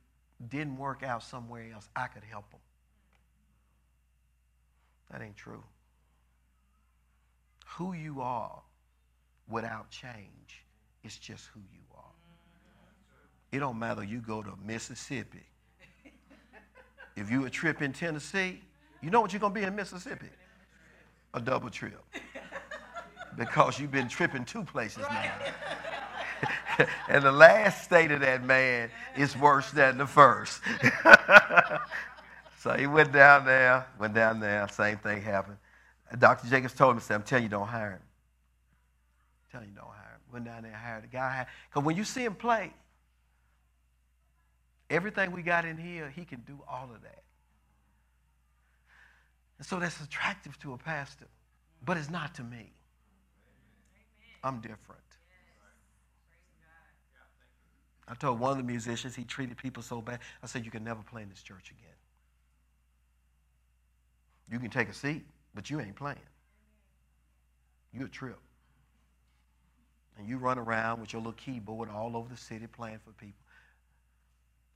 didn't 0.48 0.76
work 0.76 1.02
out 1.02 1.22
somewhere 1.22 1.66
else, 1.72 1.88
I 1.94 2.06
could 2.06 2.24
help 2.24 2.50
them. 2.50 2.60
That 5.10 5.22
ain't 5.22 5.36
true. 5.36 5.62
Who 7.76 7.92
you 7.92 8.20
are 8.20 8.62
without 9.48 9.90
change 9.90 10.64
is 11.04 11.18
just 11.18 11.46
who 11.54 11.60
you 11.72 11.80
are. 11.96 12.02
It 13.52 13.60
don't 13.60 13.78
matter. 13.78 14.02
You 14.02 14.20
go 14.20 14.42
to 14.42 14.52
Mississippi. 14.64 15.44
If 17.16 17.30
you 17.30 17.46
a 17.46 17.50
trip 17.50 17.80
in 17.80 17.92
Tennessee, 17.92 18.60
you 19.00 19.10
know 19.10 19.20
what 19.20 19.32
you're 19.32 19.40
gonna 19.40 19.54
be 19.54 19.62
in 19.62 19.74
Mississippi? 19.74 20.28
A 21.34 21.40
double 21.40 21.70
trip. 21.70 22.02
Because 23.36 23.78
you've 23.78 23.92
been 23.92 24.08
tripping 24.08 24.44
two 24.44 24.64
places 24.64 25.04
now. 25.10 25.32
and 27.08 27.24
the 27.24 27.32
last 27.32 27.84
state 27.84 28.10
of 28.10 28.20
that 28.20 28.44
man 28.44 28.90
is 29.16 29.36
worse 29.36 29.70
than 29.70 29.98
the 29.98 30.06
first. 30.06 30.60
so 32.66 32.72
he 32.72 32.88
went 32.88 33.12
down 33.12 33.44
there, 33.44 33.86
went 33.96 34.12
down 34.12 34.40
there, 34.40 34.66
same 34.66 34.96
thing 34.96 35.22
happened. 35.22 35.56
Dr. 36.18 36.48
Jacobs 36.48 36.74
told 36.74 36.96
him, 36.96 37.00
said, 37.00 37.14
I'm 37.14 37.22
telling 37.22 37.44
you, 37.44 37.48
don't 37.48 37.68
hire 37.68 37.92
him. 37.92 38.00
I'm 38.02 39.52
telling 39.52 39.68
you, 39.68 39.74
don't 39.76 39.86
hire 39.86 40.14
him. 40.14 40.20
Went 40.32 40.46
down 40.46 40.62
there 40.64 40.72
and 40.72 40.80
hired 40.80 41.04
the 41.04 41.06
guy. 41.06 41.46
Because 41.70 41.86
when 41.86 41.96
you 41.96 42.02
see 42.02 42.24
him 42.24 42.34
play, 42.34 42.72
everything 44.90 45.30
we 45.30 45.42
got 45.42 45.64
in 45.64 45.76
here, 45.76 46.10
he 46.10 46.24
can 46.24 46.40
do 46.40 46.58
all 46.68 46.90
of 46.92 47.02
that. 47.02 47.22
And 49.58 49.66
so 49.66 49.78
that's 49.78 50.00
attractive 50.00 50.58
to 50.58 50.72
a 50.72 50.76
pastor, 50.76 51.28
but 51.84 51.96
it's 51.96 52.10
not 52.10 52.34
to 52.34 52.42
me. 52.42 52.72
I'm 54.42 54.56
different. 54.56 55.00
I 58.08 58.14
told 58.14 58.40
one 58.40 58.50
of 58.50 58.56
the 58.56 58.64
musicians 58.64 59.14
he 59.14 59.22
treated 59.22 59.56
people 59.56 59.84
so 59.84 60.00
bad. 60.00 60.18
I 60.42 60.48
said, 60.48 60.64
You 60.64 60.72
can 60.72 60.82
never 60.82 61.02
play 61.02 61.22
in 61.22 61.28
this 61.28 61.42
church 61.42 61.70
again. 61.70 61.95
You 64.50 64.58
can 64.58 64.70
take 64.70 64.88
a 64.88 64.94
seat, 64.94 65.24
but 65.54 65.70
you 65.70 65.80
ain't 65.80 65.96
playing. 65.96 66.18
You 67.92 68.04
a 68.04 68.08
trip. 68.08 68.38
And 70.18 70.28
you 70.28 70.38
run 70.38 70.58
around 70.58 71.00
with 71.00 71.12
your 71.12 71.20
little 71.20 71.32
keyboard 71.32 71.90
all 71.90 72.16
over 72.16 72.28
the 72.28 72.36
city 72.36 72.66
playing 72.66 73.00
for 73.04 73.10
people. 73.12 73.44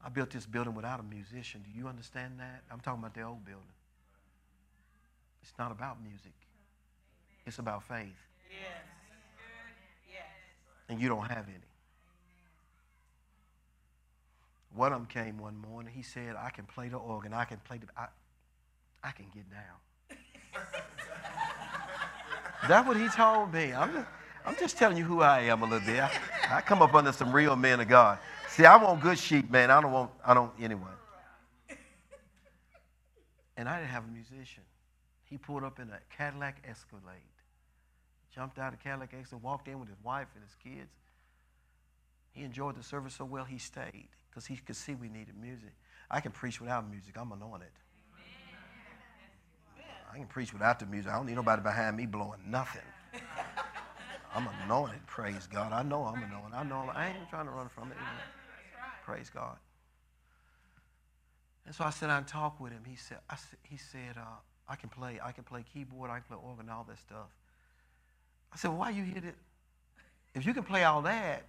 I 0.05 0.09
built 0.09 0.31
this 0.31 0.47
building 0.47 0.75
without 0.75 1.01
a 1.01 1.03
musician. 1.03 1.63
Do 1.63 1.79
you 1.79 1.87
understand 1.87 2.41
that? 2.41 2.63
I'm 2.71 2.81
talking 2.81 3.01
about 3.01 3.15
the 3.15 3.23
old 3.23 3.45
building. 3.45 3.65
It's 5.43 5.53
not 5.59 5.73
about 5.73 6.03
music. 6.03 6.33
It's 7.47 7.59
about 7.59 7.83
faith. 7.83 8.09
Yes. 8.51 8.83
Yes. 10.11 10.23
And 10.89 11.01
you 11.01 11.09
don't 11.09 11.27
have 11.27 11.47
any. 11.49 11.59
One 14.75 14.93
of 14.93 15.01
them 15.01 15.07
came 15.07 15.39
one 15.39 15.57
morning. 15.57 15.93
He 15.95 16.03
said, 16.03 16.37
I 16.37 16.51
can 16.51 16.65
play 16.65 16.89
the 16.89 16.97
organ. 16.97 17.33
I 17.33 17.45
can 17.45 17.59
play 17.59 17.79
the, 17.79 17.87
I, 17.97 18.07
I 19.03 19.11
can 19.13 19.27
get 19.35 19.45
down. 19.51 19.81
That's 22.69 22.87
what 22.87 22.97
he 22.97 23.09
told 23.09 23.53
me. 23.53 23.73
I'm 23.73 23.93
just, 23.93 24.07
I'm 24.45 24.57
just 24.57 24.79
telling 24.79 24.97
you 24.97 25.05
who 25.05 25.23
I 25.23 25.41
am 25.43 25.63
a 25.63 25.65
little 25.65 25.87
bit. 25.87 26.01
I, 26.01 26.11
I 26.51 26.61
come 26.61 26.83
up 26.83 26.95
under 26.95 27.13
some 27.13 27.33
real 27.33 27.57
men 27.57 27.81
of 27.81 27.89
God. 27.89 28.19
See, 28.49 28.65
I 28.67 28.77
want 28.77 29.01
good 29.01 29.19
sheep, 29.19 29.51
man. 29.51 29.71
I 29.71 29.81
don't 29.81 29.93
want, 29.93 30.11
I 30.25 30.35
don't, 30.35 30.53
anyway. 30.61 30.83
And 33.57 33.69
I 33.69 33.79
didn't 33.79 33.91
have 33.91 34.05
a 34.05 34.13
musician. 34.13 34.63
He 35.25 35.39
pulled 35.39 35.65
up 35.65 35.79
in 35.79 35.89
a 35.91 35.99
Cadillac 36.17 36.63
Escalade, 36.69 37.21
jumped 38.35 38.59
out 38.59 38.73
of 38.73 38.81
Cadillac 38.81 39.15
Escalade, 39.19 39.43
walked 39.43 39.69
in 39.69 39.79
with 39.79 39.89
his 39.89 40.03
wife 40.03 40.29
and 40.35 40.43
his 40.45 40.55
kids. 40.63 40.91
He 42.33 42.43
enjoyed 42.43 42.77
the 42.77 42.83
service 42.83 43.15
so 43.15 43.25
well 43.25 43.45
he 43.45 43.59
stayed 43.59 44.09
because 44.29 44.47
he 44.47 44.57
could 44.57 44.77
see 44.77 44.95
we 44.95 45.09
needed 45.09 45.35
music. 45.41 45.73
I 46.11 46.21
can 46.21 46.33
preach 46.33 46.61
without 46.61 46.89
music. 46.91 47.17
I'm 47.17 47.33
anointed. 47.33 47.69
I 50.13 50.17
can 50.17 50.27
preach 50.27 50.53
without 50.53 50.79
the 50.79 50.87
music. 50.87 51.13
I 51.13 51.17
don't 51.17 51.27
need 51.27 51.37
nobody 51.37 51.63
behind 51.63 51.97
me 51.97 52.07
blowing 52.07 52.41
nothing. 52.47 52.83
I'm 54.35 54.49
anointed. 54.65 55.07
Praise 55.07 55.47
God. 55.47 55.73
I 55.73 55.83
know 55.83 56.05
I'm 56.05 56.23
anointed. 56.23 56.55
I 56.55 56.63
know 56.63 56.91
I 56.95 57.09
ain't 57.09 57.29
trying 57.29 57.47
to 57.47 57.53
run 57.53 57.69
from 57.69 57.91
it. 57.91 57.97
Praise 59.05 59.31
God. 59.31 59.57
And 61.67 61.75
so 61.75 61.85
I 61.85 61.91
sat 61.91 62.07
down 62.09 62.19
and 62.19 62.27
talked 62.27 62.61
with 62.61 62.73
him. 62.73 62.83
He 62.87 62.97
said, 62.97 63.19
I, 63.29 63.37
he 63.63 63.77
said, 63.77 64.17
uh, 64.17 64.39
I 64.69 64.77
can 64.77 64.89
play, 64.89 65.21
I 65.23 65.33
can 65.33 65.45
play 65.45 65.65
keyboard, 65.73 66.11
I 66.11 66.15
can 66.15 66.25
play 66.29 66.39
organ, 66.45 66.69
all 66.69 66.85
that 66.89 66.99
stuff. 66.99 67.29
I 68.53 68.57
said, 68.57 68.71
why 68.71 68.91
you 68.91 69.05
hit 69.05 69.25
it? 69.25 69.37
If 70.35 70.47
you 70.47 70.55
can 70.55 70.63
play 70.63 70.85
all 70.85 71.03
that, 71.03 71.45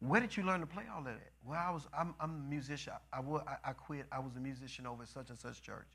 where 0.00 0.20
did 0.20 0.36
you 0.36 0.42
learn 0.42 0.60
to 0.60 0.66
play 0.66 0.84
all 0.94 1.02
that? 1.02 1.20
Well, 1.44 1.60
I 1.62 1.70
was, 1.70 1.86
I'm, 1.98 2.14
I'm 2.20 2.30
a 2.30 2.50
musician. 2.50 2.92
I, 3.12 3.18
I, 3.20 3.56
I 3.70 3.72
quit. 3.72 4.06
I 4.12 4.18
was 4.18 4.36
a 4.36 4.40
musician 4.40 4.86
over 4.86 5.02
at 5.02 5.08
such 5.08 5.30
and 5.30 5.38
such 5.38 5.62
church. 5.62 5.88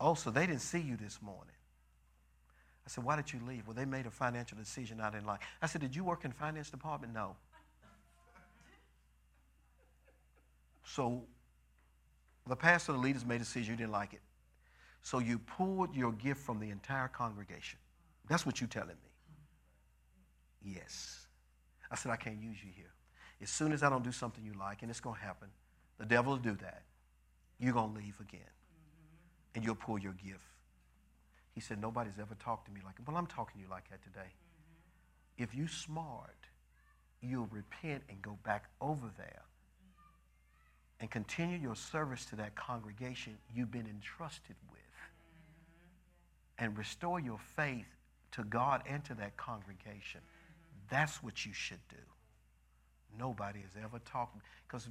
Oh, 0.00 0.14
so 0.14 0.30
they 0.30 0.46
didn't 0.46 0.62
see 0.62 0.80
you 0.80 0.96
this 0.96 1.20
morning. 1.20 1.54
I 2.86 2.88
said, 2.88 3.04
why 3.04 3.16
did 3.16 3.32
you 3.32 3.40
leave? 3.46 3.66
Well, 3.66 3.74
they 3.74 3.84
made 3.84 4.06
a 4.06 4.10
financial 4.10 4.56
decision 4.56 5.00
I 5.00 5.10
didn't 5.10 5.26
like. 5.26 5.42
I 5.60 5.66
said, 5.66 5.82
did 5.82 5.94
you 5.94 6.02
work 6.02 6.24
in 6.24 6.32
finance 6.32 6.70
department? 6.70 7.12
No. 7.12 7.36
So 10.84 11.22
the 12.48 12.56
pastor, 12.56 12.92
the 12.92 12.98
leaders 12.98 13.24
made 13.24 13.36
a 13.36 13.40
decision 13.40 13.74
you 13.74 13.76
didn't 13.76 13.92
like 13.92 14.14
it. 14.14 14.22
So 15.02 15.18
you 15.18 15.38
pulled 15.38 15.94
your 15.94 16.12
gift 16.12 16.40
from 16.40 16.58
the 16.58 16.70
entire 16.70 17.08
congregation. 17.08 17.78
That's 18.28 18.44
what 18.44 18.60
you're 18.60 18.68
telling 18.68 18.88
me. 18.88 20.74
Yes. 20.74 21.26
I 21.90 21.96
said, 21.96 22.10
I 22.10 22.16
can't 22.16 22.40
use 22.40 22.56
you 22.62 22.70
here. 22.74 22.92
As 23.42 23.50
soon 23.50 23.72
as 23.72 23.82
I 23.82 23.90
don't 23.90 24.04
do 24.04 24.12
something 24.12 24.44
you 24.44 24.52
like, 24.58 24.82
and 24.82 24.90
it's 24.90 25.00
going 25.00 25.16
to 25.16 25.22
happen, 25.22 25.48
the 25.98 26.06
devil 26.06 26.32
will 26.32 26.38
do 26.38 26.56
that. 26.56 26.82
You're 27.58 27.72
going 27.72 27.94
to 27.94 28.00
leave 28.00 28.18
again. 28.20 28.40
Mm-hmm. 29.50 29.58
And 29.58 29.64
you'll 29.64 29.74
pull 29.74 29.98
your 29.98 30.12
gift. 30.12 30.44
He 31.54 31.60
said, 31.60 31.80
Nobody's 31.80 32.18
ever 32.20 32.34
talked 32.42 32.66
to 32.66 32.72
me 32.72 32.80
like 32.84 32.94
Well, 33.06 33.16
I'm 33.16 33.26
talking 33.26 33.60
to 33.60 33.66
you 33.66 33.70
like 33.70 33.88
that 33.90 34.02
today. 34.02 34.20
Mm-hmm. 34.20 35.42
If 35.42 35.54
you 35.54 35.66
smart, 35.66 36.36
you'll 37.20 37.48
repent 37.50 38.02
and 38.08 38.22
go 38.22 38.38
back 38.44 38.70
over 38.80 39.10
there 39.18 39.42
and 41.00 41.10
continue 41.10 41.58
your 41.58 41.76
service 41.76 42.24
to 42.26 42.36
that 42.36 42.54
congregation 42.54 43.38
you've 43.54 43.70
been 43.70 43.86
entrusted 43.86 44.56
with 44.70 44.80
and 46.58 46.76
restore 46.76 47.18
your 47.18 47.38
faith 47.56 47.86
to 48.32 48.44
God 48.44 48.82
and 48.86 49.02
to 49.06 49.14
that 49.14 49.36
congregation. 49.36 50.20
That's 50.90 51.22
what 51.22 51.46
you 51.46 51.52
should 51.52 51.80
do. 51.88 51.96
Nobody 53.18 53.60
has 53.60 53.82
ever 53.82 53.98
talked 54.00 54.36
because 54.68 54.88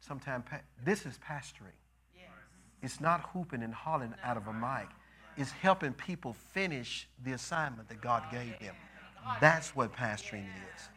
sometimes 0.00 0.44
this 0.84 1.04
is 1.04 1.18
pastoring. 1.18 1.76
It's 2.82 3.00
not 3.00 3.20
hooping 3.32 3.62
and 3.62 3.74
hollering 3.74 4.14
out 4.22 4.36
of 4.36 4.46
a 4.46 4.52
mic. 4.52 4.88
It's 5.36 5.50
helping 5.50 5.92
people 5.92 6.34
finish 6.52 7.08
the 7.24 7.32
assignment 7.32 7.88
that 7.88 8.00
God 8.00 8.24
gave 8.30 8.58
them. 8.58 8.74
That's 9.40 9.74
what 9.76 9.92
pastoring 9.92 10.44
is. 10.44 10.88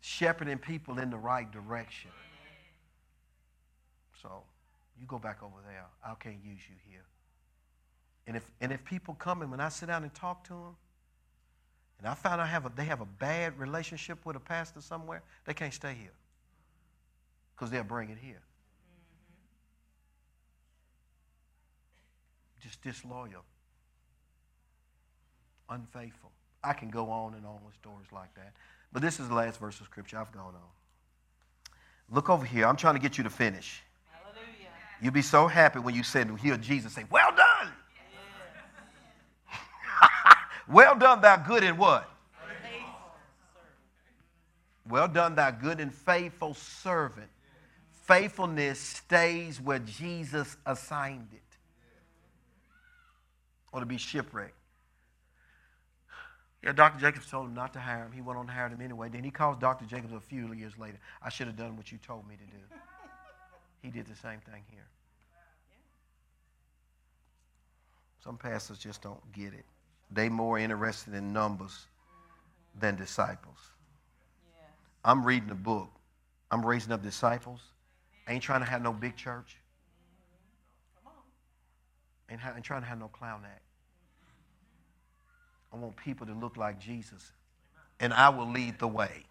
Shepherding 0.00 0.58
people 0.58 0.98
in 0.98 1.10
the 1.10 1.16
right 1.16 1.50
direction. 1.50 2.10
So 4.20 4.42
you 5.00 5.06
go 5.06 5.18
back 5.18 5.42
over 5.42 5.56
there. 5.66 5.84
I 6.04 6.14
can't 6.14 6.38
use 6.44 6.60
you 6.68 6.76
here. 6.88 7.04
And 8.26 8.36
if, 8.36 8.50
and 8.60 8.72
if 8.72 8.84
people 8.84 9.14
come 9.14 9.42
and 9.42 9.50
when 9.50 9.60
I 9.60 9.68
sit 9.68 9.86
down 9.86 10.02
and 10.02 10.14
talk 10.14 10.44
to 10.44 10.52
them, 10.52 10.76
and 11.98 12.08
I 12.08 12.14
find 12.14 12.40
I 12.40 12.46
have 12.46 12.66
a, 12.66 12.72
they 12.74 12.84
have 12.84 13.00
a 13.00 13.06
bad 13.06 13.58
relationship 13.58 14.24
with 14.24 14.36
a 14.36 14.40
pastor 14.40 14.80
somewhere, 14.80 15.22
they 15.44 15.54
can't 15.54 15.72
stay 15.72 15.94
here 15.94 16.12
because 17.54 17.70
they'll 17.70 17.84
bring 17.84 18.10
it 18.10 18.18
here. 18.20 18.42
Just 22.64 22.82
disloyal, 22.82 23.44
unfaithful. 25.68 26.30
I 26.62 26.72
can 26.72 26.88
go 26.88 27.10
on 27.10 27.34
and 27.34 27.44
on 27.44 27.58
with 27.62 27.74
stories 27.74 28.06
like 28.10 28.32
that. 28.36 28.54
But 28.90 29.02
this 29.02 29.20
is 29.20 29.28
the 29.28 29.34
last 29.34 29.60
verse 29.60 29.78
of 29.80 29.86
Scripture. 29.86 30.16
I've 30.16 30.32
gone 30.32 30.54
on. 30.54 31.74
Look 32.10 32.30
over 32.30 32.46
here. 32.46 32.66
I'm 32.66 32.76
trying 32.76 32.94
to 32.94 33.00
get 33.00 33.18
you 33.18 33.24
to 33.24 33.28
finish. 33.28 33.82
Hallelujah. 34.10 34.70
You'll 35.02 35.12
be 35.12 35.20
so 35.20 35.46
happy 35.46 35.78
when 35.78 35.94
you 35.94 36.02
said, 36.02 36.30
hear 36.40 36.56
Jesus 36.56 36.94
say, 36.94 37.04
Well 37.10 37.30
done. 37.36 37.72
Well 40.66 40.96
done, 40.96 41.20
thou 41.20 41.36
good 41.36 41.62
and 41.62 41.76
what? 41.76 42.08
Well 44.88 45.08
done, 45.08 45.34
thou 45.34 45.50
good 45.50 45.80
and 45.80 45.94
faithful 45.94 46.54
servant. 46.54 47.28
Faithfulness 48.06 48.80
stays 48.80 49.60
where 49.60 49.80
Jesus 49.80 50.56
assigned 50.64 51.28
it. 51.34 51.43
Or 53.74 53.80
to 53.80 53.86
be 53.86 53.98
shipwrecked. 53.98 54.54
Yeah, 56.62 56.72
Dr. 56.72 56.98
Jacobs 56.98 57.28
told 57.28 57.48
him 57.48 57.54
not 57.54 57.74
to 57.74 57.80
hire 57.80 58.04
him. 58.04 58.12
He 58.12 58.22
went 58.22 58.38
on 58.38 58.46
to 58.46 58.52
hire 58.52 58.68
him 58.68 58.80
anyway. 58.80 59.10
Then 59.10 59.22
he 59.24 59.30
calls 59.30 59.58
Dr. 59.58 59.84
Jacobs 59.84 60.14
a 60.14 60.20
few 60.20 60.50
years 60.54 60.72
later. 60.78 60.98
I 61.20 61.28
should 61.28 61.48
have 61.48 61.56
done 61.56 61.76
what 61.76 61.92
you 61.92 61.98
told 61.98 62.26
me 62.26 62.36
to 62.36 62.44
do. 62.44 62.62
He 63.82 63.90
did 63.90 64.06
the 64.06 64.16
same 64.16 64.40
thing 64.50 64.62
here. 64.70 64.86
Some 68.24 68.38
pastors 68.38 68.78
just 68.78 69.02
don't 69.02 69.20
get 69.32 69.52
it. 69.52 69.66
They 70.10 70.30
more 70.30 70.58
interested 70.58 71.12
in 71.12 71.34
numbers 71.34 71.84
than 72.80 72.96
disciples. 72.96 73.58
I'm 75.04 75.22
reading 75.22 75.50
a 75.50 75.54
book. 75.54 75.90
I'm 76.50 76.64
raising 76.64 76.92
up 76.92 77.02
disciples. 77.02 77.60
I 78.26 78.32
ain't 78.32 78.42
trying 78.42 78.60
to 78.60 78.66
have 78.66 78.80
no 78.80 78.90
big 78.90 79.16
church. 79.16 79.58
Ain't, 82.30 82.40
ha- 82.40 82.54
ain't 82.56 82.64
trying 82.64 82.80
to 82.80 82.88
have 82.88 82.98
no 82.98 83.08
clown 83.08 83.42
act. 83.44 83.63
I 85.74 85.76
want 85.76 85.96
people 85.96 86.24
to 86.26 86.34
look 86.34 86.56
like 86.56 86.78
Jesus 86.78 87.32
and 87.98 88.14
I 88.14 88.28
will 88.28 88.48
lead 88.48 88.78
the 88.78 88.86
way. 88.86 89.24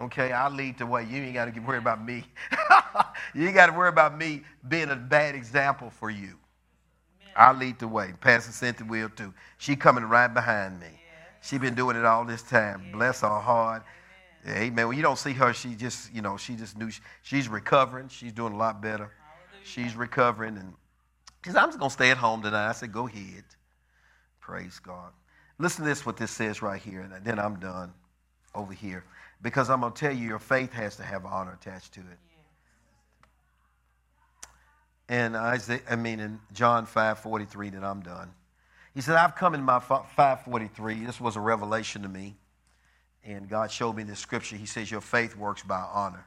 Okay, 0.00 0.32
I'll 0.32 0.50
lead 0.50 0.78
the 0.78 0.86
way. 0.86 1.04
You 1.04 1.22
ain't 1.22 1.34
got 1.34 1.54
to 1.54 1.60
worry 1.60 1.78
about 1.78 2.04
me. 2.04 2.24
you 3.34 3.46
ain't 3.46 3.54
got 3.54 3.66
to 3.66 3.72
worry 3.72 3.90
about 3.90 4.16
me 4.16 4.42
being 4.66 4.90
a 4.90 4.96
bad 4.96 5.34
example 5.34 5.90
for 5.90 6.10
you. 6.10 6.38
I'll 7.36 7.54
lead 7.54 7.78
the 7.78 7.86
way. 7.86 8.14
Pastor 8.20 8.50
Cynthia 8.50 8.86
will 8.86 9.10
too. 9.10 9.32
She 9.58 9.76
coming 9.76 10.04
right 10.04 10.32
behind 10.32 10.80
me. 10.80 10.88
She 11.42 11.58
been 11.58 11.74
doing 11.74 11.96
it 11.96 12.04
all 12.04 12.24
this 12.24 12.42
time. 12.42 12.90
Bless 12.92 13.20
her 13.20 13.28
heart. 13.28 13.84
Amen. 14.48 14.88
When 14.88 14.96
you 14.96 15.02
don't 15.02 15.18
see 15.18 15.34
her, 15.34 15.52
she 15.52 15.74
just, 15.74 16.12
you 16.12 16.22
know, 16.22 16.36
she 16.36 16.56
just 16.56 16.76
knew 16.76 16.90
she, 16.90 17.00
she's 17.22 17.48
recovering. 17.48 18.08
She's 18.08 18.32
doing 18.32 18.54
a 18.54 18.56
lot 18.56 18.80
better. 18.80 19.12
She's 19.62 19.94
recovering. 19.94 20.56
And 20.56 20.74
she 21.44 21.50
said, 21.50 21.58
I'm 21.58 21.68
just 21.68 21.78
going 21.78 21.90
to 21.90 21.94
stay 21.94 22.10
at 22.10 22.16
home 22.16 22.42
tonight. 22.42 22.70
I 22.70 22.72
said, 22.72 22.90
go 22.90 23.06
ahead. 23.06 23.44
Praise 24.50 24.80
God. 24.80 25.12
Listen 25.58 25.84
to 25.84 25.88
this, 25.88 26.04
what 26.04 26.16
this 26.16 26.32
says 26.32 26.60
right 26.60 26.82
here, 26.82 27.02
and 27.02 27.24
then 27.24 27.38
I'm 27.38 27.60
done 27.60 27.92
over 28.52 28.72
here. 28.72 29.04
Because 29.42 29.70
I'm 29.70 29.82
going 29.82 29.92
to 29.92 29.98
tell 29.98 30.12
you, 30.12 30.26
your 30.26 30.40
faith 30.40 30.72
has 30.72 30.96
to 30.96 31.04
have 31.04 31.24
honor 31.24 31.56
attached 31.62 31.92
to 31.94 32.00
it. 32.00 32.18
And 35.08 35.36
Isaiah, 35.36 35.82
I 35.88 35.94
mean, 35.94 36.18
in 36.18 36.40
John 36.52 36.84
5 36.84 37.20
43, 37.20 37.70
then 37.70 37.84
I'm 37.84 38.00
done. 38.00 38.32
He 38.92 39.00
said, 39.00 39.14
I've 39.14 39.36
come 39.36 39.54
in 39.54 39.62
my 39.62 39.78
543. 39.78 41.04
This 41.04 41.20
was 41.20 41.36
a 41.36 41.40
revelation 41.40 42.02
to 42.02 42.08
me. 42.08 42.34
And 43.24 43.48
God 43.48 43.70
showed 43.70 43.94
me 43.94 44.02
this 44.02 44.18
scripture. 44.18 44.56
He 44.56 44.66
says, 44.66 44.90
Your 44.90 45.00
faith 45.00 45.36
works 45.36 45.62
by 45.62 45.86
honor. 45.92 46.26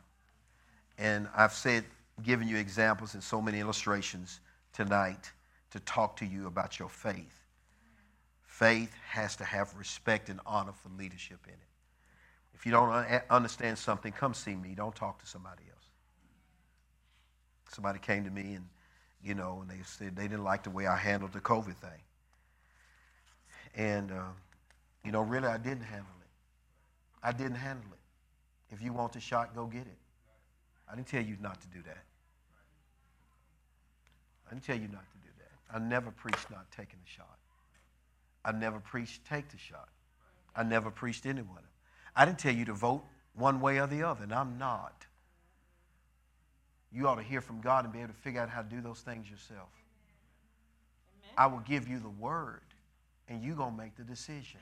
And 0.98 1.28
I've 1.36 1.54
said, 1.54 1.84
given 2.24 2.48
you 2.48 2.56
examples 2.56 3.16
and 3.16 3.24
so 3.24 3.42
many 3.42 3.60
illustrations 3.60 4.40
tonight 4.72 5.30
to 5.72 5.82
talk 5.82 6.16
to 6.18 6.26
you 6.26 6.48
about 6.48 6.80
your 6.80 6.88
faith. 6.88 7.43
Faith 8.54 8.94
has 9.10 9.36
to 9.36 9.44
have 9.44 9.76
respect 9.80 10.30
and 10.30 10.40
honor 10.46 10.74
for 10.74 10.90
leadership 10.96 11.40
in 11.48 11.54
it. 11.54 11.60
If 12.54 12.68
you 12.68 12.72
don't 12.72 12.94
understand 13.32 13.80
something, 13.80 14.12
come 14.12 14.36
see 14.36 14.54
me. 14.54 14.76
Don't 14.76 14.94
talk 14.96 15.20
to 15.22 15.26
somebody 15.26 15.64
else. 15.72 15.86
Somebody 17.72 17.98
came 17.98 18.24
to 18.26 18.30
me 18.30 18.54
and, 18.54 18.66
you 19.24 19.34
know, 19.34 19.62
and 19.62 19.72
they 19.72 19.84
said 19.84 20.16
they 20.16 20.28
didn't 20.28 20.44
like 20.44 20.62
the 20.62 20.70
way 20.70 20.86
I 20.86 20.96
handled 20.96 21.34
the 21.34 21.40
COVID 21.40 21.76
thing. 21.78 22.02
And, 23.74 24.12
uh, 24.12 24.22
you 25.04 25.12
know, 25.12 25.24
really, 25.24 25.48
I 25.48 25.58
didn't 25.58 25.82
handle 25.82 26.14
it. 26.22 26.30
I 27.24 27.32
didn't 27.32 27.56
handle 27.56 27.90
it. 27.92 28.76
If 28.76 28.84
you 28.84 28.94
want 28.94 29.14
the 29.14 29.20
shot, 29.20 29.56
go 29.56 29.66
get 29.66 29.82
it. 29.82 29.98
I 30.88 30.94
didn't 30.94 31.08
tell 31.08 31.24
you 31.24 31.38
not 31.42 31.60
to 31.60 31.68
do 31.70 31.82
that. 31.88 32.04
I 34.46 34.54
didn't 34.54 34.64
tell 34.64 34.78
you 34.78 34.90
not 34.90 35.10
to 35.10 35.18
do 35.24 35.30
that. 35.40 35.76
I 35.76 35.80
never 35.80 36.12
preached 36.12 36.52
not 36.52 36.70
taking 36.70 37.00
the 37.04 37.10
shot. 37.10 37.40
I 38.46 38.52
never 38.52 38.80
preached 38.80 39.26
take 39.26 39.50
the 39.50 39.58
shot. 39.58 39.90
I 40.56 40.64
never 40.64 40.92
preached 40.92 41.26
anyone. 41.26 41.64
I 42.16 42.26
didn't 42.26 42.40
tell 42.40 42.54
you 42.54 42.66
to 42.66 42.74
vote 42.74 43.04
one 43.36 43.60
way 43.62 43.80
or 43.80 43.88
the 43.88 44.04
other, 44.04 44.24
and 44.24 44.34
I'm 44.34 44.58
not. 44.58 45.06
You 46.92 47.08
ought 47.08 47.16
to 47.16 47.24
hear 47.24 47.42
from 47.42 47.60
God 47.60 47.86
and 47.86 47.94
be 47.94 48.00
able 48.00 48.14
to 48.14 48.20
figure 48.20 48.42
out 48.42 48.50
how 48.50 48.62
to 48.62 48.70
do 48.70 48.82
those 48.82 49.00
things 49.00 49.30
yourself. 49.30 49.70
Amen. 51.24 51.34
I 51.38 51.48
will 51.48 51.62
give 51.62 51.88
you 51.88 52.00
the 52.00 52.10
word, 52.10 52.62
and 53.28 53.44
you're 53.44 53.56
going 53.56 53.72
to 53.72 53.78
make 53.78 53.96
the 53.96 54.04
decision. 54.04 54.60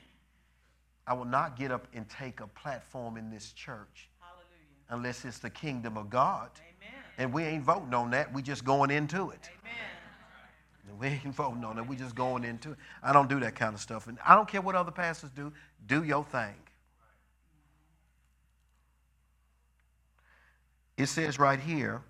I 1.06 1.14
will 1.14 1.26
not 1.26 1.58
get 1.58 1.70
up 1.70 1.88
and 1.94 2.08
take 2.08 2.40
a 2.40 2.46
platform 2.46 3.16
in 3.16 3.28
this 3.28 3.52
church 3.52 4.08
Hallelujah. 4.20 4.46
unless 4.88 5.24
it's 5.24 5.40
the 5.40 5.50
kingdom 5.50 5.98
of 5.98 6.08
God. 6.08 6.50
Amen. 6.56 7.02
And 7.18 7.32
we 7.32 7.42
ain't 7.42 7.64
voting 7.64 7.92
on 7.92 8.10
that. 8.12 8.32
We 8.32 8.40
just 8.40 8.64
going 8.64 8.90
into 8.90 9.30
it. 9.30 9.50
Amen. 9.60 9.91
We 11.00 11.08
ain't 11.08 11.34
voting 11.34 11.64
on 11.64 11.78
it. 11.78 11.86
We 11.86 11.96
just 11.96 12.14
going 12.14 12.44
into 12.44 12.72
it. 12.72 12.78
I 13.02 13.12
don't 13.12 13.28
do 13.28 13.40
that 13.40 13.54
kind 13.54 13.74
of 13.74 13.80
stuff. 13.80 14.06
And 14.06 14.18
I 14.26 14.34
don't 14.34 14.48
care 14.48 14.60
what 14.60 14.74
other 14.74 14.90
pastors 14.90 15.30
do. 15.30 15.52
Do 15.86 16.02
your 16.04 16.24
thing. 16.24 16.54
It 20.96 21.06
says 21.06 21.38
right 21.38 21.58
here, 21.58 22.02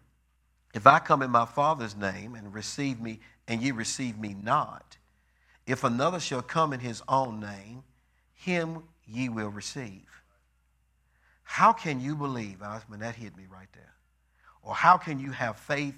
if 0.74 0.86
I 0.86 0.98
come 0.98 1.22
in 1.22 1.30
my 1.30 1.46
Father's 1.46 1.96
name 1.96 2.34
and 2.34 2.52
receive 2.52 3.00
me, 3.00 3.20
and 3.48 3.62
ye 3.62 3.70
receive 3.70 4.18
me 4.18 4.34
not, 4.42 4.96
if 5.66 5.84
another 5.84 6.20
shall 6.20 6.42
come 6.42 6.72
in 6.72 6.80
his 6.80 7.02
own 7.08 7.40
name, 7.40 7.84
him 8.32 8.82
ye 9.06 9.28
will 9.28 9.48
receive. 9.48 10.08
How 11.42 11.72
can 11.72 12.00
you 12.00 12.16
believe? 12.16 12.62
I 12.62 12.80
mean, 12.90 13.00
that 13.00 13.14
hit 13.14 13.36
me 13.36 13.44
right 13.50 13.68
there. 13.74 13.94
Or 14.62 14.74
how 14.74 14.96
can 14.96 15.18
you 15.18 15.30
have 15.32 15.56
faith 15.56 15.96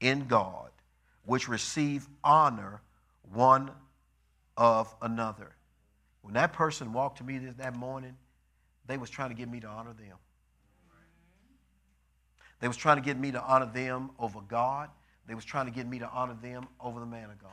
in 0.00 0.26
God 0.26 0.70
which 1.24 1.48
receive 1.48 2.08
honor 2.22 2.80
one 3.32 3.70
of 4.56 4.94
another? 5.02 5.54
When 6.22 6.34
that 6.34 6.52
person 6.52 6.92
walked 6.92 7.18
to 7.18 7.24
me 7.24 7.38
that 7.38 7.76
morning, 7.76 8.16
they 8.86 8.96
was 8.96 9.10
trying 9.10 9.30
to 9.30 9.34
get 9.34 9.48
me 9.48 9.60
to 9.60 9.66
honor 9.66 9.92
them. 9.92 10.16
They 12.60 12.68
was 12.68 12.76
trying 12.76 12.96
to 12.96 13.02
get 13.02 13.18
me 13.18 13.32
to 13.32 13.42
honor 13.42 13.66
them 13.66 14.10
over 14.18 14.40
God. 14.40 14.88
They 15.26 15.34
was 15.34 15.44
trying 15.44 15.66
to 15.66 15.72
get 15.72 15.86
me 15.86 15.98
to 15.98 16.08
honor 16.08 16.36
them 16.40 16.66
over 16.80 17.00
the 17.00 17.06
man 17.06 17.30
of 17.30 17.38
God. 17.38 17.50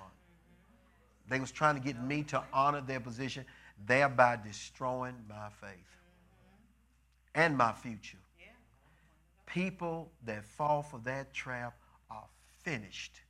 They 1.29 1.39
was 1.39 1.51
trying 1.51 1.75
to 1.75 1.81
get 1.81 2.01
me 2.01 2.23
to 2.23 2.43
honor 2.53 2.81
their 2.81 2.99
position 2.99 3.45
thereby 3.87 4.37
destroying 4.43 5.15
my 5.27 5.49
faith 5.59 5.97
and 7.33 7.57
my 7.57 7.71
future. 7.71 8.17
People 9.45 10.09
that 10.25 10.45
fall 10.45 10.81
for 10.81 10.99
that 10.99 11.33
trap 11.33 11.75
are 12.09 12.25
finished 12.63 13.21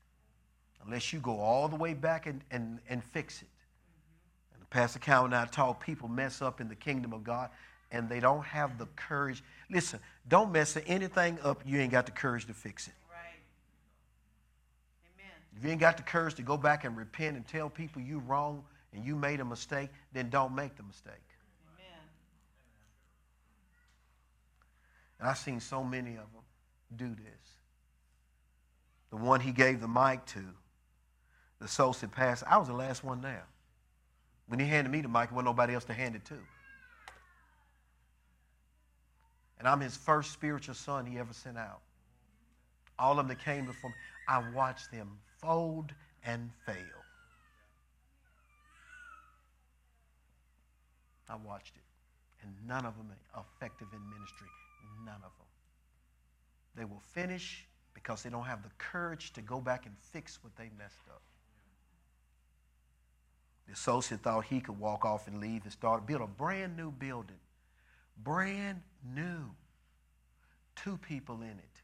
unless 0.86 1.14
you 1.14 1.20
go 1.20 1.40
all 1.40 1.68
the 1.68 1.76
way 1.76 1.94
back 1.94 2.26
and, 2.26 2.42
and, 2.52 2.80
and 2.90 3.04
fix 3.04 3.42
it. 3.42 3.48
Mm-hmm. 3.48 4.62
And 4.62 4.70
Pastor 4.70 5.00
Cowan 5.00 5.34
and 5.34 5.36
I 5.36 5.46
taught 5.46 5.80
people 5.80 6.08
mess 6.08 6.42
up 6.42 6.62
in 6.62 6.68
the 6.68 6.76
kingdom 6.76 7.14
of 7.14 7.24
God 7.24 7.50
and 7.92 8.10
they 8.10 8.20
don't 8.20 8.44
have 8.44 8.78
the 8.78 8.86
courage. 8.96 9.44
Listen, 9.70 10.00
don't 10.28 10.52
mess 10.52 10.78
anything 10.88 11.38
up 11.44 11.62
you 11.66 11.80
ain't 11.80 11.92
got 11.92 12.06
the 12.06 12.12
courage 12.12 12.46
to 12.48 12.54
fix 12.54 12.88
it. 12.88 12.94
Right. 13.10 13.40
Amen. 15.18 15.32
If 15.58 15.64
you 15.64 15.72
ain't 15.72 15.80
got 15.80 15.98
the 15.98 16.04
courage 16.04 16.36
to 16.36 16.42
go 16.42 16.58
back 16.58 16.86
and 16.86 16.98
repent 16.98 17.36
and 17.36 17.48
tell 17.48 17.70
people 17.70 18.02
you 18.02 18.20
wrong 18.20 18.64
and 18.94 19.06
you 19.06 19.16
made 19.16 19.40
a 19.40 19.46
mistake, 19.46 19.90
then 20.14 20.30
don't 20.30 20.56
make 20.56 20.76
the 20.76 20.84
mistake. 20.84 21.14
Amen. 21.76 22.00
And 25.20 25.30
I've 25.30 25.38
seen 25.38 25.60
so 25.60 25.84
many 25.84 26.12
of 26.12 26.16
them 26.16 26.44
do 26.96 27.10
this. 27.10 27.42
The 29.10 29.18
one 29.18 29.42
he 29.42 29.52
gave 29.52 29.82
the 29.82 29.88
mic 29.88 30.26
to, 30.28 30.40
the 31.62 31.66
associate 31.66 32.12
pastor, 32.12 32.48
I 32.50 32.58
was 32.58 32.68
the 32.68 32.74
last 32.74 33.04
one 33.04 33.22
there. 33.22 33.46
When 34.48 34.60
he 34.60 34.66
handed 34.66 34.90
me 34.90 35.02
the 35.02 35.08
mic, 35.08 35.30
there 35.30 35.36
wasn't 35.36 35.46
nobody 35.46 35.76
else 35.76 35.86
to 35.86 35.94
hand 35.94 36.16
it 36.16 36.26
to. 36.26 36.38
And 39.60 39.68
I'm 39.68 39.80
his 39.80 39.96
first 39.96 40.32
spiritual 40.32 40.74
son 40.74 41.06
he 41.06 41.20
ever 41.20 41.34
sent 41.34 41.60
out. 41.60 41.82
All 42.98 43.12
of 43.12 43.18
them 43.18 43.28
that 43.28 43.46
came 43.46 43.68
before 43.68 43.92
me, 43.92 43.96
I 44.28 44.44
watched 44.56 44.92
them 44.92 45.12
fold 45.40 45.94
and 46.26 46.50
fail. 46.66 46.76
I 51.30 51.36
watched 51.36 51.76
it. 51.76 51.84
And 52.44 52.52
none 52.68 52.88
of 52.88 52.98
them 52.98 53.06
are 53.36 53.46
effective 53.56 53.88
in 53.94 54.00
ministry. 54.10 54.48
None 55.06 55.16
of 55.16 55.22
them. 55.22 55.48
They 56.76 56.86
will 56.86 57.04
finish 57.14 57.68
because 57.94 58.24
they 58.24 58.32
don't 58.32 58.46
have 58.46 58.64
the 58.64 58.72
courage 58.80 59.32
to 59.34 59.42
go 59.42 59.62
back 59.62 59.86
and 59.86 59.94
fix 60.12 60.40
what 60.42 60.56
they 60.56 60.72
messed 60.80 61.08
up. 61.08 61.22
The 63.72 63.76
associate 63.76 64.20
thought 64.20 64.44
he 64.44 64.60
could 64.60 64.78
walk 64.78 65.06
off 65.06 65.30
and 65.30 65.40
leave 65.40 65.64
and 65.64 65.72
start 65.72 66.06
build 66.06 66.20
a 66.20 66.28
brand 66.28 66.76
new 66.76 66.92
building. 66.92 67.40
Brand 68.22 68.82
new. 69.16 69.50
Two 70.76 70.98
people 70.98 71.42
in 71.42 71.52
it. 71.52 71.82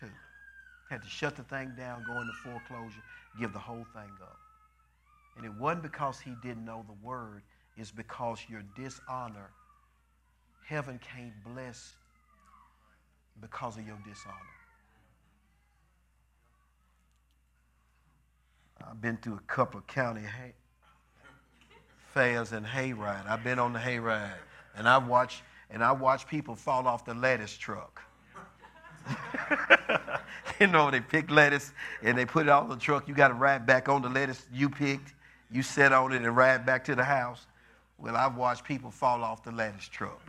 Two. 0.00 0.08
Had 0.90 1.00
to 1.04 1.08
shut 1.08 1.36
the 1.36 1.44
thing 1.44 1.74
down, 1.76 2.02
go 2.04 2.20
into 2.20 2.32
foreclosure, 2.42 3.04
give 3.38 3.52
the 3.52 3.60
whole 3.60 3.86
thing 3.94 4.10
up. 4.20 4.36
And 5.36 5.46
it 5.46 5.54
wasn't 5.54 5.84
because 5.84 6.18
he 6.18 6.34
didn't 6.42 6.64
know 6.64 6.84
the 6.88 7.06
word, 7.06 7.42
it's 7.76 7.92
because 7.92 8.40
your 8.50 8.64
dishonor, 8.74 9.50
heaven 10.66 10.98
can't 11.14 11.34
bless 11.54 11.92
because 13.40 13.78
of 13.78 13.86
your 13.86 13.98
dishonor. 14.04 14.34
I've 18.90 19.00
been 19.00 19.16
through 19.16 19.34
a 19.34 19.52
couple 19.52 19.78
of 19.78 19.86
county 19.86 20.22
hay, 20.22 20.52
fairs 22.12 22.52
and 22.52 22.66
hayride. 22.66 23.26
I've 23.26 23.44
been 23.44 23.58
on 23.58 23.72
the 23.72 23.78
hayride, 23.78 24.34
and 24.76 24.88
I 24.88 24.98
watch 24.98 25.42
and 25.70 25.82
I 25.82 25.92
watch 25.92 26.28
people 26.28 26.54
fall 26.54 26.86
off 26.86 27.04
the 27.04 27.14
lettuce 27.14 27.56
truck. 27.56 28.02
you 30.60 30.66
know, 30.66 30.90
they 30.90 31.00
pick 31.00 31.30
lettuce 31.30 31.72
and 32.02 32.16
they 32.16 32.26
put 32.26 32.46
it 32.46 32.50
on 32.50 32.68
the 32.68 32.76
truck. 32.76 33.08
You 33.08 33.14
got 33.14 33.28
to 33.28 33.34
ride 33.34 33.66
back 33.66 33.88
on 33.88 34.02
the 34.02 34.08
lettuce 34.08 34.44
you 34.52 34.68
picked. 34.68 35.14
You 35.50 35.62
sit 35.62 35.92
on 35.92 36.12
it 36.12 36.22
and 36.22 36.36
ride 36.36 36.66
back 36.66 36.84
to 36.84 36.94
the 36.94 37.04
house. 37.04 37.46
Well, 37.98 38.16
I've 38.16 38.36
watched 38.36 38.64
people 38.64 38.90
fall 38.90 39.24
off 39.24 39.42
the 39.42 39.52
lettuce 39.52 39.88
truck. 39.88 40.20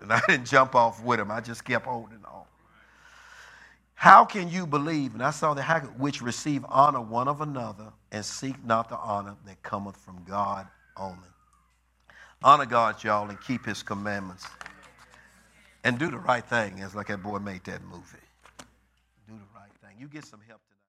And 0.00 0.12
I 0.12 0.20
didn't 0.28 0.46
jump 0.46 0.74
off 0.74 1.02
with 1.02 1.18
them. 1.18 1.30
I 1.30 1.40
just 1.40 1.64
kept 1.64 1.86
holding 1.86 2.24
on. 2.24 2.44
How 4.02 4.24
can 4.24 4.50
you 4.50 4.66
believe? 4.66 5.14
And 5.14 5.22
I 5.22 5.30
saw 5.30 5.54
the 5.54 5.62
that 5.62 5.96
which 5.96 6.22
receive 6.22 6.64
honor 6.68 7.00
one 7.00 7.28
of 7.28 7.40
another 7.40 7.92
and 8.10 8.24
seek 8.24 8.56
not 8.64 8.88
the 8.88 8.96
honor 8.96 9.36
that 9.46 9.62
cometh 9.62 9.96
from 9.96 10.24
God 10.28 10.66
only. 10.96 11.28
Honor 12.42 12.66
God, 12.66 13.04
y'all, 13.04 13.28
and 13.28 13.40
keep 13.40 13.64
his 13.64 13.84
commandments. 13.84 14.44
And 15.84 16.00
do 16.00 16.10
the 16.10 16.18
right 16.18 16.44
thing, 16.44 16.80
as 16.80 16.96
like 16.96 17.06
that 17.06 17.22
boy 17.22 17.38
made 17.38 17.62
that 17.62 17.80
movie. 17.84 18.26
Do 19.28 19.34
the 19.34 19.54
right 19.54 19.70
thing. 19.80 19.96
You 20.00 20.08
get 20.08 20.24
some 20.24 20.40
help. 20.48 20.60